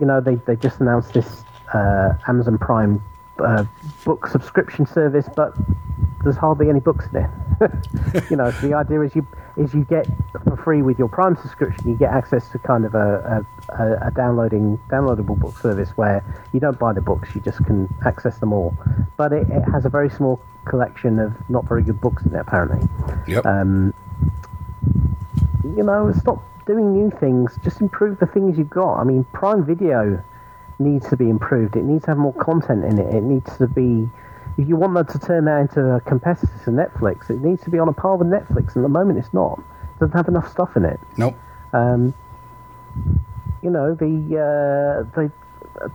you 0.00 0.06
know, 0.06 0.20
they, 0.20 0.36
they 0.36 0.56
just 0.56 0.80
announced 0.80 1.12
this 1.14 1.44
uh, 1.74 2.14
Amazon 2.26 2.58
Prime 2.58 3.02
uh, 3.38 3.64
book 4.04 4.26
subscription 4.26 4.86
service, 4.86 5.28
but 5.34 5.54
there's 6.22 6.36
hardly 6.36 6.68
any 6.68 6.80
books 6.80 7.06
in 7.12 7.24
it. 7.24 8.30
you 8.30 8.36
know, 8.36 8.50
the 8.50 8.74
idea 8.74 9.00
is 9.02 9.14
you 9.14 9.26
is 9.56 9.74
you 9.74 9.84
get 9.84 10.06
for 10.44 10.56
free 10.56 10.80
with 10.80 10.98
your 10.98 11.08
Prime 11.08 11.36
subscription, 11.36 11.88
you 11.88 11.94
get 11.96 12.10
access 12.10 12.48
to 12.48 12.58
kind 12.58 12.84
of 12.86 12.94
a, 12.94 13.44
a, 13.68 14.06
a, 14.06 14.10
downloading 14.10 14.78
downloadable 14.88 15.38
book 15.38 15.58
service 15.58 15.90
where 15.90 16.24
you 16.52 16.60
don't 16.60 16.78
buy 16.78 16.92
the 16.92 17.02
books, 17.02 17.34
you 17.34 17.40
just 17.42 17.62
can 17.66 17.92
access 18.06 18.38
them 18.38 18.52
all. 18.52 18.74
But 19.18 19.32
it, 19.34 19.46
it 19.50 19.62
has 19.70 19.84
a 19.84 19.90
very 19.90 20.08
small 20.08 20.40
collection 20.64 21.18
of 21.18 21.34
not 21.50 21.68
very 21.68 21.82
good 21.82 22.00
books 22.00 22.24
in 22.24 22.34
it, 22.34 22.38
apparently 22.38 22.88
Yep. 23.26 23.44
um, 23.44 23.92
you 25.64 25.82
know, 25.82 26.12
stop 26.18 26.42
doing 26.66 26.92
new 26.92 27.10
things. 27.10 27.58
Just 27.62 27.80
improve 27.80 28.18
the 28.18 28.26
things 28.26 28.58
you've 28.58 28.70
got. 28.70 28.98
I 28.98 29.04
mean, 29.04 29.24
Prime 29.32 29.64
Video 29.64 30.22
needs 30.78 31.08
to 31.10 31.16
be 31.16 31.28
improved. 31.28 31.76
It 31.76 31.84
needs 31.84 32.04
to 32.04 32.10
have 32.12 32.18
more 32.18 32.34
content 32.34 32.84
in 32.84 32.98
it. 32.98 33.14
It 33.14 33.22
needs 33.22 33.56
to 33.58 33.66
be. 33.66 34.08
If 34.58 34.68
you 34.68 34.76
want 34.76 34.94
them 34.94 35.06
to 35.06 35.18
turn 35.18 35.46
that 35.46 35.60
into 35.60 35.94
a 35.94 36.00
competitor 36.02 36.52
to 36.64 36.70
Netflix, 36.70 37.30
it 37.30 37.40
needs 37.40 37.62
to 37.64 37.70
be 37.70 37.78
on 37.78 37.88
a 37.88 37.92
par 37.92 38.16
with 38.16 38.28
Netflix. 38.28 38.76
And 38.76 38.78
at 38.78 38.82
the 38.82 38.88
moment, 38.88 39.18
it's 39.18 39.32
not. 39.32 39.58
It 39.58 40.00
doesn't 40.00 40.16
have 40.16 40.28
enough 40.28 40.50
stuff 40.50 40.76
in 40.76 40.84
it. 40.84 41.00
nope. 41.16 41.34
Um, 41.72 42.12
you 43.62 43.70
know 43.70 43.94
the 43.94 44.04
uh, 44.36 45.08
the 45.14 45.32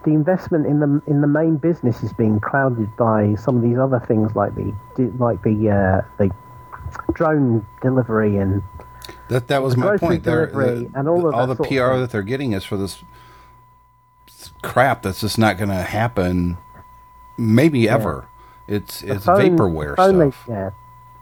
the 0.03 0.11
investment 0.11 0.65
in 0.65 0.79
the 0.79 1.01
in 1.05 1.21
the 1.21 1.27
main 1.27 1.57
business 1.57 2.01
is 2.01 2.13
being 2.13 2.39
clouded 2.39 2.95
by 2.95 3.35
some 3.35 3.57
of 3.57 3.61
these 3.61 3.77
other 3.77 3.99
things 3.99 4.35
like 4.35 4.55
the 4.55 4.73
like 5.19 5.41
the 5.43 5.69
uh, 5.69 6.01
the 6.17 6.31
drone 7.13 7.65
delivery 7.81 8.37
and 8.37 8.63
That 9.29 9.47
that 9.47 9.61
was 9.63 9.75
my 9.77 9.97
point. 9.97 10.23
They're- 10.23 10.47
the- 10.47 10.89
and 10.95 11.07
all 11.07 11.33
all 11.33 11.47
the 11.47 11.55
PR 11.55 11.97
that 11.97 12.09
they're 12.11 12.21
getting 12.23 12.53
is 12.53 12.63
for 12.63 12.77
this 12.77 13.03
crap 14.61 15.01
that's 15.03 15.21
just 15.21 15.37
not 15.37 15.57
going 15.57 15.69
to 15.69 15.75
happen. 15.75 16.57
Maybe 17.37 17.87
ever. 17.87 18.25
It's 18.67 19.01
The 19.01 19.13
it's 19.15 19.25
phone- 19.25 19.57
vaporware 19.57 19.95
phone 19.95 20.17
they- 20.19 20.31
stuff. 20.31 20.45
yeah, 20.49 20.69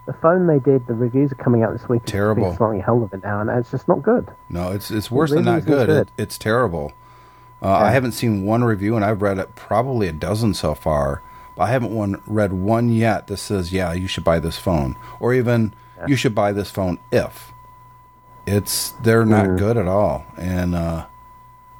the 0.06 0.12
phone 0.14 0.46
they 0.46 0.58
did. 0.58 0.86
The 0.86 0.94
reviews 0.94 1.30
are 1.32 1.36
coming 1.36 1.62
out 1.62 1.72
this 1.72 1.88
week. 1.88 2.02
It's 2.02 2.12
Terrible. 2.12 2.48
been 2.48 2.56
Slightly 2.56 2.80
hell 2.80 3.02
of 3.02 3.12
it 3.12 3.22
now, 3.22 3.40
and 3.40 3.50
it's 3.50 3.70
just 3.70 3.86
not 3.86 4.02
good. 4.02 4.28
No, 4.48 4.70
it's 4.70 4.90
it's 4.90 5.10
worse 5.10 5.30
than 5.30 5.40
really 5.40 5.50
not 5.52 5.58
isn't 5.58 5.70
good. 5.70 5.86
good. 5.86 6.08
It, 6.16 6.22
it's 6.22 6.38
terrible. 6.38 6.92
Uh, 7.62 7.70
I 7.72 7.90
haven't 7.90 8.12
seen 8.12 8.44
one 8.44 8.64
review, 8.64 8.96
and 8.96 9.04
I've 9.04 9.22
read 9.22 9.38
it 9.38 9.54
probably 9.54 10.08
a 10.08 10.12
dozen 10.12 10.54
so 10.54 10.74
far. 10.74 11.22
But 11.56 11.64
I 11.64 11.70
haven't 11.70 11.94
one 11.94 12.20
read 12.26 12.52
one 12.52 12.88
yet 12.90 13.28
that 13.28 13.38
says, 13.38 13.72
"Yeah, 13.72 13.92
you 13.92 14.06
should 14.08 14.24
buy 14.24 14.38
this 14.40 14.58
phone," 14.58 14.96
or 15.20 15.32
even 15.32 15.72
"You 16.06 16.16
should 16.16 16.34
buy 16.34 16.52
this 16.52 16.70
phone 16.70 16.98
if." 17.12 17.52
It's 18.46 18.90
they're 19.02 19.24
not 19.26 19.46
Mm. 19.46 19.58
good 19.58 19.76
at 19.76 19.88
all, 19.88 20.24
and 20.36 20.74
uh, 20.74 21.06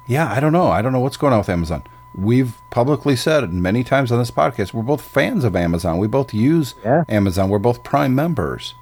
yeah, 0.05 0.29
I 0.31 0.39
don't 0.39 0.51
know. 0.53 0.67
I 0.67 0.81
don't 0.81 0.91
know 0.91 0.99
what's 0.99 1.17
going 1.17 1.31
on 1.33 1.39
with 1.39 1.49
Amazon. 1.49 1.83
We've 2.13 2.57
publicly 2.71 3.15
said 3.15 3.53
many 3.53 3.83
times 3.83 4.11
on 4.11 4.17
this 4.19 4.31
podcast. 4.31 4.73
We're 4.73 4.81
both 4.83 5.01
fans 5.01 5.43
of 5.43 5.55
Amazon. 5.55 5.97
We 5.97 6.07
both 6.07 6.33
use 6.33 6.75
Yeah. 6.83 7.03
Amazon. 7.07 7.49
We're 7.49 7.59
both 7.59 7.83
Prime 7.83 8.13
members, 8.15 8.73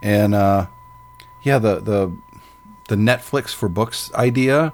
and 0.00 0.34
uh, 0.34 0.66
yeah, 1.42 1.58
the 1.58 1.80
the 1.80 2.12
the 2.88 2.96
Netflix 2.96 3.50
for 3.54 3.68
books 3.68 4.10
idea. 4.14 4.72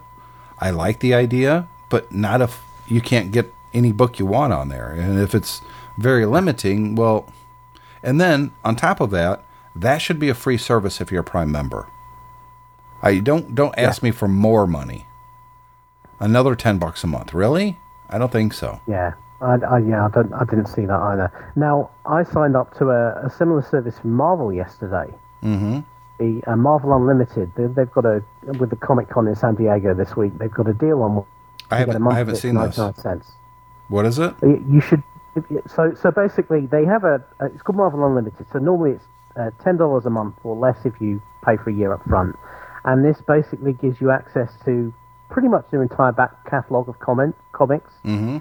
I 0.59 0.71
like 0.71 1.01
the 1.01 1.15
idea, 1.15 1.69
but 1.89 2.13
not 2.13 2.41
if 2.41 2.63
you 2.87 3.01
can't 3.01 3.33
get 3.33 3.53
any 3.75 3.93
book 3.93 4.19
you 4.19 4.27
want 4.27 4.53
on 4.53 4.69
there, 4.69 4.91
and 4.91 5.19
if 5.19 5.35
it's 5.35 5.63
very 5.99 6.25
limiting. 6.27 6.95
Well, 6.95 7.27
and 8.03 8.21
then 8.21 8.53
on 8.65 8.77
top 8.77 9.01
of 9.01 9.11
that, 9.11 9.43
that 9.75 9.99
should 9.99 10.19
be 10.21 10.29
a 10.29 10.35
free 10.35 10.57
service 10.59 11.01
if 11.01 11.11
you're 11.11 11.23
a 11.23 11.25
Prime 11.25 11.51
member. 11.51 11.89
I 13.07 13.19
don't 13.21 13.55
don't 13.55 13.77
ask 13.79 14.03
me 14.03 14.11
for 14.11 14.29
more 14.29 14.67
money. 14.67 15.07
Another 16.19 16.55
ten 16.57 16.79
bucks 16.79 17.05
a 17.05 17.07
month, 17.07 17.33
really? 17.35 17.79
I 18.11 18.19
don't 18.19 18.33
think 18.33 18.53
so. 18.53 18.81
Yeah, 18.89 19.13
I, 19.41 19.55
I 19.75 19.79
yeah, 19.79 20.07
I 20.07 20.09
don't, 20.09 20.33
I 20.33 20.45
didn't 20.45 20.67
see 20.67 20.87
that 20.87 21.01
either. 21.11 21.31
Now, 21.57 21.91
I 22.07 22.23
signed 22.25 22.57
up 22.57 22.77
to 22.79 22.91
a, 22.91 23.27
a 23.27 23.31
similar 23.31 23.63
service 23.63 23.99
from 23.99 24.13
Marvel 24.13 24.53
yesterday. 24.53 25.13
Mm-hmm. 25.43 25.81
The 26.19 26.43
uh, 26.51 26.57
Marvel 26.57 26.95
Unlimited. 26.97 27.53
They, 27.57 27.67
they've 27.67 27.93
got 27.93 28.07
a 28.07 28.23
with 28.59 28.71
the 28.71 28.77
Comic 28.77 29.09
Con 29.11 29.29
in 29.29 29.37
San 29.37 29.55
Diego 29.55 29.93
this 29.95 30.17
week. 30.17 30.33
They've 30.39 30.51
got 30.51 30.69
a 30.69 30.75
deal 30.75 31.03
on. 31.03 31.25
I 31.71 31.81
you 31.81 31.87
get 31.87 31.95
a 31.97 31.99
haven't 31.99 32.13
I 32.13 32.15
haven't 32.19 32.37
seen 32.37 32.55
this. 32.55 32.77
cents. 32.77 33.33
What 33.89 34.07
is 34.07 34.19
it? 34.19 34.35
You 34.43 34.65
you 34.71 34.81
should. 34.81 35.03
So 35.69 35.95
so 35.95 36.11
basically, 36.11 36.67
they 36.67 36.85
have 36.87 37.05
a. 37.05 37.23
uh, 37.41 37.47
It's 37.47 37.63
called 37.63 37.77
Marvel 37.77 38.05
Unlimited. 38.07 38.47
So 38.53 38.59
normally 38.59 38.93
it's 38.93 39.05
uh, 39.37 39.51
ten 39.63 39.77
dollars 39.77 40.07
a 40.07 40.11
month 40.11 40.37
or 40.45 40.57
less 40.57 40.79
if 40.87 40.99
you 41.01 41.21
pay 41.45 41.57
for 41.59 41.69
a 41.71 41.75
year 41.75 41.93
up 41.93 42.03
front, 42.09 42.35
and 42.87 43.05
this 43.05 43.21
basically 43.27 43.75
gives 43.75 44.01
you 44.01 44.11
access 44.11 44.51
to 44.65 44.93
pretty 45.29 45.49
much 45.49 45.67
their 45.71 45.83
entire 45.83 46.13
back 46.13 46.31
catalogue 46.49 46.89
of 46.89 46.99
comment 47.01 47.35
comics. 47.53 47.93
Mm-hmm. 48.05 48.39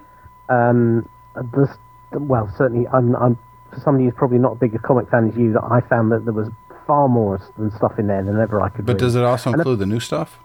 Um, 0.54 1.10
this, 1.54 1.70
well, 2.14 2.50
certainly, 2.58 2.88
I'm, 2.88 3.16
I'm 3.16 3.38
for 3.74 3.80
somebody 3.82 4.06
who's 4.06 4.14
probably 4.16 4.38
not 4.38 4.54
a 4.54 4.56
big 4.56 4.82
comic 4.84 5.10
fan 5.10 5.30
as 5.30 5.36
you. 5.36 5.52
That 5.54 5.64
I 5.64 5.82
found 5.82 6.12
that 6.12 6.24
there 6.26 6.34
was 6.34 6.50
far 6.88 7.10
more 7.10 7.41
than 7.58 7.72
stuff 7.72 7.98
in 8.00 8.08
there 8.08 8.24
than 8.24 8.39
ever 8.39 8.62
I 8.62 8.70
could. 8.70 8.86
But 8.86 8.93
read. 8.93 9.00
does 9.00 9.16
it 9.16 9.24
also 9.24 9.52
And 9.52 9.60
include 9.60 9.80
the 9.80 9.86
new 9.88 10.00
stuff? 10.00 10.39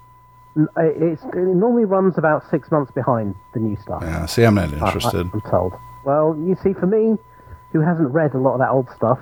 It's, 0.77 1.23
it 1.23 1.35
normally 1.37 1.85
runs 1.85 2.19
about 2.19 2.43
six 2.51 2.71
months 2.73 2.91
behind 2.91 3.37
the 3.53 3.61
new 3.61 3.77
stuff. 3.77 4.03
Yeah. 4.03 4.27
See, 4.27 4.43
I'm 4.43 4.55
not 4.57 4.73
I- 4.75 4.79
I- 4.79 4.87
interested. 4.87 5.31
I'm 5.33 5.41
told. 5.43 5.75
Well, 6.05 6.35
you 6.45 6.57
see, 6.63 6.73
for 6.73 6.87
me, 6.87 7.19
who 7.73 7.81
hasn't 7.81 8.09
read 8.13 8.35
a 8.35 8.39
lot 8.39 8.55
of 8.55 8.59
that 8.61 8.71
old 8.71 8.89
stuff. 8.97 9.19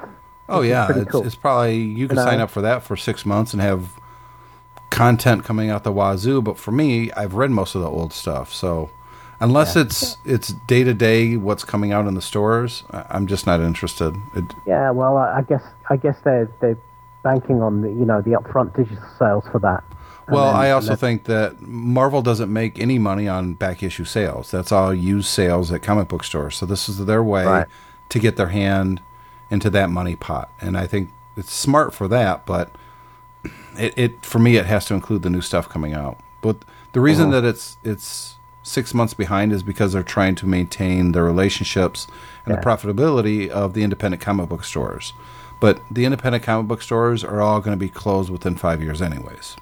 Oh 0.48 0.62
yeah, 0.62 0.88
it's, 0.90 1.10
cool. 1.10 1.26
it's 1.26 1.34
probably 1.34 1.76
you 1.76 2.08
can 2.08 2.16
You 2.16 2.24
know? 2.24 2.30
sign 2.30 2.40
up 2.40 2.50
for 2.50 2.62
that 2.62 2.82
for 2.82 2.96
six 2.96 3.26
months 3.26 3.52
and 3.52 3.60
have 3.60 3.90
content 4.98 5.44
coming 5.44 5.70
out 5.70 5.84
the 5.84 5.92
wazoo. 5.92 6.42
But 6.42 6.58
for 6.58 6.72
me, 6.72 7.10
I've 7.12 7.34
read 7.34 7.50
most 7.50 7.74
of 7.74 7.80
the 7.82 7.88
old 7.88 8.12
stuff, 8.12 8.52
so 8.52 8.90
unless 9.40 9.76
it's 9.76 10.16
it's 10.24 10.48
day 10.66 10.82
to 10.84 10.92
day 10.94 11.36
what's 11.36 11.64
coming 11.64 11.92
out 11.92 12.06
in 12.06 12.14
the 12.14 12.22
stores, 12.22 12.82
I'm 12.90 13.26
just 13.26 13.46
not 13.46 13.60
interested. 13.60 14.14
It, 14.34 14.44
Yeah, 14.66 14.90
well, 14.90 15.16
I, 15.16 15.38
I 15.38 15.42
guess 15.42 15.62
I 15.88 15.96
guess 15.96 16.16
they're 16.24 16.50
they're 16.60 16.78
banking 17.22 17.62
on 17.62 17.82
the 17.82 17.88
you 17.88 18.04
know 18.04 18.20
the 18.20 18.32
upfront 18.32 18.74
digital 18.76 19.02
sales 19.18 19.44
for 19.52 19.58
that. 19.60 19.84
Well, 20.28 20.52
then- 20.52 20.60
I 20.60 20.70
also 20.72 20.94
think 20.94 21.24
that 21.24 21.62
Marvel 21.62 22.20
doesn't 22.20 22.52
make 22.52 22.78
any 22.78 22.98
money 22.98 23.26
on 23.28 23.54
back 23.54 23.82
issue 23.82 24.04
sales. 24.04 24.50
That's 24.50 24.70
all 24.72 24.92
used 24.92 25.28
sales 25.28 25.72
at 25.72 25.82
comic 25.82 26.08
book 26.08 26.22
stores. 26.22 26.56
So 26.56 26.66
this 26.66 26.88
is 26.88 27.06
their 27.06 27.22
way 27.22 27.46
Right. 27.46 27.66
to 28.10 28.18
get 28.18 28.36
their 28.36 28.48
hand 28.48 29.00
into 29.50 29.70
that 29.70 29.88
money 29.88 30.16
pot, 30.16 30.50
and 30.60 30.76
I 30.76 30.86
think 30.86 31.10
it's 31.36 31.52
smart 31.52 31.94
for 31.94 32.08
that. 32.08 32.44
But 32.44 32.70
it, 33.78 33.96
it 33.96 34.24
for 34.26 34.38
me, 34.38 34.56
it 34.56 34.66
has 34.66 34.84
to 34.86 34.94
include 34.94 35.22
the 35.22 35.30
new 35.30 35.40
stuff 35.40 35.68
coming 35.68 35.94
out. 35.94 36.18
But 36.40 36.56
the 36.92 37.00
reason 37.00 37.28
Uh-huh. 37.30 37.40
that 37.40 37.48
it's 37.48 37.76
it's 37.84 38.36
six 38.62 38.92
months 38.92 39.14
behind 39.14 39.52
is 39.52 39.62
because 39.62 39.92
they're 39.92 40.02
trying 40.02 40.34
to 40.36 40.46
maintain 40.46 41.12
their 41.12 41.24
relationships 41.24 42.06
and 42.44 42.54
the 42.54 42.60
profitability 42.60 43.48
of 43.48 43.72
the 43.74 43.82
independent 43.82 44.20
comic 44.22 44.48
book 44.48 44.64
stores. 44.64 45.12
But 45.60 45.80
the 45.90 46.04
independent 46.04 46.44
comic 46.44 46.68
book 46.68 46.82
stores 46.82 47.24
are 47.24 47.40
all 47.40 47.60
going 47.60 47.76
to 47.76 47.80
be 47.80 47.88
closed 47.88 48.30
within 48.30 48.56
five 48.56 48.82
years, 48.82 49.00
anyways. 49.02 49.56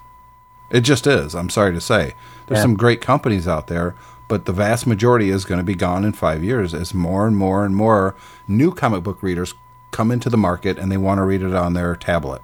It 0.71 0.81
just 0.81 1.07
is. 1.07 1.35
I'm 1.35 1.49
sorry 1.49 1.73
to 1.73 1.81
say. 1.81 2.15
There's 2.47 2.59
Yeah. 2.59 2.63
some 2.63 2.75
great 2.75 3.01
companies 3.01 3.47
out 3.47 3.69
there, 3.69 3.95
but 4.29 4.45
the 4.45 4.53
vast 4.53 4.87
majority 4.87 5.31
is 5.31 5.45
going 5.45 5.59
to 5.61 5.65
be 5.65 5.77
gone 5.77 6.05
in 6.05 6.13
five 6.13 6.43
years 6.43 6.75
as 6.75 6.93
more 6.93 7.27
and 7.29 7.37
more 7.37 7.65
and 7.65 7.77
more 7.77 8.17
new 8.49 8.73
comic 8.73 9.05
book 9.05 9.23
readers 9.23 9.55
come 9.93 10.11
into 10.11 10.29
the 10.29 10.37
market 10.37 10.79
and 10.79 10.91
they 10.91 10.97
want 10.97 11.19
to 11.19 11.23
read 11.23 11.43
it 11.43 11.55
on 11.55 11.73
their 11.75 11.95
tablet. 11.95 12.43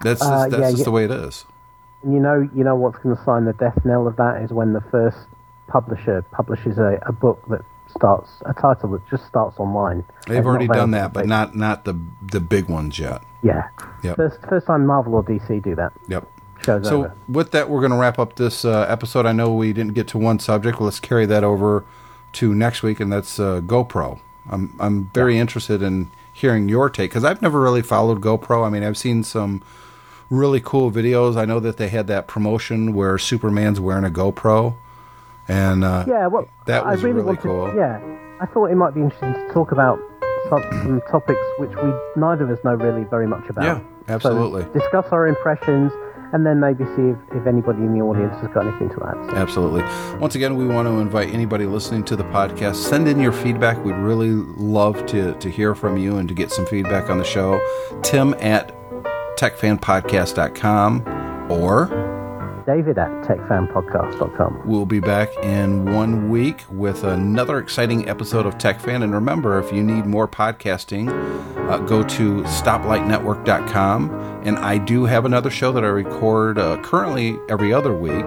That's 0.00 0.22
Uh, 0.22 0.48
just, 0.48 0.50
that's 0.50 0.60
yeah, 0.62 0.70
just 0.70 0.78
yeah. 0.78 0.84
the 0.84 0.90
way 0.90 1.04
it 1.04 1.10
is. 1.10 1.44
You 2.02 2.18
know, 2.20 2.48
you 2.54 2.64
know 2.64 2.76
what's 2.76 2.98
going 2.98 3.16
to 3.16 3.22
sign 3.24 3.44
the 3.44 3.52
death 3.52 3.84
knell 3.84 4.06
of 4.06 4.16
that 4.16 4.42
is 4.42 4.50
when 4.50 4.72
the 4.72 4.80
first 4.80 5.18
publisher 5.68 6.22
publishes 6.32 6.78
a, 6.78 6.98
a 7.06 7.12
book 7.12 7.42
that 7.48 7.62
starts 7.94 8.30
a 8.46 8.54
title 8.54 8.90
that 8.90 9.06
just 9.10 9.26
starts 9.26 9.58
online. 9.58 10.04
They've 10.26 10.38
It's 10.38 10.46
already 10.46 10.68
done 10.68 10.92
that, 10.92 11.12
but 11.12 11.26
not 11.26 11.54
not 11.54 11.84
the 11.84 11.98
the 12.22 12.40
big 12.40 12.68
ones 12.68 12.98
yet. 12.98 13.22
yeah. 13.42 13.68
Yep. 14.02 14.16
First 14.16 14.38
first 14.48 14.66
time 14.66 14.86
Marvel 14.86 15.14
or 15.14 15.22
DC 15.24 15.62
do 15.62 15.74
that. 15.74 15.92
Yep. 16.08 16.26
Shows 16.64 16.88
So 16.88 16.98
over. 16.98 17.16
with 17.28 17.50
that, 17.52 17.68
we're 17.70 17.80
going 17.80 17.92
to 17.92 17.96
wrap 17.96 18.18
up 18.18 18.36
this 18.36 18.64
uh, 18.66 18.86
episode. 18.88 19.24
I 19.26 19.32
know 19.32 19.52
we 19.54 19.72
didn't 19.72 19.94
get 19.94 20.08
to 20.08 20.18
one 20.18 20.38
subject. 20.38 20.78
Well, 20.78 20.86
let's 20.86 21.00
carry 21.00 21.24
that 21.26 21.42
over 21.44 21.84
to 22.34 22.54
next 22.54 22.82
week, 22.82 23.00
and 23.00 23.10
that's 23.12 23.38
uh, 23.40 23.60
GoPro. 23.60 24.20
I'm 24.50 24.74
I'm 24.78 25.10
very 25.14 25.38
interested 25.38 25.82
in 25.82 26.10
hearing 26.32 26.68
your 26.68 26.88
take 26.90 27.10
because 27.10 27.24
I've 27.24 27.42
never 27.42 27.60
really 27.60 27.82
followed 27.82 28.20
GoPro. 28.20 28.66
I 28.66 28.70
mean, 28.70 28.82
I've 28.84 28.96
seen 28.98 29.22
some 29.24 29.62
really 30.30 30.60
cool 30.60 30.90
videos. 30.90 31.36
I 31.36 31.44
know 31.44 31.60
that 31.60 31.76
they 31.76 31.88
had 31.88 32.06
that 32.06 32.26
promotion 32.26 32.94
where 32.94 33.18
Superman's 33.18 33.80
wearing 33.80 34.04
a 34.04 34.10
GoPro, 34.10 34.76
and 35.48 35.84
uh, 35.84 36.04
Yeah, 36.06 36.28
well, 36.28 36.48
that 36.66 36.86
I 36.86 36.92
was 36.92 37.02
really 37.02 37.16
really 37.16 37.26
wanted, 37.26 37.42
cool. 37.42 37.74
Yeah, 37.76 38.00
I 38.40 38.46
thought 38.46 38.70
it 38.70 38.76
might 38.76 38.94
be 38.94 39.00
interesting 39.00 39.34
to 39.34 39.52
talk 39.52 39.72
about 39.72 39.98
some, 40.48 40.62
some 40.70 41.02
topics 41.10 41.40
which 41.58 41.74
we 41.76 41.92
neither 42.16 42.44
of 42.44 42.50
us 42.50 42.64
know 42.64 42.74
really 42.74 43.04
very 43.04 43.26
much 43.26 43.48
about. 43.48 43.64
Yeah, 43.64 43.80
absolutely. 44.08 44.62
So 44.62 44.68
discuss 44.70 45.06
our 45.10 45.26
impressions, 45.26 45.92
and 46.32 46.46
then 46.46 46.60
maybe 46.60 46.84
see 46.96 47.10
if, 47.10 47.18
if 47.32 47.46
anybody 47.46 47.80
in 47.80 47.92
the 47.92 48.00
audience 48.00 48.34
has 48.40 48.48
got 48.54 48.64
anything 48.66 48.88
to 48.90 49.04
add. 49.04 49.34
Absolutely. 49.36 49.82
Once 50.18 50.36
again, 50.36 50.56
we 50.56 50.66
want 50.66 50.86
to 50.86 50.98
invite 51.00 51.30
anybody 51.34 51.66
listening 51.66 52.04
to 52.04 52.16
the 52.16 52.24
podcast. 52.24 52.76
Send 52.76 53.08
in 53.08 53.18
your 53.18 53.32
feedback. 53.32 53.84
We'd 53.84 53.96
really 53.96 54.30
love 54.30 55.04
to, 55.06 55.34
to 55.34 55.50
hear 55.50 55.74
from 55.74 55.96
you 55.98 56.16
and 56.18 56.28
to 56.28 56.34
get 56.34 56.52
some 56.52 56.66
feedback 56.66 57.10
on 57.10 57.18
the 57.18 57.24
show. 57.24 57.60
Tim 58.02 58.34
at 58.34 58.72
techfanpodcast.com 59.38 61.50
or 61.50 61.86
David 62.66 62.98
at 62.98 63.10
techfanpodcast.com. 63.24 64.62
we'll 64.64 64.86
be 64.86 65.00
back 65.00 65.28
in 65.42 65.92
one 65.92 66.30
week 66.30 66.62
with 66.70 67.04
another 67.04 67.58
exciting 67.58 68.08
episode 68.08 68.46
of 68.46 68.58
Tech 68.58 68.80
Fan. 68.80 69.02
And 69.02 69.12
remember, 69.12 69.58
if 69.58 69.72
you 69.72 69.82
need 69.82 70.06
more 70.06 70.28
podcasting, 70.28 71.08
uh, 71.68 71.78
go 71.78 72.02
to 72.04 72.42
stoplightnetwork.com. 72.42 74.10
And 74.44 74.58
I 74.58 74.78
do 74.78 75.04
have 75.04 75.24
another 75.24 75.50
show 75.50 75.72
that 75.72 75.84
I 75.84 75.88
record 75.88 76.58
uh, 76.58 76.80
currently 76.82 77.38
every 77.48 77.72
other 77.72 77.94
week. 77.94 78.24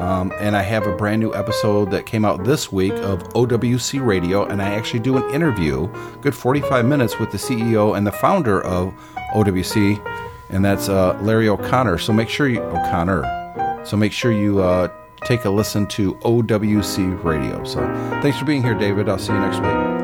Um, 0.00 0.32
and 0.40 0.56
I 0.56 0.62
have 0.62 0.86
a 0.86 0.96
brand 0.96 1.20
new 1.20 1.34
episode 1.34 1.90
that 1.90 2.06
came 2.06 2.24
out 2.24 2.44
this 2.44 2.72
week 2.72 2.92
of 2.92 3.22
OWC 3.30 4.04
Radio. 4.04 4.44
And 4.44 4.62
I 4.62 4.74
actually 4.74 5.00
do 5.00 5.16
an 5.16 5.34
interview, 5.34 5.88
good 6.20 6.34
45 6.34 6.86
minutes, 6.86 7.18
with 7.18 7.32
the 7.32 7.38
CEO 7.38 7.96
and 7.96 8.06
the 8.06 8.12
founder 8.12 8.62
of 8.62 8.92
OWC. 9.34 10.29
And 10.50 10.64
that's 10.64 10.88
uh, 10.88 11.18
Larry 11.22 11.48
O'Connor. 11.48 11.98
So 11.98 12.12
make 12.12 12.28
sure 12.28 12.48
you, 12.48 12.60
O'Connor. 12.60 13.82
So 13.84 13.96
make 13.96 14.12
sure 14.12 14.32
you 14.32 14.60
uh, 14.60 14.88
take 15.24 15.44
a 15.44 15.50
listen 15.50 15.86
to 15.88 16.14
OWC 16.16 17.22
Radio. 17.24 17.62
So 17.64 17.80
thanks 18.22 18.38
for 18.38 18.44
being 18.44 18.62
here, 18.62 18.74
David. 18.74 19.08
I'll 19.08 19.18
see 19.18 19.32
you 19.32 19.40
next 19.40 19.60
week. 19.60 19.99